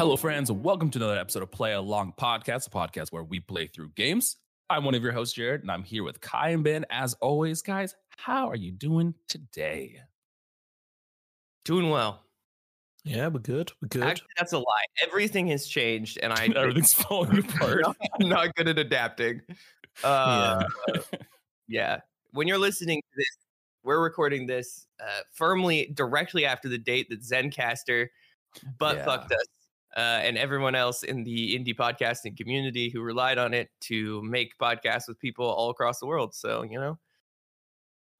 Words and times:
Hello, 0.00 0.16
friends. 0.16 0.50
Welcome 0.50 0.88
to 0.92 0.98
another 0.98 1.18
episode 1.18 1.42
of 1.42 1.50
Play 1.50 1.74
Along 1.74 2.14
Podcast, 2.18 2.66
a 2.66 2.70
podcast 2.70 3.12
where 3.12 3.22
we 3.22 3.38
play 3.38 3.66
through 3.66 3.90
games. 3.90 4.38
I'm 4.70 4.82
one 4.82 4.94
of 4.94 5.02
your 5.02 5.12
hosts, 5.12 5.34
Jared, 5.34 5.60
and 5.60 5.70
I'm 5.70 5.82
here 5.82 6.02
with 6.02 6.22
Kai 6.22 6.48
and 6.48 6.64
Ben. 6.64 6.86
As 6.88 7.12
always, 7.20 7.60
guys, 7.60 7.94
how 8.16 8.48
are 8.48 8.56
you 8.56 8.72
doing 8.72 9.12
today? 9.28 10.00
Doing 11.66 11.90
well. 11.90 12.22
Yeah, 13.04 13.28
we're 13.28 13.40
good. 13.40 13.72
We're 13.82 13.88
good. 13.88 14.04
Actually, 14.04 14.28
that's 14.38 14.54
a 14.54 14.58
lie. 14.58 14.84
Everything 15.06 15.48
has 15.48 15.66
changed, 15.66 16.18
and 16.22 16.32
I 16.32 16.46
Everything's 16.56 16.94
falling 16.94 17.38
apart. 17.50 17.84
I'm 18.18 18.26
not 18.26 18.54
good 18.56 18.68
at 18.68 18.78
adapting. 18.78 19.42
Uh, 20.02 20.64
yeah. 21.68 21.98
When 22.30 22.46
you're 22.48 22.56
listening 22.56 23.02
to 23.02 23.16
this, 23.18 23.36
we're 23.82 24.00
recording 24.00 24.46
this 24.46 24.86
uh, 24.98 25.20
firmly 25.32 25.92
directly 25.92 26.46
after 26.46 26.70
the 26.70 26.78
date 26.78 27.08
that 27.10 27.20
Zencastr 27.20 28.06
butt 28.78 28.96
Yeah. 28.98 29.04
fucked 29.04 29.32
us 29.32 29.44
uh, 29.96 30.20
and 30.22 30.38
everyone 30.38 30.74
else 30.74 31.02
in 31.02 31.24
the 31.24 31.56
indie 31.58 31.74
podcasting 31.74 32.36
community 32.36 32.88
who 32.90 33.00
relied 33.02 33.38
on 33.38 33.52
it 33.54 33.70
to 33.82 34.22
make 34.22 34.56
podcasts 34.58 35.08
with 35.08 35.18
people 35.18 35.46
all 35.46 35.70
across 35.70 35.98
the 36.00 36.06
world. 36.06 36.34
So 36.34 36.62
you 36.62 36.78
know, 36.78 36.98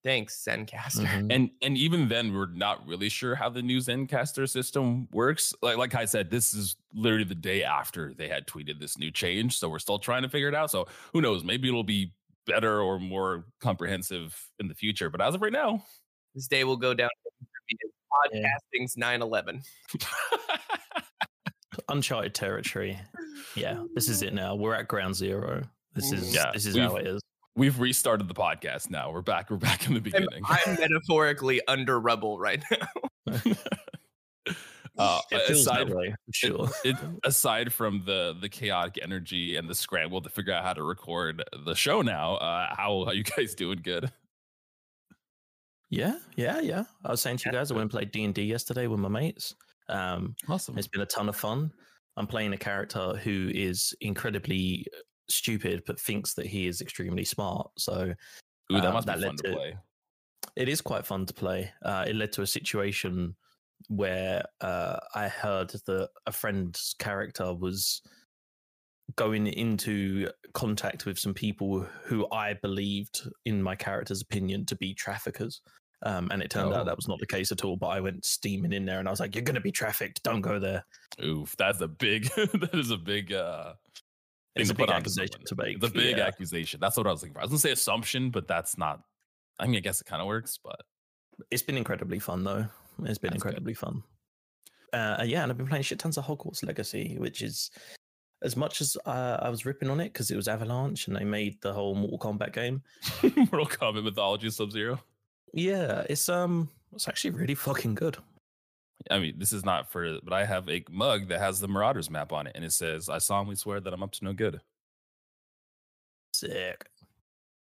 thanks 0.02 0.42
Zencastr. 0.46 1.06
Mhm. 1.06 1.32
and 1.34 1.50
and 1.62 1.76
even 1.78 2.08
then, 2.08 2.32
we're 2.34 2.46
not 2.52 2.86
really 2.86 3.08
sure 3.08 3.34
how 3.34 3.48
the 3.50 3.62
new 3.62 3.78
Zencastr 3.78 4.48
system 4.48 5.08
works. 5.12 5.54
Like 5.62 5.76
like 5.76 5.94
I 5.94 6.04
said, 6.06 6.30
this 6.30 6.54
is 6.54 6.76
literally 6.92 7.24
the 7.24 7.34
day 7.34 7.62
after 7.62 8.14
they 8.14 8.28
had 8.28 8.46
tweeted 8.46 8.80
this 8.80 8.98
new 8.98 9.10
change, 9.10 9.56
so 9.58 9.68
we're 9.68 9.78
still 9.78 9.98
trying 9.98 10.22
to 10.22 10.28
figure 10.28 10.48
it 10.48 10.54
out. 10.54 10.70
So 10.70 10.86
who 11.12 11.20
knows? 11.20 11.44
Maybe 11.44 11.68
it'll 11.68 11.84
be 11.84 12.12
better 12.46 12.80
or 12.80 12.98
more 12.98 13.44
comprehensive 13.60 14.36
in 14.58 14.66
the 14.66 14.74
future. 14.74 15.08
But 15.10 15.20
as 15.20 15.34
of 15.34 15.42
right 15.42 15.52
now, 15.52 15.84
This 16.34 16.48
day 16.48 16.64
will 16.64 16.76
go 16.78 16.94
down. 16.94 17.10
as 17.28 17.46
Yeah. 18.32 18.42
Podcasting's 18.72 18.96
9/11. 18.96 19.62
Uncharted 21.88 22.34
territory. 22.34 22.98
Yeah, 23.54 23.84
this 23.94 24.08
is 24.08 24.22
it 24.22 24.34
now. 24.34 24.54
We're 24.54 24.74
at 24.74 24.88
ground 24.88 25.14
zero. 25.14 25.62
This 25.94 26.12
is 26.12 26.34
Yeah, 26.34 26.50
this 26.52 26.66
is 26.66 26.74
we've- 26.74 26.86
how 26.86 26.96
it 26.96 27.06
is. 27.06 27.20
we've 27.56 27.78
restarted 27.78 28.26
the 28.28 28.34
podcast 28.34 28.90
now. 28.90 29.10
We're 29.12 29.22
back. 29.22 29.50
We're 29.50 29.56
back 29.56 29.86
in 29.86 29.92
the 29.94 29.98
I'm, 29.98 30.02
beginning. 30.04 30.42
I'm 30.44 30.74
metaphorically 30.80 31.60
under 31.68 32.00
rubble 32.00 32.38
right 32.38 32.62
now. 32.70 32.88
uh, 34.98 35.20
It 35.30 35.46
feels 35.46 35.60
aside, 35.60 35.88
that 35.88 35.96
way, 35.96 36.10
for 36.26 36.32
sure. 36.32 36.68
it, 36.84 36.96
aside 37.24 37.72
from 37.72 38.02
the 38.04 38.36
the 38.40 38.48
chaotic 38.48 38.98
energy 39.02 39.56
and 39.56 39.68
the 39.68 39.74
scramble 39.74 40.20
to 40.22 40.28
figure 40.28 40.52
out 40.52 40.64
how 40.64 40.72
to 40.74 40.82
record 40.82 41.42
the 41.64 41.74
show 41.74 42.02
now, 42.02 42.34
uh, 42.36 42.74
how 42.74 43.04
are 43.04 43.14
you 43.14 43.22
guys 43.24 43.54
doing? 43.54 43.80
Good. 43.82 44.10
yeah, 45.88 46.16
yeah, 46.36 46.60
yeah. 46.60 46.84
I 47.04 47.10
was 47.12 47.20
saying 47.22 47.38
to 47.38 47.48
you 47.48 47.52
guys, 47.52 47.70
I 47.70 47.74
went 47.74 47.82
and 47.82 47.90
played 47.90 48.10
D 48.12 48.24
and 48.24 48.34
D 48.34 48.42
yesterday 48.42 48.86
with 48.88 49.00
my 49.00 49.08
mates. 49.08 49.54
Um, 49.90 50.34
Awesome. 50.48 50.78
it's 50.78 50.88
been 50.88 51.00
a 51.02 51.06
ton 51.06 51.28
of 51.28 51.36
fun. 51.36 51.70
I'm 52.16 52.26
playing 52.26 52.52
a 52.52 52.58
character 52.58 53.14
who 53.14 53.50
is 53.54 53.94
incredibly 54.00 54.86
stupid, 55.28 55.82
but 55.86 56.00
thinks 56.00 56.34
that 56.34 56.46
he 56.46 56.66
is 56.66 56.80
extremely 56.80 57.24
smart. 57.24 57.70
So 57.78 58.12
Ooh, 58.72 58.74
that 58.80 58.84
um, 58.86 58.94
must 58.94 59.06
that 59.06 59.16
be 59.16 59.22
led 59.22 59.28
fun 59.28 59.36
to 59.36 59.42
to- 59.44 59.52
play. 59.56 59.76
it 60.56 60.68
is 60.68 60.80
quite 60.80 61.06
fun 61.06 61.26
to 61.26 61.34
play. 61.34 61.72
Uh, 61.84 62.04
it 62.08 62.16
led 62.16 62.32
to 62.32 62.42
a 62.42 62.46
situation 62.46 63.36
where 63.88 64.44
uh, 64.60 64.98
I 65.14 65.28
heard 65.28 65.70
that 65.86 66.08
a 66.26 66.32
friend's 66.32 66.94
character 66.98 67.54
was 67.54 68.02
going 69.16 69.46
into 69.46 70.28
contact 70.52 71.06
with 71.06 71.18
some 71.18 71.34
people 71.34 71.86
who 72.04 72.26
I 72.30 72.54
believed, 72.54 73.22
in 73.44 73.62
my 73.62 73.74
character's 73.74 74.22
opinion, 74.22 74.66
to 74.66 74.76
be 74.76 74.94
traffickers. 74.94 75.62
Um, 76.02 76.28
and 76.30 76.42
it 76.42 76.50
turned 76.50 76.72
Oh. 76.72 76.76
out 76.76 76.86
that 76.86 76.96
was 76.96 77.08
not 77.08 77.18
the 77.18 77.26
case 77.26 77.52
at 77.52 77.64
all. 77.64 77.76
But 77.76 77.88
I 77.88 78.00
went 78.00 78.24
steaming 78.24 78.72
in 78.72 78.86
there, 78.86 78.98
and 79.00 79.06
I 79.08 79.10
was 79.10 79.20
like, 79.20 79.34
"You're 79.34 79.44
going 79.44 79.54
to 79.54 79.60
be 79.60 79.72
trafficked. 79.72 80.22
Don't 80.22 80.40
go 80.40 80.58
there." 80.58 80.84
Oof, 81.22 81.54
that's 81.56 81.80
a 81.80 81.88
big. 81.88 82.24
that 82.36 82.70
is 82.74 82.90
a 82.90 82.96
big. 82.96 83.32
uh 83.32 83.74
It's 84.56 84.70
to 84.70 84.74
a 84.74 84.78
big 84.78 84.88
accusation 84.90 85.44
to 85.46 85.54
make. 85.56 85.80
The 85.80 85.90
big 85.90 86.16
yeah. 86.16 86.26
accusation. 86.26 86.80
That's 86.80 86.96
what 86.96 87.06
I 87.06 87.10
was 87.10 87.20
looking 87.22 87.34
for. 87.34 87.40
I 87.40 87.42
was 87.44 87.50
gonna 87.50 87.58
say 87.60 87.72
assumption, 87.72 88.30
but 88.30 88.48
that's 88.48 88.78
not. 88.78 89.00
I 89.58 89.66
mean, 89.66 89.76
I 89.76 89.80
guess 89.80 90.00
it 90.00 90.04
kind 90.06 90.22
of 90.22 90.26
works, 90.28 90.58
but 90.62 90.80
It's 91.50 91.62
been 91.62 91.76
incredibly 91.76 92.18
fun, 92.18 92.44
though. 92.44 92.66
It's 93.04 93.18
been 93.18 93.30
That's 93.30 93.42
good. 93.42 93.48
incredibly 93.50 93.74
fun. 93.74 94.02
Uh, 94.92 95.22
yeah, 95.26 95.42
and 95.42 95.52
I've 95.52 95.58
been 95.58 95.66
playing 95.68 95.84
shit 95.84 95.98
tons 95.98 96.18
of 96.18 96.24
Hogwarts 96.24 96.64
Legacy, 96.66 97.16
which 97.18 97.42
is 97.42 97.70
as 98.42 98.56
much 98.56 98.80
as 98.80 98.96
uh, 99.06 99.36
I 99.40 99.48
was 99.50 99.64
ripping 99.66 99.90
on 99.90 100.00
it 100.00 100.12
because 100.12 100.30
it 100.30 100.36
was 100.36 100.48
Avalanche 100.48 101.06
and 101.06 101.16
they 101.16 101.24
made 101.24 101.60
the 101.60 101.72
whole 101.74 101.94
Mortal 101.94 102.18
Kombat 102.18 102.52
game. 102.54 102.82
Mortal 103.22 103.66
Kombat 103.66 104.02
Mythology 104.02 104.50
Sub 104.50 104.70
Zero. 104.72 104.98
Yeah, 105.52 106.04
it's 106.08 106.28
um, 106.28 106.68
it's 106.94 107.08
actually 107.08 107.30
really 107.30 107.54
fucking 107.54 107.94
good. 107.94 108.16
I 109.10 109.18
mean, 109.18 109.38
this 109.38 109.52
is 109.52 109.64
not 109.64 109.90
for, 109.90 110.18
but 110.22 110.32
I 110.32 110.44
have 110.44 110.68
a 110.68 110.84
mug 110.90 111.28
that 111.28 111.40
has 111.40 111.58
the 111.58 111.68
Marauders 111.68 112.10
map 112.10 112.32
on 112.32 112.46
it, 112.46 112.52
and 112.54 112.64
it 112.64 112.72
says, 112.72 113.08
"I 113.08 113.18
solemnly 113.18 113.56
swear 113.56 113.80
that 113.80 113.92
I'm 113.92 114.02
up 114.02 114.12
to 114.12 114.24
no 114.24 114.32
good." 114.32 114.60
Sick. 116.34 116.86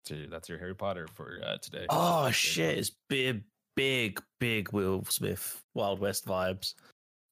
So 0.06 0.16
that's 0.30 0.48
your 0.50 0.58
Harry 0.58 0.74
Potter 0.76 1.08
for 1.14 1.40
uh, 1.46 1.58
today. 1.58 1.86
Oh 1.90 2.32
shit! 2.32 2.78
It's 2.78 2.92
big, 3.10 3.44
big, 3.76 4.22
big 4.40 4.72
Will 4.72 5.04
Smith 5.10 5.62
Wild 5.76 6.00
West 6.00 6.26
vibes. 6.26 6.74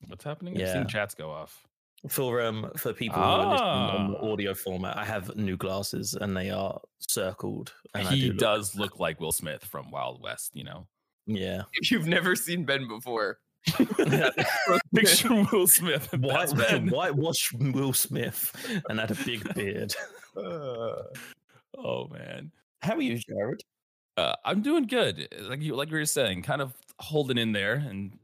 What's 0.07 0.23
happening? 0.25 0.55
I've 0.55 0.59
Yeah. 0.61 0.73
seen 0.73 0.87
chats 0.87 1.15
go 1.15 1.31
off. 1.31 1.63
For 2.09 2.41
um 2.41 2.71
for 2.77 2.93
people 2.93 3.17
who 3.17 3.23
are 3.23 3.51
listening 3.51 3.69
on 3.69 4.11
the 4.11 4.17
Ah. 4.19 4.31
audio 4.31 4.53
format, 4.53 4.95
I 4.97 5.05
have 5.05 5.35
new 5.35 5.57
glasses 5.57 6.13
and 6.13 6.37
they 6.37 6.51
are 6.51 6.79
circled. 6.99 7.73
And 7.95 8.07
I 8.07 8.11
he 8.13 8.21
do 8.21 8.27
look- 8.29 8.37
does 8.37 8.75
look 8.75 8.99
like 8.99 9.19
Will 9.19 9.31
Smith 9.31 9.65
from 9.65 9.89
Wild 9.91 10.21
West, 10.21 10.51
you 10.55 10.63
know. 10.65 10.87
Yeah. 11.25 11.63
If 11.73 11.89
you've 11.91 12.07
never 12.07 12.35
seen 12.35 12.63
Ben 12.65 12.87
before, 12.87 13.39
Picture 14.95 15.45
Will 15.51 15.65
Smith. 15.67 16.13
and 16.13 16.23
White, 16.23 16.33
That's 16.49 16.53
Ben. 16.53 16.89
whitewash 16.89 17.51
Will 17.53 17.93
Smith 17.93 18.53
and 18.89 18.99
had 18.99 19.09
a 19.11 19.15
big 19.25 19.51
beard. 19.55 19.95
Oh 21.77 22.07
man. 22.09 22.51
How 22.81 22.95
are 22.95 23.01
you, 23.01 23.17
Jared? 23.17 23.61
Uh, 24.17 24.35
I'm 24.45 24.61
doing 24.61 24.85
good. 24.87 25.27
Like 25.41 25.61
you 25.61 25.75
like 25.75 25.89
you 25.89 25.97
were 25.97 26.05
saying, 26.05 26.43
kind 26.43 26.61
of 26.61 26.73
holding 26.99 27.37
in 27.37 27.51
there 27.51 27.73
and 27.73 28.17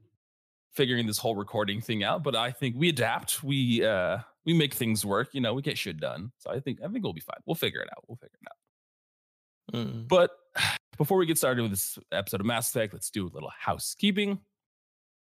figuring 0.73 1.07
this 1.07 1.17
whole 1.17 1.35
recording 1.35 1.81
thing 1.81 2.03
out. 2.03 2.23
But 2.23 2.35
I 2.35 2.51
think 2.51 2.75
we 2.77 2.89
adapt. 2.89 3.43
We 3.43 3.85
uh 3.85 4.19
we 4.45 4.53
make 4.53 4.73
things 4.73 5.05
work. 5.05 5.29
You 5.33 5.41
know, 5.41 5.53
we 5.53 5.61
get 5.61 5.77
shit 5.77 5.99
done. 5.99 6.31
So 6.37 6.51
I 6.51 6.59
think 6.59 6.79
I 6.83 6.87
think 6.87 7.03
we'll 7.03 7.13
be 7.13 7.21
fine. 7.21 7.39
We'll 7.45 7.55
figure 7.55 7.81
it 7.81 7.89
out. 7.91 8.03
We'll 8.07 8.17
figure 8.17 8.37
it 8.41 8.47
out. 8.47 9.85
Mm. 9.87 10.07
But 10.07 10.31
before 10.97 11.17
we 11.17 11.25
get 11.25 11.37
started 11.37 11.61
with 11.61 11.71
this 11.71 11.97
episode 12.11 12.41
of 12.41 12.45
Mass 12.45 12.69
Effect, 12.69 12.93
let's 12.93 13.09
do 13.09 13.27
a 13.27 13.29
little 13.33 13.51
housekeeping. 13.57 14.39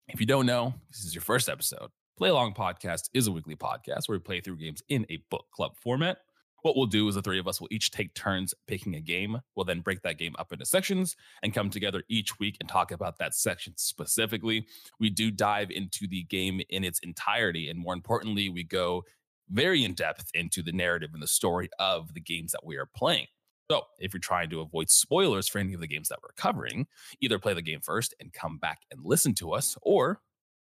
If 0.09 0.21
you 0.21 0.27
don't 0.27 0.47
know, 0.47 0.75
this 0.91 1.05
is 1.05 1.15
your 1.15 1.23
first 1.23 1.49
episode. 1.49 1.91
Play 2.17 2.31
Along 2.31 2.55
Podcast 2.55 3.11
is 3.15 3.27
a 3.27 3.33
weekly 3.33 3.55
podcast 3.55 4.09
where 4.09 4.19
we 4.19 4.21
play 4.21 4.41
through 4.41 4.57
games 4.57 4.83
in 4.89 5.07
a 5.11 5.19
book 5.31 5.45
club 5.53 5.77
format. 5.77 6.19
What 6.63 6.77
we'll 6.77 6.87
do 6.87 7.07
is 7.09 7.15
the 7.15 7.23
three 7.23 7.39
of 7.39 7.47
us 7.47 7.61
will 7.61 7.69
each 7.71 7.91
take 7.91 8.15
turns 8.15 8.55
picking 8.67 8.97
a 8.97 9.01
game. 9.01 9.39
We'll 9.55 9.65
then 9.65 9.81
break 9.81 10.03
that 10.03 10.19
game 10.19 10.35
up 10.39 10.53
into 10.53 10.67
sections 10.67 11.17
and 11.43 11.55
come 11.55 11.71
together 11.71 12.03
each 12.09 12.39
week 12.39 12.57
and 12.61 12.69
talk 12.69 12.91
about 12.91 13.19
that 13.19 13.35
section 13.35 13.75
specifically. 13.77 14.67
We 14.99 15.11
do 15.11 15.31
dive 15.31 15.71
into 15.71 16.09
the 16.09 16.25
game 16.25 16.61
in 16.69 16.85
its 16.85 16.99
entirety. 17.01 17.69
And 17.69 17.79
more 17.79 17.95
importantly, 17.95 18.49
we 18.49 18.65
go 18.65 19.05
very 19.51 19.85
in 19.85 19.95
depth 19.95 20.31
into 20.35 20.63
the 20.63 20.73
narrative 20.73 21.11
and 21.13 21.23
the 21.23 21.29
story 21.29 21.69
of 21.79 22.13
the 22.15 22.21
games 22.21 22.53
that 22.53 22.65
we 22.65 22.77
are 22.77 22.89
playing. 22.95 23.27
So, 23.71 23.83
if 23.99 24.15
you're 24.15 24.21
trying 24.21 24.49
to 24.51 24.63
avoid 24.63 24.89
spoilers 24.89 25.47
for 25.47 25.59
any 25.59 25.75
of 25.75 25.81
the 25.81 25.87
games 25.87 26.09
that 26.09 26.21
we're 26.23 26.33
covering, 26.37 26.87
either 27.21 27.39
play 27.39 27.53
the 27.53 27.61
game 27.61 27.81
first 27.83 28.15
and 28.19 28.33
come 28.33 28.57
back 28.57 28.81
and 28.91 29.01
listen 29.05 29.35
to 29.35 29.53
us, 29.53 29.77
or 29.83 30.23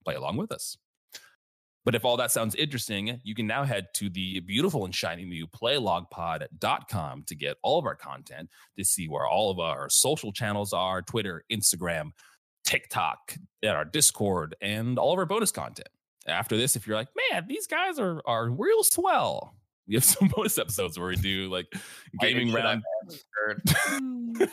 play 0.05 0.15
along 0.15 0.37
with 0.37 0.51
us. 0.51 0.77
But 1.85 1.93
if 1.93 2.03
all 2.03 2.17
that 2.17 2.31
sounds 2.31 2.55
interesting, 2.55 3.21
you 3.23 3.35
can 3.35 3.45
now 3.45 3.63
head 3.63 3.87
to 3.95 4.09
the 4.09 4.39
beautiful 4.39 4.85
and 4.85 4.93
shiny 4.93 5.23
new 5.23 5.45
playlogpod.com 5.47 7.23
to 7.27 7.35
get 7.35 7.57
all 7.61 7.77
of 7.77 7.85
our 7.85 7.95
content, 7.95 8.49
to 8.77 8.83
see 8.83 9.07
where 9.07 9.27
all 9.27 9.51
of 9.51 9.59
our 9.59 9.87
social 9.89 10.33
channels 10.33 10.73
are 10.73 11.03
Twitter, 11.03 11.43
Instagram, 11.51 12.11
TikTok, 12.63 13.37
and 13.61 13.71
our 13.71 13.85
Discord, 13.85 14.55
and 14.61 14.97
all 14.97 15.13
of 15.13 15.19
our 15.19 15.27
bonus 15.27 15.51
content. 15.51 15.89
After 16.27 16.57
this, 16.57 16.75
if 16.75 16.87
you're 16.87 16.97
like, 16.97 17.09
man, 17.31 17.45
these 17.47 17.67
guys 17.67 17.99
are, 17.99 18.19
are 18.25 18.49
real 18.49 18.83
swell, 18.83 19.53
we 19.87 19.93
have 19.93 20.03
some 20.03 20.27
bonus 20.29 20.57
episodes 20.57 20.97
where 20.97 21.09
we 21.09 21.15
do 21.15 21.49
like 21.49 21.67
gaming 22.19 22.51
round. 22.51 22.81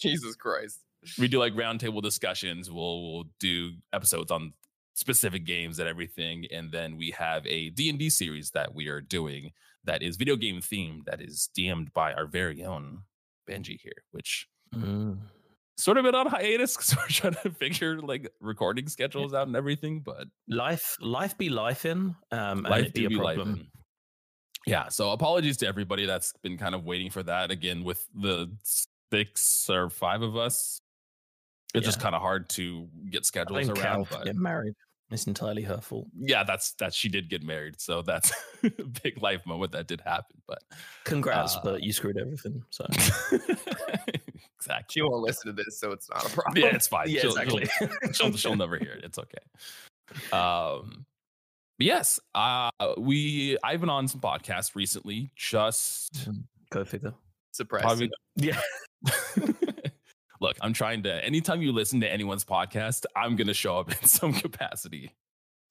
Jesus 0.00 0.34
Christ. 0.36 0.80
we 1.18 1.28
do 1.28 1.38
like 1.38 1.54
roundtable 1.54 2.02
discussions. 2.02 2.70
We'll 2.70 3.12
we'll 3.12 3.24
do 3.40 3.72
episodes 3.92 4.30
on 4.30 4.52
specific 4.94 5.44
games 5.44 5.78
and 5.78 5.88
everything, 5.88 6.46
and 6.50 6.70
then 6.72 6.96
we 6.96 7.10
have 7.12 7.46
a 7.46 7.70
D 7.70 7.88
and 7.90 7.98
D 7.98 8.08
series 8.10 8.50
that 8.52 8.74
we 8.74 8.88
are 8.88 9.00
doing 9.00 9.50
that 9.84 10.02
is 10.02 10.16
video 10.16 10.36
game 10.36 10.60
themed. 10.60 11.04
That 11.04 11.20
is 11.20 11.50
DM'd 11.56 11.92
by 11.92 12.12
our 12.14 12.26
very 12.26 12.64
own 12.64 13.02
Benji 13.48 13.78
here, 13.80 14.02
which 14.12 14.48
Mm. 14.74 15.18
sort 15.76 15.98
of 15.98 16.04
been 16.04 16.14
on 16.16 16.26
hiatus 16.26 16.76
because 16.76 16.96
we're 16.96 17.06
trying 17.08 17.34
to 17.42 17.50
figure 17.50 18.00
like 18.00 18.28
recording 18.40 18.88
schedules 18.88 19.32
out 19.34 19.46
and 19.46 19.54
everything. 19.54 20.00
But 20.00 20.26
Life, 20.48 20.96
life 21.00 21.36
be 21.38 21.48
life 21.48 21.84
in, 21.84 22.16
um, 22.32 22.62
life 22.62 22.92
be 22.92 23.06
be 23.06 23.14
life. 23.16 23.38
Yeah. 24.66 24.88
So 24.88 25.10
apologies 25.12 25.58
to 25.58 25.66
everybody 25.66 26.06
that's 26.06 26.32
been 26.42 26.56
kind 26.56 26.74
of 26.74 26.84
waiting 26.84 27.10
for 27.10 27.22
that. 27.22 27.50
Again, 27.50 27.84
with 27.84 28.08
the 28.14 28.50
six 29.12 29.68
or 29.68 29.90
five 29.90 30.22
of 30.22 30.36
us, 30.36 30.80
it's 31.74 31.86
just 31.86 32.00
kind 32.00 32.14
of 32.14 32.22
hard 32.22 32.48
to 32.50 32.88
get 33.10 33.20
I 33.20 33.22
schedules 33.22 33.66
think 33.66 33.78
around. 33.78 34.06
Cal 34.06 34.18
But 34.18 34.24
get 34.26 34.36
married. 34.36 34.74
It's 35.10 35.26
entirely 35.26 35.62
her 35.62 35.80
fault. 35.80 36.08
Yeah, 36.18 36.44
that's 36.44 36.72
that 36.74 36.94
she 36.94 37.08
did 37.08 37.28
get 37.28 37.42
married, 37.42 37.80
so 37.80 38.02
that's 38.02 38.32
a 38.64 38.70
big 39.02 39.20
life 39.22 39.44
moment 39.46 39.72
that 39.72 39.86
did 39.86 40.00
happen. 40.00 40.40
But 40.46 40.62
congrats, 41.04 41.56
uh, 41.56 41.60
but 41.62 41.82
you 41.82 41.92
screwed 41.92 42.16
everything. 42.16 42.62
So 42.70 42.86
exactly, 44.58 44.84
she 44.90 45.02
won't 45.02 45.22
listen 45.22 45.54
to 45.54 45.62
this, 45.62 45.78
so 45.78 45.92
it's 45.92 46.08
not 46.08 46.26
a 46.26 46.30
problem. 46.30 46.56
Yeah, 46.56 46.74
it's 46.74 46.88
fine. 46.88 47.08
Yeah, 47.10 47.20
she'll, 47.20 47.36
exactly. 47.36 47.66
She'll, 47.78 48.12
she'll, 48.12 48.36
she'll 48.36 48.56
never 48.56 48.78
hear 48.78 48.92
it. 48.92 49.04
It's 49.04 49.18
okay. 49.18 50.36
Um, 50.36 51.04
yes, 51.78 52.18
uh, 52.34 52.70
we 52.96 53.58
I've 53.62 53.80
been 53.80 53.90
on 53.90 54.08
some 54.08 54.20
podcasts 54.20 54.74
recently. 54.74 55.30
Just 55.36 56.28
mm, 56.30 56.44
go 56.70 56.84
figure. 56.84 57.14
Surprise. 57.52 57.82
Probably, 57.82 58.10
yeah. 58.36 58.60
Look, 60.44 60.58
I'm 60.60 60.74
trying 60.74 61.02
to. 61.04 61.24
Anytime 61.24 61.62
you 61.62 61.72
listen 61.72 62.02
to 62.02 62.12
anyone's 62.12 62.44
podcast, 62.44 63.06
I'm 63.16 63.34
going 63.34 63.46
to 63.46 63.54
show 63.54 63.78
up 63.78 63.90
in 64.02 64.06
some 64.06 64.34
capacity. 64.34 65.10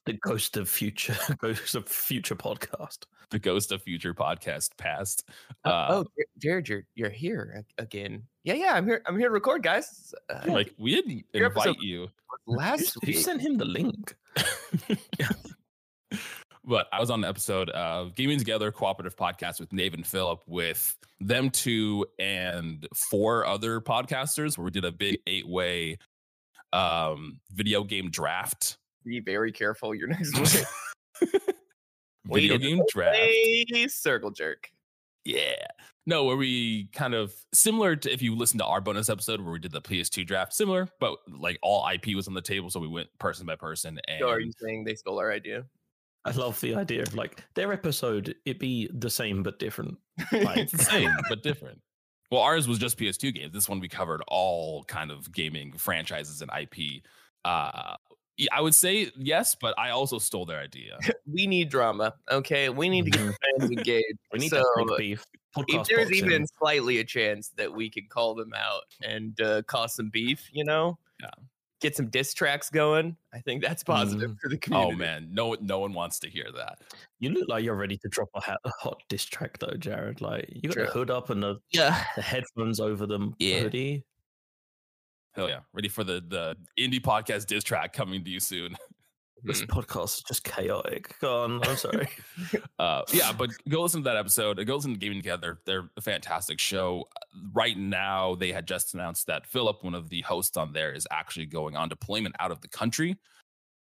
The 0.08 0.14
ghost 0.14 0.58
of 0.58 0.68
future, 0.68 1.16
ghost 1.38 1.76
of 1.76 1.88
future 1.88 2.36
podcast. 2.36 3.06
The 3.30 3.38
ghost 3.38 3.72
of 3.72 3.84
future 3.84 4.16
podcast 4.16 4.76
past. 4.78 5.30
Uh, 5.64 5.70
uh, 5.70 5.88
oh, 5.92 6.06
Jared, 6.40 6.68
you're 6.68 6.86
you're 6.96 7.12
here 7.12 7.64
again. 7.78 8.24
Yeah, 8.46 8.56
yeah, 8.56 8.74
I'm 8.74 8.88
here. 8.88 9.04
I'm 9.06 9.20
here 9.20 9.28
to 9.28 9.34
record, 9.34 9.62
guys. 9.62 10.16
Uh, 10.28 10.42
like 10.48 10.74
we 10.80 10.96
didn't 10.96 11.24
invite 11.36 11.80
you 11.80 12.08
last 12.48 12.98
week. 13.06 13.16
Who 13.16 13.22
sent 13.22 13.42
him 13.42 13.58
the 13.60 13.66
link? 13.66 14.16
but 16.66 16.88
I 16.94 17.00
was 17.00 17.10
on 17.10 17.22
the 17.22 17.28
episode 17.28 17.70
of 17.72 18.16
Gaming 18.16 18.40
Together 18.40 18.72
Cooperative 18.72 19.16
Podcast 19.16 19.60
with 19.60 19.74
Nave 19.74 19.94
and 19.94 20.06
Philip 20.06 20.42
with 20.48 20.98
them 21.20 21.50
two 21.50 22.06
and 22.20 22.88
four 23.10 23.46
other 23.46 23.82
podcasters 23.82 24.58
where 24.58 24.66
we 24.66 24.72
did 24.72 24.86
a 24.86 24.92
big 24.92 25.18
eight 25.28 25.48
way 25.48 25.98
um, 26.72 27.40
video 27.52 27.84
game 27.84 28.10
draft. 28.10 28.78
Be 29.06 29.20
very 29.20 29.52
careful 29.52 29.94
your 29.94 30.08
next 30.10 30.38
word. 30.38 31.32
video 32.26 32.58
game 32.58 32.82
draft. 32.90 33.20
Circle 33.90 34.32
jerk. 34.32 34.70
Yeah. 35.26 35.68
No, 36.06 36.26
where 36.26 36.36
we 36.36 36.90
kind 36.94 37.14
of 37.14 37.34
similar 37.54 37.96
to 37.96 38.12
if 38.12 38.22
you 38.22 38.36
listen 38.36 38.58
to 38.60 38.66
our 38.66 38.82
bonus 38.82 39.10
episode 39.10 39.40
where 39.42 39.54
we 39.54 39.60
did 39.60 39.72
the 39.72 39.82
PS2 39.82 40.26
draft, 40.26 40.54
similar, 40.54 40.90
but 41.00 41.18
like 41.30 41.58
all 41.62 41.88
IP 41.88 42.16
was 42.16 42.28
on 42.28 42.34
the 42.34 42.42
table, 42.42 42.70
so 42.70 42.80
we 42.80 42.90
went 42.90 43.08
person 43.20 43.46
by 43.46 43.56
person. 43.56 44.00
And 44.08 44.20
so 44.20 44.30
are 44.30 44.40
you 44.40 44.52
saying 44.60 44.84
they 44.84 44.96
stole 44.96 45.20
our 45.20 45.32
idea? 45.32 45.64
I 46.26 46.32
love 46.32 46.60
the 46.62 46.76
idea 46.76 47.04
of 47.04 47.16
like 47.16 47.44
their 47.54 47.74
episode, 47.74 48.36
it 48.46 48.60
be 48.60 48.90
the 48.94 49.10
same 49.10 49.44
but 49.44 49.60
different. 49.60 49.98
Like, 50.32 50.58
it's 50.58 50.72
the 50.72 50.84
same 50.84 51.12
but 51.30 51.44
different. 51.44 51.82
Well, 52.32 52.42
ours 52.42 52.68
was 52.68 52.80
just 52.80 52.98
PS2 52.98 53.34
games. 53.36 53.54
This 53.54 53.70
one 53.70 53.80
we 53.80 53.88
covered 53.88 54.24
all 54.28 54.84
kind 54.86 55.12
of 55.12 55.32
gaming 55.32 55.74
franchises 55.74 56.42
and 56.42 56.50
IP. 56.60 57.04
Uh, 57.46 57.96
I 58.52 58.62
would 58.62 58.74
say 58.74 59.12
yes, 59.18 59.56
but 59.56 59.78
I 59.78 59.92
also 59.92 60.18
stole 60.18 60.46
their 60.46 60.60
idea. 60.60 60.98
we 61.32 61.46
need 61.46 61.70
drama, 61.70 62.16
okay? 62.32 62.70
We 62.70 62.90
need 62.90 63.06
to 63.06 63.12
get 63.12 63.22
mm-hmm. 63.22 63.60
fans 63.60 63.72
engaged. 63.72 64.20
we 64.32 64.40
need 64.40 64.50
so, 64.50 64.64
to 64.64 64.86
make 64.86 64.98
beef. 64.98 65.26
if 65.58 65.88
there's 65.88 66.10
boxing. 66.10 66.26
even 66.26 66.48
slightly 66.48 67.00
a 67.00 67.04
chance 67.04 67.50
that 67.58 67.72
we 67.72 67.90
can 67.90 68.08
call 68.10 68.34
them 68.34 68.54
out 68.56 68.84
and 69.04 69.40
uh, 69.42 69.62
cause 69.64 69.96
some 69.96 70.10
beef, 70.10 70.50
you 70.52 70.64
know, 70.64 70.98
yeah, 71.22 71.30
get 71.84 71.96
some 71.96 72.08
diss 72.08 72.34
tracks 72.34 72.70
going. 72.70 73.16
I 73.34 73.40
think 73.40 73.62
that's 73.62 73.84
positive 73.84 74.32
mm. 74.32 74.40
for 74.40 74.50
the 74.50 74.56
oh, 74.56 74.60
community. 74.60 74.94
Oh 74.94 74.98
man, 74.98 75.28
no, 75.32 75.56
no 75.62 75.80
one 75.80 75.94
wants 75.94 76.18
to 76.20 76.30
hear 76.30 76.46
that. 76.56 76.80
You 77.20 77.30
look 77.30 77.48
like 77.50 77.64
you're 77.64 77.76
ready 77.76 77.98
to 77.98 78.08
drop 78.08 78.30
a, 78.34 78.40
ha- 78.40 78.58
a 78.64 78.72
hot 78.80 79.04
diss 79.10 79.26
track 79.26 79.60
though, 79.60 79.76
Jared. 79.78 80.22
Like 80.22 80.50
you 80.50 80.70
got 80.70 80.74
True. 80.74 80.86
the 80.86 80.92
hood 80.92 81.12
up 81.12 81.30
and 81.30 81.44
the 81.44 81.58
yeah 81.72 82.04
the 82.16 82.22
headphones 82.22 82.80
over 82.80 83.06
them. 83.06 83.36
Yeah. 83.38 83.60
Hoodie. 83.60 84.06
Hell 85.34 85.50
yeah, 85.50 85.60
ready 85.74 85.90
for 85.90 86.04
the 86.04 86.24
the 86.28 86.56
indie 86.80 87.02
podcast 87.02 87.48
diss 87.48 87.64
track 87.64 87.94
coming 87.94 88.24
to 88.24 88.30
you 88.30 88.40
soon. 88.40 88.76
This 89.46 89.62
mm. 89.62 89.68
podcast 89.68 90.20
is 90.20 90.24
just 90.24 90.46
chaotic. 90.46 91.20
Go 91.20 91.44
on. 91.44 91.62
I'm 91.68 91.76
sorry. 91.76 92.08
uh, 92.80 93.02
yeah, 93.12 93.34
but 93.34 93.50
go 93.68 93.82
listen 93.82 94.02
to 94.02 94.10
that 94.10 94.16
episode. 94.16 94.66
Go 94.66 94.76
listen 94.76 94.94
to 94.94 94.98
Gaming 94.98 95.18
Together. 95.18 95.60
They're 95.66 95.90
a 95.98 96.02
fantastic 96.02 96.60
show. 96.60 97.04
Right 97.54 97.78
now, 97.78 98.36
they 98.36 98.52
had 98.52 98.68
just 98.68 98.94
announced 98.94 99.28
that 99.28 99.48
Philip, 99.48 99.84
one 99.84 99.96
of 99.96 100.10
the 100.10 100.22
hosts 100.22 100.58
on 100.58 100.74
there, 100.74 100.94
is 100.94 101.08
actually 101.12 101.46
going 101.46 101.76
on 101.76 101.90
deployment 101.90 102.36
out 102.40 102.52
of 102.52 102.62
the 102.62 102.68
country. 102.68 103.18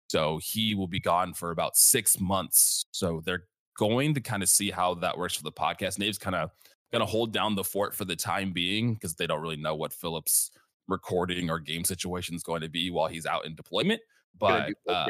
So 0.08 0.38
he 0.42 0.74
will 0.74 0.86
be 0.86 1.00
gone 1.00 1.34
for 1.34 1.50
about 1.50 1.76
six 1.76 2.18
months. 2.20 2.84
So 2.92 3.22
they're 3.24 3.44
going 3.76 4.14
to 4.14 4.20
kind 4.20 4.42
of 4.42 4.48
see 4.48 4.70
how 4.70 4.94
that 4.94 5.18
works 5.18 5.36
for 5.36 5.42
the 5.42 5.52
podcast. 5.52 5.98
Nave's 5.98 6.18
kind 6.18 6.36
of 6.36 6.50
going 6.92 7.00
to 7.00 7.06
hold 7.06 7.32
down 7.32 7.54
the 7.54 7.64
fort 7.64 7.94
for 7.94 8.04
the 8.04 8.16
time 8.16 8.52
being 8.52 8.94
because 8.94 9.14
they 9.14 9.26
don't 9.26 9.42
really 9.42 9.56
know 9.56 9.74
what 9.74 9.92
Philip's 9.92 10.50
recording 10.86 11.50
or 11.50 11.58
game 11.58 11.84
situation 11.84 12.34
is 12.34 12.42
going 12.42 12.62
to 12.62 12.68
be 12.68 12.90
while 12.90 13.08
he's 13.08 13.26
out 13.26 13.44
in 13.44 13.54
deployment 13.54 14.00
but 14.38 14.72
uh, 14.88 15.06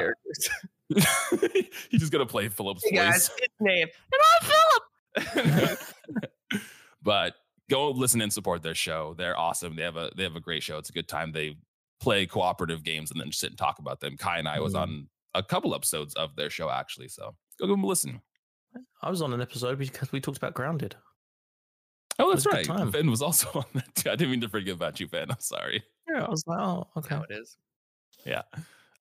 he's 0.89 1.99
just 1.99 2.11
gonna 2.11 2.25
play 2.25 2.49
Philip's 2.49 2.83
hey 2.85 2.97
voice. 2.97 3.05
Guys, 3.05 3.29
it's 3.37 3.53
name, 3.59 3.87
and 4.11 4.21
I'm 5.15 5.45
Philip. 5.55 5.79
but 7.03 7.35
go 7.69 7.91
listen 7.91 8.21
and 8.21 8.33
support 8.33 8.63
their 8.63 8.75
show. 8.75 9.15
They're 9.17 9.37
awesome. 9.37 9.75
They 9.75 9.83
have 9.83 9.97
a 9.97 10.11
they 10.15 10.23
have 10.23 10.35
a 10.35 10.41
great 10.41 10.63
show. 10.63 10.77
It's 10.77 10.89
a 10.89 10.93
good 10.93 11.07
time. 11.07 11.31
They 11.31 11.55
play 11.99 12.25
cooperative 12.25 12.83
games 12.83 13.11
and 13.11 13.19
then 13.19 13.31
sit 13.31 13.51
and 13.51 13.57
talk 13.57 13.79
about 13.79 13.99
them. 13.99 14.17
Kai 14.17 14.39
and 14.39 14.47
I 14.47 14.59
was 14.59 14.73
mm. 14.73 14.81
on 14.81 15.07
a 15.35 15.43
couple 15.43 15.75
episodes 15.75 16.13
of 16.15 16.35
their 16.35 16.49
show 16.49 16.69
actually, 16.69 17.07
so 17.07 17.35
go 17.59 17.67
give 17.67 17.69
them 17.69 17.83
a 17.83 17.87
listen. 17.87 18.21
I 19.01 19.09
was 19.09 19.21
on 19.21 19.33
an 19.33 19.41
episode 19.41 19.77
because 19.79 20.11
we 20.11 20.19
talked 20.19 20.37
about 20.37 20.53
Grounded. 20.53 20.95
Oh, 22.19 22.33
that's 22.33 22.45
right. 22.45 22.67
Ben 22.91 23.09
was 23.09 23.21
also 23.21 23.49
on 23.55 23.65
that. 23.73 23.95
Too. 23.95 24.09
I 24.09 24.15
didn't 24.15 24.31
mean 24.31 24.41
to 24.41 24.49
forget 24.49 24.75
about 24.75 24.99
you, 24.99 25.07
Ben. 25.07 25.31
I'm 25.31 25.39
sorry. 25.39 25.83
Yeah, 26.09 26.25
I 26.25 26.29
was 26.29 26.43
like, 26.45 26.59
oh, 26.59 26.87
okay. 26.97 27.15
How 27.15 27.23
it 27.23 27.31
is. 27.31 27.57
Yeah. 28.25 28.41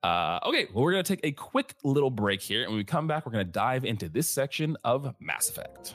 Uh, 0.04 0.38
okay, 0.46 0.68
well, 0.72 0.84
we're 0.84 0.92
going 0.92 1.02
to 1.02 1.16
take 1.16 1.26
a 1.26 1.32
quick 1.32 1.74
little 1.82 2.10
break 2.10 2.40
here. 2.40 2.62
And 2.62 2.70
when 2.70 2.78
we 2.78 2.84
come 2.84 3.08
back, 3.08 3.26
we're 3.26 3.32
going 3.32 3.44
to 3.44 3.52
dive 3.52 3.84
into 3.84 4.08
this 4.08 4.28
section 4.28 4.76
of 4.84 5.12
Mass 5.18 5.50
Effect. 5.50 5.94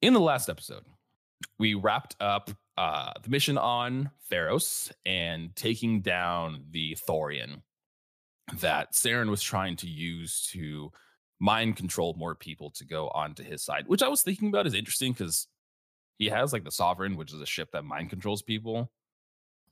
In 0.00 0.14
the 0.14 0.20
last 0.20 0.48
episode, 0.48 0.84
we 1.58 1.74
wrapped 1.74 2.14
up 2.20 2.50
uh, 2.76 3.12
the 3.22 3.28
mission 3.28 3.58
on 3.58 4.10
Feros 4.30 4.92
and 5.04 5.54
taking 5.56 6.00
down 6.00 6.64
the 6.70 6.96
Thorian 7.08 7.62
that 8.60 8.92
Saren 8.92 9.30
was 9.30 9.42
trying 9.42 9.76
to 9.76 9.86
use 9.86 10.48
to 10.52 10.90
mind 11.40 11.76
control 11.76 12.14
more 12.18 12.34
people 12.34 12.70
to 12.70 12.84
go 12.84 13.08
onto 13.08 13.42
his 13.42 13.62
side, 13.62 13.84
which 13.86 14.02
I 14.02 14.08
was 14.08 14.22
thinking 14.22 14.48
about 14.48 14.66
is 14.66 14.74
interesting 14.74 15.12
because 15.12 15.46
he 16.18 16.26
has 16.26 16.52
like 16.52 16.64
the 16.64 16.70
Sovereign, 16.70 17.16
which 17.16 17.32
is 17.32 17.40
a 17.40 17.46
ship 17.46 17.70
that 17.72 17.84
mind 17.84 18.10
controls 18.10 18.42
people. 18.42 18.90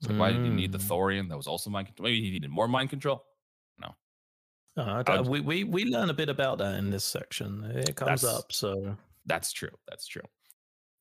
So 0.01 0.09
mm. 0.09 0.17
why 0.17 0.31
did 0.31 0.43
he 0.43 0.49
need 0.49 0.71
the 0.71 0.77
mm. 0.77 0.87
Thorian 0.87 1.29
that 1.29 1.37
was 1.37 1.47
also 1.47 1.69
mind 1.69 1.87
control? 1.87 2.05
Maybe 2.05 2.21
he 2.21 2.31
needed 2.31 2.49
more 2.49 2.67
mind 2.67 2.89
control. 2.89 3.23
No. 3.79 3.95
Uh, 4.81 5.23
we, 5.27 5.41
we 5.41 5.63
we 5.63 5.85
learn 5.85 6.09
a 6.09 6.13
bit 6.13 6.29
about 6.29 6.59
that 6.59 6.75
in 6.75 6.91
this 6.91 7.03
section. 7.03 7.63
It 7.73 7.95
comes 7.95 8.23
up. 8.23 8.51
So 8.51 8.95
that's 9.25 9.51
true. 9.51 9.71
That's 9.87 10.07
true. 10.07 10.23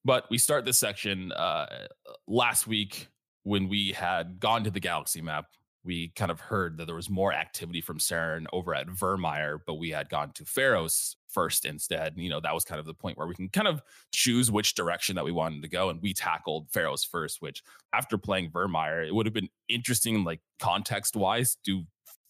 But 0.04 0.24
we 0.30 0.38
start 0.38 0.64
this 0.64 0.78
section 0.78 1.32
uh, 1.32 1.88
last 2.26 2.66
week 2.66 3.08
when 3.42 3.68
we 3.68 3.92
had 3.92 4.40
gone 4.40 4.64
to 4.64 4.70
the 4.70 4.80
galaxy 4.80 5.20
map. 5.20 5.46
We 5.86 6.08
kind 6.16 6.30
of 6.30 6.40
heard 6.40 6.76
that 6.76 6.86
there 6.86 6.96
was 6.96 7.08
more 7.08 7.32
activity 7.32 7.80
from 7.80 7.98
Saren 7.98 8.46
over 8.52 8.74
at 8.74 8.88
Virmire, 8.88 9.60
but 9.64 9.74
we 9.74 9.90
had 9.90 10.08
gone 10.08 10.32
to 10.32 10.44
Feros 10.44 11.14
first 11.28 11.64
instead. 11.64 12.14
You 12.16 12.28
know, 12.28 12.40
that 12.40 12.52
was 12.52 12.64
kind 12.64 12.80
of 12.80 12.86
the 12.86 12.94
point 12.94 13.16
where 13.16 13.26
we 13.26 13.34
can 13.34 13.48
kind 13.48 13.68
of 13.68 13.82
choose 14.12 14.50
which 14.50 14.74
direction 14.74 15.14
that 15.16 15.24
we 15.24 15.32
wanted 15.32 15.62
to 15.62 15.68
go. 15.68 15.88
And 15.88 16.02
we 16.02 16.12
tackled 16.12 16.70
Feros 16.70 17.06
first, 17.06 17.40
which 17.40 17.62
after 17.94 18.18
playing 18.18 18.50
Virmire, 18.50 19.06
it 19.06 19.14
would 19.14 19.26
have 19.26 19.32
been 19.32 19.48
interesting, 19.68 20.24
like 20.24 20.40
context 20.58 21.14
wise, 21.14 21.56
do 21.64 21.84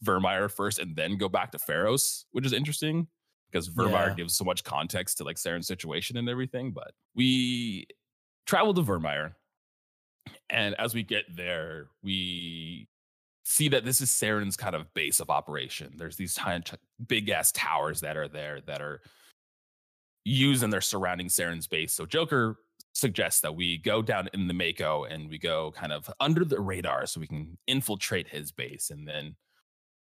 Virmire 0.05 0.51
first 0.51 0.79
and 0.79 0.95
then 0.95 1.17
go 1.17 1.29
back 1.29 1.53
to 1.53 1.59
Feros, 1.59 2.25
which 2.33 2.45
is 2.45 2.53
interesting 2.53 3.09
because 3.51 3.69
Virmire 3.69 4.09
yeah. 4.09 4.15
gives 4.15 4.35
so 4.35 4.45
much 4.45 4.65
context 4.65 5.19
to 5.19 5.25
like 5.25 5.37
Saren's 5.37 5.67
situation 5.67 6.17
and 6.17 6.29
everything. 6.29 6.73
But 6.73 6.93
we 7.15 7.87
traveled 8.47 8.77
to 8.77 8.83
Virmire. 8.83 9.35
and 10.51 10.75
as 10.79 10.95
we 10.95 11.03
get 11.03 11.25
there, 11.35 11.89
we 12.03 12.89
see 13.49 13.69
that 13.69 13.85
this 13.85 14.01
is 14.01 14.11
Saren's 14.11 14.57
kind 14.57 14.75
of 14.75 14.93
base 14.93 15.21
of 15.21 15.31
operation. 15.31 15.93
There's 15.97 16.17
these 16.17 16.35
tiny, 16.35 16.65
big 17.07 17.29
ass 17.31 17.53
towers 17.53 18.01
that 18.01 18.17
are 18.17 18.27
there 18.27 18.61
that 18.67 18.83
are 18.83 19.03
used 20.25 20.65
and 20.65 20.73
they're 20.73 20.81
surrounding 20.81 21.29
Saren's 21.29 21.69
base. 21.69 21.93
So 21.93 22.07
Joker 22.07 22.57
suggests 22.93 23.41
that 23.43 23.55
we 23.55 23.79
go 23.79 24.03
down 24.03 24.29
in 24.35 24.49
the 24.49 24.55
Mako 24.55 25.05
and 25.05 25.29
we 25.29 25.39
go 25.39 25.71
kind 25.77 25.93
of 25.93 26.11
under 26.19 26.45
the 26.45 26.59
radar 26.61 27.07
so 27.07 27.21
we 27.21 27.29
can 27.29 27.57
infiltrate 27.69 28.27
his 28.27 28.51
base 28.51 28.91
and 28.91 29.07
then 29.07 29.37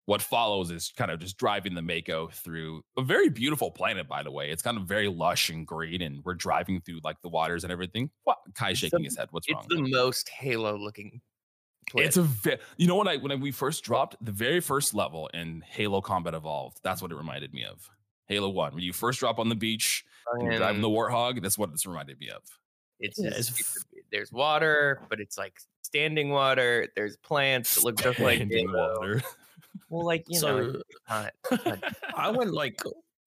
what 0.05 0.21
follows 0.21 0.69
is 0.69 0.93
kind 0.95 1.09
of 1.09 1.19
just 1.19 1.37
driving 1.37 1.73
the 1.73 1.81
Mako 1.81 2.27
through 2.27 2.83
a 2.97 3.01
very 3.01 3.29
beautiful 3.29 3.71
planet, 3.71 4.07
by 4.07 4.21
the 4.21 4.29
way. 4.31 4.51
It's 4.51 4.61
kind 4.61 4.77
of 4.77 4.83
very 4.83 5.07
lush 5.07 5.49
and 5.49 5.65
green, 5.65 6.01
and 6.01 6.21
we're 6.25 6.33
driving 6.33 6.81
through 6.81 6.99
like 7.05 7.21
the 7.21 7.29
waters 7.29 7.63
and 7.63 7.71
everything. 7.71 8.09
What? 8.25 8.37
Kai 8.53 8.73
shaking 8.73 8.99
the- 8.99 9.05
his 9.05 9.17
head. 9.17 9.29
What's 9.31 9.47
It's 9.47 9.55
wrong? 9.55 9.65
the 9.69 9.89
most 9.89 10.27
Halo 10.27 10.77
looking. 10.77 11.21
It's 11.95 12.17
a 12.17 12.23
ve- 12.23 12.57
you 12.77 12.87
know 12.87 12.95
when 12.95 13.07
I 13.07 13.17
when 13.17 13.31
I, 13.31 13.35
we 13.35 13.51
first 13.51 13.83
dropped 13.83 14.15
the 14.23 14.31
very 14.31 14.59
first 14.59 14.93
level 14.93 15.27
in 15.33 15.63
Halo 15.67 16.01
Combat 16.01 16.33
Evolved, 16.33 16.79
that's 16.83 17.01
what 17.01 17.11
it 17.11 17.15
reminded 17.15 17.53
me 17.53 17.63
of. 17.65 17.89
Halo 18.27 18.49
One, 18.49 18.73
when 18.73 18.83
you 18.83 18.93
first 18.93 19.19
drop 19.19 19.37
on 19.39 19.49
the 19.49 19.55
beach 19.55 20.05
and 20.33 20.43
you're 20.43 20.57
driving 20.57 20.81
the 20.81 20.87
Warthog, 20.89 21.41
that's 21.41 21.57
what 21.57 21.71
this 21.71 21.85
reminded 21.85 22.19
me 22.19 22.29
of. 22.29 22.41
It's, 22.99 23.19
Yeah, 23.19 23.31
just, 23.31 23.49
it's 23.51 23.59
it's 23.59 23.85
there's 24.11 24.31
water, 24.31 25.01
but 25.09 25.19
it's 25.19 25.37
like 25.37 25.59
standing 25.81 26.29
water. 26.29 26.87
There's 26.95 27.17
plants 27.17 27.75
that 27.75 27.83
look 27.83 27.97
just 27.97 28.19
like 28.19 28.37
Standing 28.37 28.69
Halo. 28.69 28.95
water. 28.99 29.23
Well, 29.89 30.05
like 30.05 30.23
you 30.27 30.39
know, 30.41 30.71
so 30.71 30.81
it's 31.49 31.65
not- 31.65 31.83
I 32.15 32.29
went 32.29 32.53
like 32.53 32.79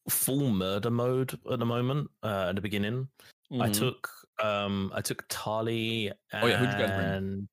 full 0.09 0.51
murder 0.51 0.91
mode 0.91 1.39
at 1.51 1.59
the 1.59 1.67
moment. 1.67 2.09
Uh, 2.23 2.47
at 2.49 2.55
the 2.55 2.63
beginning, 2.63 3.09
I 3.53 3.69
Mhm. 3.69 3.75
took 3.75 4.09
um 4.43 4.91
I 4.95 5.01
took 5.03 5.25
Tali 5.29 6.09
and 6.33 6.45
Oh, 6.45 6.47
yeah, 6.47 6.57
who'd 6.59 6.71
you 6.73 6.87
guys 6.87 6.97
bring? 7.21 7.49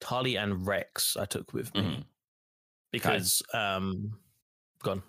Tali 0.00 0.36
and 0.36 0.66
Rex. 0.66 1.16
I 1.16 1.24
took 1.24 1.52
with 1.52 1.74
me 1.74 1.80
Mhm. 1.82 2.04
because 2.92 3.42
um, 3.54 4.18
gone. 4.82 5.02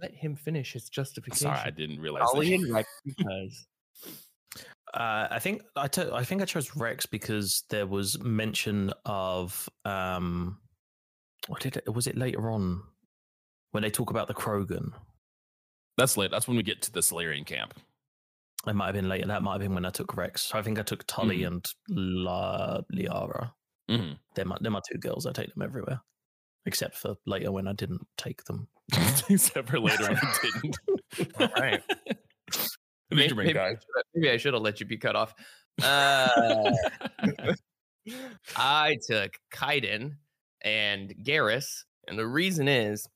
let 0.00 0.14
him 0.14 0.36
finish 0.36 0.72
his 0.72 0.88
justification. 0.88 1.46
Sorry, 1.48 1.58
I 1.58 1.70
didn't 1.70 2.00
realize. 2.00 2.20
that. 2.22 2.28
Ollie 2.36 2.54
and 2.54 2.72
Rex 2.72 2.88
because 3.04 3.66
Uh, 4.94 5.28
I 5.30 5.38
think 5.38 5.62
I 5.76 5.86
to- 5.88 6.14
I 6.14 6.24
think 6.24 6.40
I 6.40 6.46
chose 6.46 6.74
Rex 6.74 7.04
because 7.06 7.64
there 7.68 7.86
was 7.86 8.18
mention 8.22 8.90
of 9.04 9.68
um, 9.84 10.58
what 11.48 11.60
did 11.60 11.76
it 11.76 11.92
was 11.92 12.06
it 12.06 12.16
later 12.16 12.50
on 12.50 12.82
when 13.72 13.82
they 13.82 13.90
talk 13.90 14.10
about 14.10 14.28
the 14.28 14.34
Krogan. 14.34 14.92
That's 15.98 16.16
late. 16.16 16.30
That's 16.30 16.48
when 16.48 16.56
we 16.56 16.62
get 16.62 16.80
to 16.82 16.92
the 16.92 17.02
Salarian 17.02 17.44
camp. 17.44 17.74
It 18.66 18.72
might 18.74 18.86
have 18.86 18.94
been 18.94 19.08
later. 19.08 19.26
That 19.26 19.42
might 19.42 19.52
have 19.54 19.60
been 19.60 19.74
when 19.74 19.84
I 19.84 19.90
took 19.90 20.16
Rex. 20.16 20.42
So 20.42 20.58
I 20.58 20.62
think 20.62 20.78
I 20.78 20.82
took 20.82 21.04
Tali 21.06 21.40
Mhm. 21.40 21.46
and 21.48 21.66
La 21.88 22.80
Liara. 22.92 23.52
Hmm 23.88 24.12
They're 24.34 24.44
my 24.44 24.56
they're 24.60 24.70
my 24.70 24.80
two 24.90 24.98
girls. 24.98 25.26
I 25.26 25.32
take 25.32 25.52
them 25.54 25.62
everywhere, 25.62 26.00
except 26.66 26.96
for 26.96 27.16
later 27.26 27.50
when 27.52 27.66
I 27.68 27.72
didn't 27.72 28.06
take 28.16 28.44
them. 28.44 28.68
Except 29.28 29.68
for 29.68 29.80
later 29.80 30.04
when 30.04 30.16
I 30.16 30.36
didn't. 30.42 30.78
All 31.40 31.48
right. 31.58 31.82
Who 33.10 33.16
did 33.16 33.36
maybe, 33.36 33.58
I 33.58 33.70
should've- 33.70 33.82
maybe 34.14 34.30
I 34.30 34.36
should 34.36 34.54
have 34.54 34.62
let 34.62 34.80
you 34.80 34.86
be 34.86 34.96
cut 34.98 35.16
off. 35.16 35.34
Uh, 35.82 36.72
I 38.56 38.98
took 39.06 39.32
Kaidan 39.52 40.16
and 40.62 41.14
Garrus, 41.22 41.84
and 42.06 42.18
the 42.18 42.26
reason 42.26 42.68
is 42.68 43.06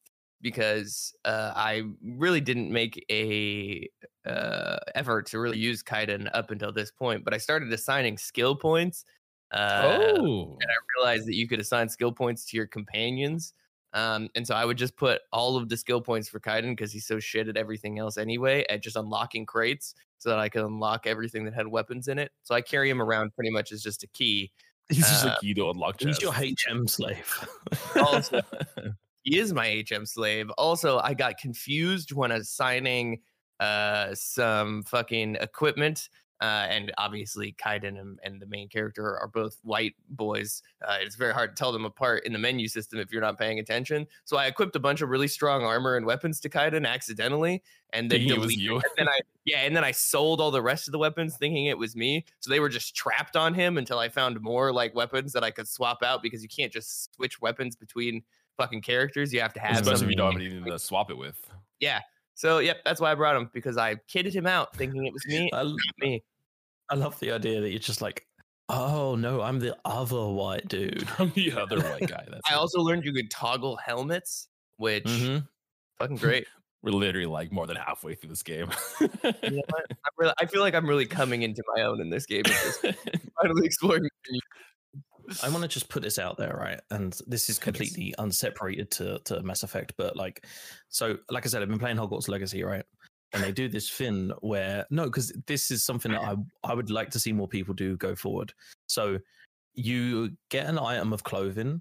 because 0.41 1.15
uh, 1.25 1.53
I 1.55 1.83
really 2.03 2.41
didn't 2.41 2.71
make 2.71 3.05
a 3.11 3.89
uh, 4.27 4.79
effort 4.95 5.27
to 5.27 5.39
really 5.39 5.59
use 5.59 5.83
Kaidan 5.83 6.29
up 6.35 6.51
until 6.51 6.73
this 6.73 6.91
point, 6.91 7.25
but 7.25 7.33
I 7.35 7.39
started 7.39 7.73
assigning 7.73 8.19
skill 8.19 8.57
points. 8.57 9.05
Uh, 9.53 10.13
oh, 10.17 10.57
And 10.61 10.71
I 10.71 10.75
realized 10.97 11.27
that 11.29 11.35
you 11.35 11.47
could 11.47 11.61
assign 11.61 11.89
skill 11.89 12.13
points 12.13 12.45
to 12.47 12.57
your 12.57 12.67
companions. 12.67 13.55
Um, 13.95 14.31
and 14.35 14.47
so 14.47 14.55
I 14.55 14.65
would 14.65 14.79
just 14.79 14.97
put 14.97 15.21
all 15.33 15.57
of 15.57 15.69
the 15.69 15.77
skill 15.77 16.01
points 16.01 16.29
for 16.29 16.41
Kaidan 16.41 16.71
because 16.71 16.93
he's 16.93 17.07
so 17.07 17.21
shit 17.21 17.49
at 17.49 17.59
everything 17.59 17.99
else 17.99 18.17
anyway, 18.17 18.65
at 18.71 18.83
just 18.83 18.97
unlocking 18.97 19.45
crates 19.45 19.95
so 20.17 20.31
that 20.31 20.39
I 20.39 20.49
could 20.49 20.65
unlock 20.65 21.07
everything 21.07 21.45
that 21.45 21.53
had 21.53 21.67
weapons 21.67 22.09
in 22.09 22.19
it. 22.19 22.33
So 22.43 22.55
I 22.55 22.63
carry 22.63 22.89
him 22.89 23.03
around 23.03 23.35
pretty 23.35 23.51
much 23.51 23.71
as 23.73 23.83
just 23.83 24.03
a 24.03 24.07
key. 24.07 24.51
he's 24.89 25.01
just 25.07 25.27
uh, 25.27 25.35
a 25.37 25.41
key 25.41 25.53
to 25.55 25.69
unlock 25.69 26.01
Who's 26.01 26.19
chests. 26.19 26.67
your 26.67 26.77
HM 26.79 26.89
slave? 26.89 27.49
Also, 27.97 28.41
he 29.25 29.39
is 29.39 29.53
my 29.53 29.85
HM 29.87 30.07
slave. 30.07 30.49
Also, 30.57 30.99
I 31.01 31.13
got 31.13 31.37
confused 31.37 32.13
when 32.13 32.31
assigning 32.33 33.21
uh 33.61 34.15
some 34.15 34.83
fucking 34.85 35.37
equipment. 35.37 36.09
Uh, 36.43 36.67
and 36.69 36.93
obviously, 36.99 37.55
Kaidan 37.57 38.01
and, 38.01 38.19
and 38.25 38.43
the 38.43 38.47
main 38.47 38.69
character 38.69 39.17
are 39.17 39.29
both 39.29 39.59
white 39.63 39.95
boys. 40.11 40.61
Uh, 40.85 40.97
it's 41.01 41.15
very 41.15 41.33
hard 41.33 41.55
to 41.55 41.61
tell 41.61 41.71
them 41.71 41.85
apart 41.85 42.27
in 42.27 42.33
the 42.33 42.39
menu 42.39 42.67
system 42.67 42.99
if 42.99 43.13
you're 43.13 43.23
not 43.23 43.39
paying 43.39 43.61
attention. 43.61 44.09
So 44.25 44.37
I 44.37 44.47
equipped 44.47 44.75
a 44.75 44.81
bunch 44.81 45.03
of 45.03 45.09
really 45.09 45.29
strong 45.29 45.63
armor 45.63 45.97
and 45.97 46.05
weapons 46.05 46.41
to 46.41 46.49
Kaidan 46.49 46.85
accidentally, 46.85 47.63
and 47.93 48.11
then 48.11 48.27
deleted 48.27 48.59
you. 48.59 48.75
and 48.75 48.83
then 48.97 49.09
I 49.09 49.21
yeah, 49.45 49.59
and 49.59 49.77
then 49.77 49.85
I 49.85 49.93
sold 49.93 50.41
all 50.41 50.51
the 50.51 50.61
rest 50.61 50.89
of 50.89 50.93
the 50.93 50.99
weapons 50.99 51.37
thinking 51.37 51.67
it 51.67 51.79
was 51.79 51.95
me. 51.95 52.25
So 52.41 52.51
they 52.51 52.59
were 52.59 52.69
just 52.69 52.97
trapped 52.97 53.37
on 53.37 53.55
him 53.55 53.79
until 53.79 54.01
I 54.01 54.09
found 54.09 54.41
more 54.41 54.73
like 54.73 54.97
weapons 54.97 55.33
that 55.35 55.45
I 55.45 55.53
could 55.53 55.69
swap 55.69 56.03
out 56.03 56.25
because 56.25 56.43
you 56.43 56.49
can't 56.49 56.73
just 56.73 57.15
switch 57.15 57.41
weapons 57.41 57.77
between 57.77 58.21
fucking 58.57 58.83
characters. 58.83 59.33
You 59.33 59.43
have 59.43 59.53
to 59.55 59.61
have 59.61 59.77
Especially 59.77 60.07
if 60.07 60.11
you 60.11 60.17
don't 60.17 60.33
have 60.33 60.41
anything 60.41 60.65
to 60.65 60.79
swap 60.81 61.09
it 61.09 61.17
with. 61.17 61.39
Yeah. 61.79 62.01
So 62.35 62.59
yep, 62.59 62.79
that's 62.85 63.01
why 63.01 63.13
I 63.13 63.15
brought 63.15 63.37
him 63.37 63.49
because 63.53 63.77
I 63.77 63.95
kidded 64.09 64.35
him 64.35 64.49
out 64.49 64.75
thinking 64.75 65.07
it 65.07 65.13
was 65.13 65.25
me. 65.27 65.49
I, 65.53 65.73
me. 66.01 66.25
I 66.91 66.95
love 66.95 67.19
the 67.21 67.33
idea 67.33 67.61
that 67.61 67.71
you're 67.71 67.79
just 67.79 68.03
like, 68.03 68.27
oh 68.69 69.15
no, 69.17 69.41
I'm 69.41 69.59
the 69.61 69.77
other 69.85 70.27
white 70.29 70.69
dude. 70.69 71.07
I'm 71.19 71.31
the 71.35 71.53
other 71.53 71.81
white 71.81 72.07
guy. 72.09 72.25
That's 72.31 72.41
I 72.51 72.55
it. 72.55 72.57
also 72.57 72.81
learned 72.81 73.05
you 73.05 73.13
could 73.13 73.31
toggle 73.31 73.77
helmets, 73.77 74.49
which 74.77 75.05
Mhm. 75.05 75.47
fucking 75.99 76.17
great. 76.19 76.47
We're 76.83 76.91
literally 76.93 77.27
like 77.27 77.53
more 77.53 77.67
than 77.69 77.77
halfway 77.77 78.15
through 78.17 78.31
this 78.31 78.43
game. 78.43 78.69
You 79.01 79.09
know 79.23 79.63
what? 79.69 79.85
I'm 79.91 80.13
really, 80.19 80.33
I 80.41 80.47
feel 80.47 80.61
like 80.61 80.75
I'm 80.75 80.87
really 80.87 81.07
coming 81.07 81.43
into 81.43 81.63
my 81.77 81.83
own 81.83 82.01
in 82.01 82.11
this 82.11 82.27
game. 82.27 82.43
at 82.45 82.47
this 82.47 82.79
point. 82.79 82.97
Finally 83.41 83.67
exploring. 83.67 84.09
I 85.43 85.49
want 85.49 85.63
to 85.63 85.69
just 85.69 85.89
put 85.89 86.03
this 86.03 86.19
out 86.19 86.37
there, 86.37 86.57
right? 86.61 86.81
And 86.91 87.17
this 87.29 87.49
is 87.49 87.59
completely 87.61 88.13
unseparated 88.19 88.91
to, 88.93 89.21
to 89.27 89.43
Mass 89.45 89.63
Effect, 89.63 89.95
but 89.97 90.17
like, 90.17 90.45
so 90.89 91.17
like 91.31 91.47
I 91.47 91.49
said, 91.49 91.63
I've 91.63 91.69
been 91.69 91.79
playing 91.79 91.97
Hogwarts 91.97 92.29
Legacy, 92.29 92.65
right? 92.65 92.85
And 93.33 93.43
they 93.43 93.53
do 93.53 93.69
this 93.69 93.89
thing 93.89 94.31
where 94.41 94.87
no, 94.91 95.05
because 95.05 95.33
this 95.47 95.71
is 95.71 95.83
something 95.83 96.13
that 96.13 96.21
I 96.21 96.37
I 96.65 96.75
would 96.75 96.91
like 96.91 97.11
to 97.11 97.21
see 97.21 97.33
more 97.33 97.49
people 97.49 97.75
do 97.75 97.97
go 97.97 98.15
forward. 98.15 98.53
So 98.89 99.19
you 99.75 100.37
get 100.51 100.67
an 100.67 100.79
item 100.79 101.13
of 101.13 101.25
clothing, 101.25 101.81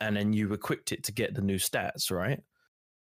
and 0.00 0.16
then 0.16 0.32
you 0.32 0.52
equipped 0.52 0.90
it 0.92 1.04
to 1.04 1.12
get 1.12 1.34
the 1.34 1.42
new 1.42 1.56
stats, 1.58 2.10
right? 2.10 2.42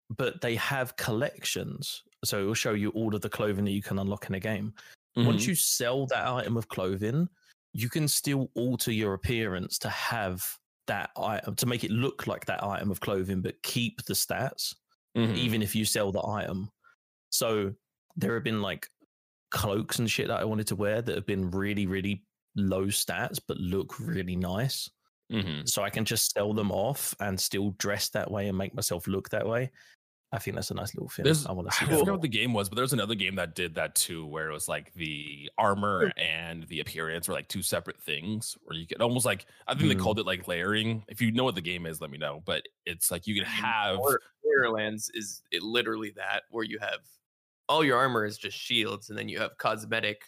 But 0.10 0.42
they 0.42 0.56
have 0.56 0.98
collections, 0.98 2.04
so 2.26 2.42
it 2.42 2.46
will 2.46 2.54
show 2.54 2.74
you 2.74 2.90
all 2.92 3.16
of 3.16 3.22
the 3.22 3.30
clothing 3.30 3.64
that 3.66 3.72
you 3.72 3.82
can 3.84 4.00
unlock 4.00 4.28
in 4.28 4.36
a 4.36 4.40
game. 4.40 4.74
Once 5.16 5.44
Mhm. 5.44 5.48
you 5.50 5.56
sell 5.56 6.06
that 6.08 6.28
item 6.28 6.58
of 6.58 6.68
clothing, 6.68 7.30
you 7.74 7.90
can 7.90 8.08
still 8.08 8.50
alter 8.56 8.92
your 8.92 9.14
appearance 9.14 9.78
to 9.80 9.90
have 9.90 10.58
that 10.88 11.12
item 11.16 11.56
to 11.56 11.66
make 11.66 11.84
it 11.84 11.92
look 11.92 12.26
like 12.28 12.46
that 12.46 12.64
item 12.64 12.90
of 12.92 13.00
clothing, 13.00 13.42
but 13.42 13.62
keep 13.64 14.04
the 14.06 14.14
stats, 14.14 14.76
Mhm. 15.16 15.36
even 15.38 15.62
if 15.62 15.76
you 15.76 15.86
sell 15.86 16.12
the 16.12 16.26
item. 16.26 16.72
So 17.30 17.74
there 18.16 18.34
have 18.36 18.44
been 18.44 18.62
like 18.62 18.88
cloaks 19.52 20.00
and 20.00 20.10
shit 20.10 20.28
that 20.28 20.40
I 20.40 20.46
wanted 20.46 20.68
to 20.68 20.76
wear 20.76 21.02
that 21.02 21.16
have 21.16 21.26
been 21.26 21.50
really, 21.52 21.86
really 21.88 22.24
low 22.56 22.86
stats, 22.86 23.40
but 23.48 23.58
look 23.58 24.00
really 24.00 24.36
nice. 24.36 24.90
Mhm. 25.32 25.68
So 25.70 25.84
I 25.84 25.90
can 25.90 26.06
just 26.06 26.32
sell 26.32 26.54
them 26.54 26.72
off 26.72 27.16
and 27.20 27.40
still 27.40 27.72
dress 27.78 28.10
that 28.10 28.30
way 28.32 28.48
and 28.48 28.58
make 28.58 28.74
myself 28.74 29.08
look 29.08 29.30
that 29.30 29.48
way. 29.48 29.72
I 30.32 30.38
think 30.38 30.54
that's 30.56 30.70
a 30.70 30.76
nice 30.76 30.94
little 30.94 31.10
thing. 31.10 31.24
There's, 31.26 31.48
I 31.48 31.52
want 31.54 31.68
I 31.68 31.72
to 31.72 31.76
see. 31.78 31.86
forgot 32.00 32.12
what 32.12 32.22
the 32.22 32.28
game 32.28 32.54
was, 32.54 32.70
but 32.70 32.76
there 32.76 32.84
was 32.84 32.94
another 32.94 33.16
game 33.16 33.36
that 33.36 33.56
did 33.56 33.74
that 33.76 33.96
too, 33.96 34.28
where 34.28 34.50
it 34.50 34.54
was 34.54 34.68
like 34.68 34.94
the 34.94 35.50
armor 35.58 36.12
and 36.18 36.68
the 36.68 36.82
appearance 36.82 37.28
were 37.28 37.34
like 37.34 37.48
two 37.48 37.64
separate 37.64 38.00
things, 38.00 38.56
where 38.62 38.78
you 38.78 38.86
could 38.86 39.02
almost 39.02 39.26
like 39.26 39.48
I 39.68 39.74
think 39.74 39.88
they 39.90 39.96
Hmm. 39.96 40.02
called 40.02 40.20
it 40.20 40.28
like 40.28 40.48
layering. 40.48 41.04
If 41.08 41.20
you 41.22 41.32
know 41.32 41.44
what 41.44 41.56
the 41.56 41.62
game 41.62 41.88
is, 41.88 42.00
let 42.00 42.12
me 42.12 42.20
know. 42.20 42.44
But 42.46 42.68
it's 42.86 43.10
like 43.10 43.26
you 43.26 43.34
could 43.36 43.48
have 43.48 43.98
Border- 43.98 44.22
Borderlands 44.44 45.10
is 45.16 45.42
it 45.52 45.64
literally 45.64 46.12
that 46.12 46.44
where 46.52 46.64
you 46.64 46.78
have 46.78 47.00
all 47.70 47.84
your 47.86 47.98
armor 47.98 48.26
is 48.26 48.38
just 48.38 48.58
shields, 48.58 49.10
and 49.10 49.18
then 49.18 49.30
you 49.30 49.40
have 49.40 49.58
cosmetic, 49.58 50.24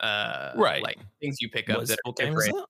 uh, 0.00 0.52
right 0.56 0.82
like 0.82 0.98
things 1.20 1.36
you 1.40 1.50
pick 1.50 1.68
up 1.68 1.78
What's- 1.78 1.90
that 1.90 1.98
are 2.04 2.08
what 2.10 2.16
game 2.16 2.32
different. 2.34 2.54
that? 2.56 2.66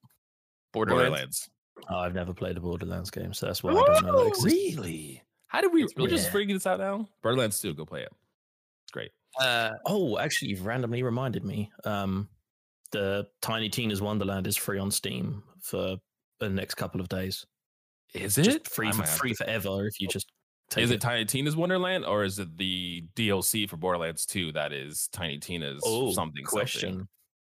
Borderlands. 0.73 1.09
Borderlands. 1.09 1.49
Oh, 1.89 1.99
I've 1.99 2.13
never 2.13 2.33
played 2.33 2.57
a 2.57 2.59
Borderlands 2.59 3.09
game, 3.09 3.33
so 3.33 3.45
that's 3.45 3.63
why 3.63 3.71
I 3.71 3.73
don't 3.75 4.05
know 4.05 4.11
that 4.11 4.25
Oh, 4.25 4.27
exists. 4.27 4.45
really? 4.75 5.23
How 5.47 5.61
did 5.61 5.71
we? 5.73 5.83
It's 5.83 5.95
We're 5.95 6.07
just 6.07 6.25
Yeah. 6.25 6.31
figuring 6.31 6.55
this 6.55 6.67
out 6.67 6.79
now. 6.79 7.07
Borderlands 7.23 7.59
2, 7.61 7.73
go 7.73 7.85
play 7.85 8.01
it. 8.03 8.11
It's 8.83 8.91
great. 8.91 9.11
Uh, 9.39 9.71
Oh, 9.85 10.17
actually, 10.17 10.49
you've 10.49 10.65
randomly 10.65 11.01
reminded 11.03 11.43
me. 11.45 11.71
Um, 11.85 12.29
the 12.91 13.29
Tiny 13.41 13.69
Tina's 13.69 14.01
Wonderland 14.01 14.45
is 14.47 14.57
free 14.57 14.77
on 14.79 14.91
Steam 14.91 15.43
for 15.61 15.97
the 16.39 16.49
next 16.49 16.75
couple 16.75 16.99
of 16.99 17.07
days. 17.09 17.45
Is 18.13 18.35
Just 18.35 18.49
it 18.49 18.67
free 18.67 18.87
I 18.89 18.91
for 18.91 19.03
free 19.05 19.29
to- 19.33 19.43
forever 19.43 19.85
if 19.87 19.99
you 20.01 20.07
just 20.07 20.31
take 20.69 20.83
Is 20.83 20.91
it. 20.91 20.95
it 20.95 21.01
Tiny 21.01 21.25
Tina's 21.25 21.55
Wonderland 21.55 22.05
or 22.05 22.23
is 22.23 22.39
it 22.39 22.57
the 22.57 23.03
DLC 23.15 23.69
for 23.69 23.77
Borderlands 23.77 24.25
2 24.25 24.51
that 24.53 24.71
is 24.73 25.07
Tiny 25.11 25.37
Tina's 25.37 25.81
oh, 25.85 26.11
something 26.11 26.43
question. 26.43 26.89
something? 26.89 27.07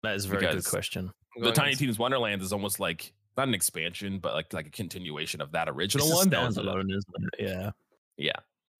That 0.02 0.14
is 0.16 0.24
a 0.24 0.28
very 0.28 0.40
Because- 0.40 0.64
good 0.64 0.70
question. 0.70 1.12
The 1.36 1.42
going 1.42 1.54
Tiny 1.54 1.74
Tina's 1.74 1.98
Wonderland 1.98 2.42
is 2.42 2.52
almost 2.52 2.78
like 2.80 3.12
not 3.38 3.48
an 3.48 3.54
expansion, 3.54 4.18
but 4.18 4.34
like 4.34 4.52
like 4.52 4.66
a 4.66 4.70
continuation 4.70 5.40
of 5.40 5.50
that 5.52 5.66
original 5.68 6.06
It's 6.06 6.14
a 6.14 6.18
one. 6.18 6.28
that 6.30 6.46
was 6.46 6.58
a- 6.58 6.60
standalone, 6.62 6.90
isn't 6.94 7.04
it? 7.16 7.34
Yeah. 7.38 7.70
yeah. 8.18 8.32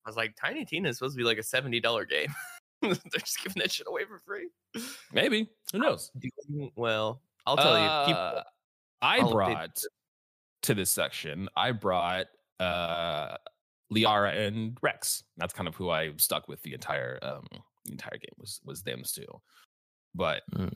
I 0.05 0.09
was 0.09 0.15
like, 0.17 0.35
Tiny 0.35 0.63
Tina 0.65 0.89
is 0.89 0.97
supposed 0.97 1.15
to 1.15 1.17
be 1.17 1.23
like 1.23 1.39
a 1.39 1.43
seventy 1.43 1.79
dollar 1.79 2.05
game. 2.05 2.31
They're 2.81 2.93
just 3.17 3.41
giving 3.41 3.59
that 3.61 3.71
shit 3.71 3.87
away 3.87 4.03
for 4.05 4.19
free. 4.19 4.49
Maybe. 5.11 5.49
Who 5.71 5.79
knows? 5.79 6.11
Well. 6.75 7.21
I'll 7.47 7.57
tell 7.57 7.73
you. 7.77 8.05
Keep 8.07 8.15
Uh, 8.17 8.41
I 9.01 9.17
I'll 9.19 9.27
update 9.29 9.31
brought 9.31 9.83
to 10.63 10.73
this 10.75 10.91
section, 10.91 11.49
I 11.57 11.71
brought 11.71 12.27
uh, 12.59 13.35
Liara 13.91 14.35
and 14.47 14.77
Rex. 14.81 15.23
That's 15.37 15.53
kind 15.53 15.67
of 15.67 15.75
who 15.75 15.89
I 15.89 16.11
stuck 16.17 16.47
with 16.47 16.61
the 16.61 16.73
entire 16.73 17.19
um, 17.21 17.45
the 17.85 17.91
entire 17.91 18.17
game 18.17 18.35
was 18.37 18.59
was 18.63 18.83
them 18.83 19.03
too. 19.05 19.25
But 20.15 20.43
Mm. 20.53 20.75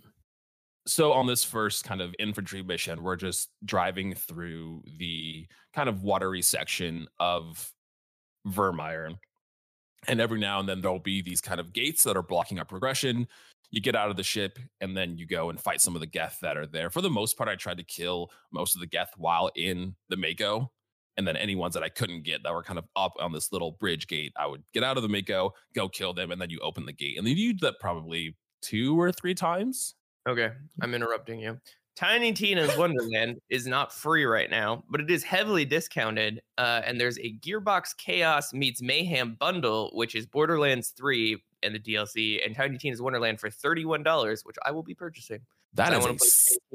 so 0.87 1.13
on 1.13 1.27
this 1.27 1.43
first 1.43 1.83
kind 1.83 2.01
of 2.01 2.15
infantry 2.19 2.63
mission, 2.63 3.03
we're 3.03 3.15
just 3.15 3.49
driving 3.65 4.13
through 4.15 4.83
the 4.97 5.47
kind 5.73 5.89
of 5.89 6.03
watery 6.03 6.41
section 6.41 7.07
of 7.19 7.71
Virmire. 8.47 9.17
And 10.07 10.21
every 10.21 10.39
now 10.39 10.59
and 10.59 10.69
then 10.69 10.81
there'll 10.81 10.99
be 10.99 11.21
these 11.21 11.41
kind 11.41 11.59
of 11.59 11.73
gates 11.73 12.03
that 12.03 12.15
are 12.15 12.23
blocking 12.23 12.59
our 12.59 12.65
progression. 12.65 13.27
You 13.71 13.81
get 13.81 13.95
out 13.95 14.09
of 14.09 14.15
the 14.15 14.23
ship 14.23 14.57
and 14.79 14.95
then 14.95 15.17
you 15.17 15.25
go 15.25 15.49
and 15.49 15.59
fight 15.59 15.81
some 15.81 15.95
of 15.95 15.99
the 16.01 16.07
Geth 16.07 16.39
that 16.41 16.55
are 16.55 16.67
there. 16.67 16.89
For 16.89 17.01
the 17.01 17.09
most 17.09 17.37
part, 17.37 17.49
I 17.49 17.55
tried 17.55 17.77
to 17.77 17.83
kill 17.83 18.31
most 18.53 18.75
of 18.75 18.79
the 18.79 18.87
Geth 18.87 19.11
while 19.17 19.51
in 19.55 19.95
the 20.07 20.15
Mako. 20.15 20.71
And 21.17 21.27
then 21.27 21.35
any 21.35 21.55
ones 21.55 21.73
that 21.73 21.83
I 21.83 21.89
couldn't 21.89 22.23
get 22.23 22.43
that 22.43 22.53
were 22.53 22.63
kind 22.63 22.77
of 22.77 22.85
up 22.95 23.13
on 23.19 23.31
this 23.31 23.51
little 23.51 23.71
bridge 23.71 24.07
gate, 24.07 24.33
I 24.39 24.45
would 24.45 24.63
get 24.73 24.83
out 24.83 24.97
of 24.97 25.03
the 25.03 25.09
Mako, 25.09 25.53
go 25.73 25.89
kill 25.89 26.13
them, 26.13 26.31
and 26.31 26.39
then 26.39 26.49
you 26.49 26.59
open 26.59 26.85
the 26.85 26.93
gate. 26.93 27.17
And 27.17 27.25
then 27.25 27.35
you 27.35 27.53
do 27.53 27.65
that 27.65 27.79
probably 27.79 28.35
two 28.61 28.99
or 28.99 29.11
three 29.11 29.33
times. 29.33 29.95
Okay, 30.29 30.49
mm. 30.49 30.55
I'm 30.81 30.93
interrupting 30.93 31.39
you. 31.39 31.59
Tiny 31.97 32.31
Tina's 32.31 32.77
Wonderland 32.77 33.41
is 33.49 33.65
not 33.65 33.91
free 33.91 34.23
right 34.25 34.51
now, 34.51 34.83
but 34.87 35.01
it 35.01 35.09
is 35.09 35.23
heavily 35.23 35.65
discounted. 35.65 36.41
Uh, 36.57 36.81
and 36.85 37.01
there's 37.01 37.17
a 37.17 37.33
Gearbox 37.39 37.97
Chaos 37.97 38.53
meets 38.53 38.83
Mayhem 38.83 39.35
bundle, 39.39 39.89
which 39.93 40.13
is 40.13 40.27
Borderlands 40.27 40.89
3 40.89 41.41
and 41.63 41.73
the 41.73 41.79
DLC, 41.79 42.45
and 42.45 42.55
Tiny 42.55 42.77
Tina's 42.77 43.01
Wonderland 43.01 43.39
for 43.39 43.49
$31, 43.49 44.45
which 44.45 44.57
I 44.63 44.69
will 44.69 44.83
be 44.83 44.93
purchasing. 44.93 45.39
That 45.73 45.91
I 45.91 45.97
a 45.97 46.17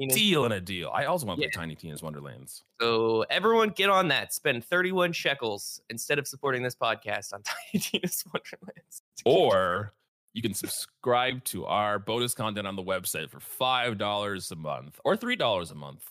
steal 0.09 0.43
and 0.45 0.53
a 0.53 0.59
deal. 0.61 0.91
I 0.93 1.05
also 1.05 1.25
want 1.25 1.39
to 1.39 1.43
Yeah. 1.45 1.51
play 1.53 1.61
Tiny 1.61 1.75
Tina's 1.75 2.03
Wonderlands. 2.03 2.63
So 2.81 3.21
everyone 3.29 3.69
get 3.69 3.89
on 3.89 4.09
that. 4.09 4.33
Spend 4.33 4.65
31 4.65 5.13
shekels 5.13 5.81
instead 5.89 6.19
of 6.19 6.27
supporting 6.27 6.63
this 6.63 6.75
podcast 6.75 7.33
on 7.33 7.43
Tiny 7.71 7.79
Tina's 7.81 8.23
Wonderlands. 8.33 9.01
Or 9.25 9.93
you 10.33 10.41
can 10.41 10.53
subscribe 10.53 11.43
to 11.45 11.65
our 11.65 11.99
bonus 11.99 12.33
content 12.33 12.67
on 12.67 12.75
the 12.75 12.83
website 12.83 13.29
for 13.29 13.39
five 13.39 13.97
dollars 13.97 14.51
a 14.51 14.55
month 14.55 14.99
or 15.05 15.15
three 15.15 15.35
dollars 15.35 15.71
a 15.71 15.75
month. 15.75 16.03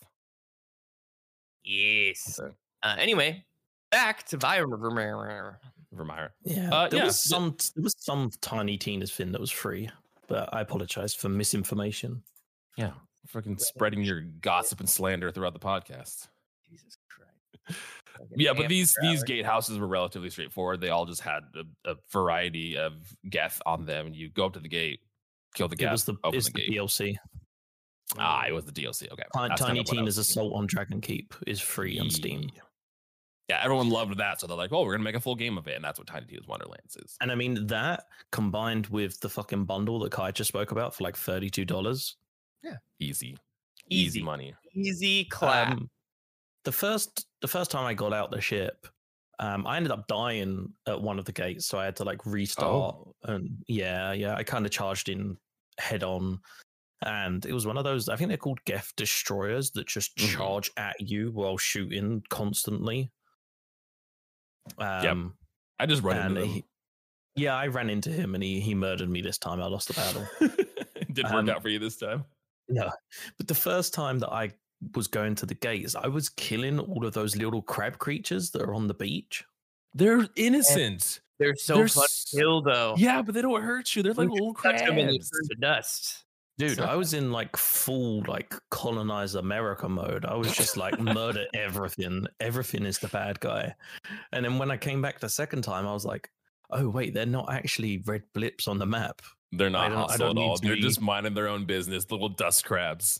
yes. 1.63 2.39
Okay. 2.39 2.53
Uh, 2.81 2.95
anyway, 2.99 3.43
back 3.91 4.23
to 4.27 4.37
Vimer. 4.37 5.55
Virmire. 5.95 6.29
Yeah, 6.43 6.69
Uh, 6.73 6.87
there 6.89 6.99
yeah, 6.99 7.05
was 7.05 7.19
some 7.23 7.55
there 7.75 7.83
was 7.83 7.95
some 7.97 8.31
tiny 8.41 8.77
Tina's 8.77 9.11
thing 9.11 9.31
that 9.31 9.39
was 9.41 9.51
free, 9.51 9.89
but 10.27 10.49
I 10.53 10.61
apologize 10.61 11.13
for 11.13 11.29
misinformation. 11.29 12.23
Yeah. 12.77 12.93
Freaking 13.31 13.59
spreading 13.59 14.01
your 14.01 14.21
gossip 14.41 14.79
and 14.81 14.89
slander 14.89 15.31
throughout 15.31 15.53
the 15.53 15.59
podcast. 15.59 16.27
Jesus 16.69 16.97
Christ. 17.09 17.79
Fucking 18.17 18.27
Yeah, 18.37 18.53
but 18.53 18.61
damn 18.63 18.69
these 18.69 18.95
these 19.01 19.23
gatehouses 19.23 19.79
were 19.79 19.87
relatively 19.87 20.29
straightforward. 20.29 20.81
They 20.81 20.89
all 20.89 21.05
just 21.05 21.21
had 21.21 21.43
a, 21.55 21.91
a 21.91 21.95
variety 22.11 22.77
of 22.77 22.93
geth 23.29 23.61
on 23.65 23.85
them. 23.85 24.13
You 24.13 24.29
go 24.29 24.45
up 24.45 24.53
to 24.53 24.59
the 24.59 24.67
gate, 24.69 24.99
kill 25.55 25.67
the 25.67 25.73
It 25.73 25.79
geth, 25.79 25.91
was 25.91 26.05
the 26.05 26.15
open 26.23 26.37
it's 26.37 26.51
the 26.51 26.67
the. 26.67 26.75
DLC. 26.77 27.15
ah, 28.17 28.45
it 28.47 28.51
was 28.51 28.65
the 28.65 28.71
DLC. 28.71 29.11
Okay. 29.11 29.23
Ti- 29.33 29.47
that's 29.49 29.61
Tiny 29.61 29.79
of 29.79 29.87
what 29.87 29.93
I 29.93 29.99
Tina's 30.01 30.17
was 30.17 30.29
Assault 30.29 30.53
on 30.53 30.67
Dragon 30.67 31.01
Keep 31.01 31.33
is 31.47 31.59
free 31.59 31.99
on 31.99 32.09
Steam. 32.09 32.43
Yeah. 32.53 32.61
Yeah, 33.49 33.59
everyone 33.61 33.89
loved 33.89 34.17
that. 34.19 34.39
So 34.39 34.47
they're 34.47 34.55
like, 34.55 34.71
oh, 34.71 34.83
we're 34.85 34.93
gonna 34.93 35.03
make 35.03 35.15
a 35.15 35.19
full 35.19 35.35
game 35.35 35.57
of 35.57 35.67
it. 35.67 35.75
And 35.75 35.83
that's 35.83 35.99
what 35.99 36.07
Tiny 36.07 36.25
Tina's 36.25 36.47
Wonderlands 36.47 36.95
is. 36.95 37.17
And 37.19 37.29
I 37.31 37.35
mean 37.35 37.67
that 37.67 38.05
combined 38.31 38.87
with 38.87 39.19
the 39.19 39.27
fucking 39.29 39.65
bundle 39.65 39.99
that 39.99 40.11
Kai 40.13 40.31
just 40.31 40.47
spoke 40.47 40.71
about 40.71 40.95
for 40.95 41.03
like 41.03 41.17
thirty 41.17 41.49
two 41.49 41.65
dollars. 41.65 42.15
Easy. 42.63 42.77
Easy. 42.99 43.37
Easy 43.89 44.21
money. 44.23 44.53
Easy 44.73 45.25
clap. 45.25 45.73
Um, 45.73 45.89
the 46.63 46.71
first 46.71 47.27
the 47.41 47.47
first 47.47 47.71
time 47.71 47.85
I 47.85 47.93
got 47.93 48.13
out 48.13 48.31
the 48.31 48.41
ship, 48.41 48.87
um, 49.39 49.65
I 49.67 49.77
ended 49.77 49.91
up 49.91 50.07
dying 50.07 50.73
at 50.87 51.01
one 51.01 51.19
of 51.19 51.25
the 51.25 51.31
gates, 51.31 51.65
so 51.67 51.77
I 51.79 51.85
had 51.85 51.95
to 51.97 52.03
like 52.03 52.25
restart. 52.25 52.95
And 53.23 53.63
yeah, 53.67 54.13
yeah, 54.13 54.35
I 54.35 54.43
kind 54.43 54.65
of 54.65 54.71
charged 54.71 55.09
in 55.09 55.37
head 55.79 56.03
on, 56.03 56.39
and 57.05 57.45
it 57.45 57.53
was 57.53 57.65
one 57.65 57.77
of 57.77 57.83
those. 57.83 58.09
I 58.09 58.15
think 58.15 58.29
they're 58.29 58.37
called 58.37 58.63
Geth 58.65 58.93
destroyers 58.95 59.71
that 59.71 59.87
just 59.87 60.15
Mhm. 60.17 60.35
charge 60.37 60.71
at 60.77 60.99
you 61.01 61.31
while 61.31 61.57
shooting 61.57 62.23
constantly. 62.29 63.11
Um, 64.77 65.37
I 65.79 65.85
just 65.85 66.03
run 66.03 66.17
and 66.17 66.37
into 66.37 66.49
he, 66.49 66.65
yeah, 67.35 67.55
I 67.55 67.67
ran 67.67 67.89
into 67.89 68.09
him, 68.09 68.35
and 68.35 68.43
he 68.43 68.59
he 68.61 68.73
murdered 68.75 69.09
me 69.09 69.21
this 69.21 69.37
time. 69.37 69.61
I 69.61 69.65
lost 69.65 69.87
the 69.89 69.93
battle. 69.95 70.27
Did 71.13 71.25
work 71.25 71.33
Um, 71.33 71.49
out 71.49 71.61
for 71.61 71.69
you 71.69 71.79
this 71.79 71.97
time. 71.97 72.25
No, 72.69 72.89
but 73.37 73.47
the 73.47 73.55
first 73.55 73.93
time 73.93 74.19
that 74.19 74.31
I 74.31 74.53
was 74.95 75.07
going 75.07 75.35
to 75.35 75.45
the 75.45 75.55
gates, 75.55 75.95
I 75.95 76.07
was 76.07 76.29
killing 76.29 76.79
all 76.79 77.05
of 77.05 77.13
those 77.13 77.35
little 77.35 77.61
crab 77.61 77.97
creatures 77.99 78.51
that 78.51 78.61
are 78.61 78.73
on 78.73 78.87
the 78.87 78.93
beach. 78.93 79.43
They're 79.93 80.27
innocent. 80.35 81.21
They're 81.39 81.55
so 81.55 81.75
they're 81.75 81.87
fun 81.87 82.03
s- 82.05 82.25
to 82.25 82.37
kill, 82.37 82.61
though. 82.61 82.95
Yeah, 82.97 83.21
but 83.21 83.33
they 83.35 83.41
don't 83.41 83.61
hurt 83.61 83.95
you. 83.95 84.03
They're 84.03 84.13
like 84.13 84.27
You 84.29 84.33
little 84.33 84.53
touch 84.53 84.79
them 84.79 84.97
and 84.97 85.09
they 85.09 85.17
crabs. 85.17 85.29
turn 85.31 85.47
to 85.49 85.55
dust. 85.59 86.19
Dude, 86.59 86.79
I 86.79 86.95
was 86.95 87.15
in 87.15 87.31
like 87.31 87.57
full 87.57 88.23
like 88.27 88.53
colonize 88.69 89.33
America 89.33 89.89
mode. 89.89 90.23
I 90.23 90.35
was 90.35 90.55
just 90.55 90.77
like 90.77 90.99
murder 90.99 91.45
everything. 91.55 92.27
Everything 92.39 92.85
is 92.85 92.99
the 92.99 93.07
bad 93.07 93.39
guy. 93.39 93.73
And 94.31 94.45
then 94.45 94.59
when 94.59 94.69
I 94.69 94.77
came 94.77 95.01
back 95.01 95.19
the 95.19 95.29
second 95.29 95.63
time, 95.63 95.87
I 95.87 95.93
was 95.93 96.05
like, 96.05 96.29
oh 96.69 96.87
wait, 96.89 97.15
they're 97.15 97.25
not 97.25 97.51
actually 97.51 98.03
red 98.05 98.21
blips 98.33 98.67
on 98.67 98.77
the 98.77 98.85
map. 98.85 99.23
They're 99.51 99.71
not 99.71 99.91
I 99.91 99.95
hostile 99.95 100.29
at 100.31 100.37
all. 100.37 100.57
They're 100.57 100.75
be- 100.75 100.81
just 100.81 101.01
minding 101.01 101.33
their 101.33 101.47
own 101.47 101.65
business. 101.65 102.09
Little 102.11 102.29
dust 102.29 102.65
crabs. 102.65 103.19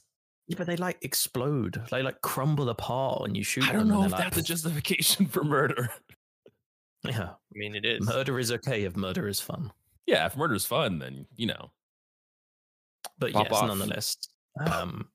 Yeah, 0.54 0.58
but 0.60 0.68
they 0.68 0.76
like 0.78 0.98
explode. 1.04 1.82
They 1.92 2.02
like 2.04 2.22
crumble 2.22 2.70
apart 2.70 3.22
when 3.22 3.36
you 3.36 3.44
shoot 3.44 3.63
I 3.68 3.74
don't 3.74 3.88
them. 3.88 3.98
know 3.98 4.04
if 4.06 4.12
they're 4.12 4.20
that's 4.20 4.38
a 4.38 4.39
like, 4.39 4.46
justification 4.46 5.26
for 5.34 5.44
murder. 5.44 5.89
yeah, 7.04 7.30
I 7.32 7.54
mean, 7.54 7.76
it 7.76 7.86
is. 7.86 8.06
murder 8.06 8.39
is 8.39 8.52
okay 8.52 8.84
if 8.84 8.96
murder 8.96 9.28
is 9.28 9.39
fun. 9.39 9.72
Yeah, 10.06 10.26
if 10.26 10.36
murder 10.38 10.54
is 10.56 10.66
fun, 10.66 11.00
then 11.00 11.26
you 11.36 11.48
know. 11.48 11.72
But 13.20 13.34
Pop 13.34 13.48
yes, 13.50 13.54
off. 13.62 13.68
nonetheless. 13.68 14.18
Um, 14.72 15.08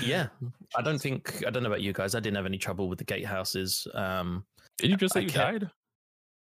yeah, 0.00 0.28
I 0.76 0.82
don't 0.82 1.00
think 1.00 1.44
I 1.44 1.50
don't 1.50 1.64
know 1.64 1.68
about 1.68 1.80
you 1.82 1.92
guys. 1.92 2.14
I 2.14 2.20
didn't 2.20 2.36
have 2.36 2.46
any 2.46 2.58
trouble 2.58 2.88
with 2.88 2.98
the 3.00 3.04
gatehouses. 3.04 3.92
Um, 3.96 4.44
Did 4.78 4.90
you 4.90 4.96
just 4.96 5.14
say 5.14 5.20
I 5.20 5.22
you 5.24 5.28
kept- 5.30 5.60
died? 5.62 5.70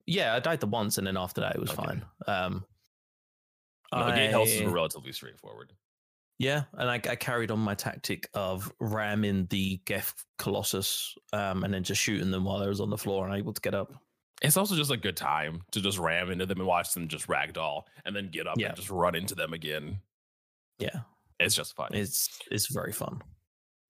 yeah, 0.07 0.35
I 0.35 0.39
died 0.41 0.59
the 0.59 0.67
once, 0.67 0.97
and 0.97 1.07
then 1.07 1.15
after 1.15 1.39
that, 1.39 1.55
it 1.55 1.61
was 1.61 1.69
Okay. 1.71 1.83
fine. 1.85 2.05
Um, 2.27 2.65
No, 3.93 4.05
the 4.07 4.11
gatehouses 4.11 4.65
were 4.65 4.71
relatively 4.71 5.13
straightforward. 5.13 5.71
Yeah, 6.41 6.63
and 6.73 6.89
I, 6.89 6.95
I 6.95 7.15
carried 7.15 7.51
on 7.51 7.59
my 7.59 7.75
tactic 7.75 8.27
of 8.33 8.71
ramming 8.79 9.45
the 9.51 9.79
Geth 9.85 10.25
Colossus, 10.39 11.13
um, 11.33 11.63
and 11.63 11.71
then 11.71 11.83
just 11.83 12.01
shooting 12.01 12.31
them 12.31 12.45
while 12.45 12.63
I 12.63 12.67
was 12.67 12.81
on 12.81 12.89
the 12.89 12.97
floor 12.97 13.27
and 13.27 13.35
able 13.35 13.53
to 13.53 13.61
get 13.61 13.75
up. 13.75 13.93
It's 14.41 14.57
also 14.57 14.75
just 14.75 14.89
a 14.89 14.97
good 14.97 15.15
time 15.15 15.61
to 15.71 15.81
just 15.81 15.99
ram 15.99 16.31
into 16.31 16.47
them 16.47 16.57
and 16.57 16.67
watch 16.67 16.95
them 16.95 17.07
just 17.07 17.27
ragdoll 17.27 17.83
and 18.05 18.15
then 18.15 18.29
get 18.31 18.47
up 18.47 18.57
Yeah. 18.57 18.69
and 18.69 18.75
just 18.75 18.89
run 18.89 19.13
into 19.13 19.35
them 19.35 19.53
again. 19.53 19.99
Yeah, 20.79 21.01
It's 21.39 21.53
just 21.53 21.75
fun. 21.75 21.89
it's 21.93 22.39
it's 22.49 22.65
very 22.73 22.91
fun. 22.91 23.21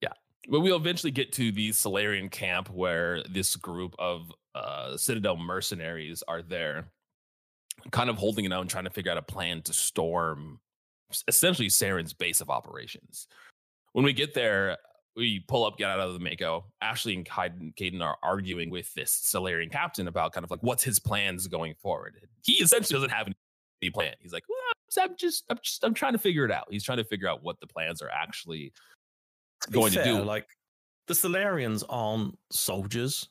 Yeah. 0.02 0.12
But 0.50 0.60
we'll 0.60 0.76
eventually 0.76 1.12
get 1.12 1.32
to 1.34 1.54
the 1.54 1.72
Salarian 1.72 2.28
camp 2.30 2.70
where 2.70 3.24
this 3.30 3.56
group 3.56 3.96
of 3.98 4.30
uh, 4.54 4.98
Citadel 4.98 5.38
mercenaries 5.38 6.22
are 6.28 6.42
there, 6.42 6.92
kind 7.92 8.10
of 8.10 8.18
holding 8.18 8.44
it 8.44 8.52
out 8.52 8.60
and 8.60 8.70
trying 8.70 8.84
to 8.84 8.90
figure 8.90 9.14
out 9.14 9.18
a 9.18 9.22
plan 9.22 9.62
to 9.62 9.72
storm 9.74 10.60
essentially 11.28 11.68
Saren's 11.68 12.14
base 12.14 12.42
of 12.42 12.50
operations. 12.50 13.28
When 13.94 14.06
we 14.06 14.14
get 14.14 14.34
there, 14.34 14.78
we 15.16 15.44
pull 15.48 15.66
up, 15.66 15.78
get 15.78 15.90
out 15.90 16.00
of 16.00 16.14
the 16.14 16.20
Mako. 16.20 16.66
Ashley 16.82 17.16
and 17.16 17.26
Kaidan 17.26 17.76
Kaidan 17.76 18.02
are 18.02 18.18
arguing 18.24 18.70
with 18.70 18.94
this 18.94 19.12
Salarian 19.12 19.70
captain 19.70 20.08
about 20.08 20.34
kind 20.34 20.44
of 20.44 20.52
like 20.52 20.62
what's 20.64 20.84
his 20.84 21.00
plans 21.00 21.48
going 21.48 21.76
forward. 21.76 22.16
He 22.44 22.54
essentially 22.54 22.96
doesn't 22.96 23.16
have 23.16 23.28
any 23.82 23.90
plan. 23.90 24.14
He's 24.20 24.34
like, 24.34 24.44
well, 24.48 25.06
I'm 25.06 25.16
just, 25.18 25.44
I'm 25.50 25.60
just, 25.62 25.84
I'm 25.84 25.94
trying 25.94 26.14
to 26.14 26.20
figure 26.20 26.46
it 26.46 26.52
out. 26.52 26.68
He's 26.70 26.84
trying 26.84 27.00
to 27.00 27.04
figure 27.04 27.28
out 27.28 27.44
what 27.44 27.60
the 27.60 27.68
plans 27.68 28.02
are 28.02 28.10
actually 28.10 28.72
going 29.70 29.92
to 29.94 30.04
do. 30.04 30.24
like 30.24 30.48
the 31.08 31.14
Salarians 31.14 31.84
aren't 31.90 32.38
soldiers. 32.52 33.30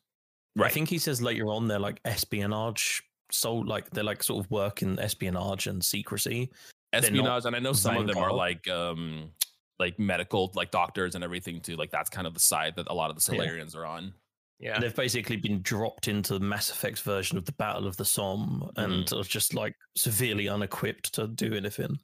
I 0.60 0.68
think 0.68 0.88
he 0.88 0.98
says 0.98 1.22
later 1.22 1.46
on 1.46 1.68
they're 1.68 1.78
like 1.78 2.00
espionage. 2.04 3.02
So 3.30 3.54
like 3.54 3.88
they're 3.90 4.04
like 4.04 4.22
sort 4.22 4.44
of 4.44 4.50
working 4.50 4.98
espionage 4.98 5.66
and 5.66 5.82
secrecy. 5.82 6.50
They're 6.92 7.00
not 7.02 7.08
espionage 7.08 7.44
and 7.46 7.54
i 7.56 7.58
know 7.58 7.72
some 7.72 7.96
of 7.96 8.06
them 8.06 8.18
are 8.18 8.32
like 8.32 8.68
um 8.68 9.30
like 9.78 9.98
medical 9.98 10.50
like 10.54 10.70
doctors 10.70 11.14
and 11.14 11.22
everything 11.24 11.60
too 11.60 11.76
like 11.76 11.90
that's 11.90 12.10
kind 12.10 12.26
of 12.26 12.34
the 12.34 12.40
side 12.40 12.74
that 12.76 12.88
a 12.88 12.94
lot 12.94 13.10
of 13.10 13.16
the 13.16 13.32
Yeah. 13.34 13.40
salarians 13.42 13.76
are 13.76 13.86
on 13.86 14.12
Yeah. 14.58 14.74
And 14.74 14.82
they've 14.82 14.94
basically 14.94 15.36
been 15.36 15.62
dropped 15.62 16.06
into 16.08 16.34
the 16.34 16.44
Mass 16.44 16.68
Effect's 16.70 17.00
version 17.00 17.38
of 17.38 17.46
the 17.46 17.52
Battle 17.52 17.86
of 17.86 17.96
the 17.96 18.04
Somme 18.04 18.70
and 18.76 19.06
Mm-hmm. 19.06 19.18
are 19.18 19.24
just 19.24 19.54
like 19.54 19.74
severely 19.96 20.48
unequipped 20.48 21.14
to 21.14 21.28
do 21.28 21.54
anything. 21.54 21.98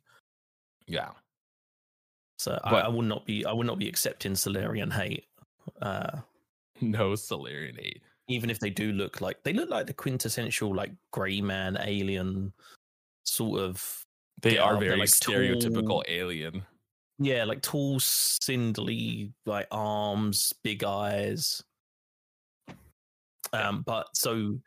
yeah 0.86 1.10
So 2.38 2.58
I, 2.64 2.70
But- 2.70 2.84
I 2.84 2.88
would 2.88 3.06
not 3.06 3.26
be 3.26 3.44
I 3.44 3.52
would 3.52 3.66
not 3.66 3.78
be 3.78 3.88
accepting 3.88 4.34
Salarian 4.34 4.90
hate. 4.90 5.26
Uh, 5.82 6.20
no 6.80 7.14
salarian 7.16 7.76
hate. 7.76 8.02
even 8.28 8.50
if 8.50 8.58
they 8.60 8.70
do 8.70 8.92
look 8.92 9.20
like 9.20 9.42
they 9.42 9.52
look 9.52 9.68
like 9.68 9.86
the 9.86 9.92
quintessential 9.94 10.74
like 10.74 10.92
grey 11.12 11.40
man 11.40 11.76
alien 11.80 12.52
sort 13.24 13.60
of 13.60 14.05
they 14.42 14.58
are 14.58 14.78
very 14.78 14.98
like, 14.98 15.08
stereotypical 15.08 15.88
tall. 15.88 16.04
alien 16.08 16.62
yeah, 17.18 17.44
like 17.44 17.62
tall, 17.62 17.98
spindly, 18.00 19.32
like 19.46 19.66
arms, 19.70 20.52
big 20.62 20.84
eyes. 20.84 21.62
Um, 23.52 23.82
but 23.86 24.08
so 24.14 24.58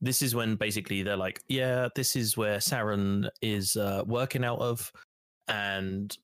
this 0.00 0.22
is 0.22 0.34
when 0.34 0.56
basically 0.56 1.02
they're 1.02 1.16
like, 1.16 1.40
yeah, 1.48 1.88
this 1.94 2.16
is 2.16 2.36
where 2.36 2.58
Saren 2.58 3.28
is 3.40 3.76
uh, 3.76 4.02
working 4.06 4.44
out 4.44 4.58
of, 4.58 4.90
and 5.46 6.16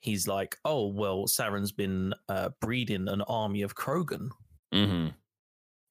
he's 0.00 0.26
like, 0.26 0.56
oh 0.64 0.86
well, 0.86 1.26
Saren's 1.26 1.72
been 1.72 2.14
uh, 2.28 2.50
breeding 2.60 3.08
an 3.08 3.20
army 3.22 3.62
of 3.62 3.74
Krogan. 3.74 4.30
Mm-hmm. 4.72 5.08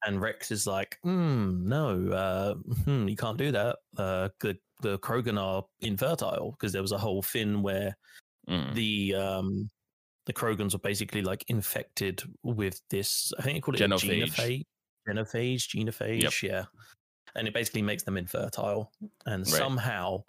And 0.04 0.20
Rex 0.20 0.50
is 0.50 0.66
like, 0.66 0.98
mm, 1.04 1.62
no, 1.62 2.12
uh, 2.12 2.54
hmm, 2.84 3.08
you 3.08 3.16
can't 3.16 3.38
do 3.38 3.52
that. 3.52 3.76
Uh, 3.96 4.28
the 4.40 4.56
the 4.80 4.98
Krogan 4.98 5.40
are 5.40 5.64
infertile 5.80 6.52
because 6.52 6.72
there 6.72 6.82
was 6.82 6.92
a 6.92 6.98
whole 6.98 7.22
thing 7.22 7.62
where 7.62 7.96
Mm. 8.48 8.74
the 8.74 9.14
um 9.16 9.70
the 10.26 10.32
Krogans 10.32 10.72
were 10.72 10.78
basically 10.78 11.20
like 11.22 11.44
infected 11.48 12.22
with 12.44 12.80
this. 12.90 13.32
I 13.38 13.42
think 13.42 13.56
they 13.56 13.60
call 13.60 13.74
it 13.74 13.80
Genophage. 13.80 14.04
a 14.08 14.26
genophage, 14.26 14.64
genophage, 15.08 15.68
genophage. 15.76 16.22
Yep. 16.22 16.32
Yeah, 16.42 16.64
and 17.34 17.48
it 17.48 17.54
basically 17.54 17.82
makes 17.82 18.04
them 18.04 18.16
infertile. 18.16 18.92
And 19.26 19.44
Right. 19.44 19.54
somehow 19.54 20.22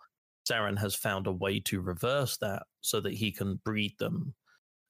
Saren 0.49 0.77
has 0.79 0.95
found 0.95 1.27
a 1.27 1.31
way 1.31 1.59
to 1.61 1.81
reverse 1.81 2.37
that 2.37 2.63
so 2.81 2.99
that 3.01 3.13
he 3.13 3.31
can 3.31 3.57
breed 3.65 3.95
them. 3.99 4.33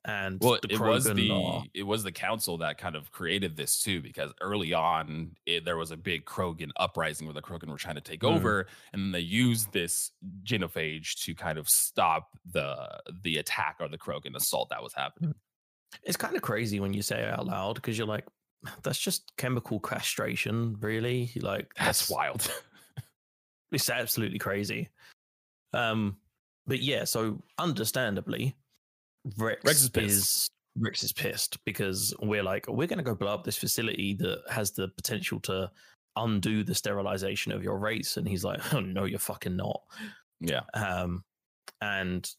And 0.06 0.40
Well, 0.40 0.58
the 0.62 0.74
it 0.74 0.80
was 0.80 1.04
the 1.04 1.32
are- 1.32 1.64
it 1.74 1.84
was 1.84 2.04
the 2.04 2.12
council 2.14 2.58
that 2.60 2.78
kind 2.78 2.96
of 2.96 3.12
created 3.12 3.58
this 3.58 3.82
too, 3.82 4.02
because 4.02 4.32
early 4.40 4.74
on 4.74 5.36
it, 5.46 5.66
there 5.66 5.76
was 5.76 5.92
a 5.92 5.98
big 5.98 6.24
Krogan 6.26 6.70
uprising 6.78 7.28
where 7.28 7.34
the 7.34 7.42
Krogan 7.42 7.68
were 7.68 7.78
trying 7.78 7.96
to 7.96 8.02
take 8.02 8.22
Mhm. 8.22 8.36
over, 8.36 8.68
and 8.94 9.02
then 9.02 9.12
they 9.12 9.20
used 9.20 9.74
this 9.74 10.12
genophage 10.44 11.16
to 11.26 11.36
kind 11.36 11.58
of 11.58 11.68
stop 11.70 12.38
the 12.46 13.02
the 13.24 13.38
attack 13.38 13.78
or 13.82 13.90
the 13.90 13.98
Krogan 13.98 14.36
assault 14.36 14.70
that 14.70 14.82
was 14.82 14.94
happening. 14.94 15.36
It's 16.04 16.18
kind 16.18 16.36
of 16.36 16.42
crazy 16.42 16.80
when 16.80 16.94
you 16.94 17.02
say 17.02 17.22
it 17.24 17.30
out 17.34 17.46
loud 17.46 17.76
because 17.76 17.98
you're 17.98 18.08
like, 18.08 18.26
that's 18.84 19.00
just 19.00 19.36
chemical 19.38 19.80
castration, 19.80 20.78
really. 20.80 21.32
Like 21.36 21.74
That's 21.76 22.10
wild. 22.10 22.50
It's 23.72 23.90
absolutely 23.90 24.40
crazy. 24.40 24.88
Um, 25.74 26.18
but 26.66 26.80
yeah, 26.82 27.04
so 27.04 27.44
understandably, 27.58 28.56
Rex, 29.38 29.62
Rex 29.64 29.78
is 29.80 29.84
is, 29.86 29.90
pissed. 29.92 30.52
Rex 30.80 31.04
is 31.04 31.12
pissed 31.14 31.64
because 31.66 32.14
we're 32.22 32.44
like, 32.44 32.68
we're 32.68 32.88
going 32.88 32.98
to 33.00 33.04
go 33.04 33.16
blow 33.16 33.34
up 33.34 33.44
this 33.44 33.58
facility 33.58 34.14
that 34.20 34.42
has 34.50 34.72
the 34.72 34.88
potential 34.90 35.40
to 35.42 35.70
undo 36.16 36.64
the 36.64 36.76
sterilization 36.76 37.52
of 37.52 37.64
your 37.64 37.80
race, 37.80 38.18
and 38.18 38.28
he's 38.28 38.44
like, 38.44 38.60
oh 38.74 38.80
no, 38.80 39.06
you're 39.06 39.20
fucking 39.20 39.56
not. 39.56 39.82
yeah. 40.40 40.62
Um, 40.74 41.24
and 41.82 42.30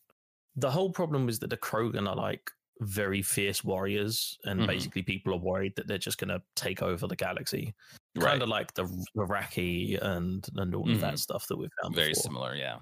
the 0.57 0.71
whole 0.71 0.91
problem 0.91 1.29
is 1.29 1.39
that 1.41 1.51
the 1.51 1.57
Krogan 1.57 2.09
are 2.09 2.17
like 2.17 2.51
very 2.81 3.23
fierce 3.23 3.63
warriors, 3.65 4.39
and 4.45 4.61
Mhm. 4.61 4.67
basically 4.69 5.03
people 5.03 5.35
are 5.35 5.39
worried 5.39 5.75
that 5.77 5.87
they're 5.89 5.99
just 5.99 6.19
going 6.19 6.29
to 6.29 6.41
take 6.57 6.81
over 6.83 7.07
the 7.09 7.17
galaxy, 7.17 7.75
Right. 8.17 8.31
kind 8.31 8.43
of 8.43 8.49
like 8.49 8.73
the 8.75 8.89
Iraqi 9.17 9.97
and 9.97 10.47
and 10.57 10.75
all 10.75 10.91
of 10.91 11.01
that 11.01 11.19
stuff 11.19 11.47
that 11.49 11.57
we've 11.57 11.71
found. 11.83 11.95
Very 11.95 12.11
before. 12.11 12.23
similar, 12.23 12.55
yeah. 12.55 12.79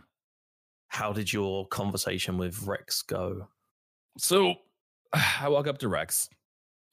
How 0.88 1.12
did 1.12 1.32
your 1.32 1.66
conversation 1.68 2.36
with 2.38 2.62
Rex 2.62 3.02
go? 3.02 3.48
So 4.18 4.54
I 5.12 5.48
walk 5.48 5.66
up 5.66 5.78
to 5.78 5.88
Rex. 5.88 6.28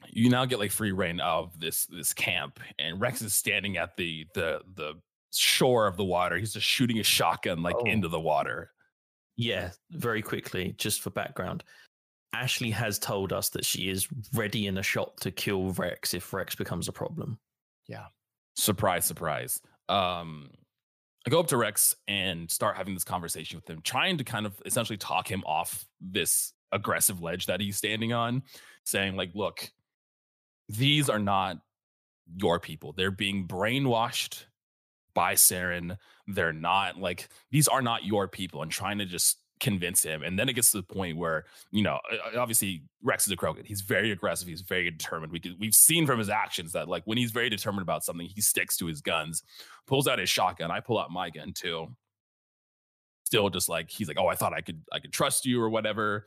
You 0.09 0.29
now 0.29 0.45
get 0.45 0.59
like 0.59 0.71
free 0.71 0.91
reign 0.91 1.19
of 1.21 1.57
this 1.59 1.85
this 1.85 2.13
camp, 2.13 2.59
and 2.77 2.99
Rex 2.99 3.21
is 3.21 3.33
standing 3.33 3.77
at 3.77 3.95
the 3.95 4.25
the 4.33 4.61
the 4.75 4.93
shore 5.31 5.87
of 5.87 5.95
the 5.97 6.03
water. 6.03 6.37
He's 6.37 6.53
just 6.53 6.65
shooting 6.67 6.99
a 6.99 7.03
shotgun 7.03 7.63
like 7.63 7.75
Oh. 7.77 7.85
into 7.85 8.07
the 8.09 8.19
water. 8.19 8.71
Yeah, 9.35 9.71
very 9.91 10.21
quickly, 10.21 10.75
just 10.77 11.01
for 11.01 11.09
background. 11.09 11.63
Ashley 12.33 12.71
has 12.71 12.99
told 12.99 13.31
us 13.31 13.49
that 13.49 13.63
she 13.65 13.89
is 13.89 14.07
ready 14.33 14.67
in 14.67 14.77
a 14.77 14.83
shot 14.83 15.17
to 15.21 15.31
kill 15.31 15.71
Rex 15.71 16.13
if 16.13 16.33
Rex 16.33 16.55
becomes 16.55 16.87
a 16.87 16.91
problem. 16.91 17.39
Yeah. 17.87 18.07
Surprise, 18.55 19.05
surprise. 19.05 19.61
Um, 19.89 20.49
I 21.25 21.29
go 21.29 21.39
up 21.39 21.47
to 21.47 21.57
Rex 21.57 21.95
and 22.07 22.49
start 22.51 22.75
having 22.75 22.93
this 22.95 23.03
conversation 23.03 23.57
with 23.57 23.69
him, 23.69 23.81
trying 23.83 24.17
to 24.17 24.23
kind 24.23 24.45
of 24.45 24.61
essentially 24.65 24.97
talk 24.97 25.29
him 25.31 25.43
off 25.45 25.85
this 26.01 26.53
aggressive 26.73 27.21
ledge 27.21 27.45
that 27.45 27.61
he's 27.61 27.77
standing 27.77 28.11
on, 28.11 28.43
saying, 28.83 29.15
like, 29.15 29.31
look, 29.33 29.71
these 30.69 31.09
are 31.09 31.19
not 31.19 31.57
your 32.35 32.59
people. 32.59 32.93
They're 32.93 33.11
being 33.11 33.47
brainwashed 33.47 34.45
by 35.13 35.35
Saren. 35.35 35.97
They're 36.27 36.53
not 36.53 36.99
like 36.99 37.29
these 37.51 37.67
are 37.67 37.81
not 37.81 38.03
your 38.03 38.27
people, 38.27 38.61
and 38.61 38.71
trying 38.71 38.97
to 38.97 39.05
just 39.05 39.37
convince 39.59 40.03
him. 40.03 40.23
And 40.23 40.37
then 40.37 40.49
it 40.49 40.53
gets 40.53 40.71
to 40.71 40.77
the 40.77 40.83
point 40.83 41.17
where, 41.17 41.45
you 41.71 41.83
know, 41.83 41.99
obviously 42.37 42.83
Rex 43.01 43.25
is 43.25 43.31
a 43.31 43.37
Krogan. 43.37 43.65
He's 43.65 43.79
very 43.81 44.11
aggressive. 44.11 44.47
He's 44.47 44.61
very 44.61 44.91
determined. 44.91 45.31
We 45.31 45.39
could, 45.39 45.57
we've 45.57 45.73
seen 45.73 46.05
from 46.05 46.19
his 46.19 46.29
actions 46.29 46.73
that 46.73 46.89
like 46.89 47.03
when 47.05 47.17
he's 47.17 47.31
very 47.31 47.49
determined 47.49 47.83
about 47.83 48.03
something, 48.03 48.27
he 48.27 48.41
sticks 48.41 48.75
to 48.77 48.87
his 48.87 48.99
guns, 48.99 49.41
pulls 49.87 50.07
out 50.07 50.19
his 50.19 50.29
shotgun. 50.29 50.69
I 50.69 50.81
pull 50.81 50.99
out 50.99 51.11
my 51.11 51.29
gun 51.29 51.53
too. 51.53 51.87
Still 53.25 53.49
just 53.49 53.69
like 53.69 53.89
he's 53.89 54.09
like, 54.09 54.19
oh, 54.19 54.27
I 54.27 54.35
thought 54.35 54.53
I 54.53 54.59
could 54.59 54.81
I 54.91 54.99
could 54.99 55.13
trust 55.13 55.45
you 55.45 55.61
or 55.61 55.69
whatever. 55.69 56.25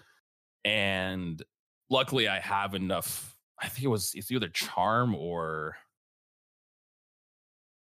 And 0.67 1.43
luckily 1.89 2.29
I 2.29 2.41
have 2.41 2.75
enough. 2.75 3.37
I 3.63 3.69
think 3.69 3.85
it 3.85 3.89
was 3.89 4.13
it's 4.15 4.31
either 4.31 4.49
charm 4.49 5.15
or 5.15 5.77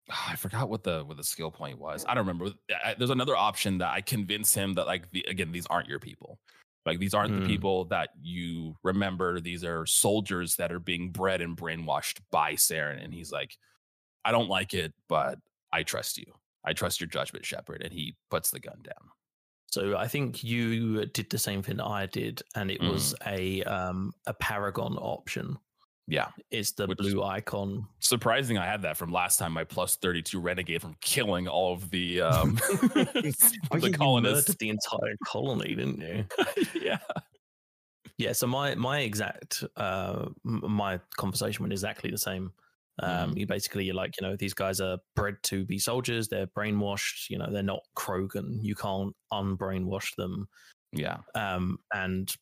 Ah, 0.09 0.31
I 0.31 0.35
forgot 0.37 0.69
what 0.69 0.83
the 0.83 1.03
what 1.03 1.17
the 1.17 1.23
skill 1.23 1.51
point 1.51 1.79
was. 1.79 2.05
I 2.07 2.13
don't 2.13 2.25
remember. 2.25 2.53
I, 2.85 2.95
there's 2.97 3.09
another 3.09 3.35
option 3.35 3.79
that 3.79 3.91
I 3.91 3.99
convince 3.99 4.53
him 4.53 4.73
that 4.75 4.87
like 4.87 5.09
the, 5.11 5.25
again 5.27 5.51
these 5.51 5.65
aren't 5.67 5.89
your 5.89 5.99
people. 5.99 6.39
Like 6.85 6.99
these 6.99 7.13
aren't 7.13 7.33
Hmm. 7.33 7.41
the 7.41 7.47
people 7.47 7.85
that 7.85 8.11
you 8.21 8.77
remember. 8.83 9.41
These 9.41 9.65
are 9.65 9.85
soldiers 9.85 10.55
that 10.55 10.71
are 10.71 10.79
being 10.79 11.11
bred 11.11 11.41
and 11.41 11.57
brainwashed 11.57 12.19
by 12.31 12.53
Saren. 12.53 13.03
And 13.03 13.13
he's 13.13 13.31
like, 13.33 13.57
I 14.23 14.31
don't 14.31 14.47
like 14.47 14.73
it, 14.73 14.93
but 15.09 15.39
I 15.73 15.83
trust 15.83 16.17
you. 16.17 16.31
I 16.63 16.71
trust 16.71 17.01
your 17.01 17.07
judgment, 17.09 17.45
Shepard. 17.45 17.81
And 17.81 17.91
he 17.91 18.15
puts 18.31 18.51
the 18.51 18.61
gun 18.61 18.77
down. 18.83 19.09
So 19.69 19.97
I 19.97 20.07
think 20.07 20.43
you 20.43 21.05
did 21.07 21.29
the 21.29 21.37
same 21.37 21.61
thing 21.61 21.79
I 21.81 22.05
did, 22.05 22.41
and 22.55 22.71
it 22.71 22.81
was 22.81 23.13
a 23.25 23.63
um, 23.63 24.13
a 24.25 24.33
Paragon 24.33 24.97
option. 24.97 25.57
Yeah. 26.09 26.27
It's 26.51 26.71
the 26.71 26.87
Which- 26.87 26.97
blue 26.99 27.21
icon. 27.21 27.85
Surprising, 27.99 28.57
I 28.57 28.65
had 28.65 28.81
that 28.83 28.95
from 28.95 29.11
last 29.11 29.37
time. 29.39 29.51
My 29.51 29.65
plus 29.65 29.97
32 29.97 30.39
renegade 30.39 30.81
from 30.81 30.95
killing 31.01 31.49
all 31.49 31.73
of 31.73 31.89
the 31.89 32.21
um 32.21 32.55
the 32.55 33.33
you 33.83 33.91
colonists. 33.91 34.55
the 34.55 34.69
entire 34.69 35.17
colony, 35.25 35.75
didn't 35.75 35.99
you? 35.99 36.25
yeah. 36.81 36.99
Yeah. 38.17 38.31
So 38.31 38.47
my 38.47 38.73
my 38.75 38.99
exact 39.01 39.65
uh 39.75 40.29
my 40.43 40.97
conversation 41.17 41.63
went 41.63 41.73
exactly 41.73 42.09
the 42.09 42.17
same. 42.17 42.53
Um, 42.99 43.33
Mhm. 43.33 43.37
You 43.39 43.47
basically 43.47 43.85
you're 43.85 43.95
like, 43.95 44.19
you 44.19 44.27
know, 44.27 44.35
these 44.35 44.53
guys 44.55 44.81
are 44.81 44.97
bred 45.15 45.37
to 45.43 45.65
be 45.65 45.77
soldiers. 45.79 46.27
They're 46.27 46.47
brainwashed. 46.47 47.29
You 47.29 47.37
know, 47.39 47.51
they're 47.51 47.63
not 47.63 47.83
Krogan. 47.95 48.63
You 48.63 48.75
can't 48.75 49.15
unbrainwash 49.31 50.15
them. 50.15 50.47
Yeah. 50.91 51.19
Um, 51.35 51.79
and 51.93 52.33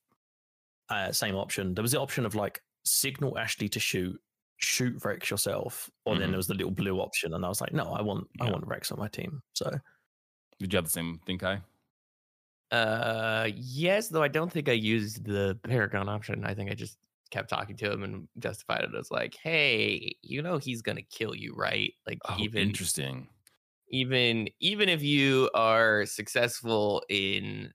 uh, 0.90 1.12
same 1.12 1.36
option. 1.36 1.74
There 1.74 1.82
was 1.82 1.92
the 1.92 2.00
option 2.00 2.26
of 2.26 2.36
like 2.36 2.62
signal 2.86 3.38
Ashley 3.38 3.68
to 3.70 3.80
shoot, 3.80 4.22
shoot 4.58 5.04
Rex 5.04 5.30
yourself, 5.32 5.90
or 6.06 6.16
then 6.18 6.28
Mhm. 6.30 6.32
there 6.32 6.38
was 6.38 6.48
the 6.48 6.54
little 6.54 6.72
blue 6.72 7.00
option, 7.02 7.34
and 7.34 7.44
I 7.46 7.50
was 7.50 7.60
like, 7.62 7.74
no, 7.74 7.86
I 7.94 8.02
want 8.02 8.28
I 8.40 8.50
want 8.52 8.66
Rex 8.68 8.92
on 8.92 9.00
my 9.00 9.08
team. 9.10 9.42
So 9.54 9.72
Did 10.60 10.72
you 10.74 10.78
have 10.78 10.86
the 10.86 10.92
same 10.92 11.20
thing, 11.26 11.38
Kai? 11.40 11.62
Uh, 12.72 13.50
yes, 13.56 14.10
though 14.10 14.24
I 14.24 14.28
don't 14.28 14.52
think 14.52 14.70
I 14.70 14.74
used 14.74 15.26
the 15.26 15.60
Paragon 15.64 16.10
option. 16.10 16.44
I 16.46 16.54
think 16.54 16.72
I 16.72 16.74
just 16.76 16.98
kept 17.32 17.50
talking 17.50 17.76
to 17.78 17.92
him 17.92 18.04
and 18.04 18.28
justified 18.40 18.84
it 18.84 18.96
as 18.98 19.12
like, 19.12 19.36
"Hey, 19.36 20.16
you 20.22 20.42
know 20.42 20.58
he's 20.58 20.82
gonna 20.82 21.02
kill 21.02 21.36
you, 21.36 21.54
right? 21.56 21.94
Like 22.08 22.20
Oh, 22.30 22.36
even 22.40 22.62
interesting. 22.70 23.28
even 23.90 24.50
even 24.60 24.90
if 24.90 25.02
you 25.04 25.50
are 25.54 26.06
successful 26.06 27.04
in 27.10 27.72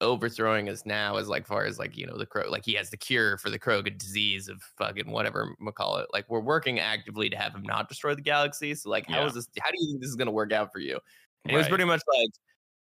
overthrowing 0.00 0.68
us 0.68 0.86
now 0.86 1.16
as 1.16 1.28
like 1.28 1.44
far 1.46 1.64
as 1.64 1.78
like 1.78 1.96
you 1.96 2.06
know 2.06 2.16
the 2.16 2.26
crow 2.26 2.48
like 2.48 2.64
he 2.64 2.74
has 2.74 2.88
the 2.88 2.96
cure 2.96 3.36
for 3.36 3.50
the 3.50 3.58
Krogan 3.58 3.98
disease 3.98 4.48
of 4.48 4.62
fucking 4.78 5.10
whatever 5.10 5.54
we 5.60 5.72
call 5.72 5.96
it 5.96 6.06
like 6.12 6.24
we're 6.28 6.38
working 6.38 6.78
actively 6.78 7.28
to 7.28 7.36
have 7.36 7.52
him 7.52 7.62
not 7.62 7.88
destroy 7.88 8.14
the 8.14 8.22
galaxy 8.22 8.74
so 8.76 8.90
like 8.90 9.06
how 9.08 9.22
Yeah. 9.22 9.26
is 9.26 9.34
this 9.34 9.48
how 9.58 9.70
do 9.70 9.76
you 9.76 9.88
think 9.88 10.00
this 10.00 10.10
is 10.10 10.16
going 10.16 10.26
to 10.26 10.32
work 10.32 10.52
out 10.52 10.72
for 10.72 10.78
you 10.78 11.00
and 11.44 11.54
it 11.54 11.58
was 11.58 11.66
pretty 11.66 11.84
much 11.84 12.00
like 12.16 12.30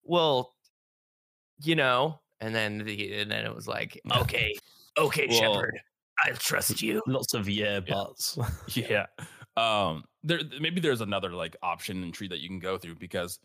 well 0.02 0.54
you 1.62 1.76
know 1.76 2.18
and 2.40 2.52
then 2.52 2.78
the 2.78 3.20
and 3.20 3.30
then 3.30 3.46
it 3.46 3.54
was 3.54 3.68
like 3.68 4.00
okay 4.16 4.52
okay 4.98 5.26
Well- 5.28 5.38
Shepard 5.54 5.80
I 6.24 6.30
trust 6.30 6.80
you. 6.80 7.02
lots 7.08 7.34
of 7.34 7.48
yeah 7.48 7.80
buts. 7.80 8.38
yeah. 8.68 9.06
Um 9.56 10.04
there 10.22 10.40
maybe 10.60 10.80
there's 10.80 11.00
another 11.00 11.30
like 11.30 11.56
option 11.62 12.02
and 12.02 12.14
tree 12.14 12.28
that 12.28 12.40
you 12.40 12.48
can 12.48 12.58
go 12.60 12.78
through 12.78 12.94
because 12.96 13.38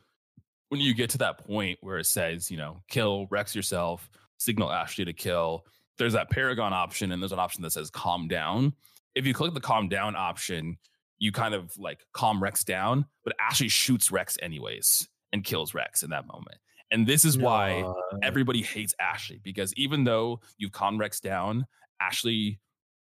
when 0.70 0.80
you 0.80 0.94
get 0.94 1.10
to 1.12 1.18
that 1.18 1.40
point 1.46 1.80
where 1.82 1.98
it 1.98 2.06
says 2.06 2.50
you 2.52 2.58
know 2.58 2.82
kill 2.88 3.28
rex 3.32 3.56
yourself 3.56 4.10
signal 4.38 4.72
ashley 4.72 5.04
to 5.06 5.14
kill 5.14 5.66
there's 5.98 6.14
that 6.14 6.30
paragon 6.30 6.72
option 6.74 7.12
and 7.12 7.22
there's 7.22 7.32
an 7.34 7.40
option 7.40 7.62
that 7.64 7.72
says 7.72 7.90
calm 7.90 8.28
down. 8.30 8.72
If 9.16 9.26
you 9.26 9.34
click 9.34 9.54
the 9.54 9.60
calm 9.60 9.90
down 9.90 10.16
option 10.16 10.78
you 11.18 11.32
kind 11.34 11.54
of 11.54 11.76
like 11.78 12.06
calm 12.14 12.42
rex 12.42 12.64
down 12.64 13.06
but 13.24 13.34
ashley 13.42 13.68
shoots 13.68 14.12
rex 14.12 14.38
anyways 14.42 15.08
and 15.34 15.44
kills 15.44 15.74
rex 15.74 16.04
in 16.04 16.12
that 16.12 16.26
moment 16.28 16.58
and 16.92 17.06
this 17.08 17.26
is 17.26 17.38
why 17.38 17.84
everybody 18.24 18.62
hates 18.62 18.96
Ashley 19.00 19.40
because 19.44 19.74
even 19.76 20.04
though 20.04 20.42
you've 20.58 20.72
calmed 20.72 21.00
Rex 21.00 21.20
down, 21.20 21.66
Ashley 22.00 22.60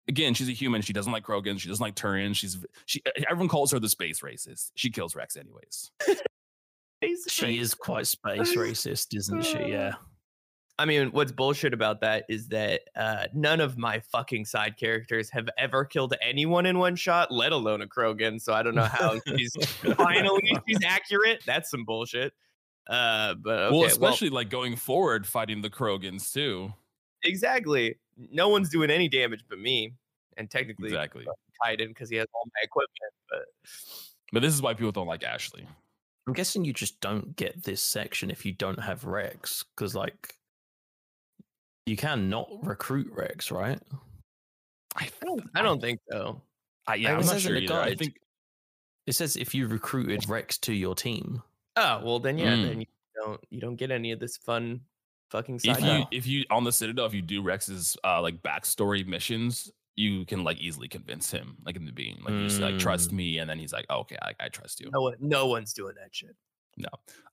again, 0.08 0.34
she's 0.34 0.50
a 0.50 0.54
human. 0.54 0.82
She 0.82 0.94
doesn't 0.94 1.12
like 1.12 1.26
Krogan. 1.26 1.60
She 1.60 1.70
doesn't 1.70 1.84
like 1.84 1.96
Turian. 1.96 2.36
She's 2.36 2.58
she. 2.86 3.02
Everyone 3.30 3.50
calls 3.50 3.72
her 3.72 3.80
the 3.80 3.90
space 3.90 4.22
racist. 4.22 4.72
She 4.76 4.90
kills 4.90 5.16
Rex 5.16 5.36
anyways. 5.36 5.92
She 7.28 7.60
is 7.60 7.74
quite 7.74 8.08
space 8.08 8.56
racist, 8.56 9.16
isn't 9.16 9.44
she? 9.44 9.60
Yeah. 9.60 9.96
I 10.80 10.86
mean, 10.86 11.10
what's 11.10 11.32
bullshit 11.32 11.74
about 11.74 12.02
that 12.02 12.26
is 12.30 12.48
that 12.48 12.82
uh, 12.96 13.28
none 13.34 13.62
of 13.62 13.78
my 13.78 14.00
fucking 14.12 14.46
side 14.46 14.76
characters 14.78 15.30
have 15.30 15.48
ever 15.58 15.86
killed 15.86 16.16
anyone 16.22 16.66
in 16.66 16.80
one 16.80 16.96
shot, 16.96 17.32
let 17.32 17.52
alone 17.52 17.82
a 17.82 17.88
Krogan. 17.88 18.42
So 18.42 18.54
I 18.54 18.64
don't 18.64 18.74
know 18.74 18.84
how 18.84 19.20
she's 19.28 19.54
finally 19.98 20.58
she's 20.68 20.80
accurate. 20.84 21.44
That's 21.46 21.70
some 21.70 21.86
bullshit. 21.86 22.34
Uh, 22.88 23.34
but 23.36 23.60
okay, 23.60 23.76
well, 23.76 23.86
especially 23.86 24.30
like 24.30 24.50
going 24.50 24.76
forward, 24.76 25.26
fighting 25.26 25.62
the 25.62 25.70
Krogans 25.70 26.32
too. 26.34 26.74
exactly. 27.24 27.96
No 28.18 28.50
one's 28.50 28.70
doing 28.70 28.90
any 28.92 29.08
damage 29.10 29.44
but 29.50 29.58
me, 29.60 29.94
and 30.38 30.50
technically 30.50 30.90
Exactly. 30.90 31.26
Kaidan 31.64 31.88
because 31.90 32.10
he 32.10 32.18
has 32.18 32.28
all 32.34 32.44
my 32.46 32.62
equipment. 32.64 33.14
But 33.30 33.46
But 34.34 34.42
this 34.42 34.54
is 34.54 34.62
why 34.62 34.74
people 34.74 34.92
don't 34.92 35.08
like 35.08 35.24
Ashley. 35.24 35.66
I'm 36.28 36.34
guessing 36.34 36.64
you 36.66 36.74
just 36.74 37.00
don't 37.02 37.36
get 37.36 37.64
this 37.64 37.82
section 37.82 38.30
if 38.32 38.46
you 38.46 38.54
don't 38.54 38.80
have 38.82 39.04
Rex, 39.06 39.64
because 39.76 39.96
like 39.96 40.36
you 41.86 41.98
can 41.98 42.30
not 42.30 42.50
recruit 42.64 43.12
Rex, 43.12 43.52
right? 43.52 43.80
I, 44.96 45.06
I 45.06 45.26
don't, 45.26 45.44
I 45.56 45.62
don't 45.62 45.82
think 45.82 46.00
so. 46.12 46.42
I, 46.88 46.96
yeah, 46.96 47.10
It 47.10 47.12
I'm 47.14 47.18
not 47.22 47.26
says 47.26 47.46
in 47.46 47.52
sure 47.52 47.54
the 47.60 47.64
either. 47.64 47.74
I 47.80 47.90
guide. 47.90 48.00
think 48.00 48.16
It 49.08 49.14
says 49.14 49.36
if 49.38 49.56
you 49.56 49.68
recruited 49.68 50.28
Rex 50.30 50.58
to 50.60 50.74
your 50.74 50.96
team. 50.96 51.42
Oh 51.76 52.02
well, 52.04 52.20
then 52.20 52.38
yeah, 52.38 52.54
Mm. 52.56 52.68
then 52.68 52.80
you 52.82 52.88
don't 53.16 53.42
you 53.50 53.60
don't 53.62 53.76
get 53.76 53.92
any 53.92 54.12
of 54.12 54.20
this 54.20 54.38
fun 54.38 54.82
fucking 55.30 55.56
if 55.56 55.66
you 55.66 55.74
stuff. 55.76 56.08
if 56.12 56.28
you 56.28 56.46
on 56.52 56.64
the 56.64 56.72
Citadel, 56.72 57.06
if 57.06 57.14
you 57.14 57.22
do 57.22 57.42
Rex's 57.42 57.98
uh 58.04 58.22
like 58.22 58.42
backstory 58.44 59.06
missions, 59.06 59.72
you 59.96 60.26
can 60.26 60.44
like 60.44 60.58
easily 60.60 60.88
convince 60.88 61.32
him, 61.32 61.58
like 61.66 61.76
in 61.76 61.86
the 61.86 61.92
being, 61.92 62.18
like 62.24 62.34
you 62.34 62.48
just 62.48 62.60
like 62.62 62.78
trust 62.80 63.10
Mm. 63.12 63.14
me, 63.14 63.38
and 63.40 63.50
then 63.50 63.58
he's 63.60 63.74
like, 63.74 63.86
oh, 63.90 64.00
okay, 64.02 64.18
I, 64.22 64.34
I 64.40 64.50
trust 64.50 64.80
you. 64.82 64.90
no 64.92 65.02
one, 65.02 65.16
no 65.20 65.48
one's 65.48 65.74
doing 65.74 65.96
that 66.02 66.10
shit. 66.14 66.36
No, 66.76 66.90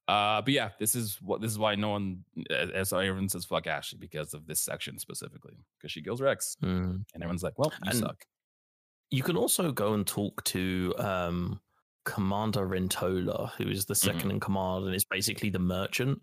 uh, 0.08 0.42
but 0.42 0.52
yeah, 0.52 0.68
this 0.78 0.94
is 0.94 1.16
what 1.22 1.40
this 1.40 1.50
is 1.50 1.58
why 1.58 1.74
no 1.74 1.88
one, 1.90 2.24
as 2.50 2.70
as 2.70 2.92
everyone 2.92 3.28
says, 3.30 3.46
fuck 3.46 3.66
Ashley 3.66 3.98
because 3.98 4.34
of 4.34 4.46
this 4.46 4.60
section 4.60 4.98
specifically, 4.98 5.54
because 5.78 5.90
she 5.92 6.02
kills 6.02 6.20
Rex, 6.20 6.56
Mm. 6.62 7.04
and 7.14 7.22
everyone's 7.22 7.42
like, 7.42 7.58
well, 7.58 7.72
you 7.84 7.90
And- 7.90 7.98
suck. 8.00 8.24
You 9.12 9.22
can 9.24 9.36
also 9.36 9.72
go 9.72 9.94
and 9.94 10.06
talk 10.06 10.44
to 10.44 10.94
um, 10.98 11.60
Commander 12.04 12.66
Rentola, 12.66 13.50
who 13.52 13.68
is 13.68 13.84
the 13.84 13.94
2nd 13.94 14.30
in 14.30 14.40
command 14.40 14.86
and 14.86 14.94
is 14.94 15.04
basically 15.04 15.50
the 15.50 15.58
merchant, 15.58 16.20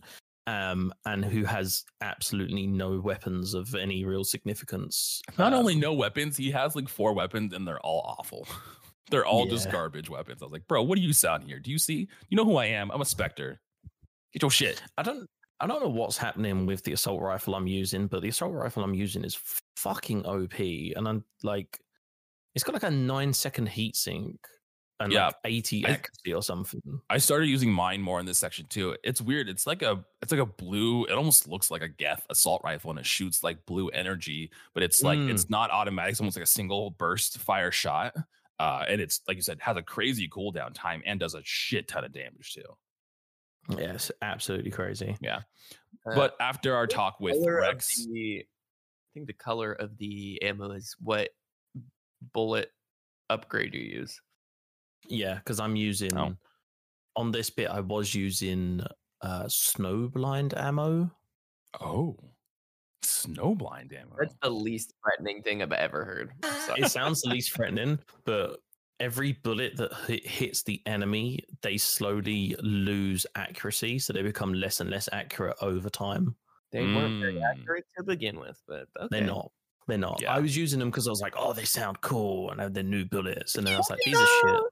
um, 0.47 0.93
and 1.05 1.23
who 1.23 1.43
has 1.43 1.83
absolutely 2.01 2.65
no 2.67 2.99
weapons 2.99 3.53
of 3.53 3.75
any 3.75 4.05
real 4.05 4.23
significance. 4.23 5.21
Not 5.37 5.53
only 5.53 5.73
Um, 5.75 5.81
no 5.81 5.93
weapons, 5.93 6.37
he 6.37 6.51
has 6.51 6.75
like 6.75 6.87
four 6.89 7.13
weapons, 7.13 7.53
and 7.53 7.67
they're 7.67 7.81
all 7.81 8.15
awful. 8.17 8.47
they're 9.11 9.25
all 9.25 9.45
just 9.45 9.69
garbage 9.71 10.09
weapons. 10.09 10.41
I 10.41 10.45
was 10.45 10.51
like, 10.51 10.67
bro, 10.67 10.83
what 10.83 10.97
are 10.97 11.01
you 11.01 11.13
sound 11.13 11.43
here? 11.43 11.59
Do 11.59 11.71
you 11.71 11.77
see? 11.77 12.07
You 12.29 12.37
know 12.37 12.45
who 12.45 12.57
I 12.57 12.65
am? 12.65 12.91
I'm 12.91 13.01
a 13.01 13.05
Spectre. 13.05 13.59
Get 14.33 14.41
your 14.41 14.51
shit. 14.51 14.81
I 14.97 15.03
don't. 15.03 15.29
I 15.59 15.65
don't 15.65 15.81
know 15.81 15.89
what's 15.89 16.17
happening 16.17 16.67
with 16.67 16.83
the 16.83 16.93
assault 16.93 17.19
rifle 17.21 17.55
I'm 17.55 17.65
using, 17.65 18.05
but 18.05 18.21
the 18.21 18.29
assault 18.29 18.53
rifle 18.53 18.83
I'm 18.83 18.93
using 18.93 19.23
is 19.23 19.39
fucking 19.75 20.25
OP, 20.25 20.59
and 20.59 21.07
I'm 21.07 21.25
like, 21.41 21.79
it's 22.53 22.63
got 22.63 22.73
like 22.73 22.83
a 22.83 22.91
nine 22.91 23.33
second 23.33 23.69
heat 23.69 23.95
sink 23.95 24.37
and 24.99 25.11
Yeah, 25.13 25.27
like 25.27 25.35
80 25.45 25.85
I- 25.85 25.89
accuracy 25.91 26.33
or 26.33 26.41
something. 26.41 26.81
I 27.09 27.17
started 27.19 27.47
using 27.47 27.71
mine 27.71 28.01
more 28.01 28.19
in 28.19 28.25
this 28.25 28.37
section 28.37 28.65
too. 28.67 28.95
It's 29.03 29.21
weird. 29.21 29.47
It's 29.49 29.67
like 29.67 29.81
a 29.81 30.03
it's 30.21 30.31
like 30.31 30.41
a 30.41 30.45
blue. 30.45 31.05
It 31.05 31.11
almost 31.13 31.47
looks 31.47 31.69
like 31.69 31.81
a 31.83 31.87
Geth 31.87 32.25
assault 32.29 32.61
rifle, 32.63 32.89
and 32.91 32.99
it 32.99 33.05
shoots 33.05 33.43
like 33.43 33.65
blue 33.65 33.89
energy, 33.89 34.51
but 34.73 34.81
it's 34.83 35.03
like 35.03 35.19
Mm. 35.19 35.29
it's 35.31 35.49
not 35.49 35.69
automatic. 35.71 36.11
It's 36.11 36.19
almost 36.21 36.35
like 36.37 36.43
a 36.43 36.47
single 36.47 36.89
burst 36.91 37.37
fire 37.39 37.71
shot. 37.71 38.15
Uh, 38.59 38.83
and 38.87 38.99
it's 38.99 39.21
like 39.27 39.35
you 39.37 39.43
said, 39.43 39.59
has 39.61 39.77
a 39.77 39.83
crazy 39.83 40.27
cooldown 40.27 40.71
time 40.73 41.03
and 41.05 41.19
does 41.19 41.35
a 41.35 41.41
shit 41.43 41.87
ton 41.87 42.03
of 42.03 42.11
damage 42.11 42.53
too. 42.55 42.77
Yeah, 43.69 43.93
it's 43.93 44.11
absolutely 44.21 44.71
crazy. 44.71 45.15
Uh, 45.29 45.41
But 46.05 46.35
after 46.39 46.73
our 46.75 46.87
talk 46.87 47.19
with 47.19 47.35
Rex, 47.45 48.05
the- 48.07 48.45
I 48.47 49.09
think 49.13 49.27
the 49.27 49.33
color 49.33 49.73
of 49.73 49.97
the 49.97 50.41
ammo 50.41 50.71
is 50.71 50.95
what 50.99 51.29
bullet 52.33 52.71
upgrade 53.29 53.73
you 53.75 53.81
use. 53.81 54.21
Yeah, 55.09 55.35
because 55.35 55.59
I'm 55.59 55.75
using 55.75 56.17
Oh. 56.17 56.35
on 57.15 57.31
this 57.31 57.49
bit. 57.49 57.69
I 57.69 57.79
was 57.79 58.13
using 58.15 58.81
uh, 59.21 59.43
snowblind 59.45 60.55
ammo. 60.57 61.11
oh, 61.81 62.17
snowblind 63.03 63.93
ammo. 63.99 64.15
That's 64.19 64.35
the 64.41 64.49
least 64.49 64.93
threatening 65.03 65.41
thing 65.43 65.61
I've 65.61 65.71
ever 65.71 66.03
heard. 66.05 66.31
Sorry. 66.65 66.81
It 66.81 66.89
sounds 66.91 67.21
the 67.21 67.29
least 67.29 67.53
threatening, 67.53 67.99
but 68.25 68.59
every 68.99 69.33
bullet 69.43 69.75
that 69.77 69.93
hit, 70.07 70.25
hits 70.25 70.63
the 70.63 70.81
enemy, 70.85 71.39
they 71.61 71.77
slowly 71.77 72.55
lose 72.61 73.25
accuracy, 73.35 73.99
so 73.99 74.13
they 74.13 74.21
become 74.23 74.53
less 74.53 74.79
and 74.79 74.89
less 74.89 75.07
accurate 75.11 75.55
over 75.61 75.89
time. 75.89 76.35
They 76.71 76.81
weren't 76.81 77.21
very 77.21 77.35
Mm. 77.35 77.49
accurate 77.51 77.85
to 77.97 78.03
begin 78.03 78.39
with, 78.39 78.61
but 78.67 78.87
okay. 78.99 79.07
They're 79.11 79.21
not. 79.27 79.51
They're 79.87 79.97
not. 79.97 80.21
Yeah. 80.21 80.33
I 80.33 80.39
was 80.39 80.57
using 80.57 80.79
them 80.79 80.89
because 80.89 81.07
I 81.07 81.11
was 81.11 81.21
like, 81.21 81.33
"Oh, 81.37 81.53
they 81.53 81.63
sound 81.63 82.01
cool," 82.01 82.51
and 82.51 82.59
I 82.59 82.63
had 82.65 82.73
the 82.73 82.83
new 82.83 83.05
bullets, 83.05 83.55
and 83.55 83.65
then 83.65 83.73
I 83.73 83.77
was 83.77 83.89
like, 83.89 83.99
"These 84.03 84.17
are 84.17 84.25
shit." 84.41 84.63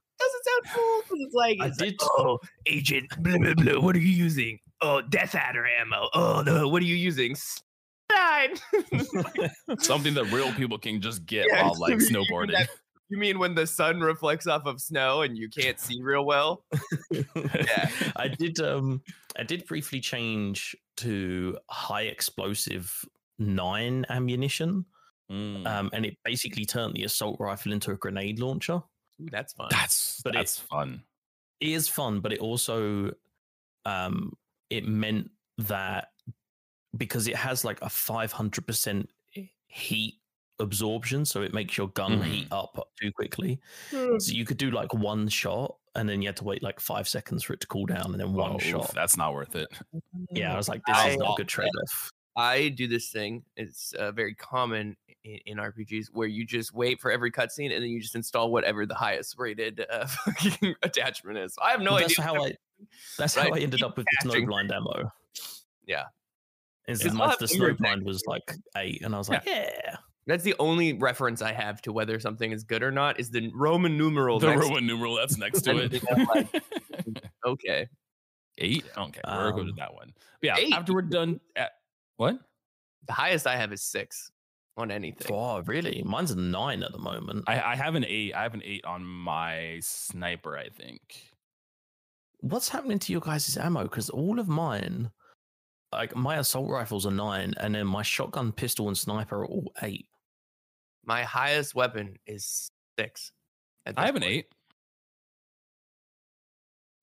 Know, 0.46 0.60
Doesn't 0.64 1.08
sound 1.08 1.20
it's 1.26 1.34
like, 1.34 1.56
it's 1.60 1.80
like, 1.80 1.90
did- 1.90 1.98
oh, 2.18 2.38
agent, 2.66 3.06
blah 3.22 3.38
blah 3.38 3.54
blah. 3.54 3.80
What 3.80 3.96
are 3.96 4.00
you 4.00 4.08
using? 4.08 4.58
Oh, 4.82 5.00
Death 5.02 5.34
Adder 5.34 5.66
ammo. 5.66 6.08
Oh 6.14 6.42
no, 6.44 6.68
what 6.68 6.82
are 6.82 6.86
you 6.86 6.96
using? 6.96 7.34
Stein. 7.36 8.54
Something 9.78 10.14
that 10.14 10.30
real 10.32 10.52
people 10.52 10.78
can 10.78 11.00
just 11.00 11.26
get 11.26 11.46
Yeah, 11.50 11.64
while 11.64 11.74
like 11.80 11.90
you 11.92 11.96
snowboarding. 11.98 12.52
that- 12.52 12.68
you 13.08 13.18
mean 13.18 13.38
when 13.38 13.54
the 13.54 13.68
sun 13.68 14.00
reflects 14.00 14.48
off 14.48 14.66
of 14.66 14.80
snow 14.80 15.22
and 15.22 15.38
you 15.38 15.48
can't 15.48 15.78
see 15.78 16.02
real 16.02 16.24
well? 16.24 16.64
Yeah. 17.12 17.88
I 18.16 18.26
did. 18.26 18.58
Um, 18.58 19.00
I 19.38 19.44
did 19.44 19.64
briefly 19.66 20.00
change 20.00 20.74
to 20.96 21.56
high 21.70 22.02
explosive 22.02 22.92
nine 23.38 24.04
ammunition, 24.08 24.86
Mm. 25.30 25.66
um, 25.66 25.90
and 25.92 26.04
it 26.06 26.16
basically 26.24 26.64
turned 26.64 26.94
the 26.94 27.04
assault 27.04 27.36
rifle 27.40 27.72
into 27.72 27.92
a 27.92 27.96
grenade 27.96 28.38
launcher. 28.40 28.80
Ooh, 29.22 29.28
that's 29.30 29.52
fun. 29.54 29.68
that's 29.70 30.20
but 30.22 30.34
it- 30.34 30.38
that's 30.38 30.58
fun. 30.58 31.02
It 31.60 31.68
is 31.70 31.88
fun, 31.88 32.20
but 32.20 32.32
it 32.34 32.40
also, 32.40 33.12
um, 33.86 34.34
it 34.68 34.86
meant 34.86 35.30
that 35.58 36.08
because 36.96 37.28
it 37.28 37.36
has 37.36 37.64
like 37.64 37.80
a 37.82 37.88
five 37.88 38.30
hundred 38.32 38.66
percent 38.66 39.08
heat 39.68 40.14
absorption, 40.58 41.24
so 41.24 41.42
it 41.42 41.52
makes 41.54 41.76
your 41.78 41.88
gun 41.88 42.22
heat 42.22 42.48
up 42.50 42.88
too 43.00 43.10
quickly. 43.12 43.60
Hmm. 43.90 44.18
So 44.18 44.32
you 44.32 44.44
could 44.44 44.56
do 44.58 44.70
like 44.70 44.92
one 44.94 45.28
shot, 45.28 45.76
and 45.94 46.06
then 46.08 46.20
you 46.20 46.28
had 46.28 46.36
to 46.36 46.44
wait 46.44 46.62
like 46.62 46.78
five 46.80 47.08
seconds 47.08 47.42
for 47.42 47.52
it 47.54 47.60
to 47.60 47.66
cool 47.66 47.86
down, 47.86 48.12
and 48.12 48.20
then 48.20 48.32
one 48.34 48.52
Oh, 48.56 48.58
shot. 48.58 48.92
That's 48.94 49.16
not 49.16 49.32
worth 49.32 49.54
it. 49.56 49.68
Yeah, 50.30 50.52
I 50.52 50.56
was 50.58 50.68
like, 50.68 50.82
this 50.86 50.96
I- 50.96 51.08
is 51.10 51.16
not 51.16 51.32
a 51.32 51.36
good 51.36 51.48
trade 51.48 51.70
off. 51.84 52.12
I 52.36 52.68
do 52.68 52.86
this 52.86 53.08
thing. 53.10 53.44
It's 53.56 53.92
uh, 53.94 54.12
very 54.12 54.34
common 54.34 54.96
in, 55.24 55.38
in 55.46 55.56
RPGs 55.58 56.08
where 56.12 56.28
you 56.28 56.44
just 56.44 56.74
wait 56.74 57.00
for 57.00 57.10
every 57.10 57.30
cutscene 57.32 57.72
and 57.74 57.82
then 57.82 57.90
you 57.90 58.00
just 58.00 58.14
install 58.14 58.50
whatever 58.52 58.84
the 58.86 58.94
highest 58.94 59.36
rated 59.38 59.84
uh, 59.90 60.06
fucking 60.06 60.74
attachment 60.82 61.38
is. 61.38 61.54
I 61.62 61.70
have 61.70 61.80
no 61.80 61.98
that's 61.98 62.18
idea. 62.18 62.24
how 62.24 62.44
I. 62.44 62.54
That's 63.16 63.36
Right, 63.38 63.48
how 63.48 63.54
I 63.54 63.60
ended 63.60 63.82
up 63.82 63.96
with 63.96 64.04
the 64.22 64.26
patching. 64.28 64.46
snowblind 64.46 64.70
ammo. 64.70 65.10
Yeah. 65.86 66.04
Is 66.86 67.00
It's 67.00 67.04
that 67.04 67.14
a 67.14 67.18
lot 67.18 67.26
my, 67.28 67.32
of 67.32 67.38
the 67.38 67.48
finger 67.48 67.74
snowblind 67.74 68.02
was 68.04 68.22
like 68.26 68.54
eight, 68.76 69.00
and 69.02 69.14
I 69.14 69.18
was 69.18 69.28
like, 69.30 69.44
yeah. 69.46 69.96
That's 70.26 70.42
the 70.44 70.54
only 70.58 70.92
reference 70.92 71.40
I 71.40 71.52
have 71.52 71.80
to 71.82 71.92
whether 71.92 72.18
something 72.20 72.50
is 72.52 72.64
good 72.64 72.82
or 72.82 72.90
not 72.90 73.18
is 73.20 73.30
the 73.30 73.50
Roman 73.54 73.96
numeral. 73.96 74.38
the 74.40 74.48
next- 74.48 74.66
Roman 74.66 74.86
numeral 74.86 75.14
that's 75.14 75.38
next 75.38 75.62
to 75.62 75.78
it. 75.78 76.02
Like, 76.28 76.62
Okay. 77.46 77.88
Eight. 78.58 78.84
Okay, 78.96 79.20
we're 79.26 79.52
going 79.52 79.66
to 79.66 79.70
Um, 79.72 79.76
that 79.76 79.94
one. 79.94 80.12
But 80.40 80.46
yeah, 80.46 80.56
eight. 80.58 80.72
after 80.74 80.92
we're 80.94 81.02
done. 81.02 81.40
At, 82.16 82.22
what? 82.22 82.38
The 83.06 83.12
highest 83.12 83.46
I 83.46 83.56
have 83.56 83.72
is 83.72 83.82
six 83.82 84.30
on 84.76 84.90
anything. 84.90 85.28
Oh, 85.30 85.62
really? 85.62 86.02
Mine's 86.04 86.32
a 86.32 86.36
nine 86.36 86.82
at 86.82 86.92
the 86.92 86.98
moment. 86.98 87.44
I, 87.46 87.60
I 87.60 87.76
have 87.76 87.94
an 87.94 88.04
eight. 88.06 88.34
I 88.34 88.42
have 88.42 88.54
an 88.54 88.62
eight 88.64 88.84
on 88.84 89.04
my 89.04 89.78
sniper. 89.80 90.56
I 90.56 90.68
think. 90.68 91.00
What's 92.40 92.68
happening 92.68 92.98
to 92.98 93.12
your 93.12 93.20
guys' 93.20 93.56
ammo? 93.56 93.84
Because 93.84 94.10
all 94.10 94.38
of 94.38 94.48
mine, 94.48 95.10
like 95.92 96.14
my 96.14 96.36
assault 96.36 96.70
rifles 96.70 97.06
are 97.06 97.12
nine, 97.12 97.54
and 97.58 97.74
then 97.74 97.86
my 97.86 98.02
shotgun, 98.02 98.52
pistol, 98.52 98.88
and 98.88 98.98
sniper 98.98 99.40
are 99.40 99.46
all 99.46 99.72
eight. 99.82 100.06
My 101.04 101.22
highest 101.22 101.74
weapon 101.74 102.16
is 102.26 102.68
six. 102.98 103.32
I 103.86 103.92
this 103.92 104.04
have 104.04 104.16
an 104.16 104.24
eight. 104.24 104.46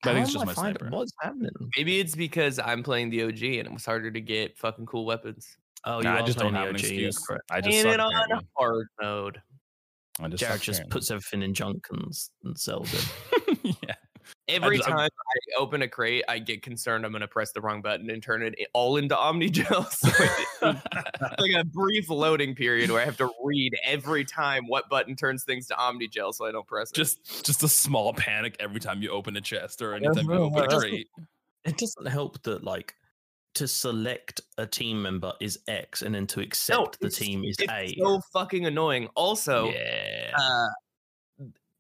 But 0.04 0.12
I 0.12 0.14
think 0.16 0.26
it's 0.28 0.36
How 0.36 0.40
just 0.40 0.42
am 0.42 0.48
my 0.48 0.54
find- 0.54 0.78
sniper. 0.78 0.96
What's 0.96 1.12
happening? 1.22 1.52
Maybe 1.78 2.00
it's 2.00 2.16
because 2.16 2.60
I'm 2.60 2.84
playing 2.84 3.10
the 3.10 3.24
OG 3.24 3.42
and 3.60 3.68
it 3.68 3.74
was 3.74 3.86
harder 3.86 4.12
to 4.12 4.22
get 4.22 4.58
fucking 4.58 4.86
cool 4.86 5.06
weapons. 5.06 5.48
Oh, 5.86 6.00
Nah, 6.00 6.14
you 6.18 6.24
I 6.24 6.26
just 6.26 6.38
don't 6.40 6.54
have 6.54 6.64
the 6.66 6.70
an 6.72 6.76
excuse. 6.76 7.16
that's 7.16 7.26
correct. 7.28 7.44
I 7.52 7.62
just 7.62 7.74
Ain't 7.76 7.84
suck, 7.86 7.94
it 7.94 8.00
on 8.00 8.14
apparently. 8.14 8.48
hard 8.58 8.88
mode? 9.02 9.42
I 10.22 10.28
just 10.28 10.40
Jared 10.42 10.54
suck, 10.56 10.62
just 10.62 10.80
apparently. 10.80 10.92
puts 11.00 11.12
everything 11.12 11.42
in 11.42 11.54
junk 11.54 11.86
and, 11.92 12.12
and 12.44 12.58
sells 12.60 12.94
it. 12.94 13.58
yeah. 13.84 13.96
Every 14.48 14.78
just- 14.78 14.90
I'm- 14.90 14.98
time 14.98 15.10
I 15.10 15.62
open 15.62 15.82
a 15.82 15.88
crate, 15.88 16.24
I 16.28 16.40
get 16.40 16.62
concerned 16.62 17.06
I'm 17.06 17.12
going 17.12 17.22
to 17.22 17.28
press 17.28 17.52
the 17.52 17.62
wrong 17.62 17.82
button 17.82 18.10
and 18.10 18.22
turn 18.22 18.42
it 18.44 18.56
all 18.74 18.98
into 18.98 19.16
Omnigel. 19.16 19.88
So 19.94 20.10
it's 20.70 21.40
like 21.40 21.52
a 21.56 21.64
brief 21.66 22.10
loading 22.10 22.56
period 22.56 22.90
where 22.92 23.02
I 23.02 23.06
have 23.06 23.18
to 23.18 23.30
read 23.44 23.74
every 23.84 24.26
time 24.26 24.66
what 24.68 24.90
button 24.90 25.16
turns 25.16 25.44
things 25.44 25.68
to 25.68 25.74
Omnigel 25.76 26.34
so 26.34 26.46
I 26.46 26.52
don't 26.52 26.68
press 26.68 26.92
it. 26.92 26.96
just 26.96 27.46
just 27.46 27.64
a 27.64 27.68
small 27.68 28.14
panic 28.14 28.56
every 28.60 28.80
time 28.80 29.02
you 29.02 29.10
open 29.10 29.36
a 29.38 29.42
chest 29.42 29.82
or 29.82 29.94
anytime 29.94 30.26
you 30.26 30.34
open 30.34 30.64
a 30.64 30.68
crate. 30.80 31.08
It 31.66 31.78
doesn't 31.78 32.08
help 32.08 32.42
that 32.44 32.64
like 32.64 32.96
to 33.56 33.68
select 33.68 34.42
a 34.58 34.66
team 34.66 35.02
member 35.02 35.32
is 35.40 35.60
X 35.68 36.02
and 36.02 36.16
then 36.16 36.26
to 36.28 36.40
accept 36.42 37.00
the 37.00 37.10
team 37.10 37.44
is 37.44 37.56
it's 37.60 37.72
A. 37.72 37.96
so 38.00 38.20
fucking 38.34 38.66
annoying. 38.66 39.08
Also, 39.16 39.70
yeah. 39.70 40.32
uh 40.38 40.68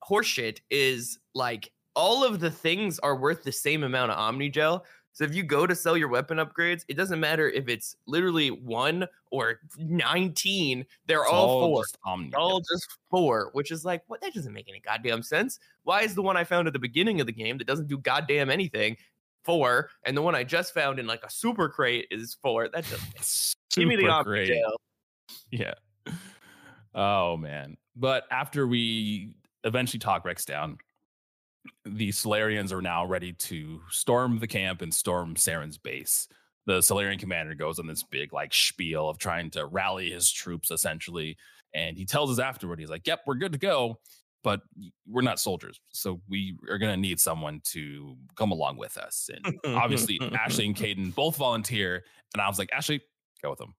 horseshit 0.08 0.60
is 0.70 1.20
like 1.34 1.72
all 1.96 2.24
of 2.24 2.40
the 2.40 2.50
things 2.52 3.00
are 3.00 3.16
worth 3.16 3.44
the 3.44 3.52
same 3.52 3.84
amount 3.84 4.12
of 4.12 4.18
Omni 4.18 4.50
Gel. 4.50 4.86
so 5.12 5.24
if 5.24 5.36
you 5.36 5.44
go 5.44 5.68
to 5.68 5.76
sell 5.76 5.96
your 5.96 6.08
weapon 6.08 6.38
upgrades 6.38 6.84
it 6.88 6.96
doesn't 6.98 7.20
matter 7.20 7.50
if 7.50 7.68
it's 7.68 7.96
literally 8.08 8.50
one 8.50 9.08
or 9.32 9.60
19 9.78 10.86
they're 11.06 11.22
It's 11.22 11.30
all, 11.32 11.68
four 11.68 11.84
just 11.84 11.98
Omni. 12.06 12.34
All 12.34 12.60
just 12.62 12.88
four 13.12 13.50
which 13.54 13.70
is 13.72 13.86
like 13.86 14.02
what 14.08 14.22
that 14.22 14.34
doesn't 14.34 14.54
make 14.54 14.68
any 14.70 14.80
goddamn 14.80 15.22
sense 15.24 15.60
why 15.84 16.02
is 16.02 16.16
the 16.16 16.22
one 16.24 16.36
i 16.38 16.44
found 16.44 16.66
at 16.68 16.74
the 16.74 16.80
beginning 16.80 17.20
of 17.22 17.28
the 17.28 17.34
game 17.34 17.58
that 17.60 17.68
doesn't 17.68 17.88
do 17.88 17.98
goddamn 18.00 18.50
anything 18.50 18.98
four 19.44 19.90
and 20.06 20.16
the 20.18 20.22
one 20.22 20.34
i 20.36 20.44
just 20.44 20.74
found 20.74 20.98
in 21.00 21.06
like 21.06 21.24
a 21.24 21.30
super 21.30 21.70
crate 21.70 22.08
is 22.10 22.38
four 22.42 22.68
that 22.70 22.84
doesn't 22.90 23.56
give 23.76 23.88
me 23.88 23.96
the 23.96 24.22
great. 24.24 24.50
omnigel 24.50 24.72
Yeah. 25.52 25.74
Oh 26.96 27.38
man. 27.38 27.78
But 27.96 28.26
after 28.30 28.68
we 28.68 29.36
eventually 29.64 30.00
talk 30.00 30.26
Rex 30.26 30.46
down, 30.46 30.78
the 31.86 32.10
Salarians 32.10 32.71
are 32.71 32.82
now 32.82 33.06
ready 33.06 33.34
to 33.34 33.82
storm 33.89 34.39
the 34.39 34.47
camp 34.47 34.82
and 34.82 34.93
storm 34.93 35.36
Saren's 35.36 35.78
base. 35.78 36.28
The 36.65 36.82
Salarian 36.82 37.19
commander 37.19 37.56
goes 37.56 37.80
on 37.80 37.88
this 37.88 38.04
big 38.04 38.32
like 38.34 38.54
spiel 38.54 39.10
of 39.10 39.17
trying 39.17 39.49
to 39.52 39.65
rally 39.65 40.10
his 40.12 40.32
troops 40.32 40.71
essentially. 40.71 41.38
And 41.73 41.97
he 41.97 42.06
tells 42.06 42.32
us 42.32 42.39
afterward, 42.39 42.80
he's 42.80 42.89
like, 42.89 43.06
Yep, 43.08 43.21
we're 43.28 43.36
good 43.36 43.52
to 43.54 43.58
go, 43.58 43.99
but 44.43 44.62
we're 45.08 45.21
not 45.21 45.39
soldiers. 45.39 45.80
So 45.91 46.21
we 46.30 46.58
are 46.69 46.78
gonna 46.78 46.97
need 46.97 47.19
someone 47.19 47.62
to 47.65 48.15
come 48.36 48.52
along 48.52 48.78
with 48.78 48.97
us. 48.97 49.30
And 49.34 49.60
obviously 49.76 50.19
Ashley 50.34 50.65
and 50.65 50.76
Kaidan 50.76 51.13
both 51.13 51.36
volunteer. 51.36 52.04
And 52.34 52.41
I 52.41 52.47
was 52.47 52.60
like, 52.60 52.69
Ashley, 52.73 53.02
go 53.41 53.49
with 53.49 53.60
them. 53.60 53.73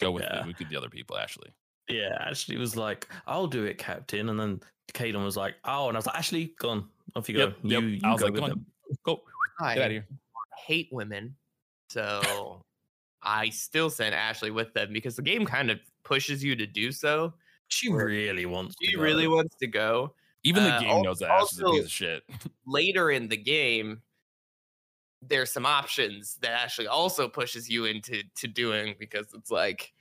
Go 0.00 0.10
with 0.10 0.24
Yeah. 0.24 0.42
me. 0.42 0.48
We 0.48 0.54
could 0.54 0.68
the 0.68 0.76
other 0.76 0.90
people, 0.90 1.16
Ashley. 1.16 1.50
Yeah, 1.88 2.16
Ashley 2.20 2.56
was 2.56 2.76
like, 2.76 3.06
"I'll 3.28 3.46
do 3.46 3.64
it, 3.64 3.78
Captain," 3.78 4.28
and 4.28 4.40
then 4.40 4.60
Kaidan 4.92 5.24
was 5.24 5.36
like, 5.36 5.54
"Oh," 5.64 5.86
and 5.86 5.96
I 5.96 5.98
was 6.00 6.06
like, 6.06 6.16
"Ashley, 6.16 6.52
go 6.58 6.70
on, 6.70 6.88
off 7.16 7.28
you 7.28 7.36
go." 7.36 7.46
Yep, 7.46 7.56
yep. 7.64 7.82
You, 7.82 7.88
you 7.88 8.00
I 8.04 8.12
was 8.12 8.20
go 8.20 8.26
like, 8.26 8.32
with 8.34 8.40
come 8.42 8.50
on, 8.50 8.50
them." 8.50 8.66
go, 9.04 9.20
I 9.60 9.74
get 9.74 9.82
out 9.82 9.86
of 9.86 9.92
here. 9.92 10.06
hate 10.66 10.88
women. 10.92 11.34
So 11.88 12.62
I 13.22 13.48
still 13.50 13.90
sent 13.90 14.14
Ashley 14.14 14.50
with 14.50 14.72
them 14.74 14.92
because 14.92 15.16
the 15.16 15.22
game 15.22 15.44
kind 15.46 15.70
of 15.70 15.78
pushes 16.04 16.44
you 16.44 16.54
to 16.56 16.66
do 16.66 16.92
so. 16.92 17.34
She 17.68 17.90
really 17.92 18.46
wants. 18.46 18.76
to 18.76 18.86
She 18.86 18.94
go. 18.94 19.02
really 19.02 19.26
wants 19.26 19.56
to 19.56 19.66
go. 19.66 20.14
Even 20.44 20.62
the 20.62 20.70
Uh, 20.74 20.80
game 20.80 20.90
al- 20.90 21.02
knows 21.02 21.18
that 21.18 21.30
Ashley's 21.30 21.60
a 21.60 21.64
piece 21.64 21.84
of 21.86 21.90
shit. 21.90 22.22
Later 22.66 23.10
in 23.10 23.28
the 23.28 23.36
game, 23.36 24.00
there's 25.22 25.50
some 25.50 25.66
options 25.66 26.36
that 26.42 26.52
Ashley 26.52 26.86
also 26.86 27.28
pushes 27.28 27.68
you 27.68 27.86
into 27.86 28.22
to 28.36 28.46
doing 28.46 28.94
because 29.00 29.26
it's 29.34 29.50
like 29.50 29.92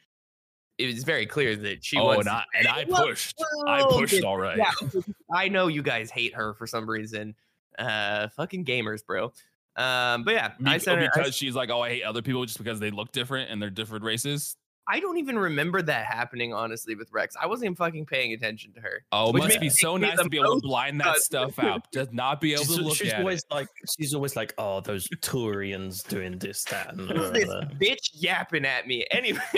it 0.78 0.94
was 0.94 1.04
very 1.04 1.26
clear 1.26 1.56
that 1.56 1.84
she 1.84 1.98
was. 1.98 2.18
oh, 2.18 2.20
and 2.20 2.30
I, 2.30 2.44
and 2.58 2.68
I 2.68 2.86
pushed. 2.86 3.42
I 3.68 3.84
pushed 3.90 4.24
all 4.24 4.38
right. 4.38 4.58
Yeah, 4.58 4.72
I 5.34 5.48
know 5.48 5.68
you 5.68 5.82
guys 5.82 6.12
hate 6.12 6.36
her 6.36 6.54
for 6.54 6.68
some 6.68 6.90
reason. 6.90 7.36
Uh, 7.78 8.28
fucking 8.30 8.66
gamers, 8.66 9.06
bro. 9.06 9.34
Um, 9.78 10.24
but 10.24 10.34
yeah, 10.34 10.52
I 10.66 10.78
sent 10.78 11.02
her. 11.02 11.10
I 11.14 11.18
because 11.18 11.36
she's 11.36 11.56
like, 11.56 11.70
oh, 11.70 11.82
I 11.82 11.90
hate 11.90 12.04
other 12.04 12.22
people 12.22 12.46
just 12.46 12.58
because 12.58 12.80
they 12.80 12.92
look 12.92 13.12
different 13.12 13.52
and 13.52 13.62
they're 13.62 13.70
different 13.70 14.06
races. 14.06 14.56
I 14.88 15.00
don't 15.00 15.18
even 15.18 15.38
remember 15.38 15.82
that 15.82 16.06
happening, 16.06 16.54
honestly, 16.54 16.96
with 16.96 17.12
Rex. 17.12 17.36
I 17.42 17.48
wasn't 17.48 17.66
even 17.66 17.76
fucking 17.76 18.06
paying 18.06 18.34
attention 18.34 18.72
to 18.74 18.82
her. 18.82 19.04
Oh, 19.12 19.30
it 19.30 19.34
Which 19.34 19.44
must 19.44 19.60
be 19.60 19.70
so 19.70 19.98
nice 19.98 20.20
to 20.20 20.30
be 20.30 20.38
able 20.38 20.60
to 20.60 20.62
blind 20.62 21.02
that 21.02 21.18
stuff 21.18 21.58
out. 21.58 21.88
Just 21.94 22.14
not 22.14 22.40
be 22.40 22.54
able 22.54 22.66
She's, 22.66 22.76
to 22.76 22.84
look 22.84 22.96
she's 22.96 23.12
at 23.14 23.20
always 23.20 23.40
it. 23.44 23.52
like, 23.52 23.68
she's 23.98 24.14
always 24.14 24.36
like, 24.36 24.54
"Oh, 24.58 24.82
those 24.82 25.08
Turians 25.22 26.08
doing 26.08 26.38
this, 26.38 26.64
that, 26.66 26.94
and 26.94 27.10
this 27.34 27.50
bitch 27.80 28.12
yapping 28.14 28.66
at 28.66 28.88
me? 28.88 29.06
Anyway, 29.12 29.40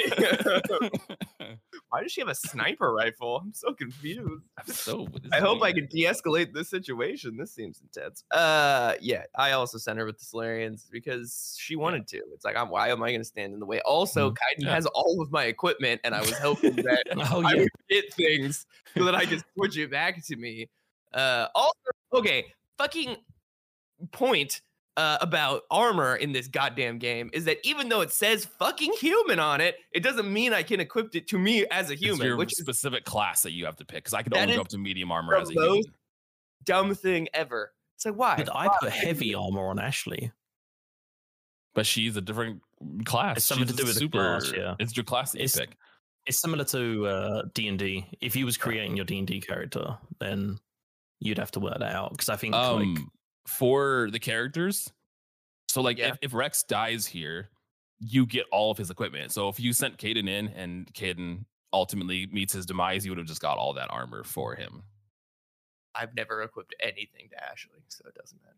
why 1.89 2.03
does 2.03 2.11
she 2.11 2.21
have 2.21 2.27
a 2.29 2.35
sniper 2.35 2.93
rifle? 2.93 3.37
I'm 3.37 3.53
so 3.53 3.73
confused. 3.73 4.43
I'm 4.57 4.67
so. 4.73 5.07
I 5.31 5.39
hope 5.39 5.61
I 5.61 5.71
can 5.71 5.85
de-escalate 5.87 6.53
this 6.53 6.69
situation. 6.69 7.37
This 7.37 7.53
seems 7.53 7.79
intense. 7.81 8.23
Uh, 8.31 8.93
yeah, 8.99 9.23
I 9.35 9.51
also 9.53 9.77
sent 9.77 9.97
her 9.97 10.05
with 10.05 10.19
the 10.19 10.25
Salarians 10.25 10.89
because 10.91 11.55
she 11.59 11.75
wanted 11.75 12.07
to. 12.07 12.17
It's 12.33 12.43
like, 12.43 12.57
I'm, 12.57 12.69
why 12.69 12.89
am 12.89 13.01
I 13.03 13.09
going 13.11 13.21
to 13.21 13.25
stand 13.25 13.53
in 13.53 13.59
the 13.59 13.65
way? 13.65 13.79
Also, 13.81 14.31
Kaidan 14.31 14.35
Mm-hmm. 14.59 14.65
Yeah. 14.67 14.73
has 14.73 14.85
all 14.87 15.21
of 15.21 15.31
my 15.31 15.45
equipment, 15.45 16.01
and 16.03 16.13
I 16.13 16.21
was 16.21 16.37
hoping 16.39 16.75
that 16.83 17.03
Oh 17.31 17.41
I 17.45 17.53
yeah, 17.53 17.59
would 17.61 17.69
get 17.89 18.13
things 18.13 18.65
so 18.97 19.05
that 19.05 19.15
I 19.15 19.25
could 19.25 19.41
switch 19.55 19.77
it 19.77 19.89
back 19.91 20.25
to 20.25 20.35
me. 20.35 20.69
Uh, 21.13 21.47
also, 21.55 21.73
okay, 22.13 22.45
fucking 22.77 23.15
point 24.11 24.61
uh, 24.97 25.17
about 25.21 25.61
armor 25.71 26.15
in 26.15 26.31
this 26.33 26.47
goddamn 26.47 26.97
game 26.97 27.29
is 27.31 27.45
that 27.45 27.57
even 27.63 27.87
though 27.87 28.01
it 28.01 28.11
says 28.11 28.45
fucking 28.45 28.91
human 28.99 29.39
on 29.39 29.61
it, 29.61 29.75
it 29.91 30.01
doesn't 30.01 30.31
mean 30.31 30.53
I 30.53 30.63
can 30.63 30.79
equip 30.79 31.15
it 31.15 31.27
to 31.29 31.37
me 31.39 31.65
as 31.67 31.89
a 31.89 31.93
It's 31.93 32.01
human, 32.01 32.25
your 32.27 32.35
which 32.35 32.51
is 32.53 32.57
specific 32.57 33.05
class 33.05 33.43
that 33.43 33.51
you 33.51 33.65
have 33.65 33.75
to 33.77 33.85
pick. 33.85 33.97
Because 34.03 34.13
I 34.15 34.23
could 34.23 34.33
That 34.33 34.41
only 34.41 34.53
is 34.53 34.57
go 34.57 34.61
up 34.61 34.67
to 34.69 34.77
medium 34.77 35.11
armor 35.11 35.35
as 35.35 35.49
a 35.49 35.53
human. 35.53 35.83
dumb 36.65 36.93
thing 36.95 37.27
ever. 37.33 37.71
It's 37.95 38.05
like 38.05 38.15
why? 38.15 38.35
but 38.37 38.49
I 38.55 38.69
put 38.79 38.89
heavy 38.91 39.33
armor 39.35 39.67
on 39.69 39.79
Ashley. 39.79 40.31
But 41.75 41.85
she's 41.85 42.17
a 42.17 42.21
different 42.21 42.61
class. 43.05 43.37
It's 43.37 43.45
something 43.45 43.67
She's 43.67 43.75
to 43.75 43.81
do 43.81 43.83
a 43.83 43.85
with 43.87 43.93
the 43.95 43.99
super. 43.99 44.17
class, 44.39 44.51
yeah. 44.55 44.75
It's 44.79 44.97
your 44.97 45.03
class 45.03 45.31
that 45.33 45.39
you 45.39 45.45
It's- 45.45 45.59
pick. 45.59 45.77
It's 46.25 46.41
similar 46.41 46.65
to 46.65 47.07
uh, 47.07 47.43
D 47.53 47.69
and 47.69 47.79
D. 47.79 48.05
If 48.19 48.35
you 48.35 48.45
was 48.45 48.57
creating 48.57 48.97
your 48.97 49.05
D 49.05 49.17
and 49.19 49.25
D 49.27 49.39
character, 49.39 49.97
then 50.19 50.59
you'd 51.21 51.37
have 51.37 51.51
to 51.51 51.59
work 51.61 51.79
that 51.79 51.93
out 51.95 52.11
because 52.11 52.27
I 52.27 52.35
think 52.35 52.53
like 52.53 52.63
um 52.63 53.11
for 53.47 54.09
the 54.11 54.19
characters 54.19 54.91
so 55.69 55.81
like 55.81 55.97
Yeah. 55.97 56.09
if, 56.09 56.17
if 56.21 56.33
rex 56.33 56.63
dies 56.63 57.05
here 57.05 57.49
you 57.99 58.25
get 58.25 58.45
all 58.51 58.69
of 58.71 58.77
his 58.77 58.89
equipment 58.91 59.31
so 59.31 59.49
if 59.49 59.59
you 59.59 59.73
sent 59.73 59.97
Kaidan 59.97 60.27
in 60.29 60.49
and 60.49 60.93
Kaidan 60.93 61.45
ultimately 61.73 62.27
meets 62.31 62.53
his 62.53 62.65
demise 62.65 63.05
you 63.05 63.11
would 63.11 63.17
have 63.17 63.27
just 63.27 63.41
got 63.41 63.57
all 63.57 63.73
that 63.73 63.87
armor 63.91 64.23
for 64.23 64.55
him 64.55 64.83
I've 65.95 66.13
never 66.15 66.43
equipped 66.43 66.75
anything 66.79 67.27
to 67.31 67.43
Ashley, 67.43 67.81
so 67.87 68.03
it 68.07 68.13
doesn't 68.13 68.39
matter. 68.43 68.53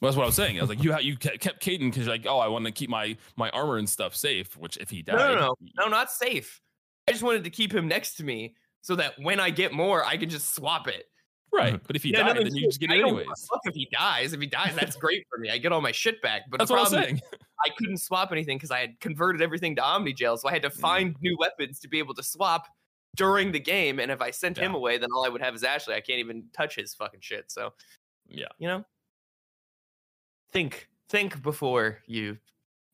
Well, 0.00 0.10
that's 0.10 0.16
what 0.16 0.22
i 0.22 0.26
was 0.26 0.36
saying 0.36 0.58
i 0.58 0.60
was 0.60 0.68
like 0.68 0.82
you 0.82 0.96
you 1.00 1.16
kept 1.16 1.60
Kaidan 1.64 1.90
because 1.90 2.06
you're 2.06 2.14
like 2.14 2.26
oh 2.26 2.38
i 2.38 2.46
want 2.48 2.66
to 2.66 2.72
keep 2.72 2.88
my 2.90 3.16
my 3.36 3.50
armor 3.50 3.78
and 3.78 3.88
stuff 3.88 4.14
safe 4.14 4.56
which 4.56 4.76
if 4.76 4.90
he 4.90 5.02
died 5.02 5.16
No, 5.16 5.34
no, 5.34 5.40
no, 5.40 5.54
no, 5.76 5.88
not 5.88 6.10
safe. 6.12 6.60
I 7.08 7.12
just 7.12 7.22
wanted 7.24 7.44
to 7.44 7.50
keep 7.50 7.72
him 7.74 7.88
next 7.88 8.16
to 8.16 8.24
me 8.24 8.54
so 8.82 8.94
that 8.96 9.14
when 9.18 9.40
I 9.40 9.50
get 9.50 9.72
more, 9.72 10.04
I 10.04 10.16
can 10.18 10.28
just 10.28 10.54
swap 10.54 10.86
it. 10.88 11.06
Right 11.52 11.80
but 11.86 11.96
if 11.96 12.02
he 12.02 12.10
Yeah, 12.10 12.18
died 12.22 12.26
nothing 12.36 12.44
then 12.44 12.56
you 12.56 12.66
just 12.68 12.80
get 12.80 12.90
it 12.90 12.98
don't 13.00 13.08
give 13.10 13.16
a 13.16 13.20
anyways 13.20 13.46
fuck 13.50 13.60
if 13.64 13.74
he 13.74 13.88
dies. 13.92 14.32
If 14.32 14.40
he 14.40 14.46
dies, 14.46 14.74
that's 14.76 14.96
great 14.96 15.24
for 15.30 15.38
me. 15.38 15.50
I 15.50 15.58
get 15.58 15.72
all 15.72 15.80
my 15.80 15.92
shit 15.92 16.20
back. 16.22 16.42
But 16.50 16.58
that's 16.58 16.68
the 16.68 16.74
what 16.74 16.80
i 16.80 16.82
was 16.82 16.90
problem 16.90 17.14
is 17.16 17.20
saying 17.20 17.40
I 17.66 17.70
couldn't 17.76 17.98
swap 17.98 18.30
anything 18.32 18.56
because 18.56 18.70
I 18.70 18.78
had 18.78 19.00
converted 19.00 19.42
everything 19.42 19.74
to 19.76 19.82
Omnigel, 19.82 20.38
so 20.38 20.48
I 20.48 20.52
had 20.52 20.62
to 20.62 20.70
Mm. 20.70 20.80
find 20.80 21.16
new 21.20 21.36
weapons 21.38 21.80
to 21.80 21.88
be 21.88 21.98
able 21.98 22.14
to 22.14 22.22
swap 22.22 22.66
during 23.16 23.50
the 23.50 23.58
game. 23.58 23.98
And 23.98 24.12
if 24.12 24.20
I 24.20 24.30
sent 24.30 24.56
him 24.58 24.74
away, 24.76 24.96
then 24.98 25.08
all 25.12 25.24
I 25.24 25.28
would 25.28 25.40
have 25.42 25.54
is 25.56 25.64
Ashley. 25.64 25.94
I 25.94 26.00
can't 26.00 26.20
even 26.20 26.44
touch 26.52 26.76
his 26.76 26.94
fucking 26.94 27.20
shit. 27.20 27.50
So 27.50 27.72
Yeah. 28.28 28.46
you 28.58 28.68
know, 28.68 28.84
think 30.52 30.88
think 31.08 31.42
before 31.42 31.98
you 32.06 32.38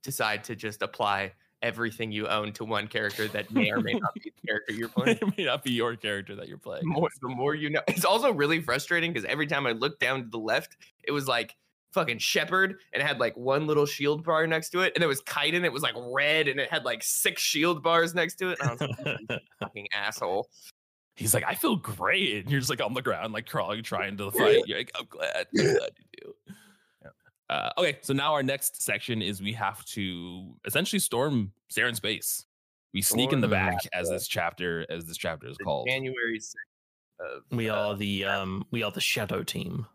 decide 0.02 0.44
to 0.44 0.56
just 0.56 0.80
apply 0.82 1.32
everything 1.64 2.12
you 2.12 2.28
own 2.28 2.52
to 2.52 2.64
one 2.64 2.86
character 2.86 3.26
that 3.28 3.50
may 3.50 3.70
or 3.72 3.80
may 3.80 3.94
not 3.94 4.14
be 4.14 4.20
the 4.20 4.46
character 4.46 4.72
you're 4.74 4.88
playing. 4.96 5.18
it 5.20 5.38
may 5.38 5.44
not 5.44 5.64
be 5.64 5.72
your 5.72 5.96
character 5.96 6.36
that 6.36 6.46
you're 6.46 6.58
playing 6.58 6.86
more, 6.86 7.08
the 7.22 7.28
more 7.28 7.54
you 7.54 7.70
know. 7.70 7.80
It's 7.88 8.04
also 8.04 8.32
really 8.32 8.60
frustrating 8.60 9.12
because 9.12 9.24
every 9.24 9.46
time 9.48 9.66
I 9.66 9.72
looked 9.72 9.98
down 9.98 10.22
to 10.22 10.28
the 10.28 10.38
left, 10.38 10.76
it 11.02 11.10
was 11.10 11.26
like 11.26 11.56
fucking 11.92 12.18
Shepard 12.18 12.76
and 12.92 13.02
it 13.02 13.06
had 13.06 13.18
like 13.18 13.36
one 13.36 13.66
little 13.66 13.86
shield 13.86 14.24
bar 14.24 14.46
next 14.46 14.70
to 14.70 14.80
it. 14.80 14.92
And 14.94 15.02
it 15.02 15.06
was 15.06 15.22
Kaidan, 15.22 15.64
it 15.64 15.72
was 15.72 15.82
like 15.82 15.94
red 15.96 16.46
and 16.48 16.60
it 16.60 16.70
had 16.70 16.84
like 16.84 17.02
six 17.02 17.40
shield 17.42 17.82
bars 17.82 18.14
next 18.14 18.34
to 18.36 18.50
it. 18.50 18.58
And 18.60 18.68
I 18.68 18.72
was 18.72 18.80
like, 18.80 19.42
fucking 19.60 19.88
asshole. 19.94 20.48
he's 21.16 21.32
like 21.32 21.44
i 21.46 21.54
feel 21.54 21.76
great 21.76 22.42
and 22.42 22.50
you're 22.50 22.58
just 22.60 22.70
like 22.70 22.82
on 22.82 22.92
the 22.94 23.00
ground 23.02 23.32
like 23.32 23.46
crawling 23.46 23.82
trying 23.84 24.16
to 24.16 24.30
fight 24.32 24.62
you're 24.66 24.78
like 24.78 24.90
i'm 24.98 25.06
glad 25.08 25.46
i'm 25.56 25.64
glad 25.76 25.90
you 25.96 26.20
do 26.20 26.54
Uh, 27.50 27.70
okay, 27.78 27.98
so 28.00 28.12
now 28.14 28.32
our 28.32 28.42
next 28.42 28.82
section 28.82 29.20
is 29.20 29.42
we 29.42 29.52
have 29.52 29.84
to 29.84 30.54
essentially 30.64 30.98
storm 30.98 31.52
Saren's 31.72 32.00
base. 32.00 32.46
We 32.94 33.02
sneak 33.02 33.32
in 33.32 33.40
the 33.40 33.48
Storm 33.48 33.50
back, 33.50 33.78
as 33.92 34.08
this 34.08 34.26
chapter 34.28 34.86
as 34.88 35.04
this 35.04 35.16
chapter 35.16 35.48
is 35.48 35.56
The 35.58 35.64
called. 35.64 35.88
January 35.88 36.38
6th 36.38 36.54
of 37.20 37.42
we 37.50 37.68
uh, 37.68 37.74
are 37.76 37.96
the 37.96 38.24
um 38.24 38.64
we 38.70 38.82
are 38.82 38.90
the 38.90 39.00
shadow 39.00 39.42
team. 39.42 39.86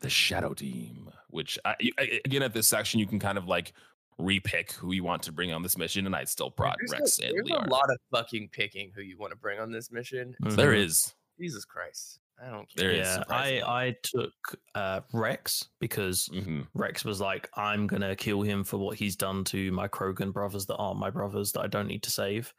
the 0.00 0.10
Shadow 0.10 0.52
Team. 0.54 1.10
Which 1.28 1.58
I, 1.64 1.76
I- 1.98 2.20
again 2.24 2.42
at 2.42 2.52
this 2.52 2.66
section 2.68 2.98
you 3.00 3.06
can 3.06 3.20
kind 3.20 3.38
of 3.38 3.46
like 3.46 3.72
repick 4.20 4.72
who 4.72 4.92
you 4.92 5.02
want 5.04 5.22
to 5.22 5.32
bring 5.32 5.52
on 5.52 5.62
this 5.62 5.78
mission, 5.78 6.04
and 6.04 6.14
I 6.14 6.24
still 6.24 6.50
brought 6.50 6.76
there's 6.80 6.90
Rex 7.00 7.18
a, 7.20 7.26
and 7.26 7.34
there's 7.36 7.46
Leon. 7.46 7.66
a 7.68 7.70
lot 7.70 7.88
of 7.90 7.96
fucking 8.10 8.50
picking 8.52 8.92
who 8.94 9.00
you 9.02 9.16
want 9.16 9.30
to 9.30 9.36
bring 9.36 9.58
on 9.60 9.70
this 9.72 9.90
mission. 9.90 10.34
There 10.40 10.72
Mhm. 10.72 10.84
is. 10.84 11.14
Jesus 11.40 11.64
Christ. 11.64 12.18
I 12.42 12.50
don't 12.50 12.68
care. 12.74 12.92
yeah, 12.94 13.22
I. 13.28 13.60
I 13.66 13.96
took 14.02 14.32
uh, 14.74 15.00
Rex 15.12 15.68
because 15.78 16.28
Mhm. 16.32 16.66
Rex 16.74 17.04
was 17.04 17.20
like, 17.20 17.50
I'm 17.54 17.86
gonna 17.86 18.16
kill 18.16 18.42
him 18.42 18.64
for 18.64 18.78
what 18.78 18.96
he's 18.98 19.16
done 19.16 19.44
to 19.44 19.70
my 19.72 19.88
Krogan 19.88 20.32
brothers 20.32 20.66
that 20.66 20.76
aren't 20.76 20.98
my 20.98 21.10
brothers 21.10 21.52
that 21.52 21.60
I 21.60 21.66
don't 21.66 21.86
need 21.88 22.02
to 22.04 22.10
save. 22.10 22.52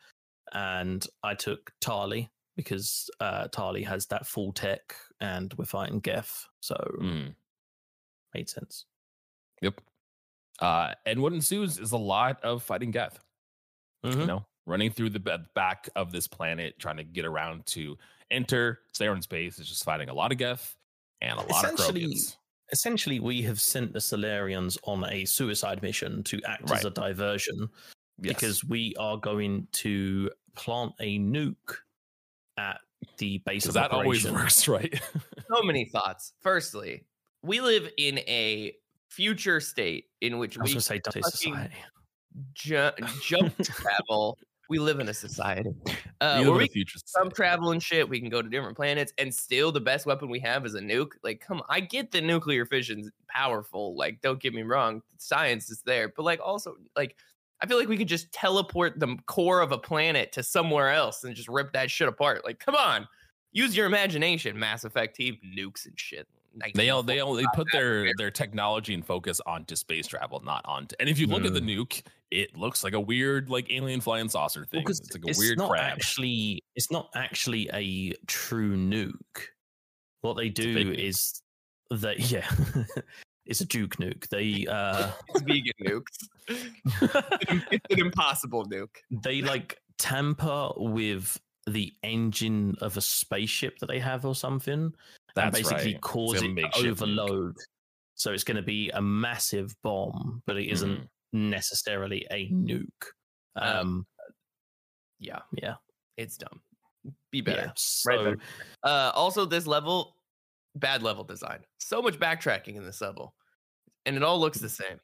And 0.54 1.06
I 1.24 1.34
took 1.34 1.72
Tali 1.80 2.30
because 2.56 3.10
uh, 3.22 3.48
Tali 3.48 3.82
has 3.84 4.06
that 4.08 4.28
full 4.28 4.52
tech, 4.54 4.94
and 5.20 5.54
we're 5.58 5.66
fighting 5.66 6.00
Geth, 6.00 6.46
so 6.60 6.76
Mhm. 7.00 7.34
made 8.34 8.50
sense. 8.50 8.86
Yep. 9.62 9.82
Uh, 10.60 10.94
and 11.06 11.22
what 11.22 11.34
ensues 11.34 11.80
is 11.80 11.92
a 11.92 11.98
lot 11.98 12.40
of 12.44 12.62
fighting 12.62 12.92
Geth. 12.92 13.20
Mhm. 14.04 14.20
You 14.20 14.26
know, 14.26 14.46
running 14.68 14.92
through 14.92 15.10
the 15.12 15.20
back 15.56 15.90
of 15.96 16.12
this 16.12 16.28
planet, 16.28 16.78
trying 16.78 16.98
to 16.98 17.04
get 17.04 17.26
around 17.26 17.66
to 17.68 17.98
enter 18.32 18.80
Saren's 18.98 19.28
base 19.28 19.60
is 19.60 19.68
just 19.68 19.84
fighting 19.84 20.10
a 20.10 20.14
lot 20.14 20.32
of 20.32 20.38
Geth 20.38 20.76
and 21.22 21.34
a 21.38 21.42
lot 21.44 21.66
of 21.66 21.74
Essentially, 21.74 22.08
Krogans. 22.08 22.38
Essentially, 22.72 23.20
we 23.20 23.42
have 23.44 23.60
sent 23.60 23.92
the 23.94 24.00
Salarians 24.00 24.78
on 24.86 25.04
a 25.12 25.26
suicide 25.26 25.82
mission 25.82 26.24
to 26.24 26.42
act 26.48 26.70
Right. 26.70 26.80
as 26.80 26.86
a 26.86 26.90
diversion 26.90 27.70
Yes. 28.20 28.34
because 28.36 28.64
we 28.64 28.96
are 28.98 29.18
going 29.18 29.68
to 29.74 30.32
plant 30.56 30.94
a 31.00 31.20
nuke 31.20 31.76
at 32.58 32.80
the 33.18 33.40
base 33.46 33.66
of 33.66 33.74
that 33.74 33.92
always 33.92 34.30
works, 34.30 34.68
right? 34.68 35.02
so 35.54 35.64
many 35.64 35.86
thoughts. 35.86 36.34
Firstly, 36.42 37.06
we 37.44 37.60
live 37.62 37.90
in 37.98 38.20
a 38.20 38.74
future 39.10 39.60
state 39.60 40.06
in 40.22 40.38
which 40.38 40.58
I 40.58 40.62
was 40.62 40.70
we 40.70 40.74
going 40.76 40.80
to 40.80 40.86
say 40.86 41.02
fucking- 41.04 41.24
Society. 41.24 41.76
ju- 42.54 42.92
jump 43.22 43.58
travel. 43.64 44.38
We 44.72 44.80
live 44.80 45.02
in 45.02 45.10
a 45.10 45.14
society 45.14 45.72
uh, 46.22 46.46
where 46.46 46.54
we 46.54 46.70
future 46.70 46.98
some 47.06 47.30
travel 47.30 47.72
and 47.72 47.84
shit. 47.84 48.08
We 48.08 48.22
can 48.22 48.30
go 48.30 48.42
to 48.42 48.48
different 48.48 48.78
planets, 48.78 49.12
and 49.18 49.36
still 49.36 49.70
the 49.74 49.82
best 49.82 50.06
weapon 50.06 50.30
we 50.30 50.40
have 50.40 50.66
is 50.66 50.76
a 50.76 50.80
nuke. 50.80 51.12
Like, 51.26 51.42
come, 51.42 51.58
on, 51.58 51.66
I 51.68 51.82
get 51.82 52.12
the 52.12 52.22
nuclear 52.22 52.66
fission's 52.66 53.12
powerful. 53.28 53.98
Like, 53.98 54.22
don't 54.22 54.40
get 54.40 54.54
me 54.54 54.62
wrong, 54.62 55.02
science 55.18 55.70
is 55.70 55.82
there, 55.86 56.08
but 56.16 56.24
like 56.24 56.40
also 56.42 56.78
like. 56.96 57.18
I 57.62 57.68
feel 57.68 57.78
like 57.78 57.90
we 57.90 57.98
could 57.98 58.08
just 58.08 58.32
teleport 58.32 59.00
the 59.00 59.18
core 59.28 59.60
of 59.60 59.72
a 59.72 59.78
planet 59.78 60.32
to 60.32 60.42
somewhere 60.42 60.90
else 60.90 61.26
and 61.26 61.36
just 61.36 61.50
rip 61.50 61.74
that 61.74 61.92
shit 61.92 62.08
apart. 62.08 62.44
Like, 62.46 62.60
come 62.60 62.74
on, 62.74 63.08
use 63.52 63.76
your 63.76 63.86
imagination. 63.86 64.58
Mass 64.58 64.86
Effect 64.86 65.18
team 65.18 65.38
nukes 65.56 65.86
and 65.86 66.00
shit. 66.00 66.28
They 66.76 66.90
all 66.90 67.04
they 67.04 67.20
all 67.20 67.34
they 67.34 67.46
put 67.54 67.68
their 67.72 68.12
their 68.18 68.32
technology 68.32 68.94
and 68.94 69.06
focus 69.06 69.40
onto 69.46 69.76
space 69.76 70.08
travel, 70.08 70.42
not 70.44 70.62
onto. 70.66 70.96
And 71.00 71.08
if 71.08 71.18
you 71.18 71.28
look 71.28 71.46
at 71.46 71.54
the 71.54 71.62
nuke, 71.62 72.04
it 72.30 72.58
looks 72.58 72.84
like 72.84 72.94
a 72.94 73.00
weird 73.00 73.50
like 73.50 73.72
alien 73.72 74.02
flying 74.02 74.30
saucer 74.30 74.66
thing. 74.66 74.82
Because 74.82 75.00
it's 75.00 75.14
like 75.14 75.36
a 75.36 75.40
weird 75.40 75.58
not 75.58 75.70
crab. 75.70 75.84
actually 75.84 76.64
it's 76.76 76.92
not 76.92 77.10
actually 77.16 77.70
a 77.74 78.14
true 78.28 78.76
nuke. 78.76 79.16
What 80.22 80.36
they 80.36 80.50
do 80.50 80.92
is 80.92 81.42
that 81.90 82.20
yeah, 82.32 82.50
it's 83.46 83.62
a 83.62 83.66
Duke 83.66 83.98
nuke. 83.98 84.28
They 84.30 84.68
uh 84.68 85.12
It's 85.30 85.42
vegan 85.42 85.74
nukes. 85.82 86.28
it's 87.72 87.86
an 87.90 88.00
impossible 88.00 88.66
nuke. 88.66 88.98
they 89.10 89.42
like 89.42 89.80
tamper 89.98 90.72
with 90.76 91.40
the 91.68 91.94
engine 92.04 92.76
of 92.82 92.98
a 92.98 93.02
spaceship 93.02 93.78
that 93.80 93.88
they 93.88 94.00
have 94.00 94.26
or 94.26 94.36
something, 94.36 94.94
and 95.36 95.54
That's 95.54 95.58
basically 95.70 95.94
right. 95.94 96.02
cause 96.02 96.36
it 96.36 96.42
to 96.42 96.50
makeshift 96.50 96.86
nuke. 96.86 96.92
overload. 96.92 97.56
So 98.16 98.32
it's 98.34 98.44
going 98.44 98.58
to 98.58 98.62
be 98.64 98.90
a 98.92 99.02
massive 99.02 99.74
bomb, 99.84 100.44
but 100.46 100.58
it 100.58 100.68
isn't 100.70 101.00
Mhm. 101.00 101.08
necessarily 101.34 102.26
a 102.32 102.50
nuke. 102.50 102.88
Um, 103.56 103.78
Um, 103.78 104.08
Yeah, 105.20 105.40
yeah, 105.54 105.76
it's 106.18 106.38
dumb. 106.38 106.62
Be 107.32 107.42
better. 107.42 107.66
yeah. 107.68 107.72
So 107.76 108.18
better. 108.18 108.38
Uh, 108.84 109.12
also, 109.14 109.46
this 109.46 109.68
level, 109.68 110.16
bad 110.76 111.04
level 111.04 111.24
design. 111.24 111.64
So 111.80 112.02
much 112.02 112.20
backtracking 112.20 112.76
in 112.76 112.84
this 112.84 113.02
level, 113.02 113.36
and 114.06 114.16
it 114.16 114.24
all 114.24 114.40
looks 114.40 114.60
the 114.60 114.70
same. 114.70 115.00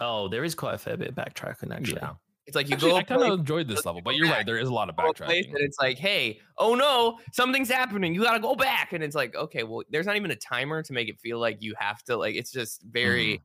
Oh, 0.00 0.28
there 0.28 0.44
is 0.44 0.54
quite 0.54 0.74
a 0.74 0.78
fair 0.78 0.96
bit 0.96 1.08
of 1.08 1.14
backtracking 1.16 1.74
actually. 1.74 1.98
Yeah. 2.00 2.14
It's 2.50 2.56
like 2.56 2.68
you 2.68 2.74
Actually, 2.74 2.90
go. 2.90 2.96
I 2.96 3.02
kind 3.04 3.22
of 3.22 3.38
enjoyed 3.38 3.68
this 3.68 3.86
level, 3.86 4.02
but 4.04 4.16
you're 4.16 4.28
right. 4.28 4.44
There 4.44 4.58
is 4.58 4.68
a 4.68 4.74
lot 4.74 4.88
of 4.88 4.96
go 4.96 5.04
backtracking. 5.04 5.50
and 5.50 5.58
it's 5.58 5.78
like, 5.78 5.98
hey, 5.98 6.40
oh 6.58 6.74
no, 6.74 7.20
something's 7.32 7.70
happening. 7.70 8.12
You 8.12 8.24
gotta 8.24 8.40
go 8.40 8.56
back, 8.56 8.92
and 8.92 9.04
it's 9.04 9.14
like, 9.14 9.36
okay, 9.36 9.62
well, 9.62 9.84
there's 9.88 10.04
not 10.04 10.16
even 10.16 10.32
a 10.32 10.36
timer 10.36 10.82
to 10.82 10.92
make 10.92 11.08
it 11.08 11.20
feel 11.20 11.38
like 11.38 11.62
you 11.62 11.74
have 11.78 12.02
to. 12.04 12.16
Like, 12.16 12.34
it's 12.34 12.50
just 12.50 12.82
very. 12.82 13.34
Mm-hmm. 13.34 13.44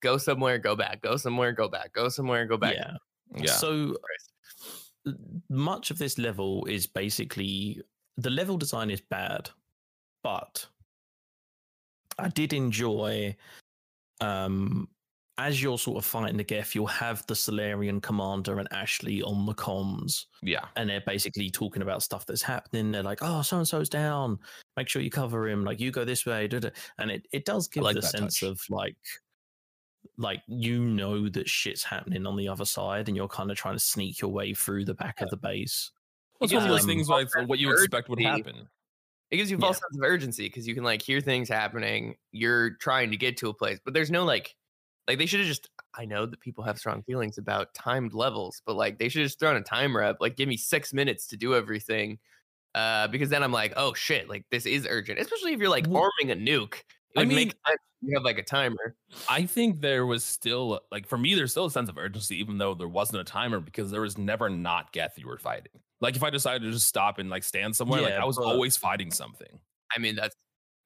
Go 0.00 0.18
somewhere, 0.18 0.58
go 0.58 0.76
back. 0.76 1.00
Go 1.00 1.16
somewhere, 1.16 1.52
go 1.52 1.68
back. 1.68 1.94
Go 1.94 2.10
somewhere, 2.10 2.44
go 2.44 2.58
back. 2.58 2.74
Yeah. 2.74 2.92
Yeah. 3.34 3.50
So 3.50 3.96
much 5.48 5.90
of 5.90 5.96
this 5.96 6.18
level 6.18 6.66
is 6.66 6.86
basically 6.86 7.80
the 8.18 8.30
level 8.30 8.58
design 8.58 8.90
is 8.90 9.00
bad, 9.00 9.48
but 10.22 10.66
I 12.18 12.28
did 12.28 12.52
enjoy 12.52 13.34
um 14.20 14.88
as 15.38 15.62
you're 15.62 15.78
sort 15.78 15.98
of 15.98 16.04
fighting 16.04 16.36
the 16.36 16.44
Geth, 16.44 16.74
you'll 16.74 16.86
have 16.86 17.24
the 17.26 17.34
Salarian 17.34 18.00
commander 18.00 18.58
and 18.58 18.68
Ashley 18.72 19.22
on 19.22 19.46
the 19.46 19.54
comms, 19.54 20.26
yeah. 20.42 20.66
and 20.76 20.90
they're 20.90 21.00
basically 21.06 21.48
talking 21.48 21.80
about 21.82 22.02
stuff 22.02 22.26
that's 22.26 22.42
happening. 22.42 22.90
They're 22.92 23.02
like, 23.02 23.20
"Oh, 23.22 23.42
so 23.42 23.58
and 23.58 23.66
so's 23.68 23.88
down. 23.88 24.38
Make 24.76 24.88
sure 24.88 25.00
you 25.00 25.10
cover 25.10 25.48
him. 25.48 25.64
Like, 25.64 25.80
you 25.80 25.90
go 25.90 26.04
this 26.04 26.26
way." 26.26 26.48
da, 26.48 26.58
da." 26.58 26.70
And 26.98 27.10
it 27.10 27.26
it 27.32 27.44
does 27.44 27.68
give 27.68 27.84
like 27.84 27.96
the 27.96 28.02
sense 28.02 28.40
touch. 28.40 28.48
of 28.48 28.60
like, 28.68 28.96
like 30.16 30.42
you 30.48 30.84
know 30.84 31.28
that 31.28 31.48
shit's 31.48 31.84
happening 31.84 32.26
on 32.26 32.36
the 32.36 32.48
other 32.48 32.64
side, 32.64 33.08
and 33.08 33.16
you're 33.16 33.28
kind 33.28 33.50
of 33.50 33.56
trying 33.56 33.76
to 33.76 33.80
sneak 33.80 34.20
your 34.20 34.30
way 34.30 34.54
through 34.54 34.84
the 34.84 34.94
back 34.94 35.20
of 35.20 35.30
the 35.30 35.36
base. 35.36 35.92
It's 36.40 36.52
gives 36.52 36.62
one 36.62 36.70
of 36.70 36.76
those 36.76 36.86
things 36.86 37.08
like 37.08 37.28
what 37.48 37.58
you 37.58 37.72
expect 37.72 38.08
would 38.08 38.20
happen. 38.20 38.68
It 39.30 39.36
gives 39.36 39.50
you 39.50 39.56
a 39.56 39.60
Yeah. 39.60 39.66
false 39.66 39.76
sense 39.78 39.96
of 39.96 40.02
urgency 40.02 40.46
because 40.48 40.66
you 40.66 40.74
can 40.74 40.84
like 40.84 41.02
hear 41.02 41.20
things 41.20 41.48
happening. 41.48 42.16
You're 42.32 42.70
trying 42.76 43.10
to 43.10 43.16
get 43.16 43.36
to 43.38 43.48
a 43.48 43.54
place, 43.54 43.78
but 43.84 43.92
there's 43.92 44.10
no 44.10 44.24
like, 44.24 44.56
like 45.08 45.18
they 45.18 45.26
should 45.26 45.40
have 45.40 45.48
just. 45.48 45.68
I 45.96 46.04
know 46.04 46.26
that 46.26 46.38
people 46.38 46.62
have 46.62 46.78
strong 46.78 47.02
feelings 47.02 47.38
about 47.38 47.74
timed 47.74 48.12
levels, 48.12 48.62
but 48.64 48.76
like 48.76 48.98
they 48.98 49.08
should 49.08 49.24
just 49.24 49.40
thrown 49.40 49.56
a 49.56 49.62
timer 49.62 50.02
up. 50.02 50.18
Like, 50.20 50.36
give 50.36 50.48
me 50.48 50.56
six 50.56 50.92
minutes 50.92 51.26
to 51.28 51.36
do 51.36 51.54
everything, 51.56 52.18
uh, 52.74 53.08
because 53.08 53.30
then 53.30 53.42
I'm 53.42 53.50
like, 53.50 53.72
oh 53.76 53.94
shit, 53.94 54.28
like 54.28 54.44
this 54.50 54.66
is 54.66 54.86
urgent. 54.88 55.18
Especially 55.18 55.52
if 55.54 55.58
you're 55.58 55.70
like 55.70 55.88
arming 55.88 56.30
a 56.30 56.36
nuke. 56.36 56.74
It 56.74 56.84
I 57.16 57.20
would 57.22 57.28
mean- 57.28 57.36
make 57.36 57.48
sense 57.66 57.80
if 58.02 58.08
you 58.08 58.14
have 58.14 58.22
like 58.22 58.38
a 58.38 58.44
timer. 58.44 58.94
I 59.28 59.46
think 59.46 59.80
there 59.80 60.06
was 60.06 60.22
still 60.24 60.80
like 60.92 61.06
for 61.06 61.18
me, 61.18 61.34
there's 61.34 61.50
still 61.50 61.64
a 61.64 61.70
sense 61.70 61.88
of 61.88 61.98
urgency, 61.98 62.38
even 62.38 62.58
though 62.58 62.74
there 62.74 62.86
wasn't 62.86 63.20
a 63.20 63.24
timer, 63.24 63.58
because 63.60 63.90
there 63.90 64.02
was 64.02 64.18
never 64.18 64.48
not 64.48 64.92
Geth 64.92 65.18
you 65.18 65.26
were 65.26 65.38
fighting. 65.38 65.80
Like 66.00 66.14
if 66.14 66.22
I 66.22 66.30
decided 66.30 66.62
to 66.62 66.70
just 66.70 66.86
stop 66.86 67.18
and 67.18 67.28
like 67.28 67.42
stand 67.42 67.74
somewhere, 67.74 68.02
like 68.02 68.12
I 68.12 68.24
was 68.24 68.38
always 68.38 68.76
fighting 68.76 69.10
something. 69.10 69.58
I 69.96 69.98
mean, 69.98 70.14
that's 70.14 70.36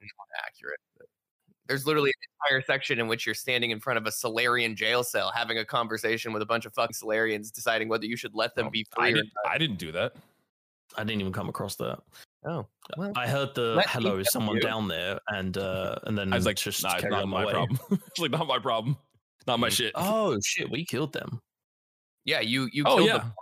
not 0.00 0.46
accurate. 0.46 0.78
But 1.62 1.68
There's 1.68 1.86
literally 1.86 2.10
an 2.10 2.48
entire 2.50 2.62
section 2.62 2.98
in 2.98 3.08
which 3.08 3.24
you're 3.26 3.34
standing 3.34 3.70
in 3.70 3.80
front 3.80 3.98
of 3.98 4.06
a 4.06 4.10
Salarian 4.10 4.74
jail 4.74 5.02
cell, 5.04 5.30
having 5.34 5.58
a 5.58 5.64
conversation 5.64 6.32
with 6.32 6.42
a 6.42 6.46
bunch 6.46 6.66
of 6.66 6.74
fucking 6.74 6.94
Salarians, 6.94 7.52
deciding 7.52 7.88
whether 7.88 8.04
you 8.06 8.16
should 8.16 8.34
let 8.34 8.54
them 8.54 8.66
Um, 8.66 8.72
be 8.72 8.86
I 8.96 9.00
free. 9.00 9.10
or 9.12 9.14
didn't. 9.16 9.32
I 9.48 9.58
didn't 9.58 9.78
do 9.78 9.92
that. 9.92 10.14
I 10.96 11.04
didn't 11.04 11.20
even 11.20 11.32
come 11.32 11.48
across 11.48 11.76
that. 11.76 12.00
Oh, 12.44 12.66
well, 12.96 13.12
I 13.16 13.28
heard 13.28 13.54
the 13.54 13.82
hello, 13.88 14.18
is 14.18 14.30
someone 14.32 14.56
you. 14.56 14.62
down 14.62 14.88
there, 14.88 15.18
and 15.28 15.56
uh, 15.56 15.96
and 16.04 16.18
then 16.18 16.32
I 16.32 16.36
was 16.36 16.44
like, 16.44 16.56
just 16.56 16.82
nah, 16.82 16.92
it's 16.94 17.00
carry 17.02 17.12
not 17.12 17.28
my 17.28 17.46
way. 17.46 17.52
problem. 17.52 17.78
it's 18.08 18.18
like 18.18 18.32
not 18.32 18.46
my 18.48 18.58
problem. 18.58 18.98
Not 19.46 19.60
my 19.60 19.68
shit. 19.68 19.92
Oh 19.94 20.36
shit, 20.44 20.68
we 20.70 20.84
killed 20.84 21.12
them. 21.12 21.40
yeah, 22.24 22.40
you 22.40 22.68
you 22.72 22.82
Oh, 22.86 22.98
yeah. 22.98 23.18
them. 23.18 23.32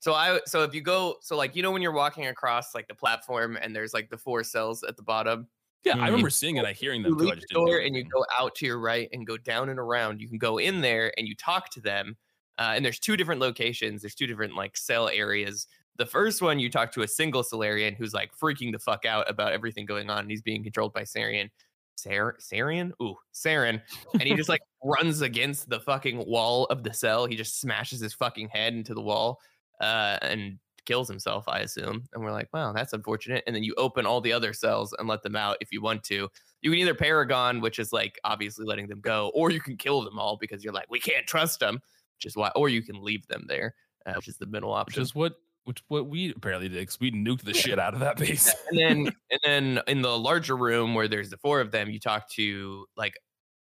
So 0.00 0.14
I 0.14 0.40
so 0.46 0.62
if 0.64 0.74
you 0.74 0.80
go 0.80 1.16
so 1.20 1.36
like 1.36 1.54
you 1.54 1.62
know 1.62 1.70
when 1.70 1.82
you're 1.82 1.92
walking 1.92 2.26
across 2.28 2.74
like 2.74 2.88
the 2.88 2.94
platform 2.94 3.58
and 3.60 3.76
there's 3.76 3.92
like 3.94 4.08
the 4.08 4.16
four 4.18 4.42
cells 4.42 4.82
at 4.82 4.96
the 4.96 5.02
bottom, 5.02 5.46
Yeah, 5.84 5.94
Mm. 5.94 6.02
I 6.02 6.06
remember 6.06 6.30
seeing 6.30 6.56
it. 6.56 6.64
I 6.64 6.72
hearing 6.72 7.02
them 7.02 7.12
you 7.12 7.18
leave 7.18 7.40
the 7.40 7.46
door 7.50 7.78
and 7.78 7.94
you 7.96 8.04
go 8.04 8.24
out 8.38 8.54
to 8.56 8.66
your 8.66 8.78
right 8.78 9.08
and 9.12 9.26
go 9.26 9.36
down 9.38 9.68
and 9.70 9.78
around. 9.78 10.20
You 10.20 10.28
can 10.28 10.38
go 10.38 10.58
in 10.58 10.80
there 10.80 11.12
and 11.16 11.26
you 11.26 11.34
talk 11.34 11.70
to 11.70 11.80
them. 11.80 12.16
Uh, 12.58 12.72
and 12.74 12.84
there's 12.84 12.98
two 12.98 13.16
different 13.16 13.40
locations. 13.40 14.02
There's 14.02 14.14
two 14.14 14.26
different 14.26 14.54
like 14.54 14.76
cell 14.76 15.08
areas. 15.08 15.66
The 15.96 16.04
first 16.04 16.42
one 16.42 16.58
you 16.58 16.70
talk 16.70 16.92
to 16.92 17.02
a 17.02 17.08
single 17.08 17.42
Salarian 17.42 17.94
who's 17.94 18.12
like 18.12 18.30
freaking 18.38 18.72
the 18.72 18.78
fuck 18.78 19.06
out 19.06 19.28
about 19.30 19.52
everything 19.52 19.86
going 19.86 20.10
on. 20.10 20.18
And 20.20 20.30
he's 20.30 20.42
being 20.42 20.62
controlled 20.62 20.92
by 20.92 21.02
Sarian. 21.02 21.48
Sar- 21.96 22.36
Sarian? 22.40 22.92
Ooh, 23.02 23.16
Saren. 23.34 23.80
And 24.14 24.22
he 24.22 24.34
just 24.34 24.48
like 24.50 24.60
runs 24.84 25.20
against 25.22 25.68
the 25.70 25.80
fucking 25.80 26.24
wall 26.26 26.64
of 26.66 26.82
the 26.82 26.92
cell. 26.92 27.24
He 27.26 27.36
just 27.36 27.60
smashes 27.60 28.00
his 28.00 28.12
fucking 28.14 28.48
head 28.50 28.74
into 28.74 28.92
the 28.94 29.02
wall 29.02 29.38
uh, 29.80 30.18
and 30.22 30.58
kills 30.84 31.08
himself, 31.08 31.44
I 31.48 31.60
assume. 31.60 32.04
And 32.12 32.22
we're 32.22 32.32
like, 32.32 32.48
wow, 32.52 32.72
that's 32.72 32.92
unfortunate. 32.92 33.44
And 33.46 33.54
then 33.54 33.62
you 33.62 33.74
open 33.76 34.06
all 34.06 34.20
the 34.20 34.32
other 34.32 34.52
cells 34.52 34.94
and 34.98 35.08
let 35.08 35.22
them 35.22 35.36
out 35.36 35.56
if 35.60 35.72
you 35.72 35.80
want 35.80 36.04
to. 36.04 36.28
You 36.62 36.70
can 36.70 36.80
either 36.80 36.94
Paragon, 36.94 37.60
which 37.60 37.78
is 37.78 37.92
like 37.92 38.18
obviously 38.24 38.66
letting 38.66 38.88
them 38.88 39.00
go, 39.00 39.30
or 39.34 39.50
you 39.50 39.60
can 39.60 39.76
kill 39.76 40.02
them 40.02 40.18
all 40.18 40.36
because 40.36 40.62
you're 40.62 40.72
like, 40.72 40.90
we 40.90 41.00
can't 41.00 41.26
trust 41.26 41.60
them, 41.60 41.80
which 42.16 42.26
is 42.26 42.36
why, 42.36 42.50
or 42.54 42.68
you 42.68 42.82
can 42.82 43.02
leave 43.02 43.26
them 43.28 43.44
there, 43.48 43.74
uh, 44.06 44.14
which 44.14 44.28
is 44.28 44.36
the 44.36 44.46
middle 44.46 44.72
option. 44.72 45.00
which 45.00 45.08
is 45.08 45.14
what 45.14 45.34
which 45.64 45.82
what 45.88 46.08
we 46.08 46.30
apparently 46.30 46.68
did 46.68 46.78
because 46.78 47.00
we 47.00 47.12
nuked 47.12 47.42
the 47.42 47.54
shit 47.54 47.78
out 47.78 47.94
of 47.94 48.00
that 48.00 48.16
base. 48.16 48.54
and 48.70 48.78
then 48.78 48.96
and 49.30 49.40
then 49.44 49.80
in 49.86 50.02
the 50.02 50.18
larger 50.18 50.56
room 50.56 50.94
where 50.94 51.08
there's 51.08 51.30
the 51.30 51.36
four 51.36 51.60
of 51.60 51.70
them, 51.70 51.90
you 51.90 52.00
talk 52.00 52.28
to 52.30 52.86
like 52.96 53.14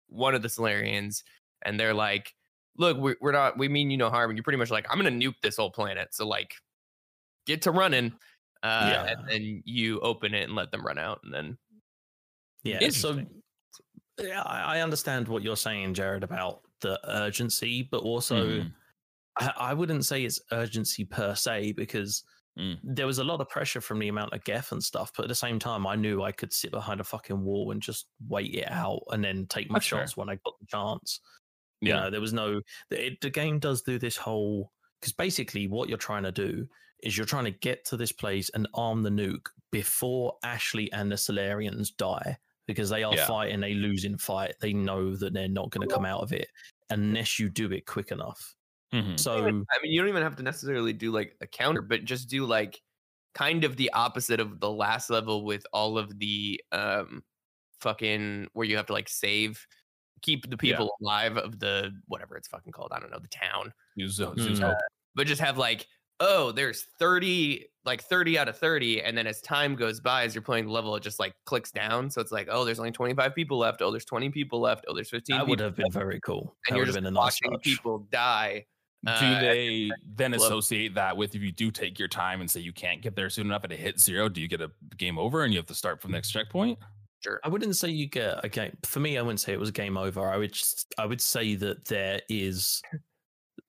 one 0.09 0.35
of 0.35 0.43
the 0.43 0.49
Salarians, 0.49 1.23
and 1.63 1.79
they're 1.79 1.95
like, 1.95 2.35
"Look, 2.77 2.99
we, 2.99 3.17
we're 3.21 3.33
not. 3.33 3.59
We 3.59 3.69
mean 3.69 3.91
you 3.91 3.97
no 3.97 4.11
harm." 4.11 4.31
And 4.31 4.37
you're 4.37 4.45
pretty 4.45 4.59
much 4.59 4.71
like, 4.71 4.87
"I'm 4.91 4.99
gonna 4.99 5.11
nuke 5.11 5.41
this 5.43 5.57
whole 5.57 5.71
planet." 5.71 6.15
So 6.15 6.27
like, 6.27 6.55
get 7.47 7.63
to 7.63 7.71
running. 7.71 8.13
Uh, 8.63 8.91
Yeah. 8.93 9.05
and 9.13 9.29
then 9.29 9.63
you 9.65 10.01
open 10.01 10.35
it 10.35 10.45
and 10.45 10.55
let 10.55 10.71
them 10.73 10.85
run 10.85 10.99
out, 10.99 11.21
and 11.25 11.33
then 11.33 11.59
Yeah. 12.65 12.89
So 12.91 13.25
yeah, 14.19 14.43
I 14.43 14.81
understand 14.81 15.29
what 15.29 15.43
you're 15.43 15.57
saying, 15.57 15.95
Jared, 15.95 16.25
about 16.25 16.63
the 16.81 16.99
urgency, 17.05 17.83
but 17.83 18.03
also 18.03 18.61
Mhm. 18.61 18.75
I, 19.39 19.53
I 19.57 19.75
wouldn't 19.75 20.05
say 20.07 20.25
it's 20.25 20.41
urgency 20.53 21.05
per 21.05 21.35
se 21.35 21.73
because 21.73 22.25
Mm. 22.59 22.79
there 22.83 23.07
was 23.07 23.19
a 23.19 23.25
lot 23.25 23.39
of 23.43 23.51
pressure 23.51 23.83
from 23.83 23.99
the 23.99 24.09
amount 24.09 24.33
of 24.33 24.43
Geth 24.45 24.73
and 24.73 24.83
stuff. 24.83 25.13
But 25.15 25.25
at 25.25 25.29
the 25.29 25.35
same 25.35 25.59
time, 25.59 25.87
I 25.87 25.95
knew 25.95 26.23
I 26.23 26.33
could 26.33 26.55
sit 26.55 26.71
behind 26.71 27.01
a 27.01 27.05
fucking 27.05 27.45
wall 27.45 27.71
and 27.71 27.83
just 27.83 28.07
wait 28.29 28.55
it 28.55 28.71
out 28.71 29.03
and 29.11 29.23
then 29.23 29.47
take 29.47 29.69
my 29.69 29.75
That's 29.75 29.87
fair. 29.89 30.01
shots 30.01 30.17
when 30.17 30.31
I 30.31 30.37
got 30.37 30.59
the 30.59 30.67
chance. 30.67 31.21
You 31.83 31.91
Yeah. 31.91 32.01
know, 32.01 32.11
there 32.11 32.23
was 32.23 32.33
no. 32.33 32.63
It, 32.91 33.21
the 33.21 33.29
game 33.29 33.59
does 33.59 33.83
do 33.83 33.99
this 33.99 34.17
whole 34.17 34.73
because 34.99 35.13
basically 35.13 35.67
what 35.69 35.91
you're 35.91 35.99
trying 35.99 36.23
to 36.23 36.33
do 36.33 36.67
is 37.03 37.17
you're 37.17 37.27
trying 37.27 37.45
to 37.45 37.51
get 37.51 37.85
to 37.87 37.97
this 37.97 38.13
place 38.13 38.51
and 38.55 38.67
arm 38.75 39.03
the 39.03 39.11
nuke 39.11 39.47
before 39.71 40.37
Ashley 40.43 40.91
and 40.93 41.11
the 41.11 41.17
Salarians 41.17 41.95
die 41.97 42.37
because 42.67 42.89
they 42.91 43.03
are 43.05 43.15
Yeah. 43.15 43.27
fighting 43.27 43.63
a 43.63 43.75
losing 43.75 44.17
fight. 44.19 44.55
They 44.61 44.73
know 44.73 45.15
that 45.17 45.33
they're 45.33 45.49
not 45.49 45.71
going 45.71 45.87
to 45.87 45.95
come 45.95 46.05
out 46.05 46.21
of 46.23 46.33
it 46.33 46.49
unless 46.91 47.39
you 47.39 47.49
do 47.49 47.71
it 47.73 47.87
quick 47.87 48.11
enough. 48.11 48.55
Mhm. 48.93 49.19
So 49.19 49.45
I 49.47 49.51
mean, 49.51 49.65
you 49.85 50.01
don't 50.01 50.09
even 50.09 50.23
have 50.23 50.37
to 50.37 50.43
necessarily 50.43 50.93
do 50.93 51.11
like 51.13 51.37
a 51.41 51.47
counter, 51.47 51.83
but 51.83 52.05
just 52.05 52.29
do 52.29 52.45
like 52.47 52.81
kind 53.35 53.65
of 53.65 53.77
the 53.77 53.91
opposite 53.93 54.41
of 54.41 54.61
the 54.61 54.71
last 54.71 55.11
level 55.11 55.45
with 55.45 55.67
all 55.73 55.99
of 55.99 56.19
the 56.19 56.61
um 56.73 57.23
fucking 57.81 58.49
where 58.55 58.67
you 58.67 58.77
have 58.77 58.87
to 58.87 58.93
like 58.93 59.09
save 59.09 59.67
keep 60.23 60.45
the 60.49 60.57
Yeah. 60.67 60.77
people 60.77 60.95
alive 61.03 61.37
of 61.37 61.59
the 61.61 61.93
whatever 62.07 62.37
it's 62.37 62.49
fucking 62.49 62.73
called. 62.73 62.91
I 62.93 62.99
don't 63.01 63.11
know, 63.11 63.19
the 63.19 63.29
town. 63.29 63.73
Use 63.97 64.15
Zo- 64.15 64.33
Mm. 64.33 64.39
Zhu's 64.39 64.59
Hope. 64.61 64.79
But 65.15 65.27
just 65.27 65.41
have 65.43 65.59
like, 65.59 65.87
oh, 66.21 66.53
there's 66.53 66.87
30, 66.99 67.67
like 67.85 68.03
30 68.03 68.39
out 68.39 68.49
of 68.49 68.59
30. 68.59 69.03
And 69.03 69.17
then 69.17 69.27
as 69.27 69.41
time 69.41 69.75
goes 69.75 70.01
by, 70.01 70.25
as 70.25 70.35
you're 70.35 70.43
playing 70.43 70.67
the 70.67 70.73
level, 70.73 70.97
it 70.97 71.03
just 71.03 71.21
like 71.21 71.35
clicks 71.45 71.71
down. 71.71 72.11
So 72.11 72.21
it's 72.21 72.33
like, 72.33 72.49
oh, 72.51 72.65
there's 72.65 72.79
only 72.79 72.93
25 72.93 73.35
people 73.35 73.59
left. 73.59 73.83
Oh, 73.83 73.91
there's 73.91 74.05
20 74.05 74.31
people 74.31 74.61
left. 74.61 74.85
Oh, 74.89 74.95
there's 74.95 75.11
15 75.11 75.37
that 75.37 75.47
would 75.47 75.61
have 75.61 75.77
been 75.77 75.85
left. 75.85 75.95
very 75.95 76.21
cool. 76.21 76.57
And 76.69 76.75
that 76.75 76.77
you're 76.77 76.87
would 76.87 76.89
have 76.89 76.95
just 76.95 76.97
been 76.97 77.07
a 77.07 77.11
nice 77.11 77.39
watching 77.43 77.51
touch. 77.53 77.63
people 77.63 78.07
die. 78.11 78.67
Do 79.05 79.13
uh, 79.13 79.41
they 79.41 79.91
then 80.17 80.33
love- 80.33 80.41
associate 80.41 80.95
that 80.95 81.17
with 81.17 81.35
if 81.35 81.43
you 81.43 81.53
do 81.53 81.71
take 81.71 81.99
your 81.99 82.09
time 82.09 82.41
and 82.41 82.51
say 82.51 82.61
you 82.61 82.73
can't 82.73 83.03
get 83.03 83.15
there 83.15 83.31
soon 83.31 83.47
enough 83.47 83.63
and 83.63 83.73
it 83.73 83.79
hits 83.79 84.05
zero, 84.05 84.29
do 84.29 84.41
you 84.41 84.49
get 84.49 84.61
a 84.61 84.71
game 84.97 85.19
over 85.19 85.45
and 85.45 85.53
you 85.53 85.59
have 85.59 85.67
to 85.67 85.75
start 85.75 86.03
from 86.03 86.11
the 86.11 86.17
next 86.17 86.31
checkpoint? 86.31 86.79
Sure. 87.21 87.41
I 87.45 87.49
wouldn't 87.49 87.77
say 87.77 87.89
you 87.91 88.07
get 88.09 88.45
a 88.45 88.49
game. 88.49 88.77
For 88.85 89.01
me, 89.01 89.17
I 89.17 89.23
wouldn't 89.23 89.41
say 89.41 89.53
it 89.53 89.61
was 89.61 89.69
a 89.69 89.73
game 89.73 89.97
over. 89.97 90.29
I 90.29 90.37
would 90.37 90.53
just, 90.53 90.93
I 90.99 91.07
would 91.07 91.21
say 91.21 91.55
that 91.57 91.85
there 91.87 92.21
is 92.29 92.83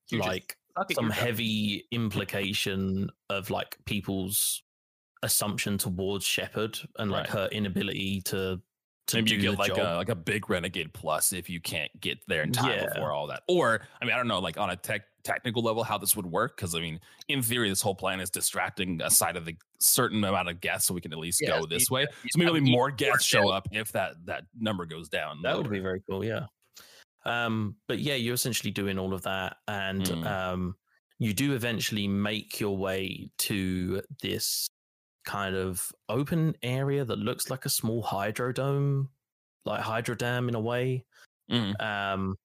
You 0.09 0.19
like 0.19 0.43
Suck 0.43 0.51
at 0.51 0.66
some 0.91 1.09
heavy 1.09 1.85
implication 1.91 3.09
of 3.29 3.49
like 3.49 3.77
people's 3.85 4.63
assumption 5.23 5.77
towards 5.77 6.25
Shepard 6.25 6.77
and 6.97 7.11
like 7.11 7.25
Right. 7.25 7.33
her 7.33 7.47
inability 7.51 8.21
to 8.25 8.61
to 9.07 9.15
Maybe 9.15 9.31
you 9.35 9.37
get 9.51 9.57
like 9.57 9.73
job. 9.73 9.79
a 9.79 9.95
like 9.95 10.09
a 10.09 10.15
big 10.15 10.49
renegade 10.49 10.93
plus 10.93 11.31
if 11.31 11.49
you 11.49 11.61
can't 11.61 11.89
get 12.01 12.17
there 12.27 12.41
in 12.43 12.51
time 12.51 12.71
Yeah. 12.77 12.87
before 12.93 13.13
all 13.13 13.27
that. 13.27 13.41
Or 13.47 13.81
I 14.01 14.05
mean, 14.05 14.13
I 14.13 14.17
don't 14.17 14.27
know, 14.27 14.39
like 14.39 14.57
on 14.57 14.69
a 14.69 14.75
tech 14.75 15.03
technical 15.23 15.61
level, 15.63 15.83
how 15.85 15.97
this 15.97 16.13
would 16.17 16.25
work. 16.25 16.57
Because 16.57 16.75
I 16.75 16.81
mean, 16.81 16.99
in 17.29 17.41
theory, 17.41 17.69
this 17.69 17.81
whole 17.81 17.95
plan 17.95 18.19
is 18.19 18.29
distracting 18.29 19.01
a 19.01 19.09
side 19.09 19.37
of 19.37 19.45
the 19.45 19.55
certain 19.79 20.21
amount 20.25 20.49
of 20.49 20.59
Geth, 20.59 20.81
so 20.81 20.93
we 20.93 20.99
can 20.99 21.13
at 21.13 21.19
least 21.19 21.39
Yeah, 21.41 21.51
go 21.59 21.65
this 21.65 21.89
way. 21.89 22.05
So 22.31 22.37
maybe 22.39 22.59
more 22.59 22.91
Geth 22.91 23.21
show 23.23 23.47
up 23.49 23.69
if 23.71 23.93
that 23.93 24.15
that 24.25 24.43
number 24.59 24.85
goes 24.85 25.07
down. 25.07 25.41
That 25.41 25.55
would 25.57 25.69
be 25.69 25.79
very 25.79 26.01
cool, 26.09 26.25
yeah. 26.25 26.47
Um, 27.27 27.75
but 27.87 27.99
yeah, 27.99 28.15
you're 28.15 28.33
essentially 28.35 28.71
doing 28.71 28.97
all 28.97 29.13
of 29.13 29.21
that, 29.23 29.57
and 29.67 30.03
Mm. 30.03 30.25
um, 30.25 30.75
you 31.19 31.33
do 31.33 31.53
eventually 31.53 32.07
make 32.07 32.59
your 32.59 32.77
way 32.77 33.29
to 33.39 34.01
this 34.21 34.67
kind 35.25 35.55
of 35.55 35.91
open 36.09 36.55
area 36.63 37.03
that 37.03 37.19
looks 37.19 37.49
like 37.49 37.65
a 37.65 37.69
small 37.69 38.01
hydrodome, 38.03 39.09
like 39.65 39.81
hydro 39.81 40.15
dam 40.15 40.47
in 40.47 40.55
a 40.55 40.59
way. 40.59 41.05
Mhm. 41.51 41.81
Um, 41.81 42.37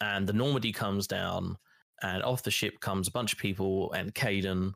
and 0.00 0.26
the 0.26 0.32
Normandy 0.32 0.72
comes 0.72 1.06
down, 1.06 1.56
and 2.02 2.22
off 2.24 2.42
the 2.42 2.50
ship 2.50 2.80
comes 2.80 3.08
a 3.08 3.12
bunch 3.12 3.32
of 3.32 3.38
people 3.38 3.92
and 3.92 4.14
Kaidan, 4.14 4.74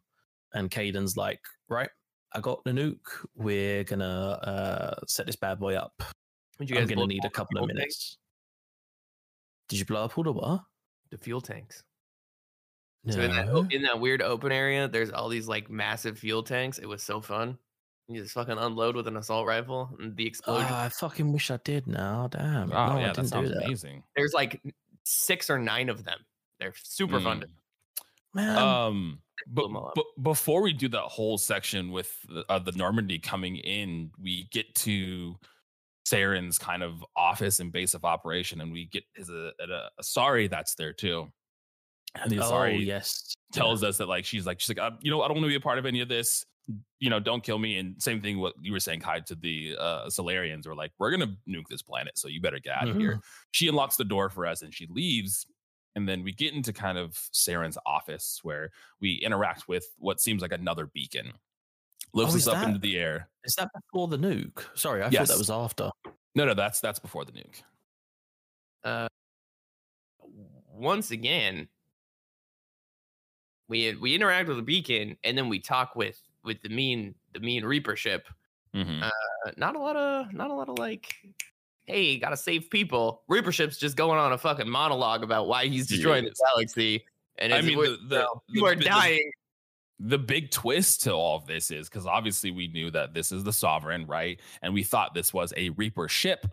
and 0.54 0.70
Kaidan's 0.70 1.16
like, 1.16 1.40
right. 1.68 1.90
I 2.32 2.40
got 2.40 2.62
the 2.62 2.70
nuke. 2.70 3.26
We're 3.34 3.82
gonna 3.82 4.06
uh, 4.44 4.94
set 5.08 5.26
this 5.26 5.34
bad 5.34 5.58
boy 5.58 5.74
up. 5.74 6.00
Would 6.60 6.70
you 6.70 6.78
I'm 6.78 6.86
gonna 6.86 7.06
need 7.08 7.24
a 7.24 7.30
couple 7.30 7.58
of 7.58 7.64
fuel 7.64 7.68
tanks? 7.68 7.80
minutes. 7.80 8.18
Did 9.70 9.78
you 9.78 9.84
blow 9.86 10.04
up 10.04 10.18
all 10.18 10.24
the 10.24 10.32
what? 10.32 10.60
The 11.10 11.16
fuel 11.18 11.40
tanks. 11.40 11.82
So 13.08 13.18
in 13.20 13.30
that, 13.30 13.68
in 13.70 13.82
that 13.82 13.98
weird 13.98 14.20
open 14.20 14.52
area, 14.52 14.86
there's 14.86 15.10
all 15.10 15.30
these 15.30 15.48
like 15.48 15.70
massive 15.70 16.18
fuel 16.18 16.42
tanks. 16.42 16.76
It 16.78 16.84
was 16.86 17.02
so 17.02 17.22
fun. 17.22 17.56
You 18.08 18.20
just 18.20 18.34
fucking 18.34 18.58
unload 18.58 18.94
with 18.96 19.08
an 19.08 19.16
assault 19.16 19.46
rifle 19.46 19.88
and 19.98 20.14
the 20.16 20.26
explosion. 20.26 20.66
Ah, 20.68 20.84
I 20.84 20.88
fucking 20.90 21.32
wish 21.32 21.50
I 21.50 21.58
did 21.64 21.86
now. 21.86 22.28
Damn. 22.30 22.70
Oh 22.72 22.86
no, 22.94 22.98
yeah, 22.98 23.04
I 23.04 23.06
that 23.06 23.14
didn't 23.14 23.24
do 23.24 23.28
sounds 23.28 23.50
that. 23.50 23.64
amazing. 23.64 24.02
there's 24.16 24.34
like 24.34 24.60
six 25.04 25.48
or 25.48 25.58
nine 25.58 25.88
of 25.88 26.04
them. 26.04 26.18
They're 26.58 26.74
super 26.82 27.20
fun. 27.20 27.40
To, 27.40 27.46
Mm. 27.46 27.50
Man, 28.32 28.58
Um, 28.58 29.22
but, 29.46 29.54
blow 29.54 29.64
'em 29.70 29.76
up. 29.76 29.92
but 29.96 30.04
before 30.22 30.62
we 30.62 30.72
do 30.72 30.86
that 30.90 31.00
whole 31.02 31.36
section 31.38 31.90
with 31.90 32.14
the, 32.28 32.44
uh, 32.48 32.60
the 32.60 32.70
Normandy 32.72 33.18
coming 33.18 33.56
in, 33.56 34.12
we 34.20 34.44
get 34.52 34.72
to 34.76 35.36
Saren's 36.06 36.58
kind 36.58 36.82
of 36.82 37.04
office 37.16 37.60
and 37.60 37.72
base 37.72 37.94
of 37.94 38.04
operation, 38.04 38.60
and 38.60 38.72
we 38.72 38.86
get 38.86 39.04
his 39.14 39.28
a, 39.30 39.52
a, 39.60 39.88
a 39.98 40.02
sorry 40.02 40.48
that's 40.48 40.74
there 40.74 40.92
too. 40.92 41.28
And 42.20 42.30
the 42.30 42.40
oh, 42.40 42.48
sorry 42.48 42.82
yes. 42.82 43.34
tells 43.52 43.84
us 43.84 43.98
that 43.98 44.08
like 44.08 44.24
she's 44.24 44.46
like 44.46 44.60
she's 44.60 44.76
like 44.76 44.78
uh, 44.78 44.96
you 45.00 45.10
know 45.10 45.22
I 45.22 45.28
don't 45.28 45.36
want 45.36 45.44
to 45.44 45.48
be 45.48 45.54
a 45.54 45.60
part 45.60 45.78
of 45.78 45.86
any 45.86 46.00
of 46.00 46.08
this. 46.08 46.44
You 47.00 47.10
know, 47.10 47.18
don't 47.18 47.42
kill 47.42 47.58
me. 47.58 47.78
And 47.78 48.00
same 48.00 48.20
thing 48.20 48.38
what 48.38 48.54
you 48.60 48.72
were 48.72 48.80
saying, 48.80 49.00
Kai, 49.00 49.20
to 49.20 49.34
the 49.34 49.76
uh, 49.78 50.06
Salarians 50.06 50.66
were 50.66 50.74
like, 50.74 50.92
we're 50.98 51.10
gonna 51.10 51.34
nuke 51.48 51.66
this 51.68 51.82
planet, 51.82 52.16
so 52.18 52.28
you 52.28 52.40
better 52.40 52.60
get 52.60 52.76
out 52.76 52.88
of 52.88 52.96
here 52.96 53.20
she 53.52 53.68
unlocks 53.68 53.96
the 53.96 54.04
door 54.04 54.28
for 54.28 54.46
us 54.46 54.62
and 54.62 54.72
she 54.72 54.86
leaves 54.88 55.46
and 55.96 56.08
then 56.08 56.22
we 56.22 56.32
get 56.32 56.54
into 56.54 56.72
kind 56.72 56.98
of 56.98 57.14
Saren's 57.32 57.78
office 57.84 58.40
where 58.42 58.70
we 59.00 59.14
interact 59.14 59.68
with 59.68 59.86
what 59.98 60.20
seems 60.20 60.42
like 60.42 60.52
another 60.52 60.86
beacon. 60.86 61.32
Lifts 62.12 62.34
Oh, 62.34 62.36
us 62.36 62.42
is 62.42 62.48
up 62.48 62.54
that- 62.56 62.66
into 62.68 62.78
the 62.80 62.98
air. 62.98 63.28
Is 63.44 63.54
that 63.54 63.68
before 63.72 64.08
the 64.08 64.18
nuke? 64.18 64.64
Sorry, 64.76 65.02
I 65.02 65.10
thought 65.10 65.28
that 65.28 65.38
was 65.38 65.50
after. 65.50 65.90
No, 66.34 66.44
no, 66.44 66.54
that's 66.54 66.80
that's 66.80 66.98
before 66.98 67.24
the 67.24 67.32
nuke. 67.32 67.62
uh, 68.84 69.08
once 70.72 71.10
again, 71.10 71.68
we 73.68 73.94
we 73.96 74.14
interact 74.14 74.48
with 74.48 74.56
the 74.56 74.62
beacon 74.62 75.16
and 75.24 75.36
then 75.36 75.48
we 75.48 75.58
talk 75.60 75.94
with 75.96 76.20
with 76.44 76.60
the 76.62 76.68
mean 76.68 77.14
the 77.32 77.40
mean 77.40 77.64
Reaper 77.64 77.96
ship. 77.96 78.26
Mhm. 78.74 79.02
Uh, 79.02 79.50
not 79.56 79.76
a 79.76 79.78
lot 79.78 79.96
of 79.96 80.32
not 80.32 80.50
a 80.50 80.54
lot 80.54 80.68
of 80.68 80.78
like, 80.78 81.14
hey, 81.86 82.18
gotta 82.18 82.36
save 82.36 82.70
people. 82.70 83.22
Reaper 83.28 83.52
ship's 83.52 83.76
just 83.78 83.96
going 83.96 84.18
on 84.18 84.32
a 84.32 84.38
fucking 84.38 84.68
monologue 84.68 85.22
about 85.22 85.46
why 85.48 85.66
he's 85.66 85.86
destroying 85.86 86.24
the 86.24 86.34
galaxy. 86.46 87.04
And 87.38 87.54
I 87.54 87.62
mean, 87.62 87.78
we're- 87.78 87.90
the- 88.02 88.06
the- 88.08 88.16
well, 88.16 88.44
the 88.48 88.54
you 88.58 88.66
are 88.66 88.74
the- 88.74 88.84
dying. 88.84 89.30
The 90.02 90.18
big 90.18 90.50
twist 90.50 91.02
to 91.02 91.12
all 91.12 91.36
of 91.36 91.46
this 91.46 91.70
is 91.70 91.88
because 91.88 92.06
obviously 92.06 92.50
we 92.50 92.68
knew 92.68 92.90
that 92.90 93.12
this 93.12 93.30
is 93.32 93.44
the 93.44 93.52
sovereign, 93.52 94.06
right? 94.06 94.40
And 94.62 94.72
we 94.72 94.82
thought 94.82 95.12
this 95.14 95.34
was 95.34 95.52
a 95.58 95.68
Reaper 95.70 96.08
ship, 96.08 96.46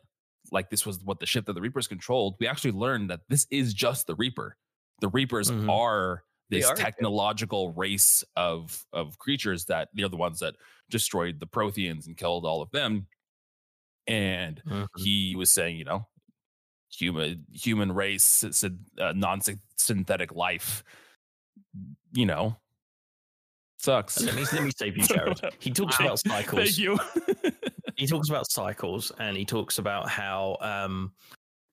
like 0.51 0.69
this 0.69 0.85
was 0.85 1.01
what 1.03 1.19
the 1.21 1.25
ship 1.25 1.45
that 1.45 1.53
the 1.53 1.61
Reapers 1.61 1.87
controlled. 1.87 2.35
We 2.39 2.47
actually 2.47 2.73
learned 2.73 3.09
that 3.09 3.21
this 3.29 3.47
is 3.49 3.73
just 3.73 4.05
the 4.05 4.15
Reaper. 4.15 4.57
The 4.99 5.07
Reapers 5.07 5.49
Mhm. 5.49 5.69
are 5.71 6.25
this 6.49 6.65
are, 6.65 6.75
technological 6.75 7.71
race 7.73 8.23
of 8.35 8.85
of 8.93 9.17
creatures 9.17 9.65
that 9.65 9.89
they're 9.93 10.09
the 10.09 10.17
ones 10.17 10.39
that 10.39 10.55
destroyed 10.89 11.39
the 11.39 11.47
Protheans 11.47 12.05
and 12.07 12.17
killed 12.17 12.45
all 12.45 12.61
of 12.61 12.71
them. 12.71 13.07
And 14.07 14.61
Mhm. 14.65 14.87
he 14.97 15.35
was 15.37 15.51
saying, 15.51 15.77
you 15.77 15.85
know, 15.85 16.07
human 16.89 17.45
human 17.51 17.91
race, 17.93 18.43
uh, 18.43 19.13
non 19.13 19.41
synthetic 19.77 20.33
life. 20.33 20.83
You 22.13 22.25
know, 22.25 22.57
sucks. 23.87 24.21
Let 24.21 24.35
me 24.35 24.43
let 24.53 24.63
me 24.63 24.71
save 24.75 24.97
you, 24.97 25.03
Jared. 25.03 25.39
He 25.59 25.71
talks 25.71 25.99
Wow. 25.99 26.05
about 26.07 26.19
cycles. 26.19 26.63
Thank 26.63 26.77
you. 26.77 26.99
he 27.95 28.05
talks 28.07 28.29
about 28.29 28.49
cycles 28.51 29.11
and 29.19 29.35
he 29.37 29.45
talks 29.45 29.79
about 29.79 30.09
how 30.09 30.57
um, 30.61 31.13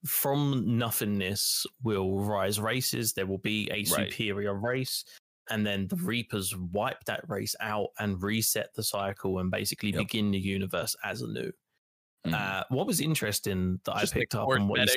from 0.07 0.79
nothingness 0.79 1.67
will 1.83 2.21
rise 2.21 2.61
races 2.61 3.13
there 3.15 3.27
will 3.27 3.39
be 3.39 3.69
a 3.71 3.79
Right. 3.79 4.11
superior 4.13 4.55
race 4.55 5.05
and 5.51 5.67
then 5.67 5.89
the 5.89 5.97
reapers 5.97 6.55
wipe 6.57 7.03
that 7.05 7.23
race 7.29 7.55
out 7.61 7.89
and 7.99 8.23
reset 8.23 8.69
the 8.75 8.83
cycle 8.83 9.39
and 9.41 9.51
basically 9.51 9.91
Yep. 9.91 9.99
begin 9.99 10.31
the 10.31 10.39
universe 10.39 10.95
as 11.05 11.21
anew 11.23 11.51
Mhm. 12.27 12.33
uh, 12.35 12.65
what 12.71 12.87
was 12.87 13.01
interesting 13.01 13.81
that 13.85 13.97
Just 14.01 14.15
i 14.17 14.19
picked 14.21 14.35
up 14.35 14.49
on 14.49 14.69
what 14.69 14.89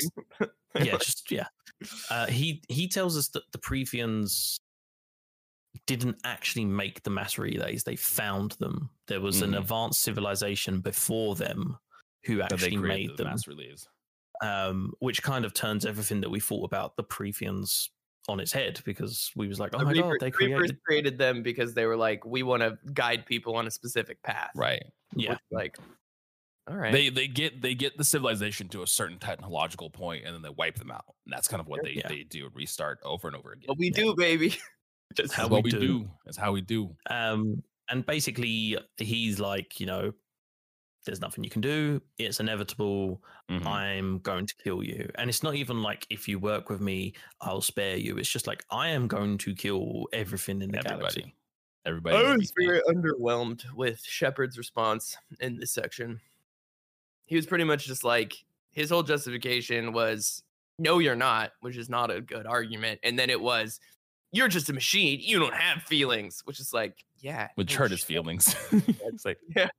yeah 0.75 0.97
just 0.97 1.29
yeah 1.31 1.47
uh, 2.09 2.27
he 2.27 2.61
he 2.69 2.87
tells 2.87 3.17
us 3.17 3.27
that 3.29 3.43
the 3.51 3.57
Protheans 3.59 4.55
didn't 5.85 6.17
actually 6.23 6.65
make 6.65 7.03
the 7.03 7.09
mass 7.09 7.37
relays 7.37 7.83
they 7.83 7.95
found 7.95 8.51
them 8.53 8.89
there 9.07 9.21
was 9.21 9.41
an 9.41 9.51
Mhm. 9.51 9.57
advanced 9.59 10.01
civilization 10.01 10.81
before 10.81 11.35
them 11.35 11.77
who 12.25 12.41
actually 12.41 12.75
created 12.77 12.81
made 12.81 13.09
the 13.11 13.23
them 13.23 13.27
mass 13.27 13.47
release. 13.47 13.87
um, 14.43 14.93
which 14.99 15.21
kind 15.23 15.45
of 15.45 15.53
turns 15.53 15.85
everything 15.85 16.21
that 16.21 16.29
we 16.29 16.39
thought 16.39 16.63
about 16.65 16.95
the 16.95 17.03
Protheans 17.03 17.89
on 18.29 18.39
its 18.39 18.51
head 18.51 18.81
because 18.85 19.31
we 19.35 19.47
was 19.47 19.59
like, 19.59 19.73
oh 19.73 19.79
The 19.79 19.85
my 19.85 19.91
Reaper- 19.91 20.01
god, 20.09 20.19
they 20.19 20.25
Reapers 20.27 20.37
created 20.39 20.79
created 20.85 21.17
them 21.17 21.41
because 21.43 21.73
they 21.73 21.85
were 21.85 21.95
like, 21.95 22.25
we 22.25 22.43
want 22.43 22.61
to 22.61 22.77
guide 22.93 23.25
people 23.25 23.55
on 23.55 23.65
a 23.67 23.71
specific 23.71 24.21
path. 24.21 24.51
Right. 24.55 24.83
yeah. 25.15 25.31
Which, 25.31 25.39
like, 25.51 25.77
all 26.69 26.75
right. 26.75 26.91
They 26.91 27.07
they 27.09 27.27
get 27.29 27.61
they 27.61 27.73
get 27.73 27.97
the 27.97 28.03
civilization 28.03 28.67
to 28.69 28.83
a 28.83 28.87
certain 28.87 29.17
technological 29.19 29.89
point 29.89 30.25
and 30.25 30.35
then 30.35 30.41
they 30.41 30.49
wipe 30.49 30.75
them 30.75 30.91
out. 30.91 31.05
And 31.25 31.31
that's 31.33 31.47
kind 31.47 31.61
of 31.61 31.67
what 31.67 31.81
they, 31.83 31.93
Yeah. 31.93 32.09
they 32.09 32.23
do 32.23 32.49
restart 32.53 32.99
over 33.03 33.27
and 33.29 33.37
over 33.37 33.53
again. 33.53 33.67
what 33.67 33.77
we 33.79 33.89
do, 33.89 34.13
baby. 34.15 34.55
That's 35.15 35.33
how 35.33 35.47
we 35.47 35.61
we 35.61 35.71
do. 35.71 35.79
do. 35.79 36.09
That's 36.25 36.37
how 36.37 36.51
we 36.51 36.61
do. 36.61 36.95
Um, 37.09 37.63
and 37.89 38.05
basically, 38.05 38.77
he's 38.97 39.39
like, 39.39 39.79
you 39.79 39.85
know, 39.85 40.13
there's 41.05 41.21
nothing 41.21 41.43
you 41.43 41.49
can 41.49 41.61
do. 41.61 42.01
It's 42.17 42.39
inevitable. 42.39 43.23
Mhm. 43.49 43.65
I'm 43.65 44.19
going 44.19 44.45
to 44.45 44.55
kill 44.61 44.83
you. 44.83 45.09
And 45.15 45.29
it's 45.29 45.41
not 45.41 45.55
even 45.55 45.81
like 45.81 46.05
if 46.09 46.27
you 46.27 46.37
work 46.37 46.69
with 46.69 46.81
me, 46.81 47.13
I'll 47.41 47.61
spare 47.61 47.95
you. 47.95 48.17
It's 48.17 48.29
just 48.29 48.45
like 48.45 48.65
I 48.71 48.89
am 48.89 49.07
going 49.07 49.37
to 49.39 49.55
kill 49.55 50.07
everything 50.11 50.61
in 50.61 50.71
the 50.71 50.79
galaxy. 50.79 51.33
Everybody. 51.85 52.17
I 52.17 52.35
was 52.35 52.51
very 52.59 52.81
underwhelmed 52.81 53.63
with 53.73 54.01
Shepard's 54.01 54.57
response 54.57 55.15
in 55.39 55.57
this 55.57 55.71
section. 55.71 56.19
He 57.25 57.35
was 57.37 57.45
pretty 57.45 57.63
much 57.63 57.85
just 57.85 58.03
like 58.03 58.33
his 58.71 58.89
whole 58.89 59.03
justification 59.03 59.93
was, 59.93 60.43
"No, 60.77 60.99
you're 60.99 61.15
not," 61.15 61.53
which 61.61 61.77
is 61.77 61.89
not 61.89 62.11
a 62.11 62.19
good 62.21 62.45
argument, 62.45 62.99
and 63.03 63.17
then 63.17 63.29
it 63.29 63.39
was, 63.39 63.79
"You're 64.37 64.47
just 64.47 64.69
a 64.69 64.73
machine. 64.73 65.19
You 65.21 65.39
don't 65.39 65.53
have 65.55 65.83
feelings," 65.83 66.41
which 66.45 66.59
is 66.59 66.73
like, 66.73 67.03
yeah, 67.19 67.49
Which 67.55 67.73
no 67.73 67.79
hurt 67.79 67.91
his 67.91 68.03
feelings. 68.03 68.55
it's 68.71 69.25
like 69.25 69.39
Yeah, 69.55 69.69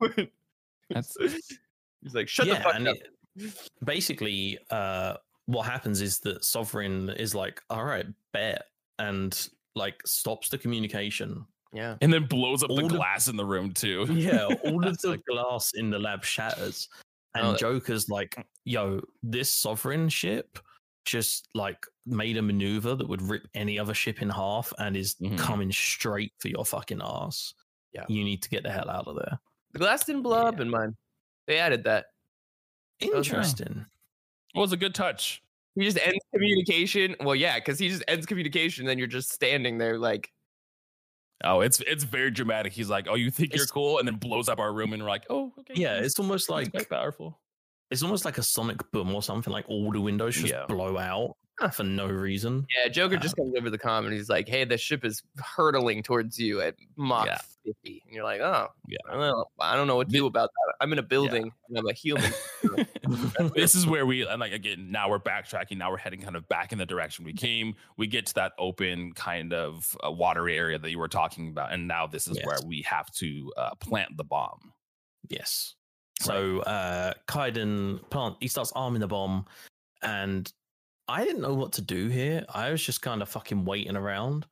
that's 0.91 1.17
he's 2.03 2.15
like, 2.15 2.29
"Shut 2.29 2.47
the 2.49 2.57
fuck 2.57 2.75
and 2.75 2.89
up." 2.89 2.97
it- 2.97 3.59
basically, 3.85 4.59
uh, 4.71 5.15
what 5.47 5.63
happens 5.65 6.01
is 6.01 6.19
that 6.21 6.45
Sovereign 6.45 7.11
is 7.11 7.35
like, 7.35 7.63
all 7.71 7.85
right, 7.85 8.07
bet, 8.33 8.65
and 8.99 9.49
like 9.75 10.03
stops 10.07 10.49
the 10.49 10.59
communication. 10.59 11.47
Yeah, 11.73 11.97
and 12.01 12.13
then 12.13 12.25
blows 12.27 12.63
up 12.63 12.69
the 12.69 12.75
All 12.83 12.89
the- 12.89 12.97
glass 12.97 13.29
in 13.29 13.37
the 13.37 13.45
room 13.45 13.73
too. 13.73 14.07
Yeah, 14.11 14.45
all 14.65 14.87
of 14.87 14.99
the 14.99 15.11
like- 15.11 15.25
glass 15.27 15.73
in 15.75 15.91
the 15.91 15.99
lab 15.99 16.25
shatters, 16.25 16.89
and 17.35 17.47
Oh, 17.47 17.57
Joker's 17.57 18.09
like, 18.09 18.37
"Yo, 18.65 19.01
this 19.23 19.51
Sovereign 19.51 20.09
ship 20.09 20.59
just 21.05 21.49
like 21.55 21.87
made 22.11 22.37
a 22.37 22.43
maneuver 22.43 22.95
that 22.95 23.09
would 23.09 23.23
rip 23.23 23.47
any 23.55 23.79
other 23.79 23.95
ship 23.95 24.21
in 24.23 24.29
half, 24.31 24.73
and 24.79 24.97
is 24.97 25.15
Mhm. 25.17 25.39
coming 25.39 25.73
straight 25.73 26.33
for 26.39 26.49
your 26.49 26.65
fucking 26.65 27.01
ass. 27.03 27.55
Yeah. 27.93 28.05
you 28.09 28.23
need 28.23 28.43
to 28.43 28.51
get 28.51 28.63
the 28.65 28.71
hell 28.71 28.91
out 28.91 29.07
of 29.09 29.17
there." 29.17 29.39
the 29.73 29.79
glass 29.79 30.05
didn't 30.05 30.23
blow 30.23 30.47
up 30.47 30.61
in 30.61 30.69
mine. 30.71 30.97
They 31.47 31.59
added 31.59 31.85
that. 31.85 32.07
was 33.01 33.11
nice. 33.13 33.27
Interesting. 33.27 33.87
Well, 34.55 34.65
it's 34.65 34.73
a 34.73 34.77
good 34.77 34.95
touch. 34.95 35.43
He 35.75 35.85
just 35.85 35.99
ends 35.99 36.19
communication. 36.33 37.15
Well, 37.21 37.35
yeah, 37.35 37.59
because 37.59 37.79
he 37.79 37.89
just 37.89 38.03
ends 38.09 38.27
communication, 38.27 38.87
then 38.87 38.99
you're 38.99 39.07
just 39.07 39.31
standing 39.33 39.79
there 39.79 39.99
like, 39.99 40.33
Oh, 41.45 41.61
it's 41.61 41.81
it's 41.81 42.03
very 42.05 42.31
dramatic. 42.33 42.73
He's 42.73 42.91
like, 42.91 43.07
"Oh, 43.09 43.15
you 43.15 43.31
think 43.31 43.55
you're 43.55 43.67
cool," 43.67 43.99
and 44.01 44.09
then 44.09 44.17
blows 44.17 44.49
up 44.49 44.59
our 44.59 44.73
room, 44.73 44.93
and 44.93 45.03
we're 45.03 45.09
like, 45.09 45.25
"Oh, 45.31 45.53
okay." 45.61 45.75
Yeah, 45.77 45.95
it's 46.01 46.19
almost 46.19 46.51
like 46.51 46.71
quite 46.73 46.89
powerful. 46.91 47.41
it's 47.93 48.03
almost 48.03 48.25
like 48.25 48.39
a 48.39 48.43
sonic 48.43 48.91
boom 48.91 49.15
or 49.15 49.23
something. 49.23 49.53
Like 49.53 49.67
all 49.69 49.93
the 49.93 50.01
windows 50.01 50.35
just 50.35 50.53
Yeah. 50.53 50.67
blow 50.67 50.99
out 50.99 51.37
for 51.73 51.83
no 51.83 52.07
reason. 52.07 52.67
Yeah, 52.77 52.89
Joker 52.89 53.17
Uh, 53.17 53.21
just 53.21 53.37
comes 53.37 53.55
over 53.57 53.69
the 53.71 53.79
comm 53.79 54.05
and 54.05 54.13
he's 54.13 54.29
like, 54.29 54.49
"Hey, 54.49 54.65
the 54.65 54.79
ship 54.79 55.05
is 55.05 55.23
hurtling 55.39 56.03
towards 56.05 56.39
you 56.39 56.61
at 56.61 56.77
Mach 56.97 57.27
Yeah. 57.27 57.39
50," 57.65 58.03
and 58.07 58.15
you're 58.15 58.25
like, 58.25 58.41
"Oh, 58.41 58.69
Yeah. 58.87 58.99
well, 59.11 59.51
I 59.59 59.75
don't 59.77 59.87
know 59.89 59.97
what 59.97 60.09
to 60.09 60.13
do 60.13 60.27
about 60.27 60.51
that. 60.53 60.75
I'm 60.81 60.93
in 60.93 60.99
a 60.99 61.03
building 61.03 61.53
and 61.69 61.79
I'm 61.79 61.87
a 61.89 61.93
human." 61.93 62.33
this 63.55 63.75
is 63.75 63.87
where 63.87 64.07
we 64.07 64.27
and 64.27 64.41
like 64.41 64.53
again 64.53 64.91
now 64.91 65.09
we're 65.11 65.19
backtracking 65.19 65.77
now 65.79 65.91
we're 65.91 65.97
heading 65.97 66.21
kind 66.21 66.37
of 66.37 66.49
back 66.49 66.73
in 66.73 66.79
the 66.79 66.87
direction 66.87 67.25
we 67.25 67.33
came 67.33 67.75
we 67.97 68.07
get 68.07 68.27
to 68.27 68.35
that 68.35 68.53
open 68.59 69.13
kind 69.13 69.53
of 69.53 69.97
uh, 70.05 70.11
water 70.11 70.49
area 70.49 70.79
that 70.79 70.91
you 70.91 70.99
were 70.99 71.09
talking 71.09 71.49
about 71.49 71.73
and 71.73 71.89
now 71.89 72.07
this 72.07 72.27
is 72.29 72.37
Yes. 72.37 72.47
where 72.47 72.59
we 72.67 72.83
have 72.83 73.11
to 73.17 73.53
uh, 73.57 73.75
plant 73.77 74.17
the 74.17 74.25
bomb 74.25 74.73
Yes. 75.29 75.75
So 76.21 76.61
uh 76.61 77.15
Kaidan 77.27 78.09
plant 78.11 78.37
he 78.41 78.49
starts 78.49 78.73
arming 78.75 79.01
the 79.01 79.09
bomb 79.09 79.47
and 80.03 80.53
I 81.09 81.25
didn't 81.25 81.43
know 81.43 81.55
what 81.55 81.73
to 81.73 81.83
do 81.83 82.09
here. 82.09 82.45
I 82.55 82.71
was 82.71 82.85
just 82.85 83.03
kind 83.03 83.23
of 83.23 83.29
fucking 83.29 83.65
waiting 83.65 83.97
around. 83.97 84.47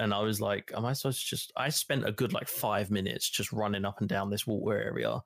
And 0.00 0.12
I 0.12 0.20
was 0.20 0.40
like, 0.40 0.72
am 0.76 0.84
I 0.84 0.92
supposed 0.92 1.22
to 1.22 1.36
just 1.36 1.52
I 1.56 1.68
spent 1.68 2.06
a 2.06 2.12
good 2.12 2.32
like 2.32 2.48
five 2.48 2.90
minutes 2.90 3.30
just 3.30 3.52
running 3.52 3.84
up 3.84 4.00
and 4.00 4.08
down 4.08 4.28
this 4.28 4.46
water 4.46 4.76
area 4.76 5.20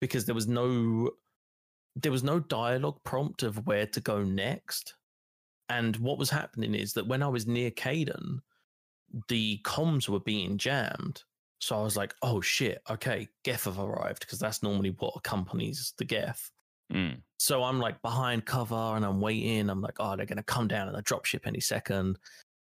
because 0.00 0.24
there 0.24 0.34
was 0.34 0.46
no 0.46 1.10
there 1.96 2.12
was 2.12 2.22
no 2.22 2.38
dialogue 2.38 2.98
prompt 3.04 3.42
of 3.42 3.66
where 3.66 3.86
to 3.86 4.00
go 4.00 4.22
next. 4.22 4.94
And 5.68 5.96
what 5.96 6.18
was 6.18 6.30
happening 6.30 6.74
is 6.74 6.92
that 6.92 7.06
when 7.06 7.22
I 7.22 7.28
was 7.28 7.46
near 7.46 7.70
Kaidan, 7.70 8.38
the 9.28 9.60
comms 9.64 10.08
were 10.08 10.20
being 10.20 10.56
jammed. 10.56 11.22
So 11.60 11.78
I 11.78 11.82
was 11.82 11.96
like, 11.96 12.14
oh 12.22 12.40
shit, 12.40 12.80
okay, 12.90 13.28
Geth 13.44 13.64
have 13.64 13.78
arrived 13.78 14.20
because 14.20 14.38
that's 14.38 14.62
normally 14.62 14.94
what 14.98 15.14
accompanies 15.16 15.94
the 15.98 16.04
Geth. 16.04 16.50
Mm. 16.92 17.22
So 17.42 17.64
I'm 17.64 17.80
like 17.80 18.00
behind 18.02 18.44
cover 18.44 18.76
and 18.76 19.04
I'm 19.04 19.20
waiting. 19.20 19.68
I'm 19.68 19.80
like, 19.80 19.96
oh, 19.98 20.14
they're 20.14 20.26
going 20.26 20.36
to 20.36 20.44
come 20.44 20.68
down 20.68 20.88
in 20.88 20.94
a 20.94 21.02
dropship 21.02 21.40
any 21.44 21.58
second. 21.58 22.16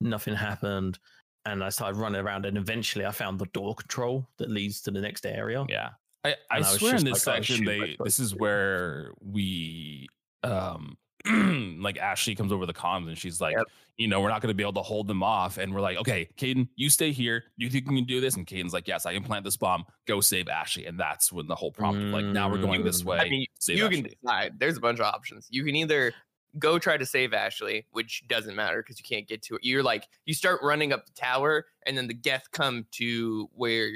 Nothing 0.01 0.33
happened. 0.33 0.97
And 1.45 1.63
I 1.63 1.69
started 1.69 1.99
running 1.99 2.19
around 2.19 2.47
and 2.47 2.57
eventually 2.57 3.05
I 3.05 3.11
found 3.11 3.37
the 3.37 3.45
door 3.53 3.75
control 3.75 4.27
that 4.37 4.49
leads 4.49 4.81
to 4.81 4.91
the 4.91 4.99
next 4.99 5.27
area. 5.27 5.63
yeah 5.69 5.89
i, 6.23 6.31
I 6.49 6.57
I 6.57 6.61
swear 6.61 6.95
in 6.95 7.05
this 7.05 7.27
like, 7.27 7.39
oh, 7.39 7.43
section 7.43 7.65
they 7.65 7.97
this 8.03 8.19
is 8.19 8.33
where 8.35 9.11
we 9.21 10.07
um 10.43 10.97
like 11.81 11.97
ashley 11.97 12.35
comes 12.35 12.51
over 12.51 12.65
the 12.65 12.73
comms 12.73 13.07
and 13.07 13.17
she's 13.17 13.39
like 13.39 13.55
Yep. 13.55 13.65
you 13.97 14.07
know 14.07 14.19
we're 14.21 14.29
not 14.29 14.41
going 14.41 14.49
to 14.49 14.53
be 14.55 14.63
able 14.63 14.73
to 14.73 14.81
hold 14.81 15.07
them 15.07 15.23
off 15.23 15.57
and 15.57 15.73
we're 15.73 15.81
like 15.81 15.97
okay 15.97 16.27
Kaidan, 16.37 16.67
you 16.75 16.89
stay 16.89 17.11
here 17.11 17.43
do 17.57 17.65
you 17.65 17.71
think 17.71 17.85
you 17.89 17.95
can 17.95 18.05
do 18.05 18.19
this 18.19 18.35
and 18.35 18.45
Kaidan's 18.45 18.73
like 18.73 18.87
yes 18.87 19.05
i 19.05 19.13
can 19.13 19.23
plant 19.23 19.45
this 19.45 19.55
bomb 19.57 19.85
go 20.05 20.19
save 20.21 20.47
ashley 20.49 20.85
and 20.85 20.99
that's 20.99 21.31
when 21.31 21.47
the 21.47 21.55
whole 21.55 21.71
prompt 21.71 22.01
of 22.01 22.07
like 22.09 22.25
now 22.25 22.49
we're 22.51 22.57
going 22.61 22.83
this 22.83 23.01
Mm. 23.03 23.05
way 23.05 23.17
I 23.19 23.29
mean, 23.29 23.45
you 23.67 23.85
Ashley. 23.85 24.01
can 24.01 24.09
decide. 24.21 24.59
There's 24.59 24.77
a 24.77 24.81
bunch 24.81 24.99
of 24.99 25.05
options. 25.05 25.47
You 25.49 25.63
can 25.63 25.75
either 25.75 26.13
go 26.59 26.77
try 26.77 26.97
to 26.97 27.05
save 27.05 27.33
Ashley, 27.33 27.85
which 27.91 28.23
doesn't 28.27 28.55
matter 28.55 28.81
because 28.83 28.99
you 28.99 29.03
can't 29.07 29.27
get 29.27 29.41
to 29.43 29.55
it. 29.55 29.61
You're 29.63 29.81
like 29.83 30.07
you 30.25 30.33
start 30.33 30.59
running 30.61 30.91
up 30.93 31.05
the 31.05 31.13
tower, 31.13 31.65
and 31.85 31.97
then 31.97 32.07
the 32.07 32.13
Geth 32.13 32.51
come 32.51 32.85
to 32.91 33.49
where 33.55 33.89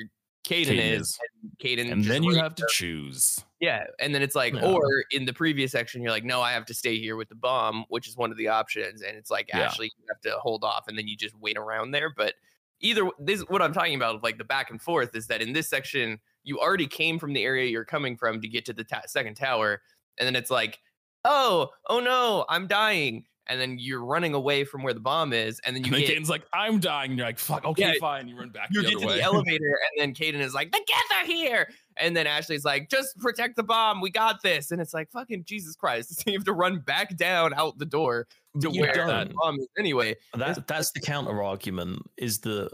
Kaidan 0.47 0.79
is, 0.79 1.19
and 1.43 1.51
Kaidan. 1.59 1.91
and 1.91 2.01
just 2.03 2.09
then 2.13 2.23
you 2.23 2.35
have 2.35 2.55
to 2.55 2.65
choose 2.71 3.43
Yeah, 3.59 3.85
and 3.99 4.13
then 4.13 4.21
it's 4.21 4.35
like, 4.35 4.53
Yeah. 4.53 4.71
or 4.71 5.03
in 5.11 5.25
the 5.25 5.33
previous 5.33 5.71
section, 5.71 6.01
you're 6.01 6.11
like, 6.11 6.23
no, 6.23 6.41
I 6.41 6.51
have 6.51 6.65
to 6.67 6.73
stay 6.73 6.99
here 6.99 7.15
with 7.15 7.27
the 7.29 7.35
bomb, 7.35 7.85
which 7.89 8.07
is 8.07 8.15
one 8.15 8.29
of 8.31 8.37
the 8.37 8.49
options, 8.49 9.01
and 9.01 9.17
it's 9.17 9.31
like, 9.31 9.49
Yeah. 9.49 9.61
Ashley, 9.61 9.91
you 9.97 10.05
have 10.09 10.21
to 10.21 10.39
hold 10.39 10.63
off, 10.63 10.87
and 10.87 10.97
then 10.97 11.07
you 11.07 11.17
just 11.17 11.35
wait 11.39 11.57
around 11.57 11.91
there. 11.91 12.11
But 12.15 12.35
either 12.81 13.09
this, 13.19 13.41
what 13.41 13.61
I'm 13.63 13.73
talking 13.73 13.95
about, 13.95 14.21
like 14.23 14.37
the 14.37 14.43
back 14.43 14.69
and 14.69 14.79
forth, 14.79 15.15
is 15.15 15.25
that 15.27 15.41
in 15.41 15.53
this 15.53 15.67
section, 15.67 16.19
you 16.43 16.59
already 16.59 16.85
came 16.87 17.17
from 17.17 17.33
the 17.33 17.43
area 17.43 17.69
you're 17.69 17.83
coming 17.83 18.15
from 18.15 18.41
to 18.41 18.47
get 18.47 18.63
to 18.65 18.73
the 18.73 18.83
ta- 18.83 19.01
second 19.07 19.35
tower, 19.35 19.81
and 20.19 20.27
then 20.27 20.35
it's 20.35 20.51
like, 20.51 20.79
oh, 21.25 21.71
oh 21.87 21.99
no, 21.99 22.45
I'm 22.49 22.67
dying, 22.67 23.25
and 23.47 23.59
then 23.59 23.77
you're 23.79 24.05
running 24.05 24.35
away 24.35 24.65
from 24.65 24.83
where 24.83 24.93
the 24.93 24.99
bomb 24.99 25.33
is, 25.33 25.59
and 25.65 25.75
then 25.75 25.83
you 25.83 25.87
and 25.87 25.95
then 25.95 26.01
get. 26.01 26.17
Kaidan's 26.19 26.29
like 26.29 26.43
i'm 26.53 26.79
dying 26.79 27.11
and 27.11 27.17
you're 27.17 27.27
like 27.27 27.39
fuck 27.39 27.65
okay 27.65 27.93
Yeah, 27.93 27.99
fine 27.99 28.27
you 28.27 28.37
run 28.37 28.49
back 28.49 28.69
You 28.71 28.83
get 28.83 28.99
to 28.99 29.07
way 29.07 29.15
the 29.17 29.21
elevator, 29.23 29.79
and 29.97 29.99
then 29.99 30.13
Kaidan 30.13 30.41
is 30.41 30.53
like, 30.53 30.71
"The 30.71 30.81
Geth 30.85 31.17
are 31.19 31.25
here!" 31.25 31.69
And 31.99 32.15
then 32.15 32.27
Ashley's 32.27 32.65
like, 32.65 32.89
"Just 32.89 33.17
protect 33.19 33.55
the 33.55 33.63
bomb. 33.63 34.01
We 34.01 34.09
got 34.09 34.41
this." 34.41 34.71
And 34.71 34.81
it's 34.81 34.93
like, 34.93 35.09
"Fucking 35.11 35.43
Jesus 35.45 35.75
Christ!" 35.75 36.23
you 36.27 36.33
have 36.33 36.43
to 36.45 36.53
run 36.53 36.79
back 36.79 37.15
down 37.17 37.53
out 37.53 37.77
the 37.77 37.85
door 37.85 38.27
to 38.61 38.71
You 38.71 38.81
where 38.81 38.93
don't. 38.93 39.33
bomb 39.35 39.59
is 39.59 39.67
anyway. 39.77 40.15
That 40.35 40.67
that's 40.67 40.91
the 40.91 40.99
counter 41.01 41.41
argument. 41.43 42.01
Is 42.17 42.39
the 42.39 42.69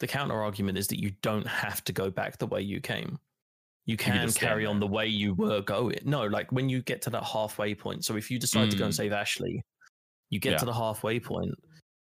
the 0.00 0.06
counter 0.06 0.40
argument 0.42 0.78
is 0.78 0.88
that 0.88 1.00
you 1.00 1.12
don't 1.22 1.46
have 1.46 1.84
to 1.84 1.92
go 1.92 2.10
back 2.10 2.38
the 2.38 2.46
way 2.46 2.60
you 2.60 2.80
came. 2.80 3.18
You 3.86 3.96
can 3.96 4.24
just 4.26 4.38
carry 4.38 4.64
on 4.66 4.78
the 4.80 4.86
way 4.86 5.06
you 5.08 5.34
were 5.34 5.60
going. 5.60 5.98
No, 6.04 6.26
like 6.26 6.50
when 6.52 6.68
you 6.68 6.82
get 6.82 7.02
to 7.02 7.10
that 7.10 7.24
halfway 7.24 7.74
point. 7.74 8.04
So 8.04 8.16
if 8.16 8.30
you 8.30 8.38
decide 8.38 8.70
to 8.70 8.76
go 8.76 8.84
and 8.84 8.92
Mm. 8.92 8.96
save 8.96 9.12
Ashley, 9.12 9.62
you 10.30 10.38
get 10.38 10.52
Yeah. 10.52 10.58
to 10.58 10.64
the 10.66 10.72
halfway 10.74 11.18
point, 11.18 11.54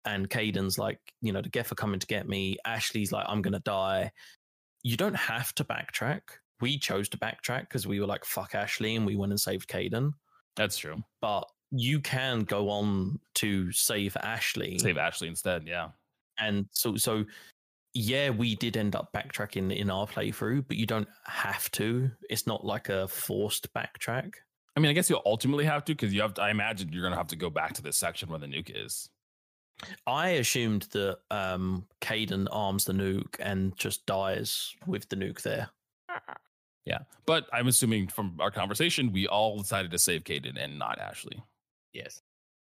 and 0.06 0.30
Kaidan's 0.30 0.78
like, 0.78 1.00
you 1.22 1.32
know, 1.32 1.42
the 1.42 1.50
Geth 1.50 1.72
are 1.72 1.76
coming 1.76 2.00
to 2.00 2.08
get 2.08 2.28
me. 2.28 2.58
Ashley's 2.66 3.12
like, 3.14 3.26
I'm 3.30 3.42
gonna 3.42 3.60
die. 3.62 4.12
You 4.84 4.98
don't 4.98 5.16
have 5.16 5.54
to 5.56 5.64
backtrack. 5.64 6.22
We 6.62 6.78
chose 6.78 7.08
to 7.10 7.18
backtrack 7.18 7.62
because 7.62 7.88
we 7.88 8.00
were 8.00 8.08
like, 8.08 8.26
fuck 8.26 8.56
Ashley, 8.56 8.96
and 8.96 9.06
we 9.06 9.16
went 9.16 9.32
and 9.32 9.40
saved 9.40 9.70
Kaidan. 9.70 10.12
that's 10.56 10.78
true 10.78 11.02
But 11.22 11.46
you 11.72 12.00
can 12.00 12.42
go 12.44 12.70
on 12.70 13.20
to 13.36 13.72
save 13.72 14.18
Ashley 14.24 14.80
save 14.80 14.98
ashley 14.98 15.28
instead 15.28 15.68
yeah 15.68 15.90
and 16.40 16.66
so 16.72 16.96
so 16.96 17.24
yeah 17.94 18.30
we 18.32 18.56
did 18.56 18.76
end 18.76 18.96
up 18.96 19.10
backtracking 19.14 19.76
in 19.76 19.90
our 19.92 20.08
playthrough 20.08 20.66
but 20.68 20.78
you 20.78 20.86
don't 20.88 21.08
have 21.26 21.70
to 21.72 22.10
it's 22.30 22.48
not 22.48 22.66
like 22.66 22.90
a 22.90 23.08
forced 23.08 23.72
backtrack 23.74 24.34
I 24.76 24.80
mean, 24.80 24.92
I 24.92 24.94
guess 24.94 25.10
you'll 25.10 25.22
ultimately 25.26 25.66
have 25.66 25.84
to 25.86 25.94
because 25.94 26.14
you 26.14 26.22
have 26.22 26.36
to. 26.36 26.42
I 26.42 26.52
imagine 26.52 26.94
you're 26.94 27.04
gonna 27.04 27.18
have 27.18 27.28
to 27.28 27.36
go 27.36 27.50
back 27.50 27.74
to 27.74 27.82
this 27.82 27.98
section 27.98 28.30
where 28.30 28.40
the 28.40 28.46
nuke 28.48 28.72
is. 28.74 29.10
i 30.08 30.30
assumed 30.30 30.84
that 30.92 31.18
um 31.32 31.86
Kaidan 32.02 32.48
arms 32.52 32.86
the 32.86 32.94
nuke 32.94 33.36
and 33.40 33.76
just 33.78 34.06
dies 34.06 34.74
with 34.88 35.10
the 35.10 35.16
nuke 35.18 35.42
there 35.42 35.70
Yeah, 36.86 37.00
but 37.26 37.48
I'm 37.54 37.68
assuming 37.68 38.08
from 38.08 38.38
our 38.40 38.52
conversation, 38.52 39.12
we 39.12 39.28
all 39.28 39.58
decided 39.60 39.92
to 39.92 40.00
save 40.00 40.24
Kaidan 40.24 40.58
and 40.58 40.80
not 40.80 41.00
Ashley. 41.00 41.42
Yes. 41.94 42.22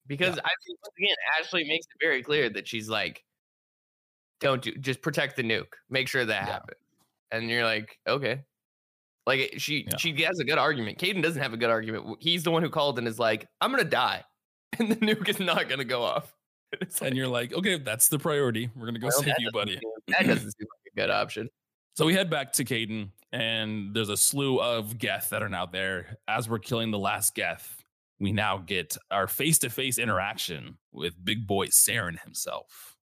because 0.08 0.38
I 0.38 0.52
think 0.66 0.80
once 0.84 0.94
again, 1.00 1.16
Ashley 1.40 1.64
makes 1.68 1.86
it 1.88 1.98
very 2.06 2.22
clear 2.24 2.50
that 2.52 2.68
she's 2.68 2.88
like, 2.90 3.24
"Don't 4.40 4.62
do, 4.62 4.72
just 4.76 5.02
protect 5.02 5.36
the 5.36 5.44
nuke, 5.44 5.74
make 5.90 6.08
sure 6.08 6.26
that 6.26 6.46
Yeah. 6.48 6.54
happens." 6.54 6.78
And 7.32 7.50
you're 7.50 7.64
like, 7.66 7.98
okay, 8.08 8.44
like 9.26 9.40
eh, 9.54 9.58
she 9.58 9.86
Yeah. 9.90 9.98
she 9.98 10.14
has 10.24 10.40
a 10.40 10.44
good 10.46 10.58
argument. 10.60 11.00
Kaidan 11.00 11.22
doesn't 11.24 11.42
have 11.42 11.54
a 11.54 11.58
good 11.58 11.70
argument. 11.70 12.18
He's 12.22 12.44
the 12.44 12.52
one 12.52 12.62
who 12.64 12.70
called 12.70 13.00
and 13.00 13.08
is 13.08 13.18
like, 13.20 13.48
"I'm 13.62 13.72
gonna 13.72 13.84
die," 13.84 14.24
and 14.80 14.92
the 14.92 14.96
nuke 14.98 15.28
is 15.30 15.40
not 15.40 15.68
gonna 15.70 15.86
go 15.86 16.04
off. 16.04 16.32
It's 16.82 17.00
like, 17.02 17.10
And 17.10 17.18
you're 17.18 17.28
like, 17.28 17.54
okay, 17.54 17.78
that's 17.78 18.10
the 18.10 18.20
priority. 18.20 18.70
We're 18.76 18.88
gonna 18.88 19.00
go 19.00 19.08
well, 19.08 19.22
save 19.24 19.36
you, 19.40 19.50
buddy. 19.52 19.74
seem- 19.74 19.82
That 20.08 20.26
doesn't 20.28 20.52
seem 20.52 20.68
like 20.70 20.92
a 20.94 20.96
good 21.00 21.10
option. 21.10 21.50
So 21.96 22.06
we 22.06 22.14
head 22.14 22.30
back 22.30 22.52
to 22.54 22.66
Kaidan, 22.66 23.12
and 23.36 23.94
there's 23.94 24.10
a 24.10 24.18
slew 24.18 24.62
of 24.62 24.98
Geth 24.98 25.30
that 25.30 25.44
are 25.44 25.50
now 25.50 25.66
there. 25.66 26.18
As 26.28 26.48
we're 26.50 26.60
killing 26.60 26.92
the 26.92 27.00
last 27.00 27.36
Geth, 27.36 27.84
we 28.20 28.32
now 28.32 28.58
get 28.58 28.96
our 29.12 29.28
face-to-face 29.28 29.98
interaction 30.00 30.78
with 30.94 31.14
Big 31.24 31.46
Boy 31.46 31.68
Saren 31.68 32.20
himself. 32.24 32.96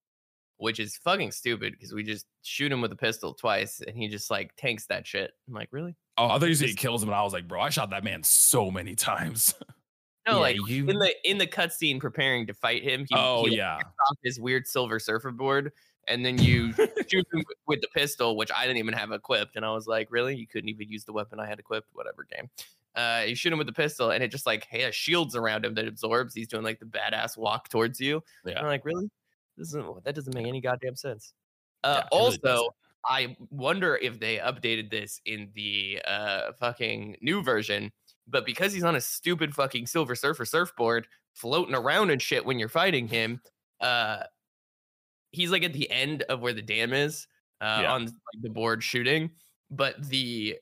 which 0.56 0.78
is 0.80 0.96
fucking 0.98 1.30
stupid 1.32 1.72
because 1.72 1.92
we 1.92 2.02
just 2.02 2.26
shoot 2.42 2.70
him 2.72 2.80
with 2.80 2.90
a 2.92 2.96
pistol 2.96 3.34
twice 3.34 3.80
and 3.86 3.96
he 3.96 4.06
just 4.08 4.30
like 4.30 4.54
tanks 4.56 4.86
that 4.86 5.06
shit. 5.06 5.32
I'm 5.48 5.54
like, 5.54 5.68
really? 5.72 5.96
Oh, 6.16 6.26
I 6.28 6.38
thought 6.38 6.48
you 6.48 6.54
said 6.54 6.66
he 6.68 6.72
Just- 6.74 6.78
kills 6.82 7.02
him, 7.02 7.08
and 7.08 7.16
I 7.16 7.22
was 7.22 7.32
like, 7.32 7.48
bro, 7.48 7.60
I 7.60 7.70
shot 7.70 7.90
that 7.90 8.04
man 8.04 8.22
so 8.22 8.70
many 8.70 8.94
times. 8.94 9.54
No, 10.26 10.36
Yeah, 10.36 10.38
like 10.40 10.56
you- 10.68 10.88
in 10.88 10.98
the 10.98 11.14
in 11.30 11.36
the 11.36 11.46
cutscene 11.46 12.00
preparing 12.00 12.46
to 12.46 12.54
fight 12.54 12.82
him, 12.82 13.00
he, 13.10 13.14
oh 13.14 13.44
he 13.44 13.56
yeah, 13.58 13.76
off 13.76 14.16
his 14.24 14.40
weird 14.40 14.66
silver 14.66 14.98
surfer 14.98 15.30
board, 15.30 15.70
and 16.08 16.24
then 16.24 16.38
you 16.38 16.72
shoot 17.08 17.26
him 17.32 17.44
with 17.66 17.80
the 17.80 17.88
pistol, 17.94 18.36
which 18.36 18.50
I 18.56 18.66
didn't 18.66 18.78
even 18.78 18.94
have 18.94 19.12
equipped, 19.12 19.56
and 19.56 19.64
I 19.64 19.72
was 19.72 19.86
like, 19.86 20.08
really? 20.10 20.36
You 20.36 20.46
couldn't 20.46 20.68
even 20.68 20.88
use 20.88 21.04
the 21.04 21.12
weapon 21.12 21.40
I 21.40 21.46
had 21.46 21.58
equipped? 21.58 21.88
Whatever 21.92 22.26
game. 22.30 22.50
Uh, 22.94 23.24
you 23.26 23.34
shoot 23.34 23.52
him 23.52 23.58
with 23.58 23.66
the 23.66 23.72
pistol, 23.72 24.10
and 24.10 24.22
it 24.22 24.28
just 24.28 24.46
like 24.46 24.66
hey, 24.70 24.88
shields 24.92 25.34
around 25.34 25.64
him 25.64 25.74
that 25.74 25.88
absorbs. 25.88 26.34
He's 26.34 26.48
doing 26.48 26.62
like 26.62 26.78
the 26.78 26.86
badass 26.86 27.36
walk 27.36 27.68
towards 27.68 28.00
you. 28.00 28.22
Yeah. 28.44 28.60
I'm 28.60 28.66
like, 28.66 28.84
really? 28.84 29.10
This 29.56 29.68
isn't 29.68 30.04
that 30.04 30.14
doesn't 30.14 30.34
make 30.34 30.46
any 30.46 30.60
goddamn 30.60 30.96
sense. 30.96 31.32
Uh, 31.82 31.94
Yeah, 31.94 32.00
it 32.00 32.08
really 32.12 32.38
also. 32.44 32.74
I 33.06 33.36
wonder 33.50 33.96
if 33.96 34.18
they 34.18 34.38
updated 34.38 34.90
this 34.90 35.20
in 35.26 35.50
the 35.54 36.00
uh 36.06 36.52
fucking 36.58 37.16
new 37.20 37.42
version, 37.42 37.92
but 38.26 38.46
because 38.46 38.72
he's 38.72 38.84
on 38.84 38.96
a 38.96 39.00
stupid 39.00 39.54
fucking 39.54 39.86
Silver 39.86 40.14
Surfer 40.14 40.44
surfboard 40.44 41.06
floating 41.34 41.74
around 41.74 42.10
and 42.10 42.22
shit 42.22 42.44
when 42.46 42.58
you're 42.58 42.68
fighting 42.68 43.08
him, 43.08 43.40
uh 43.80 44.22
he's 45.34 45.50
like 45.50 45.64
at 45.64 45.72
the 45.72 45.90
end 45.90 46.22
of 46.24 46.40
where 46.40 46.52
the 46.54 46.62
dam 46.62 46.92
is 46.92 47.26
uh 47.60 47.82
Yeah. 47.82 47.92
on 47.94 48.04
like, 48.06 48.42
the 48.42 48.50
board 48.50 48.82
shooting, 48.82 49.30
but 49.70 50.02
the 50.08 50.58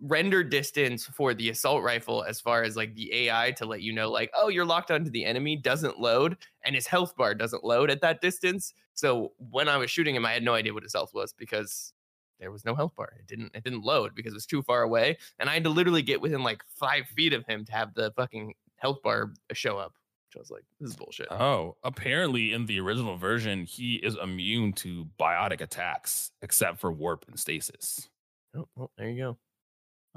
render 0.00 0.42
distance 0.42 1.04
for 1.06 1.34
the 1.34 1.50
assault 1.50 1.82
rifle 1.82 2.24
as 2.24 2.40
far 2.40 2.62
as 2.62 2.74
like 2.76 2.94
the 2.94 3.12
AI 3.14 3.52
to 3.52 3.66
let 3.66 3.82
you 3.82 3.92
know 3.92 4.10
like 4.10 4.30
oh 4.34 4.48
you're 4.48 4.64
locked 4.64 4.90
onto 4.90 5.10
the 5.10 5.24
enemy 5.26 5.56
doesn't 5.56 6.00
load 6.00 6.38
and 6.64 6.74
his 6.74 6.86
health 6.86 7.14
bar 7.16 7.34
doesn't 7.34 7.64
load 7.64 7.90
at 7.90 8.00
that 8.00 8.20
distance. 8.22 8.72
So 8.94 9.32
when 9.38 9.68
I 9.68 9.76
was 9.76 9.90
shooting 9.90 10.14
him 10.16 10.24
I 10.26 10.32
had 10.32 10.42
no 10.42 10.54
idea 10.54 10.72
what 10.74 10.82
his 10.84 10.94
health 10.94 11.12
was 11.14 11.32
because 11.34 11.92
there 12.40 12.50
was 12.50 12.64
no 12.64 12.74
health 12.74 12.94
bar. 12.96 13.12
It 13.20 13.26
didn't 13.26 13.52
it 13.54 13.62
didn't 13.64 13.84
load 13.84 14.14
because 14.14 14.32
it 14.32 14.36
was 14.36 14.46
too 14.46 14.62
far 14.62 14.82
away 14.82 15.18
and 15.38 15.50
I 15.50 15.54
had 15.54 15.64
to 15.64 15.70
literally 15.70 16.02
get 16.02 16.20
within 16.22 16.42
like 16.42 16.62
5 16.68 17.06
feet 17.08 17.32
of 17.34 17.44
him 17.46 17.64
to 17.66 17.72
have 17.72 17.94
the 17.94 18.10
fucking 18.16 18.54
health 18.76 19.02
bar 19.02 19.34
show 19.52 19.78
up. 19.78 19.94
Which 20.34 20.40
I 20.40 20.42
was 20.42 20.50
like 20.50 20.64
this 20.80 20.90
is 20.90 20.96
bullshit. 20.96 21.30
Oh, 21.30 21.76
apparently 21.84 22.52
in 22.52 22.66
the 22.66 22.80
original 22.80 23.16
version, 23.16 23.64
he 23.64 23.96
is 23.96 24.16
immune 24.20 24.72
to 24.74 25.06
biotic 25.18 25.60
attacks 25.60 26.32
except 26.42 26.80
for 26.80 26.92
warp 26.92 27.24
and 27.28 27.38
stasis. 27.38 28.08
Oh, 28.56 28.68
well, 28.74 28.90
there 28.96 29.08
you 29.08 29.22
go. 29.22 29.38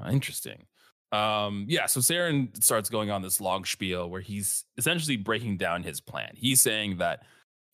Uh, 0.01 0.09
interesting. 0.09 0.65
Um, 1.11 1.65
yeah, 1.69 1.85
so 1.85 1.99
Saren 1.99 2.61
starts 2.63 2.89
going 2.89 3.11
on 3.11 3.21
this 3.21 3.39
long 3.39 3.63
spiel 3.63 4.09
where 4.09 4.21
he's 4.21 4.65
essentially 4.77 5.17
breaking 5.17 5.57
down 5.57 5.83
his 5.83 6.01
plan. 6.01 6.31
He's 6.35 6.61
saying 6.61 6.97
that 6.97 7.23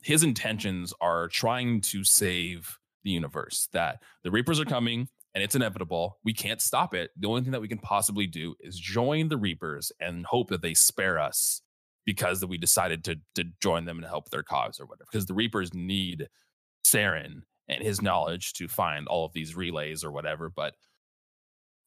his 0.04 0.24
intentions 0.24 0.94
are 1.02 1.30
trying 1.30 1.82
to 1.82 2.04
save 2.04 2.78
the 3.04 3.12
universe, 3.12 3.70
that 3.74 4.02
the 4.24 4.32
Reapers 4.32 4.60
are 4.60 4.66
coming 4.66 5.08
and 5.34 5.44
it's 5.44 5.56
inevitable. 5.56 6.20
We 6.24 6.34
can't 6.34 6.62
stop 6.62 6.94
it. 6.94 7.12
The 7.18 7.28
only 7.28 7.42
thing 7.42 7.52
that 7.52 7.62
we 7.62 7.68
can 7.68 7.80
possibly 7.80 8.28
do 8.28 8.56
is 8.60 8.78
join 8.78 9.30
the 9.30 9.38
Reapers 9.38 9.92
and 10.00 10.26
hope 10.26 10.50
that 10.50 10.62
they 10.62 10.74
spare 10.74 11.20
us 11.20 11.62
because 12.06 12.46
we 12.46 12.58
decided 12.58 13.04
to, 13.06 13.20
to 13.36 13.46
join 13.62 13.86
them 13.86 13.98
and 13.98 14.06
help 14.06 14.30
their 14.30 14.44
cause 14.44 14.80
or 14.80 14.86
whatever. 14.86 15.08
Because 15.12 15.26
the 15.26 15.34
Reapers 15.34 15.74
need 15.74 16.28
Saren 16.86 17.44
and 17.68 17.82
his 17.84 18.02
knowledge 18.02 18.54
to 18.54 18.68
find 18.68 19.08
all 19.08 19.26
of 19.26 19.34
these 19.34 19.56
relays 19.56 20.04
or 20.04 20.12
whatever. 20.12 20.50
But 20.50 20.76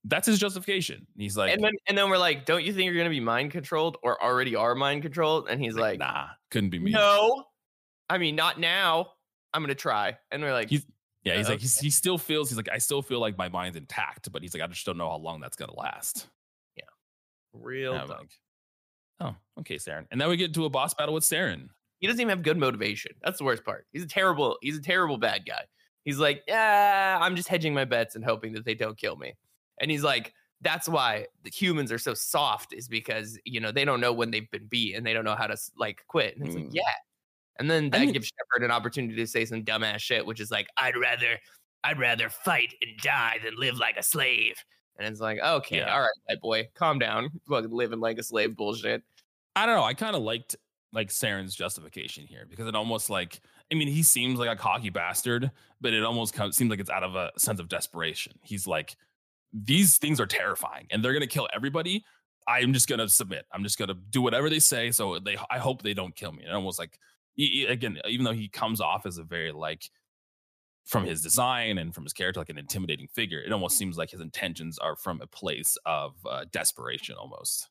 that's 0.05 0.27
his 0.27 0.39
justification. 0.39 1.07
He's 1.17 1.37
like, 1.37 1.53
and 1.53 1.63
then 1.63 1.73
and 1.89 1.99
then 1.99 2.09
we're 2.09 2.19
like, 2.19 2.45
don't 2.47 2.65
you 2.65 2.73
think 2.73 2.87
you're 2.87 2.97
gonna 2.97 3.11
be 3.11 3.21
mind 3.21 3.51
controlled 3.51 3.99
or 4.03 4.23
already 4.23 4.55
are 4.57 4.75
mind 4.75 5.03
controlled? 5.03 5.49
And 5.51 5.61
he's 5.61 5.75
like, 5.75 5.99
nah, 5.99 6.29
couldn't 6.51 6.71
be 6.71 6.79
me. 6.79 6.93
no. 6.93 7.45
I 8.09 8.19
mean, 8.19 8.37
not 8.37 8.61
now. 8.61 9.13
I'm 9.53 9.63
gonna 9.63 9.75
try. 9.75 10.17
And 10.31 10.43
we're 10.43 10.53
like, 10.53 10.71
He's- 10.71 10.87
Yeah, 11.25 11.37
he's 11.37 11.47
Uh, 11.49 11.53
like, 11.53 11.61
he's, 11.61 11.79
he 11.81 11.91
still 11.91 12.19
feels, 12.19 12.49
he's 12.51 12.57
like, 12.57 12.69
I 12.71 12.79
still 12.79 13.03
feel 13.03 13.19
like 13.19 13.37
my 13.37 13.49
mind's 13.49 13.77
intact, 13.77 14.31
but 14.31 14.43
he's 14.43 14.55
like, 14.55 14.63
I 14.63 14.67
just 14.69 14.87
don't 14.87 14.97
know 14.97 15.11
how 15.11 15.17
long 15.17 15.41
that's 15.41 15.57
going 15.57 15.71
to 15.71 15.75
last. 15.77 16.29
Yeah, 16.77 16.85
real 17.53 17.95
dumb. 17.99 18.09
like, 18.11 18.31
oh, 19.21 19.35
okay, 19.61 19.77
Saren. 19.77 20.07
And 20.11 20.21
then 20.21 20.29
we 20.29 20.37
get 20.37 20.49
into 20.49 20.65
a 20.65 20.71
boss 20.71 20.95
battle 20.95 21.15
with 21.15 21.25
Saren. 21.25 21.69
he 21.99 22.07
doesn't 22.07 22.21
even 22.21 22.31
have 22.31 22.43
good 22.43 22.57
motivation. 22.59 23.13
That's 23.23 23.39
the 23.39 23.45
worst 23.45 23.65
part. 23.65 23.87
He's 23.93 24.03
a 24.05 24.09
terrible, 24.09 24.59
he's 24.63 24.77
a 24.79 24.83
terrible 24.83 25.19
bad 25.19 25.47
guy. 25.47 25.63
He's 26.05 26.19
like, 26.19 26.43
yeah, 26.47 27.19
I'm 27.21 27.35
just 27.37 27.49
hedging 27.49 27.75
my 27.75 27.85
bets 27.85 28.15
and 28.15 28.25
hoping 28.25 28.53
that 28.53 28.65
they 28.65 28.75
don't 28.75 28.97
kill 28.97 29.17
me. 29.17 29.35
And 29.81 29.91
he's 29.91 30.03
like, 30.05 30.33
that's 30.63 30.89
why 30.89 31.27
the 31.43 31.51
humans 31.51 31.91
are 31.93 31.99
so 31.99 32.15
soft, 32.15 32.73
is 32.73 32.89
because 32.89 33.39
you 33.45 33.61
know 33.61 33.73
they 33.73 33.85
don't 33.85 34.01
know 34.01 34.13
when 34.13 34.31
they've 34.31 34.51
been 34.51 34.67
beat 34.69 34.95
and 34.95 35.05
they 35.07 35.13
don't 35.13 35.25
know 35.25 35.35
how 35.35 35.47
to 35.47 35.57
like 35.77 36.03
quit. 36.07 36.37
And 36.37 36.47
it's 36.47 36.57
Mm. 36.57 36.65
like, 36.67 36.75
yeah. 36.75 36.83
And 37.59 37.71
then 37.71 37.91
that 37.91 38.01
mean- 38.01 38.13
gives 38.13 38.29
Shepard 38.29 38.65
an 38.65 38.71
opportunity 38.71 39.17
to 39.17 39.27
say 39.27 39.45
some 39.45 39.65
dumbass 39.65 39.99
shit, 39.99 40.25
which 40.25 40.41
is 40.41 40.51
like, 40.51 40.69
I'd 40.79 40.97
rather, 40.97 41.39
I'd 41.85 41.99
rather 41.99 42.29
fight 42.31 42.73
and 42.83 42.93
die 43.03 43.39
than 43.45 43.55
live 43.57 43.77
like 43.77 43.97
a 43.97 44.03
slave. 44.03 44.55
And 44.99 45.09
it's 45.09 45.21
like, 45.21 45.39
okay, 45.41 45.79
Yeah. 45.79 45.93
all 45.95 46.01
right, 46.01 46.11
white 46.27 46.41
boy, 46.41 46.69
calm 46.75 46.99
down. 46.99 47.29
Fucking 47.49 47.71
living 47.71 48.01
like 48.01 48.19
a 48.19 48.23
slave 48.23 48.57
bullshit. 48.57 49.03
I 49.55 49.67
don't 49.67 49.77
know. 49.77 49.85
I 49.85 49.95
kind 49.95 50.17
of 50.17 50.23
liked 50.23 50.57
like 50.93 51.09
Saren's 51.09 51.55
justification 51.55 52.27
here 52.27 52.47
because 52.49 52.67
it 52.67 52.75
almost 52.75 53.11
like, 53.11 53.41
I 53.71 53.75
mean, 53.75 53.89
he 53.89 54.03
seems 54.03 54.39
like 54.39 54.49
a 54.49 54.57
cocky 54.57 54.91
bastard, 54.91 55.51
but 55.81 55.93
it 55.93 56.05
almost 56.05 56.33
comes, 56.35 56.57
seems 56.57 56.71
like 56.71 56.81
it's 56.81 56.91
out 56.91 57.03
of 57.03 57.15
a 57.17 57.31
sense 57.39 57.61
of 57.61 57.69
desperation. 57.69 58.35
He's 58.43 58.67
like, 58.67 58.97
these 59.53 59.99
things 59.99 60.21
are 60.21 60.27
terrifying 60.27 60.87
and 60.91 61.05
they're 61.05 61.13
going 61.13 61.21
to 61.23 61.27
kill 61.27 61.49
everybody. 61.55 62.05
I'm 62.49 62.73
just 62.73 62.89
going 62.89 63.01
to 63.01 63.09
submit. 63.09 63.45
I'm 63.53 63.63
just 63.65 63.77
going 63.79 63.89
to 63.89 63.95
do 63.95 64.23
whatever 64.23 64.49
they 64.49 64.61
say. 64.61 64.91
So 64.93 65.19
they, 65.19 65.37
I 65.51 65.59
hope 65.59 65.83
they 65.83 65.95
don't 65.95 66.15
kill 66.15 66.33
me. 66.33 66.45
And 66.45 66.55
almost 66.55 66.79
like, 66.79 66.99
he- 67.35 67.67
again, 67.67 67.99
even 68.09 68.25
though 68.25 68.33
he 68.33 68.49
comes 68.49 68.81
off 68.81 69.05
as 69.05 69.19
a 69.19 69.25
very 69.25 69.53
like, 69.53 69.91
from 70.87 71.05
his 71.05 71.21
design 71.21 71.79
and 71.79 71.95
from 71.95 72.05
his 72.05 72.13
character, 72.13 72.41
like 72.41 72.49
an 72.49 72.59
intimidating 72.59 73.09
figure, 73.09 73.41
it 73.41 73.53
almost 73.53 73.77
seems 73.77 73.99
like 73.99 74.11
his 74.11 74.21
intentions 74.21 74.79
are 74.79 74.97
from 74.97 75.21
a 75.21 75.27
place 75.27 75.77
of 75.85 76.15
uh, 76.25 76.45
desperation 76.53 77.17
almost. 77.19 77.69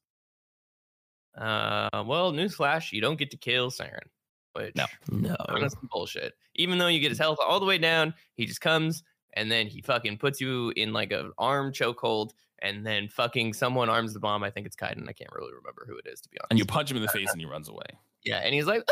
Uh, 1.37 2.03
well, 2.05 2.31
newsflash, 2.31 2.91
you 2.91 3.01
don't 3.01 3.17
get 3.17 3.31
to 3.31 3.37
kill 3.37 3.71
Siren, 3.71 4.09
which 4.53 4.75
No. 4.75 4.85
No. 5.09 5.35
honest 5.49 5.77
bullshit. 5.91 6.33
Even 6.55 6.77
though 6.77 6.87
you 6.87 6.99
get 6.99 7.09
his 7.09 7.17
health 7.17 7.37
all 7.45 7.59
the 7.59 7.65
way 7.65 7.77
down, 7.77 8.13
he 8.35 8.45
just 8.45 8.61
comes 8.61 9.03
and 9.33 9.51
then 9.51 9.67
he 9.67 9.81
fucking 9.81 10.17
puts 10.17 10.39
you 10.39 10.71
in 10.77 10.93
like 10.93 11.11
an 11.11 11.31
arm 11.37 11.73
chokehold, 11.73 12.31
and 12.59 12.85
then 12.87 13.09
fucking 13.09 13.53
someone 13.53 13.89
arms 13.89 14.13
the 14.13 14.19
bomb. 14.19 14.43
I 14.43 14.49
think 14.49 14.65
it's 14.65 14.77
Kaidan. 14.77 15.09
I 15.09 15.13
can't 15.13 15.29
really 15.33 15.51
remember 15.53 15.83
who 15.85 15.97
it 15.97 16.07
is 16.07 16.21
to 16.21 16.29
be 16.29 16.37
honest. 16.39 16.51
And 16.51 16.59
you 16.59 16.65
punch 16.65 16.89
him 16.89 16.95
in 16.95 17.03
the 17.03 17.09
face 17.13 17.29
and 17.31 17.39
he 17.41 17.45
runs 17.45 17.67
away. 17.67 17.85
yeah, 18.23 18.37
and 18.37 18.53
he's 18.53 18.65
like, 18.65 18.87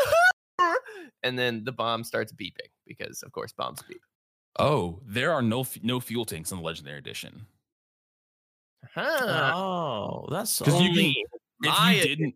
and 1.23 1.39
then 1.39 1.63
the 1.63 1.71
bomb 1.71 2.03
starts 2.03 2.33
beeping 2.33 2.69
because 2.85 3.23
of 3.23 3.31
course 3.31 3.53
bombs 3.53 3.81
beep. 3.87 4.01
Oh, 4.59 4.99
there 5.05 5.31
are 5.31 5.41
no 5.41 5.65
no 5.81 5.99
fuel 5.99 6.25
tanks 6.25 6.51
in 6.51 6.57
the 6.59 6.63
legendary 6.63 6.97
edition. 6.99 7.47
Huh. 8.93 9.51
Oh, 9.55 10.27
that's 10.29 10.59
'Cause 10.59 10.81
you 10.81 10.93
can- 10.93 11.13
If 11.63 11.69
my 11.79 11.93
you 11.95 12.03
didn't, 12.03 12.35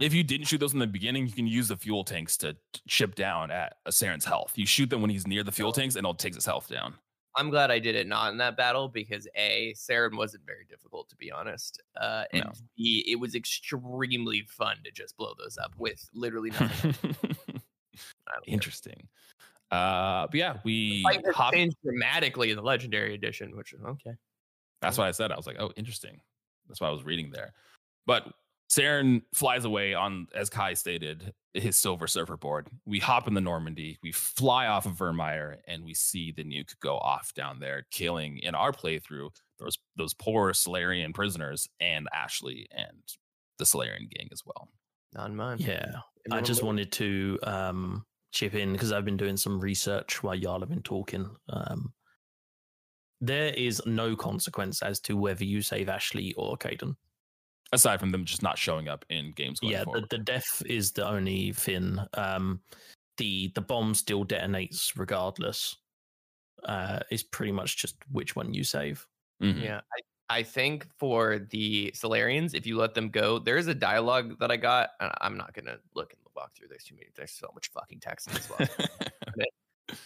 if 0.00 0.12
you 0.12 0.22
didn't 0.22 0.46
shoot 0.46 0.58
those 0.58 0.74
in 0.74 0.78
the 0.78 0.86
beginning, 0.86 1.26
you 1.26 1.32
can 1.32 1.46
use 1.46 1.68
the 1.68 1.76
fuel 1.76 2.04
tanks 2.04 2.36
to 2.38 2.56
chip 2.86 3.14
down 3.14 3.50
at 3.50 3.78
a 3.86 3.90
Saren's 3.90 4.24
health. 4.26 4.52
You 4.56 4.66
shoot 4.66 4.90
them 4.90 5.00
when 5.00 5.10
he's 5.10 5.26
near 5.26 5.42
the 5.42 5.52
fuel 5.52 5.72
tanks, 5.72 5.94
and 5.96 6.04
it'll 6.04 6.14
take 6.14 6.34
his 6.34 6.44
health 6.44 6.68
down. 6.68 6.94
I'm 7.38 7.50
glad 7.50 7.70
I 7.70 7.78
did 7.78 7.94
it 7.96 8.06
not 8.06 8.32
in 8.32 8.38
that 8.38 8.56
battle 8.56 8.88
because 8.88 9.26
a 9.34 9.72
Saren 9.74 10.16
wasn't 10.16 10.44
very 10.46 10.64
difficult 10.66 11.08
to 11.10 11.16
be 11.16 11.30
honest, 11.32 11.82
uh, 12.00 12.24
and 12.32 12.44
No. 12.44 12.52
b 12.76 13.04
it 13.08 13.16
was 13.16 13.34
extremely 13.34 14.42
fun 14.42 14.82
to 14.84 14.90
just 14.90 15.16
blow 15.16 15.34
those 15.38 15.56
up 15.58 15.74
with 15.78 16.06
literally 16.14 16.50
nothing. 16.50 16.94
I 18.28 18.32
care. 18.32 18.42
Interesting. 18.46 19.08
Uh, 19.70 20.26
but 20.26 20.34
yeah, 20.34 20.58
we 20.64 21.02
Fight 21.02 21.24
hop. 21.34 21.52
changed 21.52 21.76
dramatically 21.82 22.50
in 22.50 22.56
the 22.56 22.62
legendary 22.62 23.14
edition, 23.14 23.56
which 23.56 23.72
is 23.72 23.82
okay. 23.82 24.12
That's 24.80 24.98
what 24.98 25.08
I 25.08 25.10
said. 25.10 25.32
I 25.32 25.36
was 25.36 25.46
like, 25.46 25.56
oh, 25.58 25.72
interesting. 25.76 26.20
That's 26.68 26.80
why 26.80 26.88
I 26.88 26.92
was 26.92 27.04
reading 27.04 27.30
there. 27.32 27.52
But 28.06 28.32
Saren 28.70 29.22
flies 29.34 29.64
away 29.64 29.94
on, 29.94 30.26
as 30.34 30.50
Kai 30.50 30.74
stated, 30.74 31.32
his 31.54 31.76
silver 31.76 32.06
surfer 32.06 32.36
board. 32.36 32.68
We 32.84 32.98
hop 32.98 33.26
in 33.28 33.34
the 33.34 33.40
Normandy, 33.40 33.98
we 34.02 34.12
fly 34.12 34.66
off 34.66 34.86
of 34.86 34.92
Virmire, 34.92 35.56
and 35.66 35.84
we 35.84 35.94
see 35.94 36.32
the 36.32 36.44
nuke 36.44 36.78
go 36.80 36.98
off 36.98 37.32
down 37.34 37.58
there, 37.60 37.86
killing 37.90 38.38
in 38.38 38.54
our 38.54 38.72
playthrough 38.72 39.30
those 39.58 39.78
those 39.96 40.12
poor 40.14 40.52
Salarian 40.52 41.14
prisoners 41.14 41.68
and 41.80 42.08
Ashley 42.12 42.68
and 42.76 43.02
the 43.58 43.64
Salarian 43.64 44.08
gang 44.14 44.28
as 44.32 44.42
well. 44.44 44.68
Not 45.14 45.32
mine. 45.32 45.58
Yeah. 45.58 46.00
I 46.30 46.40
just 46.40 46.62
wanted 46.62 46.92
to 46.92 47.38
um, 47.44 48.04
chip 48.36 48.54
in 48.54 48.72
because 48.72 48.92
I've 48.92 49.04
been 49.04 49.16
doing 49.16 49.36
some 49.36 49.58
research 49.58 50.22
while 50.22 50.34
y'all 50.34 50.60
have 50.60 50.68
been 50.68 50.82
talking. 50.82 51.28
Um, 51.48 51.92
there 53.20 53.48
is 53.54 53.80
no 53.86 54.14
consequence 54.14 54.82
as 54.82 55.00
to 55.00 55.16
whether 55.16 55.42
you 55.42 55.62
save 55.62 55.88
Ashley 55.88 56.34
or 56.34 56.56
Kaidan. 56.58 56.96
Aside 57.72 57.98
from 57.98 58.10
them 58.10 58.24
just 58.24 58.42
not 58.42 58.58
showing 58.58 58.88
up 58.88 59.04
in 59.08 59.32
games 59.32 59.58
going 59.58 59.72
Yeah, 59.72 59.84
the, 59.84 60.06
the 60.10 60.18
death 60.18 60.62
is 60.66 60.92
the 60.92 61.08
only 61.08 61.52
thing. 61.52 61.98
Um, 62.14 62.60
the 63.16 63.50
the 63.54 63.62
bomb 63.62 63.94
still 63.94 64.24
detonates 64.24 64.92
regardless. 64.96 65.74
Uh, 66.62 67.00
it's 67.10 67.22
pretty 67.22 67.52
much 67.52 67.78
just 67.78 67.96
which 68.12 68.36
one 68.36 68.52
you 68.52 68.62
save. 68.62 69.06
Mhm. 69.42 69.62
Yeah, 69.62 69.80
I, 70.30 70.38
I 70.38 70.42
think 70.42 70.86
for 70.98 71.38
the 71.50 71.90
Salarians, 71.94 72.54
if 72.54 72.66
you 72.66 72.76
let 72.76 72.94
them 72.94 73.08
go, 73.08 73.38
there 73.38 73.56
is 73.56 73.66
a 73.66 73.74
dialogue 73.74 74.38
that 74.40 74.50
I 74.50 74.56
got. 74.58 74.90
I'm 75.00 75.36
not 75.36 75.54
gonna 75.54 75.78
look 75.94 76.12
in 76.12 76.25
the 76.36 76.40
walkthrough. 76.40 76.68
There's 76.68 76.84
too 76.84 76.94
many. 76.94 77.08
There's 77.16 77.32
so 77.32 77.50
much 77.54 77.70
fucking 77.72 78.00
text 78.00 78.26
in 78.28 78.34
this 78.34 78.48
one. 78.50 78.60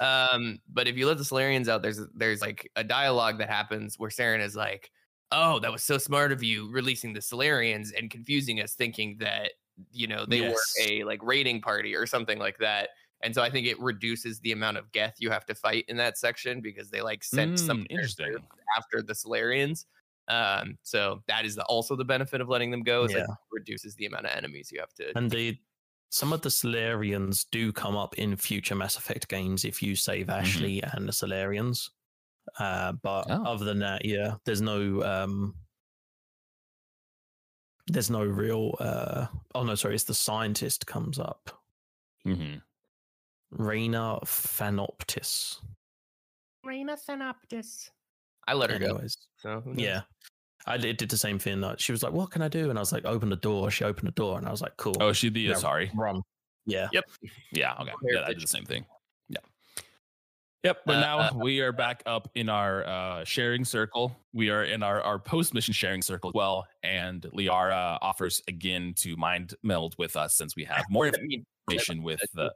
um, 0.00 0.58
but 0.68 0.88
if 0.88 0.96
you 0.96 1.06
let 1.06 1.18
the 1.18 1.24
Salarians 1.24 1.68
out, 1.68 1.82
there's 1.82 2.00
there's 2.14 2.40
like 2.40 2.70
a 2.76 2.84
dialogue 2.84 3.38
that 3.38 3.48
happens 3.50 3.98
where 3.98 4.10
Saren 4.10 4.40
is 4.40 4.56
like, 4.56 4.90
"Oh, 5.32 5.58
that 5.60 5.72
was 5.72 5.84
so 5.84 5.98
smart 5.98 6.32
of 6.32 6.42
you 6.42 6.70
releasing 6.70 7.12
the 7.12 7.20
Salarians 7.20 7.90
and 7.96 8.10
confusing 8.10 8.60
us, 8.60 8.74
thinking 8.74 9.18
that 9.18 9.52
you 9.92 10.06
know 10.06 10.24
they 10.26 10.40
Yes. 10.40 10.52
were 10.52 10.84
a 10.88 11.04
like 11.04 11.22
raiding 11.22 11.60
party 11.60 11.94
or 11.94 12.06
something 12.06 12.38
like 12.38 12.58
that." 12.58 12.90
And 13.22 13.34
so 13.34 13.42
I 13.42 13.50
think 13.50 13.66
it 13.66 13.78
reduces 13.78 14.40
the 14.40 14.52
amount 14.52 14.78
of 14.78 14.90
Geth 14.92 15.16
you 15.18 15.30
have 15.30 15.44
to 15.46 15.54
fight 15.54 15.84
in 15.88 15.98
that 15.98 16.16
section 16.16 16.62
because 16.62 16.90
they 16.90 17.02
like 17.02 17.22
sent 17.22 17.58
some 17.58 17.78
Mm, 17.80 17.86
interesting. 17.90 18.38
after 18.78 19.02
the 19.02 19.12
Salarians. 19.12 19.84
Um, 20.28 20.78
so 20.82 21.22
that 21.26 21.44
is 21.44 21.56
the, 21.56 21.64
also 21.64 21.96
the 21.96 22.04
benefit 22.04 22.40
of 22.40 22.48
letting 22.48 22.70
them 22.70 22.82
go. 22.82 23.04
Is 23.04 23.12
Yeah. 23.12 23.26
reduces 23.52 23.94
the 23.96 24.06
amount 24.06 24.24
of 24.26 24.32
enemies 24.32 24.70
you 24.72 24.80
have 24.80 24.94
to. 24.94 25.12
And 25.14 25.30
the 25.30 25.58
some 26.10 26.32
of 26.32 26.42
the 26.42 26.48
Salarians 26.48 27.46
do 27.50 27.72
come 27.72 27.96
up 27.96 28.18
in 28.18 28.36
future 28.36 28.74
Mass 28.74 28.96
Effect 28.96 29.28
games 29.28 29.64
if 29.64 29.82
you 29.82 29.94
save 29.96 30.28
Ashley 30.28 30.82
and 30.82 31.08
the 31.08 31.12
Salarians. 31.12 31.90
Uh, 32.58 32.92
but 32.92 33.26
Oh. 33.30 33.44
other 33.44 33.64
than 33.64 33.78
that, 33.78 34.04
yeah, 34.04 34.34
there's 34.44 34.60
no 34.60 35.02
um, 35.04 35.54
there's 37.86 38.10
no 38.10 38.24
real. 38.24 38.74
Uh, 38.80 39.26
oh 39.54 39.64
no, 39.64 39.74
sorry, 39.74 39.94
it's 39.94 40.04
the 40.04 40.14
scientist 40.14 40.86
comes 40.86 41.18
up, 41.18 41.50
Mhm. 42.26 42.62
Rana 43.50 44.18
Thanoptis. 44.24 45.60
Reina 46.64 46.96
Synoptis. 46.96 47.90
I 48.46 48.54
let 48.54 48.70
her 48.70 48.78
go. 48.78 49.00
So 49.38 49.62
yeah. 49.76 50.02
I 50.66 50.76
did, 50.76 50.96
did 50.98 51.08
the 51.08 51.16
same 51.18 51.38
thing. 51.38 51.60
Like, 51.60 51.80
she 51.80 51.92
was 51.92 52.02
like, 52.02 52.12
"What 52.12 52.30
can 52.30 52.42
I 52.42 52.48
do?" 52.48 52.68
And 52.70 52.78
I 52.78 52.82
was 52.82 52.92
like, 52.92 53.04
"Open 53.04 53.28
the 53.30 53.36
door." 53.36 53.70
She 53.70 53.84
opened 53.84 54.06
the 54.08 54.12
door, 54.12 54.36
and 54.38 54.46
I 54.46 54.50
was 54.50 54.60
like, 54.60 54.76
"Cool." 54.76 54.94
Oh, 55.00 55.12
she'd 55.12 55.32
be 55.32 55.40
Yeah. 55.42 55.54
sorry. 55.54 55.90
run. 55.94 56.20
Yeah. 56.66 56.88
Yep. 56.92 57.04
Yeah. 57.52 57.74
Okay. 57.80 57.92
Very 58.02 58.14
Yeah, 58.16 58.22
I 58.24 58.28
did 58.28 58.36
bitchy. 58.36 58.40
the 58.42 58.46
same 58.48 58.64
thing. 58.66 58.84
Yeah. 59.28 59.38
Yep. 60.64 60.82
But 60.84 60.96
Uh, 60.96 61.00
now 61.00 61.18
uh, 61.20 61.30
we 61.34 61.60
are 61.60 61.72
back 61.72 62.02
up 62.04 62.28
in 62.34 62.48
our 62.50 62.84
uh, 62.86 63.24
sharing 63.24 63.64
circle. 63.64 64.14
We 64.34 64.50
are 64.50 64.64
in 64.64 64.82
our, 64.82 65.00
our 65.00 65.18
post 65.18 65.54
mission 65.54 65.72
sharing 65.72 66.02
circle 66.02 66.28
as 66.30 66.34
well. 66.34 66.66
And 66.82 67.22
Liara 67.34 67.96
offers 68.02 68.42
again 68.46 68.92
to 68.98 69.16
mind 69.16 69.54
meld 69.62 69.94
with 69.98 70.16
us 70.16 70.36
since 70.36 70.54
we 70.56 70.64
have 70.64 70.84
more 70.90 71.06
information 71.66 72.02
with 72.02 72.20
the. 72.34 72.52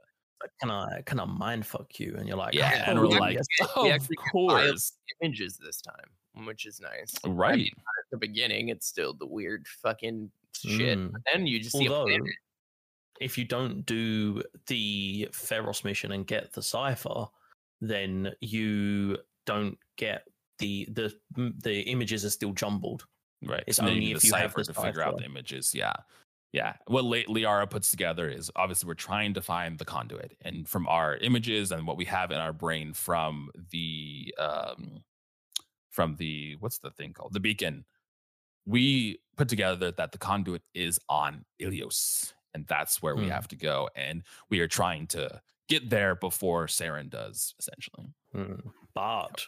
Can 0.61 0.69
I 0.69 1.01
can 1.07 1.19
I 1.19 1.25
mind 1.25 1.65
fuck 1.65 1.99
you? 1.99 2.13
And 2.17 2.27
you're 2.27 2.37
like, 2.37 2.53
Yeah. 2.53 2.71
Yeah, 2.71 2.89
And 2.91 2.99
"Oh, 2.99 3.03
we're 3.07 3.19
like, 3.19 3.37
actually 3.37 3.45
get- 3.59 3.69
of 3.77 3.83
we 3.83 3.91
actually 3.91 4.15
get 4.17 4.25
violent 4.33 4.65
course. 4.67 4.93
images 5.23 5.57
this 5.57 5.81
time, 5.81 6.45
which 6.45 6.67
is 6.67 6.79
nice. 6.79 7.15
I 7.23 7.29
Right. 7.29 7.57
mean, 7.57 7.71
at 7.73 7.94
the 8.11 8.17
beginning, 8.17 8.69
it's 8.69 8.87
still 8.87 9.13
the 9.13 9.25
weird 9.25 9.67
fucking 9.67 10.29
shit. 10.53 10.97
Mm. 10.97 11.11
But 11.11 11.21
then 11.31 11.47
you 11.47 11.59
just 11.59 11.75
Although, 11.75 12.05
planet. 12.05 12.27
if 13.19 13.37
you 13.37 13.45
don't 13.45 13.85
do 13.85 14.41
the 14.67 15.29
Feros 15.31 15.83
mission 15.83 16.11
and 16.11 16.25
get 16.25 16.53
the 16.53 16.61
cipher, 16.61 17.25
then 17.81 18.31
you 18.41 19.17
don't 19.45 19.77
get 19.97 20.27
the 20.59 20.87
the 20.91 21.13
the 21.35 21.81
images 21.81 22.25
are 22.25 22.29
still 22.29 22.53
jumbled. 22.53 23.05
Right. 23.43 23.63
It's 23.67 23.77
so 23.77 23.83
only 23.83 23.99
need 23.99 24.15
if 24.15 24.21
the 24.21 24.27
you 24.27 24.33
have 24.33 24.51
cipher 24.51 24.63
the 24.63 24.73
to 24.73 24.81
figure 24.81 25.01
out 25.01 25.17
the 25.17 25.25
images. 25.25 25.73
Yeah. 25.75 25.93
Yeah. 26.51 26.73
What 26.87 27.03
Le- 27.03 27.25
Liara 27.25 27.69
puts 27.69 27.91
together 27.91 28.29
is 28.29 28.49
obviously 28.55 28.87
we're 28.87 28.93
trying 28.93 29.33
to 29.33 29.41
find 29.41 29.77
the 29.77 29.85
conduit. 29.85 30.37
And 30.41 30.67
from 30.67 30.87
our 30.87 31.17
images 31.17 31.71
and 31.71 31.85
what 31.85 31.97
we 31.97 32.05
have 32.05 32.31
in 32.31 32.37
our 32.37 32.53
brain 32.53 32.93
from 32.93 33.51
the 33.71 34.33
um 34.39 35.03
from 35.89 36.15
the 36.15 36.55
what's 36.59 36.77
the 36.77 36.91
thing 36.91 37.13
called? 37.13 37.33
The 37.33 37.39
beacon, 37.39 37.85
we 38.65 39.19
put 39.37 39.49
together 39.49 39.91
that 39.91 40.11
the 40.11 40.17
conduit 40.17 40.61
is 40.73 40.99
on 41.09 41.45
Ilos. 41.61 42.33
And 42.53 42.65
that's 42.67 43.01
where 43.01 43.15
we 43.15 43.23
Hmm. 43.25 43.29
have 43.31 43.47
to 43.49 43.55
go. 43.57 43.89
And 43.95 44.23
we 44.49 44.59
are 44.61 44.67
trying 44.67 45.07
to 45.07 45.41
get 45.67 45.89
there 45.89 46.15
before 46.15 46.67
Saren 46.67 47.09
does, 47.09 47.53
essentially. 47.59 48.07
Mm. 48.33 48.71
But 48.93 49.45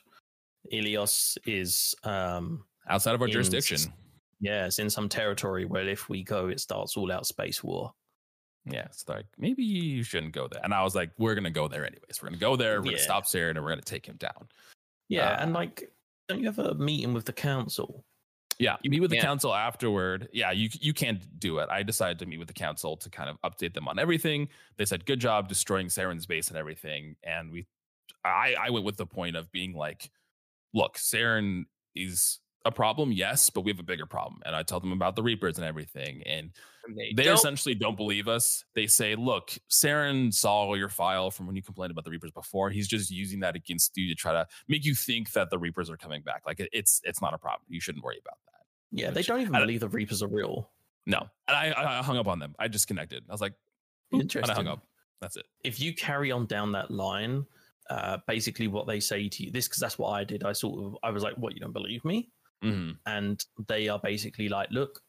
Ilos 0.72 1.38
is 1.46 1.96
um 2.04 2.66
Outside 2.90 3.16
of 3.16 3.22
our 3.22 3.28
In 3.28 3.34
jurisdiction. 3.34 3.76
s- 3.78 3.88
yeah, 4.40 4.66
it's 4.66 4.80
in 4.80 4.90
some 4.90 5.10
territory 5.10 5.66
where 5.66 5.88
if 5.88 6.08
we 6.10 6.24
go, 6.24 6.48
it 6.48 6.60
starts 6.60 6.96
all 6.96 7.12
out 7.12 7.26
space 7.26 7.64
war. 7.64 7.94
Yeah, 8.66 8.86
it's 8.86 9.08
like 9.08 9.26
maybe 9.38 9.64
you 9.64 10.04
shouldn't 10.04 10.34
go 10.34 10.48
there. 10.50 10.62
And 10.64 10.74
I 10.74 10.84
was 10.84 10.96
like, 10.96 11.12
we're 11.18 11.36
gonna 11.36 11.50
go 11.50 11.68
there 11.70 11.86
anyways. 11.86 12.22
We're 12.22 12.30
gonna 12.30 12.38
go 12.40 12.56
there. 12.58 12.80
We're 12.82 12.86
gonna 12.92 12.98
stop 13.00 13.26
Saren 13.26 13.52
and 13.52 13.64
we're 13.64 13.70
gonna 13.72 13.82
take 13.82 14.06
him 14.06 14.18
down. 14.18 14.50
Yeah, 15.10 15.42
and 15.42 15.52
Uh, 15.52 15.60
like, 15.60 15.92
don't 16.28 16.40
you 16.40 16.46
have 16.46 16.60
a 16.60 16.76
meeting 16.76 17.14
with 17.14 17.26
the 17.26 17.34
council? 17.34 18.04
Yeah, 18.60 18.78
you 18.82 18.90
meet 18.90 19.02
with 19.02 19.12
the 19.12 19.20
council 19.20 19.54
afterward. 19.54 20.30
Yeah, 20.34 20.52
you 20.52 20.70
you 20.82 20.94
can't 20.94 21.40
do 21.40 21.60
it. 21.60 21.70
I 21.70 21.84
decided 21.84 22.18
to 22.20 22.26
meet 22.26 22.40
with 22.40 22.48
the 22.48 22.56
council 22.56 22.98
to 22.98 23.10
kind 23.10 23.30
of 23.30 23.38
update 23.42 23.74
them 23.74 23.88
on 23.88 24.00
everything. 24.00 24.50
They 24.78 24.86
said, 24.86 25.06
"Good 25.06 25.20
job 25.20 25.48
destroying 25.48 25.88
Saren's 25.88 26.26
base 26.26 26.48
and 26.48 26.58
everything." 26.58 27.18
And 27.24 27.52
we, 27.52 27.68
I 28.26 28.56
I 28.60 28.70
went 28.72 28.86
with 28.86 28.98
the 28.98 29.06
point 29.06 29.36
of 29.36 29.52
being 29.52 29.74
like, 29.74 30.10
"Look, 30.74 30.98
Saren 30.98 31.66
is 31.96 32.40
a 32.68 32.72
problem, 32.72 33.12
yes, 33.12 33.50
but 33.50 33.62
we 33.62 33.72
have 33.72 33.80
a 33.80 33.84
bigger 33.84 34.06
problem." 34.06 34.42
And 34.46 34.56
I 34.56 34.64
tell 34.64 34.80
them 34.80 34.92
about 34.92 35.16
the 35.16 35.24
Reapers 35.24 35.58
and 35.58 35.66
everything, 35.66 36.22
and 36.24 36.52
And 36.86 36.98
they 36.98 37.14
they 37.16 37.24
don't- 37.24 37.34
essentially 37.36 37.76
don't 37.76 37.98
believe 37.98 38.28
us. 38.28 38.64
They 38.76 38.88
say, 38.88 39.16
look, 39.16 39.58
Saren 39.70 40.34
saw 40.34 40.74
your 40.76 40.90
file 40.90 41.32
from 41.32 41.48
when 41.48 41.56
you 41.56 41.62
complained 41.64 41.92
about 41.92 42.06
the 42.06 42.12
Reapers 42.12 42.32
before. 42.32 42.70
He's 42.70 42.88
just 42.88 43.10
using 43.12 43.40
that 43.42 43.56
against 43.56 43.98
you 43.98 44.08
to 44.08 44.16
try 44.16 44.32
to 44.34 44.48
make 44.68 44.86
you 44.86 44.96
think 44.96 45.32
that 45.34 45.50
the 45.50 45.58
Reapers 45.60 45.90
are 45.90 45.98
coming 45.98 46.22
back. 46.22 46.44
Like 46.46 46.60
it, 46.60 46.70
it's 46.72 47.02
it's 47.04 47.22
not 47.22 47.34
a 47.34 47.38
problem. 47.38 47.66
You 47.70 47.80
shouldn't 47.82 48.04
worry 48.06 48.20
about 48.20 48.38
that. 48.46 48.62
Yeah, 48.92 49.10
they 49.12 49.22
don't 49.24 49.42
even 49.42 49.54
don't- 49.54 49.62
believe 49.64 49.80
the 49.82 49.90
Reapers 49.90 50.22
are 50.24 50.28
real. 50.30 50.70
No. 51.06 51.30
And 51.48 51.56
I, 51.58 51.72
I 51.72 52.00
I 52.00 52.04
hung 52.04 52.18
up 52.18 52.28
on 52.28 52.40
them. 52.40 52.54
I 52.60 52.68
disconnected. 52.68 53.24
I 53.30 53.32
was 53.32 53.42
like, 53.42 53.54
and 54.12 54.20
I 54.20 54.24
Interesting. 54.24 54.56
hung 54.56 54.68
up. 54.68 54.86
That's 55.22 55.36
it. 55.36 55.46
if 55.64 55.80
you 55.80 55.94
carry 55.96 56.32
on 56.32 56.46
down 56.46 56.74
that 56.74 56.92
line, 56.92 57.46
uh, 57.90 58.18
basically 58.28 58.68
what 58.68 58.86
they 58.88 59.00
say 59.00 59.28
to 59.30 59.44
you, 59.44 59.52
this 59.52 59.68
because 59.68 59.80
that's 59.80 59.98
what 59.98 60.10
I 60.12 60.24
did. 60.24 60.44
I 60.44 60.52
sort 60.54 60.84
of 60.86 60.98
I 61.04 61.10
was 61.12 61.24
like, 61.24 61.36
"What? 61.38 61.54
You 61.54 61.60
don't 61.60 61.74
believe 61.74 62.06
me?" 62.06 62.30
Hmm 62.62 63.00
And 63.06 63.44
they 63.68 63.88
are 63.90 64.00
basically 64.00 64.50
like, 64.50 64.70
"Look, 64.72 65.04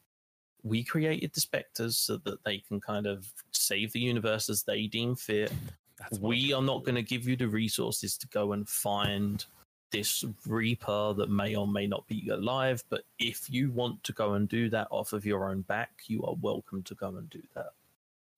we 0.63 0.83
created 0.83 1.33
the 1.33 1.41
Spectres 1.41 1.97
so 1.97 2.17
that 2.19 2.43
they 2.45 2.59
can 2.59 2.81
kind 2.81 3.07
of 3.07 3.33
save 3.51 3.93
the 3.93 4.01
universe 4.01 4.49
as 4.49 4.63
they 4.63 4.87
deem 4.87 5.15
fit. 5.15 5.55
That's 5.97 6.19
we 6.19 6.53
are 6.53 6.61
not 6.63 6.83
going 6.85 6.95
to 6.95 7.03
give 7.03 7.27
you 7.27 7.35
the 7.37 7.47
resources 7.49 8.17
to 8.19 8.27
go 8.27 8.53
and 8.53 8.67
find 8.69 9.45
this 9.91 10.23
Reaper 10.47 11.13
that 11.15 11.29
may 11.29 11.55
or 11.55 11.67
may 11.67 11.87
not 11.87 12.07
be 12.07 12.29
alive. 12.29 12.83
But 12.89 13.05
if 13.19 13.49
you 13.49 13.71
want 13.71 14.03
to 14.05 14.13
go 14.13 14.33
and 14.35 14.47
do 14.49 14.69
that 14.71 14.87
off 14.91 15.13
of 15.13 15.25
your 15.25 15.49
own 15.49 15.61
back, 15.63 16.03
you 16.07 16.23
are 16.25 16.35
welcome 16.35 16.83
to 16.83 16.95
go 16.95 17.15
and 17.17 17.29
do 17.29 17.43
that." 17.55 17.73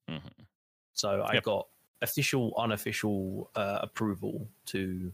Mhm. 0.08 0.48
So 0.94 1.24
I 1.24 1.36
Yep. 1.36 1.38
got 1.38 1.68
official, 2.02 2.54
unofficial 2.58 3.50
uh, 3.56 3.80
approval 3.82 4.48
to. 4.68 5.14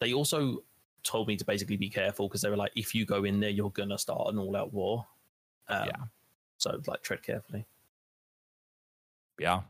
They 0.00 0.12
also 0.14 0.64
told 1.04 1.28
me 1.28 1.36
to 1.36 1.44
basically 1.44 1.76
be 1.76 1.88
careful 1.88 2.28
because 2.28 2.42
they 2.42 2.50
were 2.50 2.56
like, 2.56 2.72
if 2.76 2.94
you 2.94 3.04
go 3.04 3.24
in 3.24 3.40
there, 3.40 3.50
you're 3.50 3.70
gonna 3.70 3.98
start 3.98 4.32
an 4.32 4.38
all-out 4.38 4.72
war. 4.72 5.06
Um, 5.68 5.86
Yeah. 5.86 6.02
So 6.58 6.80
like, 6.86 7.02
tread 7.02 7.22
carefully. 7.22 7.66
yeah. 9.38 9.62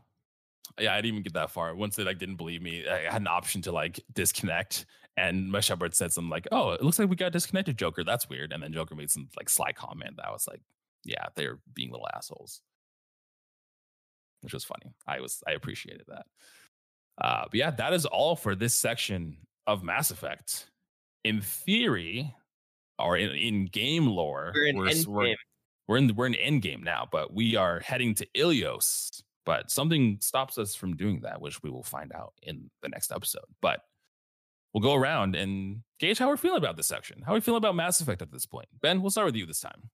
Yeah, 0.79 0.93
I 0.93 0.97
didn't 0.97 1.13
even 1.13 1.23
get 1.23 1.33
that 1.33 1.51
far. 1.51 1.75
Once 1.75 1.95
they 1.95 2.03
like 2.03 2.17
didn't 2.19 2.37
believe 2.37 2.61
me, 2.61 2.87
I 2.87 3.11
had 3.11 3.21
an 3.21 3.27
option 3.27 3.61
to 3.63 3.71
like 3.71 3.99
disconnect. 4.13 4.85
And 5.17 5.51
my 5.51 5.59
Shepard 5.59 5.93
said 5.93 6.11
something 6.11 6.29
like, 6.29 6.47
"Oh, 6.51 6.71
it 6.71 6.81
looks 6.81 6.97
like 6.97 7.09
we 7.09 7.15
got 7.15 7.31
disconnected, 7.31 7.77
Joker. 7.77 8.03
That's 8.03 8.27
weird." 8.29 8.51
And 8.51 8.63
then 8.63 8.73
Joker 8.73 8.95
made 8.95 9.11
some 9.11 9.27
like 9.37 9.49
sly 9.49 9.71
comment 9.73 10.15
that 10.17 10.31
was 10.31 10.47
like, 10.47 10.61
"Yeah, 11.03 11.27
they're 11.35 11.59
being 11.73 11.91
little 11.91 12.07
assholes," 12.15 12.61
which 14.41 14.53
was 14.53 14.63
funny. 14.63 14.93
I 15.05 15.19
was 15.19 15.43
I 15.47 15.51
appreciated 15.51 16.05
that. 16.07 16.25
Uh, 17.19 17.43
but 17.43 17.53
yeah, 17.55 17.69
that 17.71 17.93
is 17.93 18.05
all 18.07 18.35
for 18.35 18.55
this 18.55 18.73
section 18.75 19.37
of 19.67 19.83
Mass 19.83 20.09
Effect. 20.09 20.71
In 21.23 21.41
theory, 21.41 22.33
or 22.99 23.17
in, 23.17 23.31
in 23.31 23.65
game 23.67 24.07
lore, 24.07 24.51
We're 24.53 24.65
in 24.67 24.87
s- 24.87 25.05
Endgame. 25.05 25.35
we're 25.87 25.97
in 25.97 26.15
we're 26.15 26.27
in 26.27 26.33
Endgame 26.33 26.83
now, 26.83 27.07
but 27.11 27.33
we 27.33 27.55
are 27.55 27.79
heading 27.79 28.13
to 28.15 28.27
Ilos. 28.35 29.21
But 29.45 29.69
something 29.71 30.17
stops 30.21 30.57
us 30.57 30.73
from 30.75 30.95
doing 30.95 31.21
that, 31.21 31.41
which 31.41 31.61
we 31.63 31.69
will 31.69 31.83
find 31.83 32.11
out 32.13 32.33
in 32.43 32.69
the 32.81 32.87
next 32.89 33.11
episode. 33.11 33.43
But 33.61 33.81
we'll 34.73 34.81
go 34.83 34.93
around 34.95 35.35
and 35.35 35.81
gauge 35.99 36.17
how 36.17 36.27
we're 36.29 36.37
feeling 36.37 36.57
about 36.59 36.77
this 36.77 36.87
section. 36.87 37.21
How 37.21 37.31
are 37.33 37.35
we 37.35 37.41
feeling 37.41 37.57
about 37.57 37.75
Mass 37.75 37.99
Effect 37.99 38.21
at 38.21 38.31
this 38.31 38.45
point? 38.45 38.67
Ben, 38.81 39.01
we'll 39.01 39.11
start 39.11 39.25
with 39.25 39.35
you 39.35 39.45
this 39.45 39.59
time. 39.59 39.89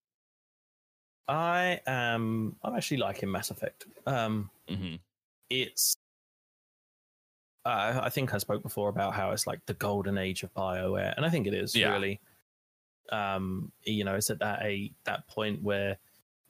I 1.28 1.80
am. 1.86 2.56
I'm 2.64 2.76
actually 2.76 2.98
liking 2.98 3.32
Mass 3.32 3.52
Effect. 3.52 3.86
Um, 4.06 4.50
hmm 4.68 4.96
it's 5.52 5.96
uh, 7.66 8.00
I 8.04 8.10
think 8.10 8.34
I 8.34 8.38
spoke 8.38 8.64
before 8.64 8.90
about 8.90 9.14
how 9.14 9.32
it's 9.32 9.46
like 9.48 9.66
the 9.66 9.74
golden 9.74 10.18
age 10.18 10.44
of 10.44 10.54
Bioware, 10.54 11.14
and 11.16 11.26
I 11.26 11.30
think 11.30 11.48
it 11.48 11.54
is 11.54 11.76
Yeah. 11.76 11.92
really. 11.94 12.20
Um, 13.12 13.72
you 13.84 14.04
know, 14.04 14.16
it's 14.16 14.30
at 14.30 14.40
that 14.40 14.62
a 14.62 14.92
that 15.06 15.28
point 15.28 15.62
where 15.64 15.98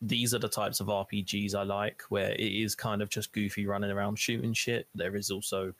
these 0.02 0.34
are 0.34 0.40
the 0.40 0.50
types 0.50 0.80
of 0.80 0.88
RPGs 0.88 1.56
I 1.56 1.64
like, 1.64 2.04
where 2.10 2.32
it 2.32 2.40
is 2.42 2.76
kind 2.76 3.02
of 3.02 3.10
just 3.10 3.32
goofy 3.34 3.66
running 3.66 3.92
around 3.92 4.18
shooting 4.20 4.54
shit. 4.54 4.88
There 4.96 5.16
is 5.16 5.32
also 5.32 5.74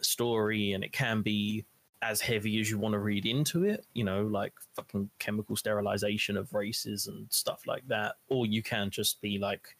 a 0.00 0.04
story, 0.04 0.72
and 0.72 0.84
it 0.84 0.92
can 0.92 1.22
be 1.22 1.64
as 2.00 2.20
heavy 2.20 2.60
as 2.60 2.70
you 2.70 2.78
want 2.78 2.92
to 2.92 2.98
read 3.00 3.26
into 3.26 3.64
it. 3.64 3.84
You 3.94 4.04
know, 4.04 4.22
like 4.22 4.52
fucking 4.76 5.10
chemical 5.18 5.56
sterilization 5.56 6.36
of 6.36 6.52
races 6.54 7.06
and 7.08 7.26
stuff 7.32 7.66
like 7.66 7.86
that, 7.88 8.16
or 8.28 8.46
you 8.46 8.62
can 8.62 8.90
just 8.90 9.20
be 9.20 9.38
like 9.38 9.76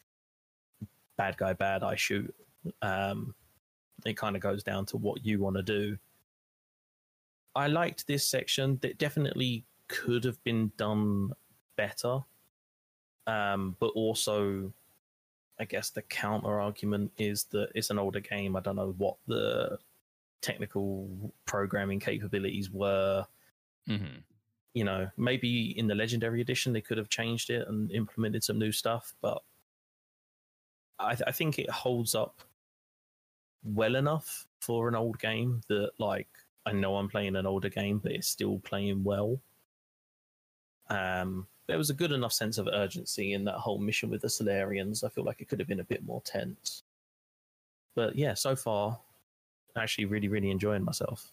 bad 1.17 1.37
guy, 1.37 1.53
bad 1.53 1.83
I 1.83 1.95
shoot. 1.97 2.35
Um, 2.83 3.35
it 4.05 4.17
kind 4.17 4.37
of 4.37 4.43
goes 4.43 4.63
down 4.63 4.87
to 4.87 4.97
what 4.97 5.25
you 5.25 5.41
want 5.41 5.57
to 5.57 5.63
do. 5.63 5.99
I 7.55 7.67
liked 7.67 8.07
this 8.07 8.25
section. 8.25 8.79
That 8.83 8.99
definitely 8.99 9.65
could 9.89 10.25
have 10.25 10.43
been 10.45 10.73
done 10.77 11.33
better. 11.77 12.21
Um, 13.27 13.77
but 13.81 13.89
also, 13.89 14.73
I 15.59 15.65
guess 15.65 15.91
the 15.91 16.03
counter 16.03 16.61
argument 16.61 17.13
is 17.19 17.45
that 17.51 17.71
it's 17.75 17.91
an 17.91 17.99
older 17.99 18.21
game. 18.21 18.57
I 18.57 18.61
don't 18.61 18.77
know 18.77 18.95
what 18.97 19.17
the 19.27 19.79
technical 20.41 21.35
programming 21.47 22.01
capabilities 22.01 22.71
were. 22.71 23.27
Mhm. 23.89 24.23
You 24.75 24.85
know, 24.85 25.11
maybe 25.17 25.77
in 25.77 25.89
the 25.89 25.95
Legendary 25.95 26.41
Edition 26.41 26.73
they 26.73 26.81
could 26.81 26.99
have 26.99 27.09
changed 27.09 27.51
it 27.51 27.67
and 27.67 27.91
implemented 27.91 28.45
some 28.45 28.59
new 28.59 28.71
stuff, 28.71 29.15
but 29.21 29.43
I, 30.99 31.17
I 31.27 31.33
think 31.33 31.59
it 31.59 31.71
holds 31.71 32.15
up 32.15 32.43
well 33.65 33.97
enough 33.97 34.47
for 34.61 34.89
an 34.89 34.95
old 34.95 35.19
game 35.19 35.61
that 35.69 35.91
like 35.99 36.29
I 36.67 36.73
know 36.73 36.97
I'm 36.97 37.09
playing 37.09 37.37
an 37.37 37.47
older 37.47 37.69
game, 37.69 37.99
but 37.99 38.13
it's 38.13 38.29
still 38.29 38.59
playing 38.61 39.03
well. 39.03 39.41
Um, 40.91 41.47
there 41.67 41.79
was 41.79 41.91
a 41.91 41.95
good 41.95 42.13
enough 42.13 42.33
sense 42.33 42.59
of 42.59 42.69
urgency 42.73 43.33
in 43.35 43.45
that 43.45 43.57
whole 43.57 43.79
mission 43.79 44.11
with 44.11 44.23
the 44.23 44.29
Salarians. 44.29 45.05
I 45.05 45.09
feel 45.09 45.25
like 45.25 45.41
it 45.41 45.49
could 45.49 45.59
have 45.59 45.69
been 45.69 45.81
a 45.81 45.85
bit 45.85 46.05
more 46.05 46.23
tense. 46.23 46.83
But 47.95 48.17
yeah, 48.17 48.35
so 48.35 48.57
far, 48.57 48.99
actually 49.77 50.07
really, 50.07 50.29
really 50.29 50.51
enjoying 50.51 50.85
myself. 50.85 51.33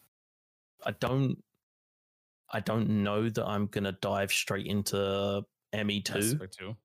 I 0.85 0.91
don't 0.91 1.41
I 2.51 2.59
don't 2.59 2.89
know 2.89 3.29
that 3.29 3.45
I'm 3.45 3.67
gonna 3.67 3.93
dive 4.01 4.31
straight 4.31 4.67
into 4.67 5.43
ME 5.73 6.01
two. 6.01 6.13
Mass 6.13 6.31
Effect 6.33 6.57
2. 6.59 6.75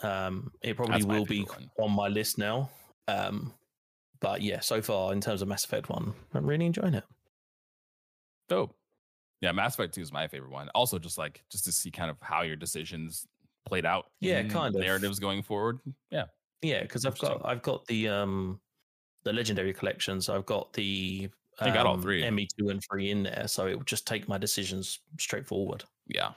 Um, 0.00 0.50
it 0.62 0.76
probably 0.76 0.94
That's 0.94 1.06
will 1.06 1.26
be 1.26 1.42
one. 1.42 1.70
on 1.78 1.92
my 1.92 2.08
list 2.08 2.38
now. 2.38 2.70
Um, 3.08 3.52
but 4.24 4.40
yeah, 4.40 4.60
so 4.60 4.80
far 4.80 5.12
in 5.12 5.20
terms 5.20 5.42
of 5.42 5.48
Mass 5.48 5.66
Effect 5.66 5.90
One, 5.90 6.14
I'm 6.32 6.46
really 6.46 6.64
enjoying 6.64 6.94
it. 6.94 7.04
Dope. 8.48 8.74
Yeah, 9.42 9.52
Mass 9.52 9.74
Effect 9.74 9.94
2 9.94 10.00
is 10.00 10.12
my 10.12 10.26
favorite 10.26 10.50
one. 10.50 10.70
Also, 10.74 10.98
just 10.98 11.18
like 11.18 11.44
just 11.50 11.66
to 11.66 11.72
see 11.72 11.90
kind 11.90 12.10
of 12.10 12.16
how 12.22 12.40
your 12.40 12.56
decisions 12.56 13.26
played 13.66 13.84
out. 13.84 14.06
Yeah, 14.20 14.40
in 14.40 14.48
kind 14.48 14.74
of. 14.74 14.80
narratives 14.80 15.18
going 15.18 15.42
forward. 15.42 15.80
Yeah. 16.10 16.24
Yeah, 16.62 16.80
because 16.82 17.04
I've 17.04 17.18
got 17.18 17.42
I've 17.44 17.60
got 17.60 17.84
the 17.86 18.08
um 18.08 18.60
the 19.24 19.32
legendary 19.34 19.74
collection, 19.74 20.22
so 20.22 20.34
I've 20.34 20.46
got 20.46 20.72
the 20.72 21.28
I 21.60 21.68
got 21.68 21.84
all 21.84 21.96
um, 21.96 22.02
three. 22.02 22.28
ME 22.30 22.48
two 22.58 22.70
and 22.70 22.82
three 22.82 23.10
in 23.10 23.24
there, 23.24 23.44
so 23.46 23.66
it 23.66 23.76
will 23.76 23.84
just 23.84 24.06
take 24.06 24.26
my 24.26 24.38
decisions 24.38 25.00
straightforward. 25.20 25.84
Yeah. 26.08 26.30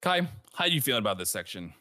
Kai, 0.00 0.22
how 0.54 0.64
are 0.64 0.68
you 0.68 0.80
feeling 0.80 1.00
about 1.02 1.18
this 1.18 1.30
section? 1.30 1.74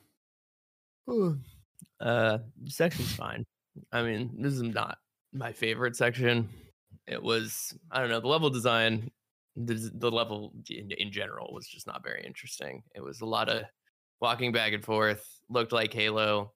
Uh, 2.02 2.40
section's 2.66 3.14
fine. 3.14 3.46
I 3.92 4.04
mean, 4.04 4.36
this 4.40 4.54
is 4.54 4.62
not 4.62 4.98
my 5.34 5.52
favorite 5.52 5.96
section. 5.96 6.50
It 7.08 7.22
was, 7.22 7.78
I 7.92 8.00
don't 8.00 8.10
know, 8.10 8.20
the 8.20 8.28
level 8.28 8.50
design, 8.50 9.12
the, 9.56 9.92
the 9.96 10.12
level 10.12 10.54
in, 10.70 10.92
in 10.92 11.12
general 11.12 11.54
was 11.54 11.68
just 11.68 11.88
not 11.88 12.04
very 12.04 12.24
interesting. 12.26 12.84
It 12.96 13.02
was 13.02 13.22
a 13.22 13.26
lot 13.26 13.50
of 13.50 13.64
walking 14.20 14.52
back 14.52 14.74
and 14.74 14.84
forth, 14.84 15.26
looked 15.50 15.72
like 15.72 15.94
Halo, 15.94 16.54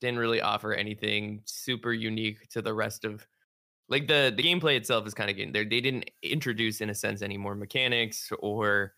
didn't 0.00 0.18
really 0.18 0.40
offer 0.40 0.74
anything 0.74 1.42
super 1.44 1.92
unique 1.92 2.48
to 2.48 2.60
the 2.60 2.74
rest 2.74 3.04
of 3.04 3.26
like 3.88 4.08
the 4.08 4.32
the 4.36 4.42
gameplay 4.42 4.76
itself 4.76 5.06
is 5.06 5.14
kind 5.14 5.30
of 5.30 5.36
getting 5.36 5.52
there. 5.52 5.64
They 5.64 5.80
didn't 5.80 6.10
introduce 6.22 6.80
in 6.80 6.90
a 6.90 6.94
sense 6.94 7.22
any 7.22 7.36
more 7.36 7.54
mechanics 7.54 8.30
or 8.40 8.94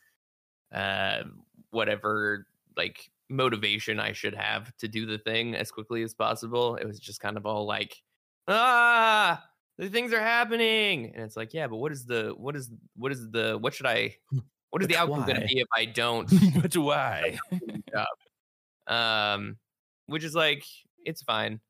uh 0.74 1.24
whatever 1.70 2.46
like 2.76 3.10
motivation 3.28 3.98
I 3.98 4.12
should 4.12 4.34
have 4.34 4.74
to 4.78 4.88
do 4.88 5.06
the 5.06 5.18
thing 5.18 5.54
as 5.54 5.70
quickly 5.70 6.02
as 6.02 6.14
possible. 6.14 6.76
It 6.76 6.86
was 6.86 6.98
just 6.98 7.20
kind 7.20 7.36
of 7.36 7.46
all 7.46 7.66
like, 7.66 7.96
ah, 8.48 9.42
the 9.78 9.88
things 9.88 10.12
are 10.12 10.20
happening, 10.20 11.12
and 11.14 11.24
it's 11.24 11.36
like, 11.36 11.52
yeah, 11.52 11.66
but 11.66 11.76
what 11.76 11.92
is 11.92 12.06
the 12.06 12.34
what 12.36 12.56
is 12.56 12.70
what 12.96 13.12
is 13.12 13.30
the 13.30 13.58
what 13.60 13.74
should 13.74 13.86
I 13.86 14.16
what 14.70 14.82
is 14.82 14.88
But 14.88 14.94
the 14.94 14.96
outcome 14.96 15.24
going 15.24 15.40
to 15.40 15.46
be 15.46 15.60
if 15.60 15.68
I 15.72 15.84
don't? 15.84 16.26
do 16.68 16.90
I? 16.90 17.38
um, 18.86 19.56
which 20.06 20.24
is 20.24 20.34
like 20.34 20.64
it's 21.04 21.22
fine. 21.22 21.60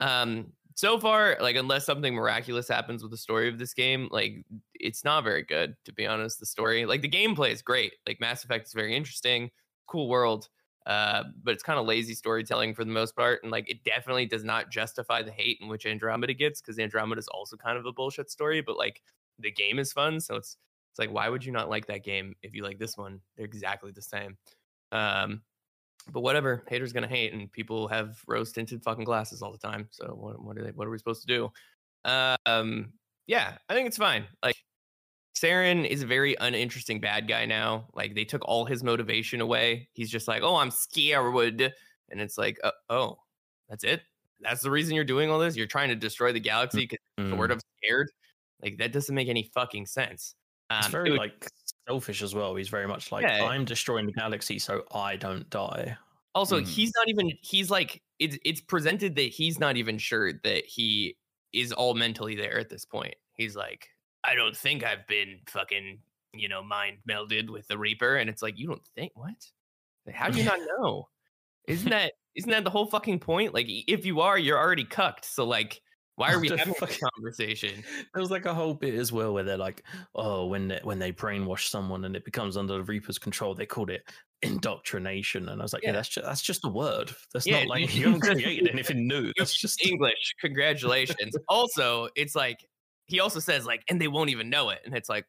Um, 0.00 0.52
so 0.74 0.98
far, 0.98 1.36
like 1.40 1.56
unless 1.56 1.86
something 1.86 2.14
miraculous 2.14 2.68
happens 2.68 3.02
with 3.02 3.12
the 3.12 3.16
story 3.16 3.48
of 3.48 3.58
this 3.58 3.74
game, 3.74 4.08
like 4.10 4.44
it's 4.74 5.04
not 5.04 5.24
very 5.24 5.42
good 5.42 5.76
to 5.84 5.92
be 5.92 6.06
honest. 6.06 6.40
The 6.40 6.46
story, 6.46 6.84
like 6.84 7.02
the 7.02 7.08
gameplay, 7.08 7.52
is 7.52 7.62
great. 7.62 7.94
Like 8.06 8.20
Mass 8.20 8.44
Effect 8.44 8.66
is 8.66 8.72
very 8.72 8.96
interesting, 8.96 9.50
cool 9.86 10.08
world, 10.08 10.48
uh, 10.86 11.24
but 11.42 11.54
it's 11.54 11.62
kind 11.62 11.78
of 11.78 11.86
lazy 11.86 12.14
storytelling 12.14 12.74
for 12.74 12.84
the 12.84 12.90
most 12.90 13.16
part, 13.16 13.42
and 13.42 13.50
like 13.50 13.70
it 13.70 13.82
definitely 13.84 14.26
does 14.26 14.44
not 14.44 14.70
justify 14.70 15.22
the 15.22 15.30
hate 15.30 15.58
in 15.60 15.68
which 15.68 15.86
Andromeda 15.86 16.34
gets 16.34 16.60
because 16.60 16.78
Andromeda 16.78 17.18
is 17.18 17.28
also 17.28 17.56
kind 17.56 17.78
of 17.78 17.86
a 17.86 17.92
bullshit 17.92 18.30
story, 18.30 18.60
but 18.60 18.76
like 18.76 19.02
the 19.38 19.50
game 19.50 19.78
is 19.78 19.92
fun, 19.92 20.20
so 20.20 20.36
it's 20.36 20.56
it's 20.92 20.98
like 20.98 21.10
why 21.10 21.28
would 21.28 21.44
you 21.44 21.52
not 21.52 21.70
like 21.70 21.86
that 21.86 22.04
game 22.04 22.34
if 22.42 22.54
you 22.54 22.62
like 22.62 22.78
this 22.78 22.96
one? 22.96 23.20
They're 23.36 23.46
exactly 23.46 23.92
the 23.92 24.02
same. 24.02 24.36
Um, 24.92 25.42
but 26.12 26.20
whatever, 26.20 26.64
haters 26.68 26.92
gonna 26.92 27.08
hate, 27.08 27.32
and 27.32 27.50
people 27.50 27.88
have 27.88 28.20
rose 28.26 28.52
tinted 28.52 28.82
fucking 28.82 29.04
glasses 29.04 29.42
all 29.42 29.52
the 29.52 29.58
time. 29.58 29.88
So 29.90 30.08
what 30.08 30.42
what 30.42 30.58
are 30.58 30.64
they? 30.64 30.72
What 30.72 30.86
are 30.86 30.90
we 30.90 30.98
supposed 30.98 31.26
to 31.26 31.26
do? 31.26 31.50
Um, 32.44 32.92
yeah, 33.26 33.56
I 33.68 33.74
think 33.74 33.88
it's 33.88 33.96
fine. 33.96 34.26
Like 34.42 34.56
Saren 35.36 35.86
is 35.86 36.02
a 36.02 36.06
very 36.06 36.36
uninteresting 36.40 37.00
bad 37.00 37.26
guy 37.28 37.44
now. 37.46 37.88
Like 37.94 38.14
they 38.14 38.24
took 38.24 38.42
all 38.44 38.64
his 38.64 38.82
motivation 38.84 39.40
away. 39.40 39.88
He's 39.92 40.10
just 40.10 40.28
like, 40.28 40.42
oh, 40.42 40.56
I'm 40.56 40.70
scared, 40.70 41.72
and 42.10 42.20
it's 42.20 42.38
like, 42.38 42.58
uh, 42.62 42.70
oh, 42.90 43.18
that's 43.68 43.84
it. 43.84 44.02
That's 44.40 44.62
the 44.62 44.70
reason 44.70 44.94
you're 44.94 45.04
doing 45.04 45.30
all 45.30 45.38
this. 45.38 45.56
You're 45.56 45.66
trying 45.66 45.88
to 45.88 45.96
destroy 45.96 46.32
the 46.32 46.40
galaxy 46.40 46.80
because 46.82 46.98
you're 47.18 47.30
sort 47.30 47.50
Mm. 47.50 47.54
of 47.54 47.62
scared. 47.78 48.10
Like 48.62 48.78
that 48.78 48.92
doesn't 48.92 49.14
make 49.14 49.28
any 49.28 49.50
fucking 49.54 49.86
sense. 49.86 50.34
It's 50.70 50.86
Um, 50.86 50.92
very 50.92 51.08
it 51.08 51.10
would- 51.12 51.18
like 51.18 51.48
selfish 51.88 52.22
as 52.22 52.34
well. 52.34 52.54
He's 52.54 52.68
very 52.68 52.86
much 52.86 53.10
like 53.12 53.22
Yeah. 53.22 53.44
I'm 53.44 53.64
destroying 53.64 54.06
the 54.06 54.12
galaxy 54.12 54.58
so 54.58 54.84
I 54.92 55.16
don't 55.16 55.48
die. 55.50 55.96
Also, 56.34 56.60
Mhm. 56.60 56.66
he's 56.66 56.92
not 56.96 57.08
even 57.08 57.30
he's 57.42 57.70
like 57.70 58.02
it's 58.18 58.38
it's 58.44 58.60
presented 58.60 59.14
that 59.16 59.22
he's 59.30 59.58
not 59.58 59.76
even 59.76 59.98
sure 59.98 60.32
that 60.44 60.64
he 60.66 61.16
is 61.52 61.72
all 61.72 61.94
mentally 61.94 62.34
there 62.34 62.58
at 62.58 62.68
this 62.68 62.84
point. 62.84 63.14
He's 63.36 63.54
like, 63.56 63.88
I 64.26 64.34
don't 64.34 64.56
think 64.56 64.84
I've 64.84 65.06
been 65.06 65.40
fucking, 65.48 65.98
you 66.32 66.48
know, 66.48 66.62
mind 66.62 66.98
melded 67.08 67.50
with 67.50 67.66
the 67.68 67.78
Reaper. 67.78 68.16
And 68.16 68.28
it's 68.30 68.42
like, 68.42 68.58
you 68.58 68.66
don't 68.66 68.84
think 68.94 69.12
what? 69.14 69.34
How 70.12 70.28
do 70.30 70.38
you 70.38 70.44
not 70.44 70.58
know? 70.78 71.08
Isn't 71.68 71.90
that 71.90 72.12
isn't 72.34 72.50
that 72.50 72.64
the 72.64 72.70
whole 72.70 72.86
fucking 72.86 73.20
point? 73.20 73.54
Like 73.54 73.66
if 73.68 74.04
you 74.04 74.20
are, 74.20 74.36
you're 74.38 74.58
already 74.58 74.84
cucked. 74.84 75.24
So 75.24 75.44
like 75.46 75.80
why 76.16 76.32
are 76.32 76.38
we 76.38 76.48
having 76.56 76.74
this 76.78 76.96
fuck- 76.96 77.10
conversation? 77.16 77.82
There 78.12 78.20
was 78.20 78.30
like 78.30 78.46
a 78.46 78.54
whole 78.54 78.74
bit 78.74 78.94
as 78.94 79.10
well 79.12 79.34
where 79.34 79.42
they're 79.42 79.56
like, 79.56 79.82
oh, 80.14 80.46
when 80.46 80.68
they, 80.68 80.80
when 80.84 80.98
they 81.00 81.10
brainwash 81.12 81.68
someone 81.68 82.04
and 82.04 82.14
it 82.14 82.24
becomes 82.24 82.56
under 82.56 82.74
the 82.74 82.84
Reaper's 82.84 83.18
control, 83.18 83.54
they 83.54 83.66
called 83.66 83.90
it 83.90 84.02
indoctrination, 84.42 85.48
and 85.48 85.60
I 85.60 85.64
was 85.64 85.72
like, 85.72 85.82
yeah, 85.82 85.90
Yeah. 85.90 85.92
that's 85.96 86.08
just 86.08 86.26
that's 86.26 86.42
just 86.42 86.64
a 86.64 86.68
word. 86.68 87.10
That's 87.32 87.46
Yeah, 87.46 87.60
not 87.60 87.68
like 87.68 87.94
you- 87.94 88.00
you 88.00 88.06
haven't 88.12 88.20
created 88.20 88.68
anything 88.68 89.06
new. 89.08 89.32
That's 89.36 89.54
just 89.54 89.84
English. 89.84 90.34
Congratulations. 90.40 91.36
also, 91.48 92.08
it's 92.14 92.34
like 92.34 92.64
he 93.06 93.20
also 93.20 93.40
says 93.40 93.66
like, 93.66 93.82
and 93.88 94.00
they 94.00 94.08
won't 94.08 94.30
even 94.30 94.50
know 94.50 94.70
it. 94.70 94.80
And 94.84 94.94
it's 94.94 95.08
like, 95.08 95.26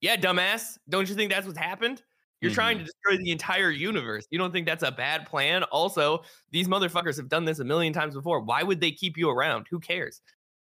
yeah, 0.00 0.16
dumbass. 0.16 0.78
Don't 0.88 1.08
you 1.08 1.14
think 1.14 1.30
that's 1.30 1.46
what's 1.46 1.58
happened? 1.58 2.02
You're 2.40 2.50
trying 2.50 2.78
to 2.78 2.84
destroy 2.84 3.18
the 3.18 3.30
entire 3.30 3.70
universe. 3.70 4.26
You 4.30 4.38
don't 4.38 4.50
think 4.50 4.66
that's 4.66 4.82
a 4.82 4.90
bad 4.90 5.26
plan? 5.26 5.62
Also, 5.64 6.24
these 6.50 6.66
motherfuckers 6.66 7.16
have 7.16 7.28
done 7.28 7.44
this 7.44 7.60
a 7.60 7.64
million 7.64 7.92
times 7.92 8.14
before. 8.14 8.40
Why 8.40 8.64
would 8.64 8.80
they 8.80 8.90
keep 8.90 9.16
you 9.16 9.30
around? 9.30 9.66
Who 9.70 9.78
cares? 9.78 10.22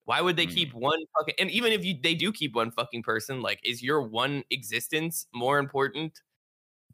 Why 0.04 0.20
would 0.20 0.34
they 0.34 0.46
Hmm. 0.46 0.50
keep 0.50 0.74
one 0.74 0.98
fucking 1.16 1.36
and 1.38 1.48
even 1.52 1.72
if 1.72 1.84
you 1.84 1.94
they 2.02 2.16
do 2.16 2.32
keep 2.32 2.56
one 2.56 2.72
fucking 2.72 3.04
person, 3.04 3.42
like 3.42 3.60
is 3.62 3.80
your 3.80 4.02
one 4.02 4.42
existence 4.50 5.28
more 5.32 5.60
important 5.60 6.20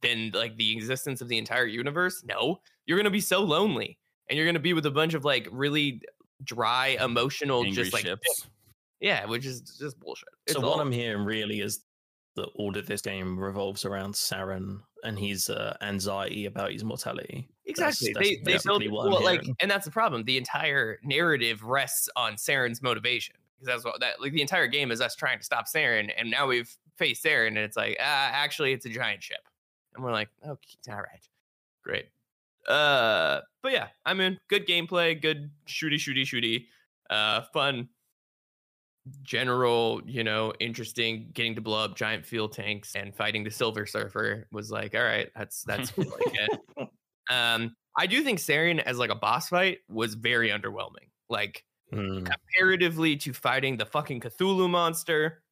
than 0.02 0.32
like 0.34 0.58
the 0.58 0.76
existence 0.76 1.22
of 1.22 1.28
the 1.28 1.38
entire 1.38 1.64
universe? 1.64 2.22
No. 2.24 2.60
You're 2.84 2.98
gonna 2.98 3.08
be 3.08 3.22
so 3.22 3.40
lonely. 3.40 3.98
And 4.28 4.36
you're 4.36 4.44
gonna 4.44 4.58
be 4.58 4.74
with 4.74 4.84
a 4.84 4.90
bunch 4.90 5.14
of 5.14 5.24
like 5.24 5.48
really 5.50 6.02
dry, 6.44 6.98
emotional, 7.00 7.60
Angry 7.64 7.72
just 7.72 7.94
like 7.94 8.04
ships. 8.04 8.48
Yeah, 9.00 9.24
which 9.26 9.46
is 9.46 9.60
just 9.60 9.98
bullshit. 10.00 10.28
It's 10.46 10.54
so. 10.54 10.68
What 10.68 10.80
I'm 10.80 10.92
hearing 10.92 11.24
really 11.24 11.60
is 11.60 11.80
that 12.36 12.48
all 12.54 12.76
of 12.76 12.86
this 12.86 13.02
game 13.02 13.38
revolves 13.38 13.84
around 13.84 14.14
Saren 14.14 14.80
and 15.04 15.18
his 15.18 15.50
uh, 15.50 15.76
anxiety 15.82 16.46
about 16.46 16.72
his 16.72 16.84
mortality. 16.84 17.48
exactly. 17.66 18.12
that's 18.12 18.28
they 18.28 18.36
they 18.44 18.58
build 18.64 18.90
what 18.90 19.06
I'm 19.06 19.12
well, 19.12 19.24
like, 19.24 19.44
and 19.60 19.70
that's 19.70 19.84
the 19.84 19.90
problem. 19.90 20.24
The 20.24 20.36
entire 20.36 20.98
narrative 21.04 21.62
rests 21.62 22.08
on 22.16 22.34
Saren's 22.34 22.82
motivation 22.82 23.36
because 23.58 23.74
that's 23.74 23.84
what 23.84 24.00
that 24.00 24.20
like 24.20 24.32
the 24.32 24.40
entire 24.40 24.66
game 24.66 24.90
is 24.90 25.00
us 25.00 25.14
trying 25.14 25.38
to 25.38 25.44
stop 25.44 25.66
Saren, 25.66 26.10
and 26.16 26.30
now 26.30 26.46
we've 26.46 26.74
faced 26.96 27.24
Saren, 27.24 27.48
and 27.48 27.58
it's 27.58 27.76
like, 27.76 27.96
ah, 28.00 28.30
actually, 28.32 28.72
it's 28.72 28.86
a 28.86 28.90
giant 28.90 29.22
ship, 29.22 29.40
and 29.94 30.04
we're 30.04 30.12
like, 30.12 30.28
okay, 30.44 30.92
all 30.92 30.96
right, 30.96 31.28
great. 31.82 32.06
Uh, 32.66 33.40
but 33.62 33.72
yeah, 33.72 33.88
I 34.04 34.14
mean, 34.14 34.38
good 34.48 34.66
gameplay, 34.66 35.20
good 35.20 35.50
shooty, 35.66 35.94
shooty, 35.94 36.22
shooty, 36.22 36.66
uh, 37.10 37.42
fun. 37.52 37.88
General, 39.22 40.00
you 40.06 40.24
know, 40.24 40.52
interesting. 40.60 41.30
Getting 41.32 41.54
to 41.56 41.60
blow 41.60 41.84
up 41.84 41.96
giant 41.96 42.24
fuel 42.26 42.48
tanks 42.48 42.94
and 42.94 43.14
fighting 43.14 43.44
the 43.44 43.50
Silver 43.50 43.86
Surfer 43.86 44.46
was 44.52 44.70
like, 44.70 44.94
all 44.94 45.02
right, 45.02 45.30
that's 45.36 45.62
that's 45.64 45.96
what 45.96 46.08
I 46.26 46.30
get. 46.30 46.88
Um, 47.30 47.76
I 47.94 48.06
do 48.06 48.22
think 48.22 48.38
Saren 48.38 48.78
as 48.82 48.96
like 48.96 49.10
a 49.10 49.14
boss 49.14 49.50
fight 49.50 49.80
was 49.86 50.14
very 50.14 50.48
underwhelming. 50.48 51.10
Like 51.28 51.64
Mm. 51.92 52.26
comparatively 52.30 53.16
to 53.16 53.32
fighting 53.32 53.78
the 53.78 53.86
fucking 53.86 54.20
Cthulhu 54.20 54.68
monster 54.68 55.42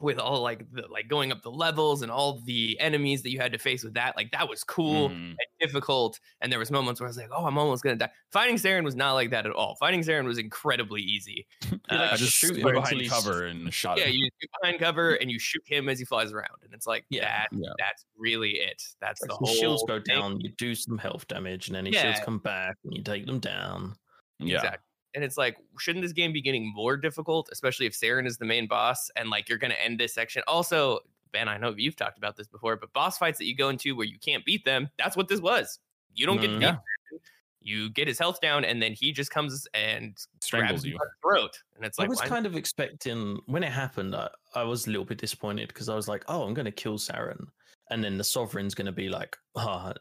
with 0.00 0.18
all 0.18 0.40
like 0.42 0.64
the 0.72 0.84
like 0.88 1.08
going 1.08 1.32
up 1.32 1.42
the 1.42 1.50
levels 1.50 2.02
and 2.02 2.10
all 2.12 2.40
the 2.44 2.78
enemies 2.78 3.22
that 3.22 3.30
you 3.32 3.38
had 3.40 3.50
to 3.52 3.58
face 3.58 3.82
with 3.82 3.94
that, 3.94 4.16
like 4.16 4.30
that 4.30 4.48
was 4.48 4.62
cool 4.62 5.08
Mhm. 5.10 5.30
and 5.30 5.36
difficult. 5.60 6.20
And 6.40 6.52
there 6.52 6.58
was 6.60 6.70
moments 6.70 7.00
where 7.00 7.08
I 7.08 7.10
was 7.10 7.16
like, 7.16 7.30
oh, 7.32 7.44
I'm 7.46 7.58
almost 7.58 7.82
gonna 7.82 7.96
die. 7.96 8.10
Fighting 8.30 8.56
Saren 8.56 8.84
was 8.84 8.94
not 8.94 9.14
like 9.14 9.30
that 9.30 9.44
at 9.46 9.52
all. 9.52 9.74
Fighting 9.76 10.02
Saren 10.02 10.24
was 10.24 10.38
incredibly 10.38 11.02
easy. 11.02 11.46
like, 11.70 11.80
Uh, 11.90 12.08
I 12.12 12.16
just 12.16 12.32
shoot 12.32 12.56
him 12.56 12.62
behind 12.72 13.00
he's- 13.00 13.10
cover 13.12 13.46
and 13.46 13.74
shot 13.74 13.98
yeah, 13.98 14.04
him. 14.04 14.12
you 14.14 14.30
get 14.40 14.50
behind 14.62 14.78
cover 14.78 15.14
and 15.14 15.30
you 15.30 15.38
shoot 15.40 15.62
him 15.66 15.88
as 15.88 15.98
he 15.98 16.04
flies 16.04 16.32
around, 16.32 16.56
and 16.62 16.72
it's 16.72 16.86
like 16.86 17.04
Yeah. 17.10 17.22
that. 17.24 17.48
Yeah. 17.50 17.68
That's 17.78 18.04
really 18.16 18.52
it. 18.58 18.80
That's 19.00 19.20
the 19.20 19.26
The 19.28 19.34
whole 19.34 19.46
shields 19.48 19.84
go 19.88 19.96
thing. 20.00 20.14
down, 20.20 20.40
you 20.40 20.50
do 20.58 20.74
some 20.76 20.98
health 20.98 21.26
damage, 21.26 21.66
and 21.68 21.74
then 21.74 21.86
his 21.86 21.96
shields 21.96 22.20
come 22.24 22.38
back, 22.38 22.76
and 22.84 22.94
you 22.96 23.02
take 23.02 23.26
them 23.26 23.40
down. 23.40 23.96
Yeah. 24.38 24.56
Exactly. 24.58 24.84
And 25.14 25.24
it's 25.24 25.36
like, 25.36 25.56
shouldn't 25.78 26.02
this 26.04 26.12
game 26.12 26.32
be 26.32 26.42
getting 26.42 26.72
more 26.72 26.96
difficult, 26.96 27.48
especially 27.50 27.86
if 27.86 27.92
Saren 27.94 28.26
is 28.26 28.36
the 28.38 28.44
main 28.44 28.66
boss 28.66 29.10
and 29.16 29.30
like 29.30 29.48
you're 29.48 29.58
going 29.58 29.70
to 29.70 29.82
end 29.82 29.98
this 29.98 30.14
section? 30.14 30.42
Also, 30.46 31.00
Ben, 31.32 31.48
I 31.48 31.56
know 31.58 31.74
you've 31.76 31.96
talked 31.96 32.18
about 32.18 32.36
this 32.36 32.46
before, 32.46 32.76
but 32.76 32.92
boss 32.92 33.18
fights 33.18 33.38
that 33.38 33.46
you 33.46 33.56
go 33.56 33.68
into 33.70 33.96
where 33.96 34.06
you 34.06 34.18
can't 34.18 34.44
beat 34.44 34.64
them, 34.64 34.88
that's 34.98 35.16
what 35.16 35.28
this 35.28 35.40
was. 35.40 35.78
You 36.14 36.26
don't 36.26 36.40
get 36.40 36.48
to 36.48 36.56
Mm. 36.56 36.60
beat 36.60 37.20
You 37.60 37.90
get 37.90 38.06
his 38.06 38.18
health 38.18 38.40
down, 38.40 38.64
and 38.64 38.80
then 38.80 38.92
he 38.94 39.12
just 39.12 39.30
comes 39.30 39.66
and 39.74 40.16
Strangles 40.40 40.84
you. 40.84 40.96
throat. 41.20 41.58
And 41.76 41.84
it's 41.84 41.98
like 41.98 42.06
I 42.06 42.08
was 42.08 42.20
kind 42.20 42.46
of 42.46 42.54
expecting 42.54 43.40
when 43.46 43.62
it 43.62 43.72
happened. 43.72 44.14
I, 44.14 44.30
I 44.54 44.62
was 44.62 44.86
a 44.86 44.90
little 44.90 45.04
bit 45.04 45.18
disappointed 45.18 45.68
because 45.68 45.88
I 45.88 45.94
was 45.94 46.06
like, 46.08 46.24
"Oh, 46.28 46.44
I'm 46.44 46.54
going 46.54 46.66
to 46.66 46.72
kill 46.72 46.98
Saren," 46.98 47.46
and 47.90 48.02
then 48.02 48.16
the 48.16 48.24
Sovereign's 48.24 48.74
going 48.74 48.86
to 48.86 48.92
be 48.92 49.08
like, 49.08 49.36
"Ah, 49.56 49.92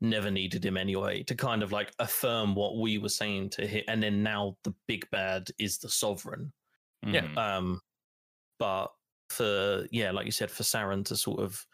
never 0.00 0.30
needed 0.30 0.64
him 0.64 0.76
anyway." 0.76 1.22
To 1.24 1.34
kind 1.34 1.62
of 1.62 1.72
like 1.72 1.94
affirm 1.98 2.54
what 2.54 2.78
we 2.78 2.98
were 2.98 3.08
saying 3.10 3.50
to 3.50 3.66
him, 3.66 3.84
and 3.88 4.02
then 4.02 4.22
now 4.22 4.58
the 4.64 4.74
big 4.88 5.08
bad 5.10 5.50
is 5.58 5.78
the 5.78 5.88
Sovereign. 5.90 6.52
Yeah. 7.10 7.28
Mhm. 7.28 7.36
Um, 7.36 7.80
but 8.58 8.94
for 9.30 9.86
yeah, 9.92 10.10
like 10.12 10.26
you 10.26 10.32
said, 10.32 10.50
for 10.50 10.62
Saren 10.64 11.04
to 11.06 11.16
sort 11.16 11.40
of, 11.40 11.66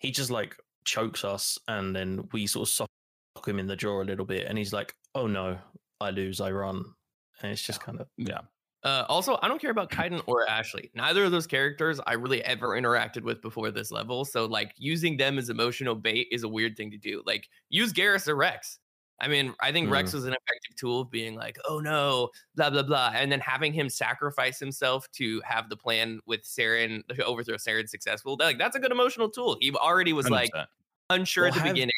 he 0.00 0.10
just 0.12 0.30
like 0.30 0.56
chokes 0.86 1.24
us, 1.24 1.58
and 1.68 1.94
then 1.96 2.28
we 2.32 2.46
sort 2.46 2.68
of 2.68 2.72
sock 2.74 3.48
him 3.48 3.58
in 3.60 3.66
the 3.68 3.76
jaw 3.76 4.02
a 4.02 4.04
little 4.04 4.26
bit, 4.26 4.46
and 4.46 4.58
he's 4.58 4.72
like, 4.74 4.96
"Oh 5.14 5.26
no, 5.28 5.60
I 6.00 6.10
lose, 6.10 6.40
I 6.40 6.50
run," 6.52 6.94
and 7.42 7.52
it's 7.52 7.62
just 7.62 7.80
kind 7.82 8.00
of 8.00 8.08
Yeah. 8.16 8.42
Uh, 8.82 9.04
also, 9.08 9.38
I 9.42 9.48
don't 9.48 9.60
care 9.60 9.70
about 9.70 9.90
Kaidan 9.90 10.22
or 10.26 10.48
Ashley. 10.48 10.90
Neither 10.94 11.24
of 11.24 11.32
those 11.32 11.46
characters 11.46 12.00
I 12.06 12.14
really 12.14 12.42
ever 12.44 12.68
interacted 12.70 13.22
with 13.22 13.42
before 13.42 13.70
this 13.70 13.90
level. 13.90 14.24
So, 14.24 14.46
like, 14.46 14.72
using 14.78 15.16
them 15.18 15.36
as 15.38 15.50
emotional 15.50 15.94
bait 15.94 16.28
is 16.32 16.44
a 16.44 16.48
weird 16.48 16.76
thing 16.76 16.90
to 16.92 16.96
do. 16.96 17.22
Like, 17.26 17.48
use 17.68 17.92
Garrus 17.92 18.26
or 18.26 18.36
Rex. 18.36 18.78
I 19.22 19.28
mean, 19.28 19.52
I 19.60 19.70
think 19.70 19.90
Rex 19.90 20.14
was 20.14 20.24
an 20.24 20.30
effective 20.32 20.76
tool 20.76 21.02
of 21.02 21.10
being 21.10 21.34
like, 21.34 21.58
oh 21.68 21.78
no, 21.78 22.30
blah, 22.54 22.70
blah, 22.70 22.82
blah. 22.82 23.12
And 23.14 23.30
then 23.30 23.40
having 23.40 23.74
him 23.74 23.90
sacrifice 23.90 24.58
himself 24.58 25.06
to 25.16 25.42
have 25.44 25.68
the 25.68 25.76
plan 25.76 26.20
with 26.24 26.40
Saren 26.42 27.06
to 27.08 27.22
overthrow 27.26 27.56
Saren 27.56 27.86
successful. 27.86 28.38
Like, 28.40 28.56
that's 28.56 28.76
a 28.76 28.80
good 28.80 28.92
emotional 28.92 29.28
tool. 29.28 29.58
He 29.60 29.74
already 29.74 30.14
was 30.14 30.30
like 30.30 30.50
100%. 30.54 30.66
unsure 31.10 31.44
Well, 31.44 31.48
at 31.48 31.54
the 31.54 31.60
have- 31.60 31.74
beginning. 31.74 31.92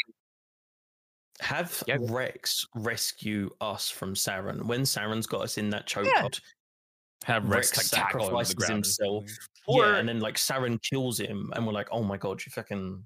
Have 1.40 1.82
Yeah. 1.86 1.98
Rex 2.00 2.66
rescue 2.74 3.50
us 3.60 3.88
from 3.88 4.14
Saren 4.14 4.62
when 4.64 4.82
Saren's 4.82 5.26
got 5.28 5.42
us 5.42 5.58
in 5.58 5.70
that 5.70 5.86
choke 5.86 6.06
Yeah. 6.06 6.28
Pod. 7.22 7.34
have 7.34 7.48
Rex 7.48 7.76
Rex, 7.76 7.92
like, 7.92 8.02
tackle 8.02 8.28
him 8.28 8.34
the 8.36 8.44
sacrifices 8.44 8.54
ground. 8.54 8.72
himself. 8.72 9.24
Or- 9.66 9.86
yeah, 9.86 9.96
and 9.96 10.08
then 10.08 10.20
like 10.20 10.36
Saren 10.36 10.80
kills 10.82 11.18
him, 11.18 11.52
and 11.54 11.66
we're 11.66 11.72
like, 11.72 11.88
oh 11.92 12.02
my 12.02 12.16
god, 12.16 12.44
you 12.44 12.50
fucking. 12.50 13.04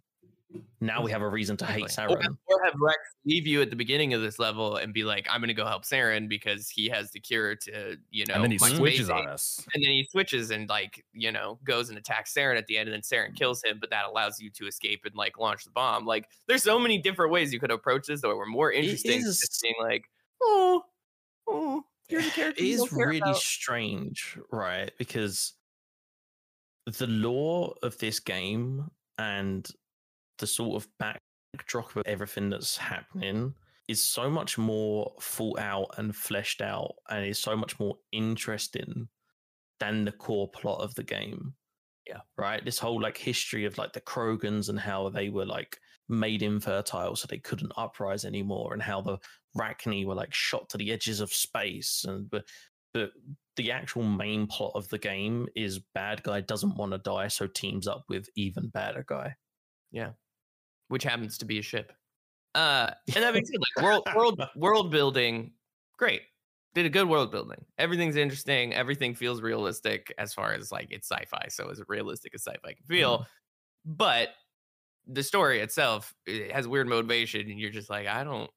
Now 0.80 1.02
we 1.02 1.10
have 1.10 1.22
a 1.22 1.28
reason 1.28 1.56
to 1.58 1.66
hate 1.66 1.82
Exactly. 1.82 2.14
Or, 2.14 2.20
Saren. 2.20 2.36
or 2.46 2.64
have 2.64 2.74
Rex 2.80 2.98
leave 3.26 3.48
you 3.48 3.60
at 3.62 3.68
the 3.68 3.76
beginning 3.76 4.14
of 4.14 4.22
this 4.22 4.38
level 4.38 4.76
and 4.76 4.94
be 4.94 5.02
like, 5.02 5.26
I'm 5.28 5.40
going 5.40 5.48
to 5.48 5.54
go 5.54 5.66
help 5.66 5.82
Saren 5.84 6.28
because 6.28 6.70
he 6.70 6.88
has 6.88 7.10
the 7.10 7.18
cure 7.18 7.56
to, 7.56 7.96
you 8.10 8.24
know, 8.26 8.34
and 8.34 8.44
then 8.44 8.52
he 8.52 8.58
switches 8.58 9.10
on 9.10 9.26
us. 9.26 9.60
And 9.74 9.82
then 9.82 9.90
he 9.90 10.06
switches 10.08 10.52
and, 10.52 10.68
like, 10.68 11.04
you 11.12 11.32
know, 11.32 11.58
goes 11.64 11.88
and 11.88 11.98
attacks 11.98 12.32
Saren 12.32 12.56
at 12.56 12.68
the 12.68 12.78
end, 12.78 12.88
and 12.88 12.94
then 12.94 13.02
Saren 13.02 13.34
kills 13.34 13.62
him, 13.64 13.78
but 13.80 13.90
that 13.90 14.06
allows 14.06 14.40
you 14.40 14.48
to 14.50 14.66
escape 14.68 15.00
and, 15.04 15.16
like, 15.16 15.36
launch 15.36 15.64
the 15.64 15.72
bomb. 15.72 16.06
Like, 16.06 16.26
there's 16.46 16.62
so 16.62 16.78
many 16.78 16.98
different 17.02 17.32
ways 17.32 17.52
you 17.52 17.58
could 17.58 17.72
approach 17.72 18.06
this 18.06 18.20
that 18.22 18.28
were 18.28 18.46
more 18.46 18.70
interesting. 18.70 19.20
than 19.22 19.32
Just 19.32 19.60
being 19.60 19.74
like, 19.80 20.04
oh, 20.40 20.84
oh, 21.48 21.84
here's 22.08 22.26
a 22.26 22.30
character. 22.30 22.62
It 22.62 22.68
is 22.68 22.92
really 22.92 23.18
about." 23.18 23.36
strange, 23.36 24.38
right? 24.50 24.90
Because 24.98 25.54
the 26.86 27.06
lore 27.06 27.74
of 27.82 27.98
this 27.98 28.20
game 28.20 28.90
and 29.18 29.68
the 30.38 30.46
sort 30.46 30.82
of 30.82 30.88
backdrop 30.98 31.96
of 31.96 32.02
everything 32.06 32.50
that's 32.50 32.76
happening 32.76 33.54
is 33.88 34.02
so 34.02 34.28
much 34.28 34.58
more 34.58 35.12
thought 35.20 35.58
out 35.58 35.94
and 35.96 36.14
fleshed 36.14 36.60
out 36.60 36.94
and 37.08 37.24
is 37.24 37.38
so 37.38 37.56
much 37.56 37.78
more 37.78 37.96
interesting 38.12 39.08
than 39.80 40.04
the 40.04 40.12
core 40.12 40.48
plot 40.48 40.80
of 40.80 40.94
the 40.94 41.02
game. 41.02 41.54
Yeah. 42.06 42.20
Right? 42.36 42.64
This 42.64 42.78
whole 42.78 43.00
like 43.00 43.16
history 43.16 43.64
of 43.64 43.78
like 43.78 43.92
the 43.92 44.00
Krogans 44.00 44.68
and 44.68 44.78
how 44.78 45.08
they 45.08 45.28
were 45.28 45.46
like 45.46 45.78
made 46.08 46.42
infertile 46.42 47.16
so 47.16 47.26
they 47.28 47.38
couldn't 47.38 47.72
uprise 47.76 48.24
anymore 48.24 48.72
and 48.72 48.82
how 48.82 49.00
the 49.00 49.18
Rachni 49.56 50.06
were 50.06 50.14
like 50.14 50.34
shot 50.34 50.68
to 50.70 50.78
the 50.78 50.92
edges 50.92 51.20
of 51.20 51.32
space 51.32 52.04
and 52.06 52.28
but 52.30 52.44
but 52.92 53.10
the 53.56 53.72
actual 53.72 54.02
main 54.02 54.46
plot 54.46 54.72
of 54.74 54.88
the 54.88 54.98
game 54.98 55.46
is 55.54 55.80
bad 55.94 56.22
guy 56.22 56.40
doesn't 56.40 56.76
want 56.76 56.92
to 56.92 56.98
die 56.98 57.28
so 57.28 57.46
teams 57.46 57.86
up 57.86 58.04
with 58.08 58.28
even 58.36 58.68
badder 58.68 59.04
guy. 59.06 59.34
Yeah, 59.90 60.10
which 60.88 61.04
happens 61.04 61.38
to 61.38 61.44
be 61.44 61.58
a 61.58 61.62
ship. 61.62 61.92
Uh, 62.54 62.90
and 63.14 63.22
that 63.22 63.34
makes 63.34 63.50
it 63.50 63.60
like 63.60 63.84
world 63.84 64.06
world 64.14 64.42
world 64.56 64.90
building, 64.90 65.52
great. 65.98 66.22
Did 66.74 66.86
a 66.86 66.90
good 66.90 67.08
world 67.08 67.30
building. 67.30 67.64
Everything's 67.78 68.16
interesting. 68.16 68.74
Everything 68.74 69.14
feels 69.14 69.40
realistic 69.40 70.12
as 70.18 70.34
far 70.34 70.52
as 70.52 70.70
like 70.70 70.88
it's 70.90 71.10
sci-fi, 71.10 71.46
so 71.48 71.70
as 71.70 71.80
realistic 71.88 72.34
as 72.34 72.42
sci-fi 72.42 72.74
can 72.74 72.86
feel. 72.86 73.26
But 73.84 74.30
the 75.06 75.22
story 75.22 75.60
itself 75.60 76.14
it 76.26 76.52
has 76.52 76.68
weird 76.68 76.88
motivation, 76.88 77.50
and 77.50 77.58
you're 77.58 77.70
just 77.70 77.90
like, 77.90 78.06
I 78.06 78.24
don't. 78.24 78.50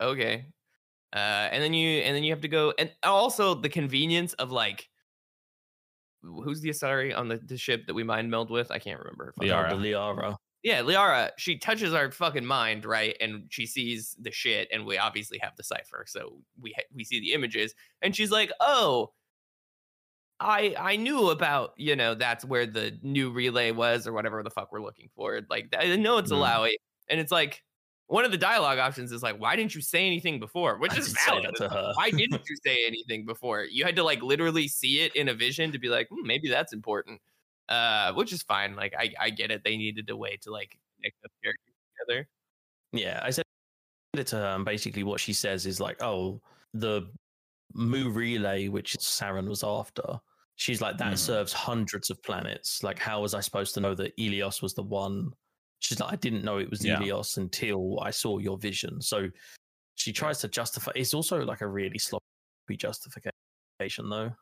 Okay. 0.00 0.46
Uh, 1.14 1.48
and 1.52 1.62
then 1.62 1.72
you 1.72 2.00
and 2.00 2.14
then 2.14 2.24
you 2.24 2.32
have 2.32 2.42
to 2.42 2.48
go, 2.48 2.74
and 2.78 2.90
also 3.02 3.54
the 3.54 3.68
convenience 3.68 4.34
of 4.34 4.50
like, 4.50 4.88
who's 6.22 6.60
the 6.60 6.68
Asari 6.70 7.16
on 7.16 7.28
the, 7.28 7.38
the 7.38 7.56
ship 7.56 7.86
that 7.86 7.94
we 7.94 8.02
mind 8.02 8.30
meld 8.30 8.50
with? 8.50 8.70
I 8.70 8.78
can't 8.78 8.98
remember. 8.98 9.32
Liara. 9.40 9.72
Liara. 9.72 10.36
yeah, 10.62 10.82
Liara, 10.82 11.30
she 11.38 11.56
touches 11.58 11.94
our 11.94 12.10
fucking 12.10 12.44
mind, 12.44 12.84
right? 12.84 13.16
And 13.20 13.44
she 13.48 13.66
sees 13.66 14.16
the 14.20 14.32
shit, 14.32 14.68
and 14.72 14.84
we 14.84 14.98
obviously 14.98 15.38
have 15.40 15.56
the 15.56 15.62
cipher, 15.62 16.04
so 16.06 16.42
we 16.60 16.72
ha- 16.76 16.82
we 16.92 17.04
see 17.04 17.20
the 17.20 17.32
images, 17.32 17.74
and 18.02 18.14
she's 18.14 18.30
like, 18.32 18.50
"Oh, 18.60 19.12
I 20.40 20.74
I 20.78 20.96
knew 20.96 21.30
about 21.30 21.70
you 21.78 21.96
know 21.96 22.14
that's 22.14 22.44
where 22.44 22.66
the 22.66 22.98
new 23.02 23.30
relay 23.30 23.70
was, 23.70 24.06
or 24.06 24.12
whatever 24.12 24.42
the 24.42 24.50
fuck 24.50 24.70
we're 24.72 24.82
looking 24.82 25.08
for. 25.14 25.40
Like 25.48 25.74
I 25.78 25.96
know 25.96 26.18
it's 26.18 26.30
Mm. 26.32 26.38
Alawi, 26.38 26.74
and 27.08 27.20
it's 27.20 27.32
like 27.32 27.62
one 28.08 28.24
of 28.24 28.30
the 28.30 28.38
dialogue 28.38 28.78
options 28.78 29.10
is 29.12 29.22
like, 29.22 29.40
why 29.40 29.56
didn't 29.56 29.74
you 29.74 29.80
say 29.80 30.06
anything 30.06 30.38
before? 30.38 30.78
Which 30.78 30.92
I 30.92 30.98
is 30.98 31.16
valid. 31.26 31.54
to 31.56 31.68
her. 31.68 31.92
Why 31.96 32.10
didn't 32.20 32.42
you 32.48 32.56
say 32.64 32.84
anything 32.86 33.24
before? 33.26 33.64
You 33.64 33.84
had 33.84 33.96
to 33.96 34.04
like 34.04 34.22
literally 34.22 34.68
see 34.68 35.00
it 35.00 35.14
in 35.16 35.28
a 35.28 35.34
vision 35.34 35.72
to 35.72 35.78
be 35.78 35.88
like, 35.88 36.08
hmm, 36.08 36.26
maybe 36.26 36.48
that's 36.48 36.72
important. 36.72 37.20
Uh, 37.68 38.12
which 38.12 38.32
is 38.32 38.42
fine. 38.42 38.76
Like 38.76 38.94
I, 38.96 39.12
I 39.20 39.30
get 39.30 39.50
it. 39.50 39.62
They 39.64 39.76
needed 39.76 40.08
a 40.08 40.16
way 40.16 40.36
to 40.42 40.52
like 40.52 40.78
connect 40.96 41.16
the 41.22 41.28
characters 41.42 41.74
together. 41.98 42.28
Yeah, 42.92 43.20
I 43.24 43.30
said 43.30 43.44
it 44.14 44.28
to 44.28 44.36
her, 44.36 44.46
and 44.54 44.64
basically 44.64 45.02
what 45.02 45.18
she 45.20 45.32
says 45.32 45.66
is 45.66 45.80
like, 45.80 46.00
"Oh, 46.00 46.40
the 46.74 47.10
Mu 47.74 48.10
relay, 48.10 48.68
which 48.68 48.94
Saren 49.00 49.48
was 49.48 49.64
after." 49.64 50.20
She's 50.54 50.80
like, 50.80 50.96
"That 50.98 51.14
Mhm. 51.14 51.18
serves 51.18 51.52
hundreds 51.52 52.08
of 52.08 52.22
planets. 52.22 52.84
Like, 52.84 53.00
how 53.00 53.20
was 53.22 53.34
I 53.34 53.40
supposed 53.40 53.74
to 53.74 53.80
know 53.80 53.94
that 53.96 54.16
Ilos 54.16 54.62
was 54.62 54.74
the 54.74 54.84
one?" 54.84 55.32
She's 55.80 56.00
like, 56.00 56.12
"I 56.12 56.16
didn't 56.16 56.44
know 56.44 56.58
it 56.58 56.70
was 56.70 56.84
Yeah. 56.84 56.98
Ilos 56.98 57.36
until 57.36 58.00
I 58.00 58.10
saw 58.10 58.38
your 58.38 58.58
vision." 58.58 59.00
So 59.00 59.28
she 59.94 60.12
tries 60.12 60.38
to 60.40 60.48
justify. 60.48 60.92
It's 60.94 61.14
also 61.14 61.42
like 61.44 61.60
a 61.60 61.66
really 61.66 61.98
sloppy 61.98 62.24
justification, 62.76 64.08
though. 64.08 64.32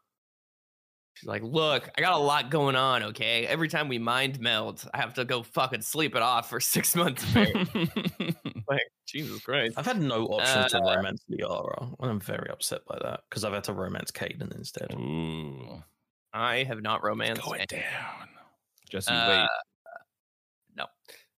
She's 1.14 1.28
like, 1.28 1.42
look, 1.44 1.88
I 1.96 2.00
got 2.00 2.14
a 2.14 2.18
lot 2.18 2.50
going 2.50 2.74
on, 2.74 3.04
okay? 3.04 3.46
Every 3.46 3.68
time 3.68 3.86
we 3.88 3.98
mind 3.98 4.40
meld, 4.40 4.84
I 4.92 4.98
have 4.98 5.14
to 5.14 5.24
go 5.24 5.44
fucking 5.44 5.82
sleep 5.82 6.16
it 6.16 6.22
off 6.22 6.50
for 6.50 6.58
six 6.58 6.96
months. 6.96 7.24
like, 7.34 8.82
Jesus 9.06 9.40
Christ. 9.42 9.78
I've 9.78 9.86
had 9.86 10.00
no 10.00 10.26
option 10.26 10.58
uh, 10.58 10.68
to 10.68 10.80
romance 10.80 11.22
Liara, 11.30 11.94
and 12.00 12.10
I'm 12.10 12.20
very 12.20 12.50
upset 12.50 12.84
by 12.86 12.98
that 13.02 13.20
because 13.28 13.44
I've 13.44 13.52
had 13.52 13.64
to 13.64 13.72
romance 13.72 14.10
Kaidan 14.10 14.54
instead. 14.56 14.92
Ooh. 14.94 15.82
I 16.32 16.64
have 16.64 16.82
not 16.82 17.04
romanced. 17.04 17.42
Going 17.42 17.60
anything. 17.60 17.82
down. 17.82 18.28
Just 18.90 19.08
uh, 19.08 19.26
wait. 19.28 19.48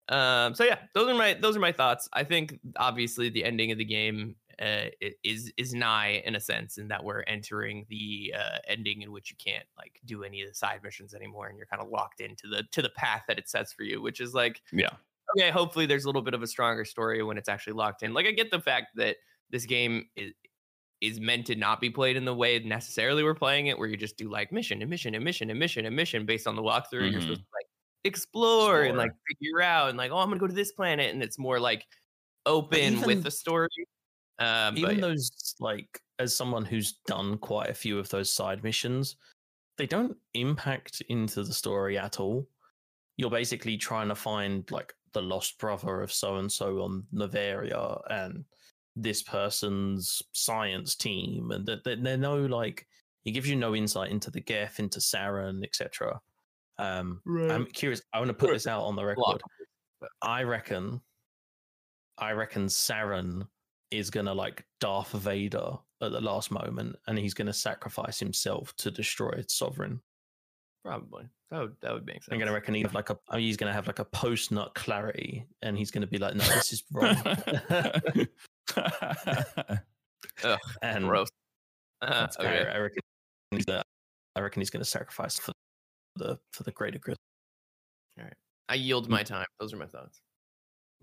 Um, 0.09 0.55
so 0.55 0.65
yeah, 0.65 0.79
those 0.93 1.09
are 1.09 1.15
my 1.15 1.35
those 1.35 1.57
are 1.57 1.61
my 1.61 1.73
thoughts. 1.73 2.09
I 2.13 2.25
think 2.25 2.59
obviously 2.77 3.31
the 3.31 3.45
ending 3.45 3.73
of 3.73 3.79
the 3.79 3.85
game 3.85 4.37
uh, 4.61 4.87
is 5.23 5.53
is 5.57 5.75
nigh 5.75 6.23
in 6.25 6.37
a 6.37 6.41
sense, 6.41 6.79
in 6.79 6.89
that 6.89 7.03
we're 7.03 7.23
entering 7.23 7.87
the 7.89 8.35
uh, 8.37 8.59
ending 8.69 9.03
in 9.03 9.13
which 9.13 9.31
you 9.31 9.37
can't 9.43 9.65
like 9.77 10.01
do 10.05 10.23
any 10.23 10.43
of 10.43 10.49
the 10.49 10.55
side 10.55 10.81
missions 10.83 11.15
anymore, 11.15 11.49
and 11.49 11.57
you're 11.57 11.67
kind 11.67 11.83
of 11.83 11.89
locked 11.89 12.21
into 12.21 12.47
the 12.49 12.65
to 12.73 12.83
the 12.83 12.91
path 12.91 13.25
that 13.29 13.39
it 13.39 13.49
sets 13.49 13.73
for 13.73 13.83
you, 13.83 14.03
which 14.03 14.21
is 14.21 14.35
like 14.35 14.63
yeah. 14.73 14.91
Okay, 15.37 15.51
hopefully 15.51 15.87
there's 15.87 16.05
a 16.05 16.09
little 16.09 16.23
bit 16.23 16.35
of 16.35 16.43
a 16.43 16.47
stronger 16.47 16.85
story 16.85 17.23
when 17.23 17.39
it's 17.39 17.49
actually 17.49 17.73
locked 17.73 18.03
in. 18.03 18.13
Like 18.13 18.27
I 18.27 18.31
get 18.31 18.51
the 18.51 18.61
fact 18.61 18.89
that 18.97 19.17
this 19.51 19.65
game 19.65 20.07
is 20.17 20.33
is 21.01 21.21
meant 21.21 21.47
to 21.47 21.55
not 21.55 21.81
be 21.81 21.91
played 21.91 22.17
in 22.17 22.25
the 22.25 22.35
way 22.35 22.59
necessarily 22.61 23.23
we're 23.23 23.35
playing 23.35 23.67
it, 23.67 23.79
where 23.79 23.89
you 23.89 23.97
just 23.97 24.17
do 24.17 24.31
like 24.31 24.53
mission 24.53 24.81
and 24.81 24.91
mission 24.91 25.15
and 25.15 25.25
mission 25.25 25.51
and 25.51 25.59
mission 25.59 25.87
and 25.87 25.97
mission 25.97 26.27
based 26.27 26.47
on 26.47 26.57
the 26.57 26.63
walkthrough. 26.63 27.03
Mm-hmm. 27.03 27.13
You're 27.13 27.21
supposed 27.21 27.41
to 27.41 27.47
like 27.55 27.64
explore, 28.05 28.83
explore, 28.83 28.83
and 28.85 28.99
like 28.99 29.13
figure 29.29 29.63
out 29.63 29.89
and 29.89 29.99
like, 29.99 30.11
oh, 30.11 30.19
I'm 30.19 30.29
gonna 30.29 30.41
go 30.41 30.47
to 30.47 30.55
this 30.55 30.73
planet, 30.73 31.13
and 31.13 31.23
it's 31.23 31.39
more 31.39 31.59
like 31.59 31.87
open 32.47 32.79
even, 32.79 33.03
with 33.03 33.23
the 33.23 33.31
story. 33.31 33.69
Um, 34.39 34.77
even 34.77 34.97
but, 34.97 35.01
those 35.01 35.55
like 35.61 36.01
as 36.19 36.37
someone 36.37 36.65
who's 36.65 36.95
done 37.07 37.39
quite 37.39 37.71
a 37.71 37.75
few 37.75 37.99
of 37.99 38.09
those 38.09 38.33
side 38.33 38.63
missions, 38.63 39.17
they 39.79 39.87
don't 39.87 40.17
impact 40.35 41.03
into 41.09 41.43
the 41.43 41.55
story 41.55 41.99
at 41.99 42.21
all. 42.21 42.47
You're 43.17 43.31
basically 43.31 43.77
trying 43.77 44.09
to 44.09 44.15
find 44.15 44.69
like 44.71 44.93
the 45.13 45.23
lost 45.23 45.59
brother 45.59 46.03
of 46.03 46.13
so 46.13 46.37
and 46.37 46.51
so 46.51 46.83
on 46.83 47.05
Noveria 47.13 48.01
and 48.11 48.45
this 48.97 49.23
person's 49.23 50.23
science 50.33 50.95
team, 50.95 51.51
and 51.51 51.67
that 51.67 51.85
they, 51.85 51.97
they're 51.97 52.17
no 52.17 52.37
like 52.37 52.87
it 53.25 53.31
gives 53.31 53.49
you 53.49 53.57
no 53.57 53.75
insight 53.75 54.11
into 54.11 54.31
the 54.31 54.41
Geth, 54.41 54.79
into 54.79 55.01
Saren, 55.01 55.65
etc. 55.65 56.21
Um, 56.79 57.21
right. 57.25 57.51
I'm 57.51 57.67
curious. 57.67 58.03
I 58.13 58.19
want 58.19 58.29
to 58.29 58.35
put 58.35 58.51
this 58.51 58.67
out 58.67 58.83
on 58.83 58.97
the 58.97 59.05
record. 59.05 59.43
I 60.23 60.43
reckon, 60.43 61.01
I 62.19 62.33
reckon 62.33 62.67
Saren 62.67 63.47
is 63.91 64.11
gonna 64.11 64.35
like 64.35 64.65
Darth 64.81 65.13
Vader 65.13 65.79
at 66.03 66.13
the 66.13 66.21
last 66.21 66.51
moment, 66.51 66.97
and 67.07 67.19
he's 67.19 67.35
gonna 67.35 67.53
sacrifice 67.53 68.19
himself 68.19 68.75
to 68.77 68.91
destroy 68.91 69.31
its 69.31 69.55
Sovereign. 69.55 70.01
Probably 70.85 71.29
that 71.51 71.61
would 71.61 71.77
that 71.83 71.93
would 71.93 72.07
make 72.07 72.17
sense. 72.17 72.29
I'm 72.33 72.39
gonna 72.39 72.53
reckon 72.53 72.75
he's 72.75 72.93
like 72.93 73.11
a 73.11 73.19
he's 73.37 73.57
gonna 73.57 73.73
have 73.73 73.87
like 73.87 74.01
a 74.01 74.05
post 74.05 74.51
nut 74.51 74.75
clarity, 74.75 75.47
and 75.63 75.79
he's 75.79 75.91
gonna 75.91 76.07
be 76.07 76.19
like, 76.19 76.35
no, 76.35 76.45
this 76.45 76.73
is 76.73 76.83
wrong. 76.93 77.17
Ugh, 80.45 80.59
and 80.83 81.05
gross. 81.05 81.29
Uh, 82.03 82.27
okay. 82.39 82.69
I 82.71 82.77
reckon 82.77 83.01
he's 83.51 83.65
gonna, 83.65 83.83
I 84.37 84.41
reckon 84.41 84.61
he's 84.61 84.69
gonna 84.69 84.85
sacrifice 84.85 85.39
for 85.39 85.53
the 86.17 86.39
for 86.53 86.63
the 86.63 86.73
greater 86.73 86.99
good. 86.99 87.17
All 88.19 88.25
right, 88.25 88.35
I 88.69 88.75
yield 88.75 89.09
my 89.09 89.23
time. 89.23 89.47
Those 89.59 89.73
are 89.73 89.77
my 89.77 89.87
thoughts. 89.87 90.21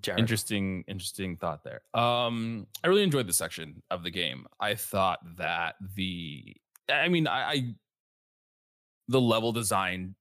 Jared. 0.02 0.20
Interesting, 0.20 0.84
interesting 0.88 1.38
thought 1.38 1.64
there. 1.64 1.82
Um, 1.94 2.68
I 2.84 2.88
really 2.88 3.04
enjoyed 3.04 3.28
this 3.28 3.38
section 3.38 3.84
of 3.92 4.04
the 4.04 4.10
game. 4.10 4.48
I 4.60 4.76
thought 4.76 5.20
that 5.38 5.76
the, 5.96 6.56
I 6.90 7.08
mean, 7.08 7.28
I, 7.28 7.52
I 7.52 7.76
the 9.08 9.22
level 9.22 9.52
design 9.52 10.16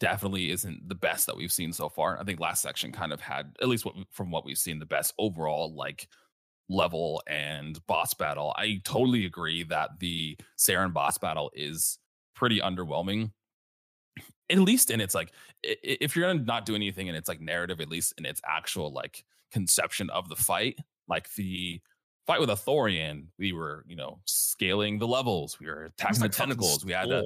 definitely 0.00 0.50
isn't 0.50 0.88
the 0.88 0.94
best 0.94 1.26
that 1.26 1.36
we've 1.36 1.52
seen 1.52 1.72
so 1.72 1.88
far. 1.88 2.18
I 2.18 2.24
think 2.24 2.40
last 2.40 2.62
section 2.62 2.92
kind 2.92 3.12
of 3.12 3.20
had, 3.20 3.54
at 3.60 3.68
least 3.68 3.84
what, 3.84 3.94
from 4.10 4.30
what 4.30 4.44
we've 4.44 4.58
seen, 4.58 4.78
the 4.78 4.86
best 4.86 5.12
overall 5.18 5.74
like 5.74 6.08
level 6.68 7.22
and 7.26 7.84
boss 7.86 8.14
battle. 8.14 8.54
I 8.56 8.80
totally 8.84 9.26
agree 9.26 9.64
that 9.64 9.90
the 10.00 10.36
Saren 10.58 10.92
boss 10.92 11.18
battle 11.18 11.50
is 11.54 11.98
pretty 12.34 12.60
underwhelming 12.60 13.32
at 14.50 14.58
least 14.58 14.90
in 14.90 15.00
its 15.00 15.14
like 15.14 15.32
if 15.62 16.14
you're 16.14 16.26
gonna 16.26 16.44
not 16.44 16.66
do 16.66 16.74
anything 16.74 17.06
in 17.06 17.14
its 17.14 17.28
like 17.28 17.40
narrative 17.40 17.80
at 17.80 17.88
least 17.88 18.14
in 18.18 18.26
its 18.26 18.40
actual 18.46 18.92
like 18.92 19.24
conception 19.50 20.10
of 20.10 20.28
the 20.28 20.36
fight 20.36 20.78
like 21.08 21.32
the 21.34 21.80
fight 22.26 22.40
with 22.40 22.50
a 22.50 22.56
thorian 22.56 23.26
we 23.38 23.52
were 23.52 23.84
you 23.86 23.96
know 23.96 24.18
scaling 24.24 24.98
the 24.98 25.06
levels 25.06 25.58
we 25.60 25.66
were 25.66 25.84
attacking 25.84 26.20
the 26.20 26.28
tentacles 26.28 26.84
we 26.84 26.92
had 26.92 27.08
to 27.08 27.24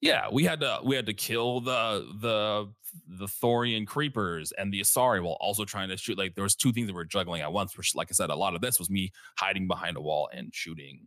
yeah 0.00 0.26
we 0.30 0.44
had 0.44 0.60
to 0.60 0.80
we 0.84 0.96
had 0.96 1.06
to 1.06 1.14
kill 1.14 1.60
the 1.60 2.06
the 2.20 2.68
the 3.06 3.26
thorian 3.26 3.86
creepers 3.86 4.52
and 4.52 4.72
the 4.72 4.80
asari 4.80 5.22
while 5.22 5.36
also 5.40 5.64
trying 5.64 5.88
to 5.88 5.96
shoot 5.96 6.18
like 6.18 6.34
there 6.34 6.44
was 6.44 6.56
two 6.56 6.72
things 6.72 6.86
that 6.86 6.92
we 6.92 6.98
were 6.98 7.04
juggling 7.04 7.40
at 7.40 7.52
once 7.52 7.76
which 7.76 7.94
like 7.94 8.08
i 8.10 8.12
said 8.12 8.30
a 8.30 8.34
lot 8.34 8.54
of 8.54 8.60
this 8.60 8.78
was 8.78 8.90
me 8.90 9.10
hiding 9.38 9.68
behind 9.68 9.96
a 9.96 10.00
wall 10.00 10.28
and 10.32 10.52
shooting 10.52 11.06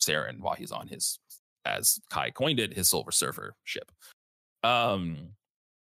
Saren 0.00 0.40
while 0.40 0.54
he's 0.54 0.72
on 0.72 0.88
his 0.88 1.18
as 1.64 1.98
kai 2.08 2.30
coined 2.30 2.60
it 2.60 2.72
his 2.72 2.88
silver 2.88 3.12
surfer 3.12 3.54
ship 3.64 3.90
um, 4.62 5.30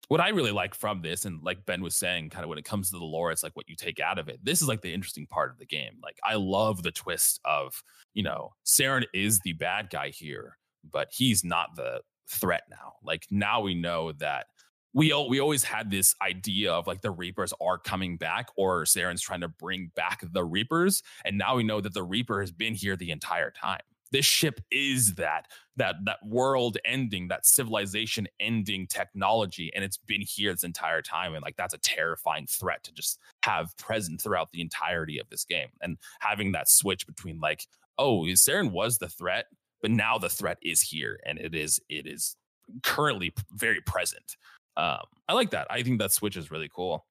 what 0.08 0.20
I 0.20 0.30
really 0.30 0.52
like 0.52 0.76
from 0.76 1.02
this, 1.02 1.24
and 1.24 1.42
like 1.42 1.66
Ben 1.66 1.82
was 1.82 1.96
saying, 1.96 2.32
kind 2.32 2.44
of 2.44 2.50
when 2.50 2.58
it 2.58 2.66
comes 2.66 2.90
to 2.90 2.98
the 2.98 3.06
lore, 3.06 3.32
it's 3.32 3.44
like 3.44 3.56
what 3.56 3.70
you 3.70 3.76
take 3.78 4.00
out 4.00 4.20
of 4.20 4.28
it. 4.28 4.40
This 4.44 4.62
is 4.62 4.68
like 4.68 4.82
the 4.82 4.94
interesting 4.94 5.26
part 5.26 5.52
of 5.52 5.58
the 5.58 5.66
game. 5.66 6.00
Like 6.04 6.18
I 6.24 6.36
love 6.36 6.84
the 6.84 6.92
twist 6.92 7.40
of, 7.46 7.82
you 8.14 8.24
know, 8.24 8.52
Saren 8.66 9.06
is 9.14 9.40
the 9.40 9.54
bad 9.54 9.90
guy 9.90 10.10
here, 10.10 10.58
but 10.92 11.08
he's 11.12 11.46
not 11.46 11.78
the 11.78 12.02
threat 12.30 12.64
now. 12.70 12.96
Like 13.04 13.26
now 13.32 13.62
we 13.62 13.74
know 13.74 14.12
that 14.14 14.48
we 14.94 15.14
all, 15.14 15.30
we 15.30 15.40
always 15.40 15.64
had 15.64 15.90
this 15.90 16.14
idea 16.22 16.74
of 16.74 16.88
like 16.88 17.00
the 17.00 17.12
Reapers 17.12 17.54
are 17.62 17.78
coming 17.78 18.18
back, 18.18 18.50
or 18.58 18.84
Saren's 18.84 19.22
trying 19.22 19.40
to 19.42 19.48
bring 19.48 19.92
back 19.96 20.22
the 20.34 20.44
Reapers, 20.44 21.02
and 21.24 21.38
now 21.38 21.56
we 21.56 21.64
know 21.64 21.80
that 21.80 21.94
the 21.94 22.04
Reaper 22.04 22.42
has 22.42 22.52
been 22.52 22.74
here 22.74 22.98
the 22.98 23.12
entire 23.12 23.52
time 23.52 23.80
this 24.12 24.26
ship 24.26 24.60
is 24.72 25.16
that 25.16 25.48
that 25.78 25.96
that 26.06 26.18
world 26.26 26.78
ending 26.86 27.30
that 27.30 27.46
civilization 27.46 28.28
ending 28.40 28.86
technology 28.88 29.72
and 29.74 29.84
it's 29.84 29.98
been 29.98 30.22
here 30.22 30.52
this 30.52 30.64
entire 30.64 31.02
time 31.02 31.34
and 31.34 31.42
like 31.42 31.56
that's 31.56 31.74
a 31.74 31.80
terrifying 31.80 32.46
threat 32.46 32.84
to 32.84 32.92
just 32.92 33.20
have 33.44 33.76
present 33.78 34.22
throughout 34.22 34.52
the 34.52 34.62
entirety 34.62 35.18
of 35.18 35.30
this 35.30 35.46
game. 35.46 35.70
And 35.82 35.98
having 36.20 36.52
that 36.52 36.70
switch 36.70 37.08
between 37.08 37.40
like 37.40 37.66
oh 37.98 38.24
Saren 38.34 38.72
was 38.72 38.98
the 38.98 39.10
threat 39.10 39.46
but 39.82 39.92
now 39.92 40.18
the 40.18 40.30
threat 40.30 40.58
is 40.62 40.82
here 40.82 41.20
and 41.26 41.40
it 41.40 41.56
is 41.56 41.80
it 41.90 42.06
is 42.06 42.36
currently 42.84 43.34
very 43.54 43.82
present. 43.82 44.38
Um 44.78 45.04
i 45.28 45.34
like 45.34 45.52
that. 45.52 45.68
I 45.70 45.84
think 45.84 46.00
that 46.00 46.12
switch 46.12 46.38
is 46.38 46.52
really 46.52 46.70
cool. 46.74 47.06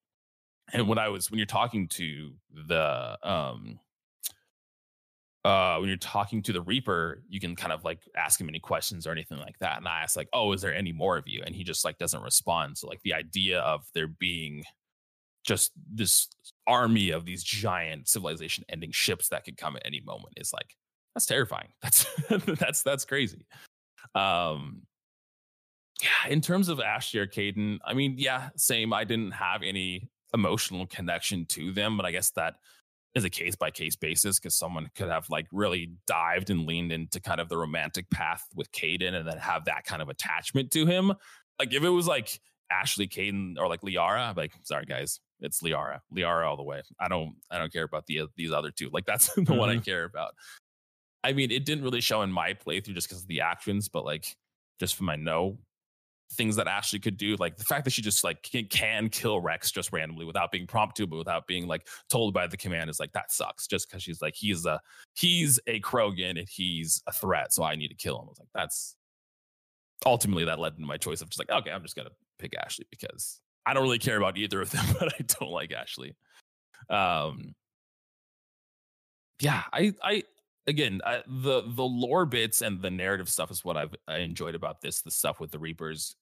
And 0.72 0.86
when 0.86 0.98
i 0.98 1.08
was 1.08 1.30
when 1.30 1.38
you're 1.38 1.46
talking 1.46 1.88
to 1.88 2.32
the 2.68 3.18
um 3.22 3.80
uh, 5.44 5.78
when 5.78 5.88
you're 5.88 5.96
talking 5.96 6.42
to 6.42 6.52
the 6.52 6.60
Reaper, 6.60 7.22
you 7.28 7.40
can 7.40 7.56
kind 7.56 7.72
of 7.72 7.84
like 7.84 8.00
ask 8.16 8.40
him 8.40 8.48
any 8.48 8.60
questions 8.60 9.06
or 9.06 9.12
anything 9.12 9.38
like 9.38 9.58
that. 9.60 9.78
And 9.78 9.88
I 9.88 10.02
ask 10.02 10.16
like, 10.16 10.28
"Oh, 10.32 10.52
is 10.52 10.60
there 10.60 10.74
any 10.74 10.92
more 10.92 11.16
of 11.16 11.26
you?" 11.26 11.42
And 11.44 11.54
he 11.54 11.64
just 11.64 11.84
like 11.84 11.98
doesn't 11.98 12.22
respond. 12.22 12.76
So 12.76 12.88
like 12.88 13.00
the 13.02 13.14
idea 13.14 13.60
of 13.60 13.86
there 13.94 14.08
being 14.08 14.64
just 15.44 15.72
this 15.90 16.28
army 16.66 17.10
of 17.10 17.24
these 17.24 17.42
giant 17.42 18.08
civilization 18.08 18.64
ending 18.68 18.92
ships 18.92 19.28
that 19.30 19.44
could 19.44 19.56
come 19.56 19.76
at 19.76 19.82
any 19.86 20.00
moment 20.00 20.34
is 20.36 20.52
like 20.52 20.76
that's 21.14 21.26
terrifying. 21.26 21.68
That's 21.82 22.06
that's 22.58 22.82
that's 22.82 23.04
crazy. 23.04 23.44
Um, 24.14 24.82
yeah, 26.02 26.30
in 26.30 26.40
terms 26.40 26.68
of 26.68 26.80
Ashley 26.80 27.20
or 27.20 27.26
Kaidan, 27.26 27.78
I 27.84 27.94
mean, 27.94 28.14
yeah, 28.16 28.50
same. 28.56 28.92
I 28.92 29.04
didn't 29.04 29.32
have 29.32 29.62
any 29.62 30.08
emotional 30.32 30.86
connection 30.86 31.46
to 31.46 31.72
them, 31.72 31.96
but 31.96 32.06
I 32.06 32.12
guess 32.12 32.30
that 32.30 32.54
is 33.14 33.24
a 33.24 33.30
case 33.30 33.56
by 33.56 33.70
case 33.70 33.96
basis 33.96 34.38
because 34.38 34.56
someone 34.56 34.88
could 34.94 35.08
have 35.08 35.28
like 35.30 35.46
really 35.52 35.92
dived 36.06 36.50
and 36.50 36.66
leaned 36.66 36.92
into 36.92 37.20
kind 37.20 37.40
of 37.40 37.48
the 37.48 37.56
romantic 37.56 38.08
path 38.10 38.44
with 38.54 38.70
Kaidan 38.72 39.14
and 39.14 39.26
then 39.26 39.38
have 39.38 39.64
that 39.64 39.84
kind 39.84 40.00
of 40.00 40.08
attachment 40.08 40.70
to 40.72 40.86
him. 40.86 41.12
Like 41.58 41.74
if 41.74 41.82
it 41.82 41.88
was 41.88 42.06
like 42.06 42.40
Ashley 42.70 43.08
Kaidan 43.08 43.56
or 43.58 43.68
like 43.68 43.80
Liara, 43.80 44.30
I'm 44.30 44.36
like, 44.36 44.52
sorry 44.62 44.84
guys, 44.84 45.20
it's 45.40 45.60
Liara, 45.60 46.00
Liara 46.14 46.46
all 46.46 46.56
the 46.56 46.62
way. 46.62 46.82
I 47.00 47.08
don't, 47.08 47.34
I 47.50 47.58
don't 47.58 47.72
care 47.72 47.84
about 47.84 48.06
the 48.06 48.22
these 48.36 48.52
other 48.52 48.70
two. 48.70 48.90
Like 48.92 49.06
that's 49.06 49.34
the 49.34 49.42
mm-hmm. 49.42 49.56
one 49.56 49.68
I 49.68 49.74
mm-hmm. 49.74 49.82
care 49.82 50.04
about. 50.04 50.34
I 51.24 51.32
mean, 51.32 51.50
it 51.50 51.64
didn't 51.64 51.84
really 51.84 52.00
show 52.00 52.22
in 52.22 52.32
my 52.32 52.54
playthrough 52.54 52.94
just 52.94 53.08
because 53.08 53.22
of 53.22 53.28
the 53.28 53.42
actions, 53.42 53.88
but 53.88 54.04
like 54.04 54.36
just 54.78 54.94
from 54.94 55.06
my 55.06 55.16
know 55.16 55.58
things 56.32 56.56
that 56.56 56.68
Ashley 56.68 56.98
could 56.98 57.16
do. 57.16 57.36
Like 57.36 57.56
the 57.56 57.64
fact 57.64 57.84
that 57.84 57.90
she 57.90 58.02
just 58.02 58.24
like 58.24 58.42
can, 58.42 58.66
can 58.66 59.08
kill 59.08 59.40
Rex 59.40 59.70
just 59.70 59.92
randomly 59.92 60.24
without 60.24 60.52
being 60.52 60.66
prompted 60.66 61.10
but 61.10 61.16
without 61.16 61.46
being 61.46 61.66
like 61.66 61.88
told 62.08 62.32
by 62.32 62.46
the 62.46 62.56
command 62.56 62.90
is 62.90 63.00
like 63.00 63.12
that 63.12 63.32
sucks. 63.32 63.66
Just 63.66 63.88
because 63.88 64.02
she's 64.02 64.22
like 64.22 64.34
he's 64.34 64.64
a 64.66 64.80
he's 65.14 65.58
a 65.66 65.80
Krogan 65.80 66.38
and 66.38 66.48
he's 66.48 67.02
a 67.06 67.12
threat, 67.12 67.52
so 67.52 67.62
I 67.62 67.74
need 67.74 67.88
to 67.88 67.94
kill 67.94 68.18
him. 68.18 68.26
I 68.26 68.30
was 68.30 68.38
like 68.38 68.48
that's 68.54 68.96
ultimately 70.06 70.44
that 70.44 70.58
led 70.58 70.76
to 70.76 70.82
my 70.82 70.96
choice 70.96 71.20
of 71.20 71.28
just 71.28 71.38
like 71.38 71.50
okay, 71.50 71.70
I'm 71.70 71.82
just 71.82 71.96
gonna 71.96 72.10
pick 72.38 72.54
Ashley 72.56 72.86
because 72.90 73.40
I 73.66 73.74
don't 73.74 73.82
really 73.82 73.98
care 73.98 74.16
about 74.16 74.38
either 74.38 74.60
of 74.60 74.70
them, 74.70 74.84
but 74.98 75.12
I 75.12 75.24
don't 75.26 75.52
like 75.52 75.72
Ashley. 75.72 76.14
Um, 76.88 77.54
yeah, 79.40 79.62
I 79.72 79.94
I 80.02 80.22
again, 80.70 81.00
I, 81.04 81.22
the 81.26 81.62
the 81.66 81.82
lore 81.82 82.24
bits 82.24 82.62
and 82.62 82.80
the 82.80 82.90
narrative 82.90 83.28
stuff 83.28 83.50
is 83.50 83.64
what 83.64 83.76
I've 83.76 83.94
I 84.08 84.18
enjoyed 84.18 84.54
about 84.54 84.80
this. 84.80 85.02
The 85.02 85.10
stuff 85.10 85.40
with 85.40 85.50
the 85.50 85.58
Reapers 85.58 86.16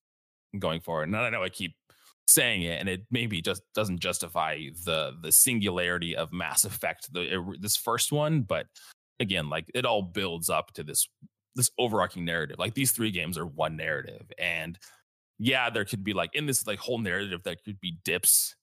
going 0.58 0.80
forward, 0.80 1.04
and 1.04 1.16
I 1.16 1.30
know 1.30 1.44
I 1.44 1.50
keep 1.50 1.74
saying 2.26 2.62
it, 2.62 2.80
and 2.80 2.88
it 2.88 3.02
maybe 3.10 3.40
just 3.40 3.62
doesn't 3.74 4.00
justify 4.00 4.56
the 4.84 5.12
the 5.22 5.30
singularity 5.30 6.16
of 6.16 6.32
Mass 6.32 6.64
Effect, 6.64 7.12
the 7.12 7.56
this 7.60 7.76
first 7.76 8.10
one, 8.10 8.42
but 8.42 8.66
again, 9.20 9.50
like 9.50 9.66
it 9.74 9.84
all 9.84 10.02
builds 10.02 10.50
up 10.50 10.72
to 10.72 10.82
this 10.82 11.08
this 11.54 11.70
overarching 11.78 12.24
narrative. 12.24 12.58
Like 12.58 12.74
these 12.74 12.92
three 12.92 13.10
games 13.10 13.36
are 13.36 13.46
one 13.46 13.76
narrative, 13.76 14.32
and 14.38 14.78
yeah, 15.38 15.70
there 15.70 15.84
could 15.84 16.02
be 16.02 16.14
like 16.14 16.34
in 16.34 16.46
this 16.46 16.66
like 16.66 16.78
whole 16.78 16.98
narrative 16.98 17.42
that 17.44 17.62
could 17.64 17.80
be 17.80 17.98
dips, 18.04 18.56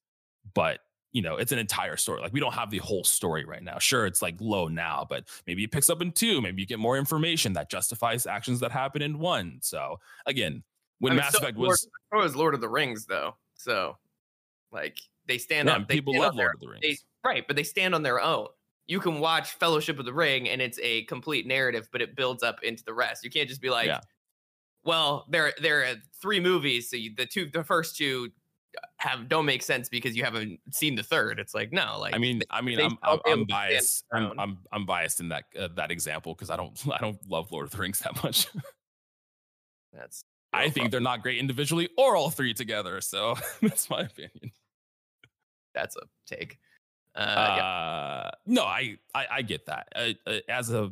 but 0.55 0.79
you 1.15 1.21
know, 1.21 1.37
it's 1.37 1.53
an 1.53 1.59
entire 1.59 1.95
story. 1.95 2.19
Like 2.19 2.33
we 2.33 2.41
don't 2.41 2.53
have 2.53 2.69
the 2.69 2.79
whole 2.79 3.05
story 3.05 3.45
right 3.45 3.63
now. 3.63 3.79
Sure, 3.79 4.05
it's 4.05 4.21
like 4.21 4.35
low 4.41 4.67
now, 4.67 5.07
but 5.09 5.23
maybe 5.47 5.63
it 5.63 5.71
picks 5.71 5.89
up 5.89 6.01
in 6.01 6.11
two. 6.11 6.41
Maybe 6.41 6.61
you 6.61 6.67
get 6.67 6.77
more 6.77 6.97
information 6.97 7.53
that 7.53 7.69
justifies 7.69 8.25
actions 8.25 8.59
that 8.59 8.73
happen 8.73 9.01
in 9.01 9.17
one. 9.17 9.59
So 9.61 10.01
again, 10.25 10.61
when 10.99 11.13
I 11.13 11.15
mean, 11.15 11.23
Mass 11.23 11.31
so 11.31 11.37
Effect 11.37 11.57
was 11.57 11.87
so 12.13 12.19
was 12.19 12.35
Lord 12.35 12.53
of 12.53 12.59
the 12.59 12.67
Rings 12.67 13.05
though. 13.05 13.37
So 13.53 13.95
like 14.73 14.97
they 15.25 15.37
stand 15.37 15.69
yeah, 15.69 15.75
on 15.75 15.85
they 15.87 15.95
people 15.95 16.19
love 16.19 16.35
Lord 16.35 16.55
of 16.55 16.59
the 16.59 16.67
Rings. 16.67 16.81
They, 16.83 16.97
right, 17.23 17.47
but 17.47 17.55
they 17.55 17.63
stand 17.63 17.95
on 17.95 18.03
their 18.03 18.19
own. 18.19 18.47
You 18.85 18.99
can 18.99 19.21
watch 19.21 19.51
Fellowship 19.53 19.97
of 19.99 20.03
the 20.03 20.13
Ring 20.13 20.49
and 20.49 20.61
it's 20.61 20.79
a 20.83 21.05
complete 21.05 21.47
narrative, 21.47 21.87
but 21.93 22.01
it 22.01 22.17
builds 22.17 22.43
up 22.43 22.61
into 22.61 22.83
the 22.83 22.93
rest. 22.93 23.23
You 23.23 23.29
can't 23.29 23.47
just 23.47 23.61
be 23.61 23.69
like, 23.69 23.87
yeah. 23.87 24.01
well, 24.83 25.27
there 25.29 25.53
there 25.61 25.83
are 25.83 25.95
three 26.21 26.41
movies, 26.41 26.89
so 26.89 26.97
you, 26.97 27.15
the 27.15 27.25
two 27.25 27.45
the 27.45 27.63
first 27.63 27.95
two 27.95 28.31
have 28.97 29.27
don't 29.29 29.45
make 29.45 29.63
sense 29.63 29.89
because 29.89 30.15
you 30.15 30.23
haven't 30.23 30.59
seen 30.71 30.95
the 30.95 31.03
third. 31.03 31.39
It's 31.39 31.53
like 31.53 31.71
no, 31.71 31.97
like 31.99 32.15
I 32.15 32.17
mean, 32.17 32.41
I 32.49 32.61
mean, 32.61 32.79
I'm 32.79 32.97
I'm, 33.03 33.19
I'm 33.25 33.45
biased. 33.45 34.05
I'm, 34.11 34.39
I'm 34.39 34.57
I'm 34.71 34.85
biased 34.85 35.19
in 35.19 35.29
that 35.29 35.45
uh, 35.59 35.69
that 35.75 35.91
example 35.91 36.33
because 36.33 36.49
I 36.49 36.57
don't 36.57 36.79
I 36.93 36.99
don't 36.99 37.19
love 37.29 37.51
Lord 37.51 37.65
of 37.65 37.71
the 37.71 37.77
Rings 37.77 37.99
that 37.99 38.23
much. 38.23 38.47
that's 39.93 40.23
I 40.55 40.69
think 40.69 40.91
they're 40.91 41.01
not 41.01 41.21
great 41.21 41.37
individually 41.37 41.89
or 41.97 42.15
all 42.15 42.29
three 42.29 42.53
together. 42.53 43.01
So 43.01 43.35
that's 43.61 43.89
my 43.89 44.01
opinion. 44.01 44.51
That's 45.73 45.95
a 45.97 46.03
take. 46.25 46.59
Uh, 47.15 47.19
uh 47.19 47.55
yeah. 47.57 48.31
No, 48.45 48.63
I, 48.63 48.97
I, 49.13 49.27
I 49.31 49.41
get 49.41 49.65
that. 49.65 49.87
Uh, 49.95 50.13
uh, 50.25 50.39
as 50.47 50.71
a 50.71 50.91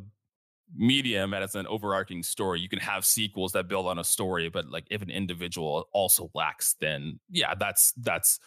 medium 0.76 1.32
and 1.34 1.44
as 1.44 1.54
an 1.54 1.66
overarching 1.66 2.22
story 2.22 2.60
you 2.60 2.68
can 2.68 2.78
have 2.78 3.04
sequels 3.04 3.52
that 3.52 3.68
build 3.68 3.86
on 3.86 3.98
a 3.98 4.04
story 4.04 4.48
but 4.48 4.68
like 4.70 4.84
if 4.90 5.02
an 5.02 5.10
individual 5.10 5.88
also 5.92 6.30
lacks 6.34 6.74
then 6.80 7.18
yeah 7.30 7.54
that's 7.58 7.92
that's 7.98 8.40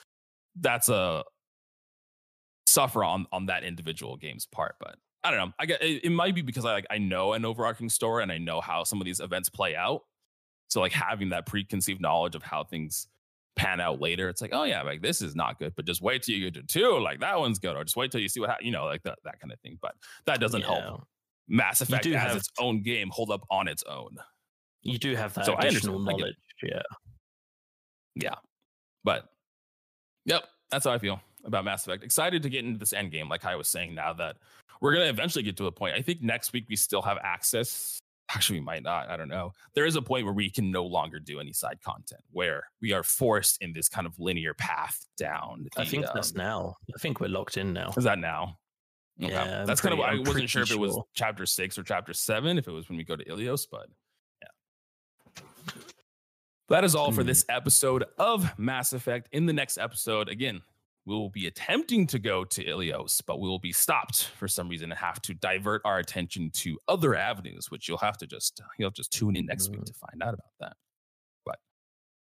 that's 0.59 0.89
a 0.89 1.23
suffer 2.65 3.03
on 3.03 3.25
on 3.31 3.45
that 3.45 3.63
individual 3.63 4.17
game's 4.17 4.45
part 4.45 4.75
but 4.79 4.95
i 5.23 5.31
don't 5.31 5.39
know 5.39 5.53
i 5.59 5.65
get 5.65 5.81
it, 5.81 6.03
it 6.03 6.11
might 6.11 6.35
be 6.35 6.41
because 6.41 6.65
i 6.65 6.73
like 6.73 6.85
i 6.89 6.97
know 6.97 7.33
an 7.33 7.45
overarching 7.45 7.89
story 7.89 8.23
and 8.23 8.31
i 8.31 8.37
know 8.37 8.59
how 8.59 8.83
some 8.83 8.99
of 8.99 9.05
these 9.05 9.21
events 9.21 9.49
play 9.49 9.75
out 9.75 10.01
so 10.67 10.81
like 10.81 10.91
having 10.91 11.29
that 11.29 11.45
preconceived 11.45 12.01
knowledge 12.01 12.35
of 12.35 12.43
how 12.43 12.63
things 12.63 13.07
pan 13.55 13.79
out 13.79 14.01
later 14.01 14.29
it's 14.29 14.41
like 14.41 14.51
oh 14.53 14.65
yeah 14.65 14.83
like 14.83 15.01
this 15.01 15.21
is 15.21 15.35
not 15.35 15.57
good 15.57 15.73
but 15.75 15.85
just 15.85 16.01
wait 16.01 16.21
till 16.21 16.35
you 16.35 16.51
get 16.51 16.53
to 16.53 16.63
two 16.63 16.99
like 16.99 17.19
that 17.21 17.39
one's 17.39 17.57
good 17.57 17.75
or 17.75 17.83
just 17.83 17.95
wait 17.95 18.11
till 18.11 18.21
you 18.21 18.29
see 18.29 18.39
what 18.39 18.49
ha-, 18.49 18.57
you 18.61 18.71
know 18.71 18.85
like 18.85 19.01
that, 19.03 19.17
that 19.23 19.39
kind 19.39 19.51
of 19.51 19.59
thing 19.61 19.79
but 19.81 19.93
that 20.25 20.39
doesn't 20.39 20.61
yeah. 20.61 20.67
help 20.67 21.07
Mass 21.47 21.81
Effect 21.81 22.05
as 22.07 22.13
have, 22.15 22.37
its 22.37 22.49
own 22.59 22.81
game 22.81 23.09
hold 23.11 23.31
up 23.31 23.45
on 23.49 23.67
its 23.67 23.83
own. 23.83 24.17
You 24.81 24.97
do 24.97 25.15
have 25.15 25.33
that 25.33 25.45
so 25.45 25.55
additional 25.55 25.99
knowledge. 25.99 26.35
Yeah. 26.63 26.81
Yeah. 28.15 28.35
But 29.03 29.29
yep, 30.25 30.43
that's 30.71 30.85
how 30.85 30.91
I 30.91 30.97
feel 30.97 31.21
about 31.45 31.65
Mass 31.65 31.85
Effect. 31.85 32.03
Excited 32.03 32.43
to 32.43 32.49
get 32.49 32.65
into 32.65 32.79
this 32.79 32.93
end 32.93 33.11
game, 33.11 33.29
like 33.29 33.45
I 33.45 33.55
was 33.55 33.67
saying 33.67 33.95
now 33.95 34.13
that 34.13 34.37
we're 34.81 34.93
gonna 34.93 35.05
eventually 35.05 35.43
get 35.43 35.57
to 35.57 35.67
a 35.67 35.71
point. 35.71 35.95
I 35.95 36.01
think 36.01 36.21
next 36.21 36.53
week 36.53 36.65
we 36.69 36.75
still 36.75 37.01
have 37.01 37.17
access. 37.23 37.99
Actually, 38.29 38.59
we 38.59 38.65
might 38.65 38.83
not. 38.83 39.09
I 39.09 39.15
don't 39.15 39.29
know. 39.29 39.53
There 39.73 39.85
is 39.85 39.95
a 39.95 40.01
point 40.01 40.25
where 40.25 40.33
we 40.33 40.49
can 40.49 40.69
no 40.69 40.85
longer 40.85 41.17
do 41.17 41.39
any 41.39 41.53
side 41.53 41.79
content, 41.81 42.21
where 42.31 42.63
we 42.81 42.91
are 42.91 43.03
forced 43.03 43.61
in 43.61 43.71
this 43.71 43.87
kind 43.87 44.05
of 44.05 44.19
linear 44.19 44.53
path 44.53 45.05
down. 45.17 45.65
The, 45.73 45.81
I 45.81 45.85
think 45.85 46.05
um, 46.05 46.11
that's 46.13 46.33
now. 46.33 46.75
I 46.93 46.99
think 46.99 47.21
we're 47.21 47.29
locked 47.29 47.55
in 47.55 47.71
now. 47.71 47.93
Is 47.95 48.03
that 48.03 48.19
now? 48.19 48.57
Okay. 49.21 49.33
Yeah, 49.33 49.65
that's 49.65 49.81
kind 49.81 49.93
of 49.93 49.99
I 49.99 50.19
wasn't 50.19 50.49
sure 50.49 50.61
if 50.61 50.71
it 50.71 50.79
was 50.79 50.99
chapter 51.15 51.45
six 51.45 51.77
or 51.77 51.83
chapter 51.83 52.13
seven, 52.13 52.57
if 52.57 52.67
it 52.67 52.71
was 52.71 52.87
when 52.87 52.97
we 52.97 53.03
go 53.03 53.15
to 53.15 53.25
Ilos, 53.25 53.65
but 53.69 53.87
yeah. 54.41 55.43
That 56.69 56.83
is 56.83 56.95
all 56.95 57.09
hmm. 57.09 57.15
for 57.15 57.23
this 57.23 57.45
episode 57.49 58.05
of 58.17 58.57
Mass 58.59 58.93
Effect. 58.93 59.29
In 59.31 59.45
the 59.45 59.53
next 59.53 59.77
episode, 59.77 60.29
again, 60.29 60.61
we 61.05 61.15
will 61.15 61.29
be 61.29 61.47
attempting 61.47 62.05
to 62.07 62.19
go 62.19 62.43
to 62.43 62.63
Ilos, 62.63 63.21
but 63.25 63.39
we 63.39 63.47
will 63.47 63.59
be 63.59 63.71
stopped 63.71 64.25
for 64.37 64.47
some 64.47 64.67
reason 64.67 64.91
and 64.91 64.99
have 64.99 65.21
to 65.23 65.33
divert 65.33 65.81
our 65.85 65.99
attention 65.99 66.51
to 66.55 66.77
other 66.87 67.15
avenues, 67.15 67.71
which 67.71 67.87
you'll 67.87 67.97
have 67.99 68.17
to 68.17 68.27
just 68.27 68.61
you'll 68.77 68.91
just 68.91 69.11
tune 69.11 69.35
in 69.37 69.45
next 69.45 69.69
week 69.69 69.79
mm. 69.79 69.85
to 69.85 69.93
find 69.93 70.21
out 70.21 70.33
about 70.33 70.51
that. 70.59 70.73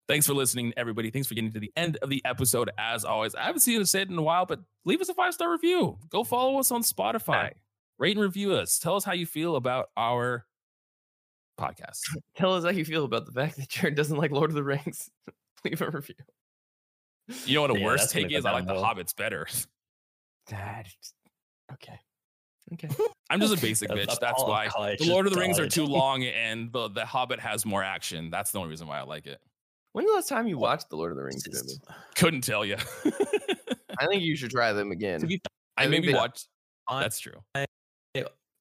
Thanks 0.07 0.27
for 0.27 0.33
listening, 0.33 0.71
everybody. 0.77 1.09
Thanks 1.09 1.27
for 1.27 1.33
getting 1.33 1.51
to 1.51 1.59
the 1.59 1.71
end 1.75 1.97
of 2.01 2.09
the 2.09 2.21
episode. 2.25 2.69
As 2.77 3.03
always, 3.03 3.33
I 3.33 3.43
haven't 3.43 3.61
seen 3.61 3.79
you 3.79 3.85
say 3.85 4.01
it 4.01 4.09
in 4.09 4.17
a 4.17 4.21
while, 4.21 4.45
but 4.45 4.59
leave 4.85 5.01
us 5.01 5.09
a 5.09 5.15
five 5.15 5.33
star 5.33 5.51
review. 5.51 5.97
Go 6.09 6.23
follow 6.23 6.59
us 6.59 6.71
on 6.71 6.83
Spotify. 6.83 7.53
Rate 7.97 8.15
and 8.15 8.23
review 8.23 8.53
us. 8.53 8.77
Tell 8.77 8.95
us 8.95 9.03
how 9.03 9.13
you 9.13 9.25
feel 9.25 9.55
about 9.55 9.89
our 9.97 10.45
podcast. 11.59 12.01
Tell 12.35 12.53
us 12.53 12.63
how 12.63 12.69
you 12.69 12.85
feel 12.85 13.05
about 13.05 13.25
the 13.25 13.31
fact 13.31 13.57
that 13.57 13.69
Jared 13.69 13.95
doesn't 13.95 14.17
like 14.17 14.31
Lord 14.31 14.51
of 14.51 14.55
the 14.55 14.63
Rings. 14.63 15.09
leave 15.65 15.81
a 15.81 15.89
review. 15.89 16.15
You 17.45 17.55
know 17.55 17.61
what 17.61 17.71
a 17.71 17.79
yeah, 17.79 17.85
worst 17.85 18.11
take 18.11 18.31
is? 18.31 18.45
I 18.45 18.51
like 18.51 18.67
the 18.67 18.73
Hobbits 18.73 19.15
better. 19.15 19.47
That 20.51 20.87
okay. 21.73 21.99
Okay. 22.73 22.87
I'm 23.31 23.41
just 23.41 23.57
a 23.57 23.59
basic 23.59 23.89
bitch. 23.89 24.19
That's 24.19 24.43
why 24.43 24.69
the 24.99 25.09
Lord 25.09 25.25
of 25.25 25.33
the 25.33 25.39
Rings 25.39 25.57
are 25.57 25.67
too 25.67 25.87
long 25.87 26.23
and 26.23 26.71
the, 26.71 26.87
the 26.87 27.03
Hobbit 27.03 27.39
has 27.39 27.65
more 27.65 27.83
action. 27.83 28.29
That's 28.29 28.51
the 28.51 28.59
only 28.59 28.69
reason 28.69 28.85
why 28.85 28.99
I 28.99 29.03
like 29.05 29.25
it. 29.25 29.41
When's 29.95 30.09
the 30.09 30.15
last 30.15 30.27
time 30.27 30.45
you 30.45 30.57
watched 30.57 30.89
the 30.89 30.97
Lord 30.97 31.13
of 31.13 31.17
the 31.17 31.23
Rings 31.23 31.47
movie? 31.47 31.79
Couldn't 32.17 32.41
tell 32.41 32.65
you. 32.65 32.75
I 33.97 34.07
think 34.07 34.23
you 34.23 34.35
should 34.35 34.51
try 34.51 34.73
them 34.73 34.91
again. 34.91 35.25
I, 35.77 35.85
I 35.85 35.87
maybe 35.87 36.13
watched. 36.13 36.49
That's 36.91 37.17
true. 37.17 37.39
I, 37.55 37.65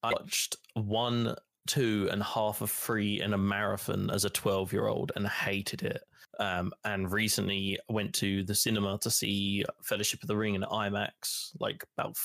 watched 0.01 0.55
one, 0.75 1.35
two, 1.67 2.07
and 2.09 2.23
half 2.23 2.61
of 2.61 2.71
three 2.71 3.21
in 3.21 3.33
a 3.33 3.37
marathon 3.37 4.09
as 4.11 4.23
a 4.23 4.29
12 4.29 4.71
year 4.71 4.87
old 4.87 5.11
and 5.17 5.27
hated 5.27 5.83
it. 5.83 6.01
Um, 6.39 6.71
and 6.85 7.11
recently 7.11 7.79
went 7.89 8.13
to 8.15 8.45
the 8.45 8.55
cinema 8.55 8.97
to 8.99 9.11
see 9.11 9.65
Fellowship 9.83 10.23
of 10.23 10.29
the 10.29 10.37
Ring 10.37 10.55
in 10.55 10.61
IMAX, 10.61 11.51
like 11.59 11.83
about 11.97 12.15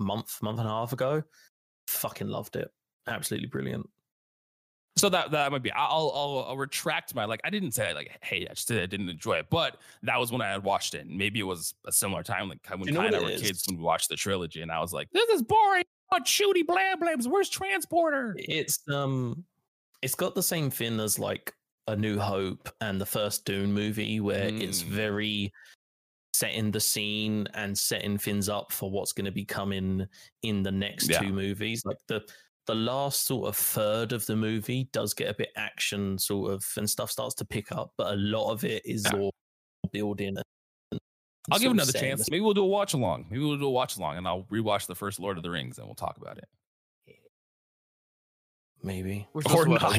a 0.00 0.02
month, 0.02 0.42
month 0.42 0.58
and 0.58 0.66
a 0.66 0.72
half 0.72 0.92
ago. 0.92 1.22
Fucking 1.86 2.26
loved 2.26 2.56
it. 2.56 2.72
Absolutely 3.06 3.46
brilliant 3.46 3.88
so 4.98 5.08
that 5.08 5.30
that 5.30 5.52
might 5.52 5.62
be. 5.62 5.70
I'll, 5.72 6.12
I'll 6.14 6.46
I'll 6.48 6.56
retract 6.56 7.14
my 7.14 7.24
like. 7.24 7.40
I 7.44 7.50
didn't 7.50 7.72
say 7.72 7.94
like, 7.94 8.18
hey, 8.22 8.46
I 8.50 8.54
just 8.54 8.70
I 8.70 8.86
didn't 8.86 9.08
enjoy 9.08 9.34
it, 9.34 9.46
but 9.50 9.78
that 10.02 10.18
was 10.18 10.32
when 10.32 10.40
I 10.40 10.48
had 10.48 10.64
watched 10.64 10.94
it. 10.94 11.06
And 11.06 11.16
maybe 11.16 11.40
it 11.40 11.44
was 11.44 11.74
a 11.86 11.92
similar 11.92 12.22
time, 12.22 12.48
like 12.48 12.66
when 12.68 12.94
Kai 12.94 13.06
and 13.06 13.16
I 13.16 13.20
were 13.20 13.30
is? 13.30 13.42
kids 13.42 13.64
when 13.66 13.78
we 13.78 13.84
watched 13.84 14.08
the 14.08 14.16
trilogy, 14.16 14.62
and 14.62 14.70
I 14.70 14.80
was 14.80 14.92
like, 14.92 15.08
this 15.12 15.28
is 15.30 15.42
boring. 15.42 15.84
What 16.08 16.24
shooty 16.24 16.66
blam 16.66 17.00
blams? 17.00 17.26
Where's 17.26 17.48
transporter? 17.48 18.34
It's 18.38 18.80
um, 18.88 19.44
it's 20.02 20.14
got 20.14 20.34
the 20.34 20.42
same 20.42 20.70
thing 20.70 20.98
as 21.00 21.18
like 21.18 21.54
A 21.86 21.96
New 21.96 22.18
Hope 22.18 22.68
and 22.80 23.00
the 23.00 23.06
first 23.06 23.44
Dune 23.44 23.72
movie, 23.72 24.20
where 24.20 24.50
mm. 24.50 24.60
it's 24.60 24.80
very 24.80 25.52
setting 26.32 26.70
the 26.70 26.80
scene 26.80 27.48
and 27.54 27.76
setting 27.76 28.16
things 28.16 28.48
up 28.48 28.70
for 28.70 28.90
what's 28.90 29.12
going 29.12 29.24
to 29.24 29.32
be 29.32 29.44
coming 29.44 30.06
in 30.42 30.62
the 30.62 30.70
next 30.70 31.10
yeah. 31.10 31.18
two 31.18 31.32
movies. 31.32 31.84
Like 31.84 31.98
the 32.06 32.22
the 32.68 32.74
last 32.74 33.26
sort 33.26 33.48
of 33.48 33.56
third 33.56 34.12
of 34.12 34.24
the 34.26 34.36
movie 34.36 34.88
does 34.92 35.14
get 35.14 35.30
a 35.30 35.34
bit 35.34 35.48
action 35.56 36.18
sort 36.18 36.52
of 36.52 36.64
and 36.76 36.88
stuff 36.88 37.10
starts 37.10 37.34
to 37.36 37.44
pick 37.46 37.72
up, 37.72 37.92
but 37.96 38.12
a 38.12 38.16
lot 38.16 38.52
of 38.52 38.62
it 38.62 38.82
is 38.84 39.06
yeah. 39.10 39.18
all 39.18 39.34
building. 39.90 40.36
I'll 41.50 41.58
give 41.58 41.72
another 41.72 41.92
chance. 41.92 42.30
Maybe 42.30 42.42
we'll 42.42 42.52
do 42.52 42.62
a 42.62 42.66
watch 42.66 42.92
along. 42.92 43.24
Maybe 43.30 43.42
we'll 43.42 43.56
do 43.56 43.64
a 43.64 43.70
watch 43.70 43.96
along, 43.96 44.18
and 44.18 44.28
I'll 44.28 44.42
rewatch 44.52 44.86
the 44.86 44.94
first 44.94 45.18
Lord 45.18 45.38
of 45.38 45.42
the 45.42 45.50
Rings, 45.50 45.78
and 45.78 45.86
we'll 45.86 45.94
talk 45.94 46.18
about 46.18 46.36
it. 46.36 46.44
Maybe 48.82 49.26
or 49.32 49.66
not. 49.66 49.98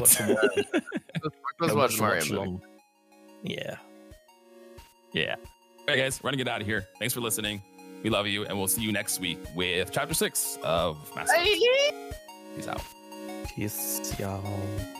Let's 1.60 1.74
watch 1.74 1.98
Mario 1.98 2.60
Yeah. 3.42 3.76
Yeah. 5.12 5.34
All 5.34 5.86
right, 5.88 5.96
guys, 5.96 6.22
running 6.22 6.38
it 6.38 6.46
out 6.46 6.60
of 6.60 6.68
here. 6.68 6.86
Thanks 7.00 7.12
for 7.12 7.20
listening. 7.20 7.60
We 8.04 8.10
love 8.10 8.28
you, 8.28 8.46
and 8.46 8.56
we'll 8.56 8.68
see 8.68 8.80
you 8.80 8.92
next 8.92 9.20
week 9.20 9.38
with 9.56 9.90
chapter 9.90 10.14
six 10.14 10.56
of 10.62 11.14
Master. 11.16 11.34
Peace 12.56 12.68
out. 12.68 12.82
Peace, 13.54 14.18
y'all. 14.18 14.99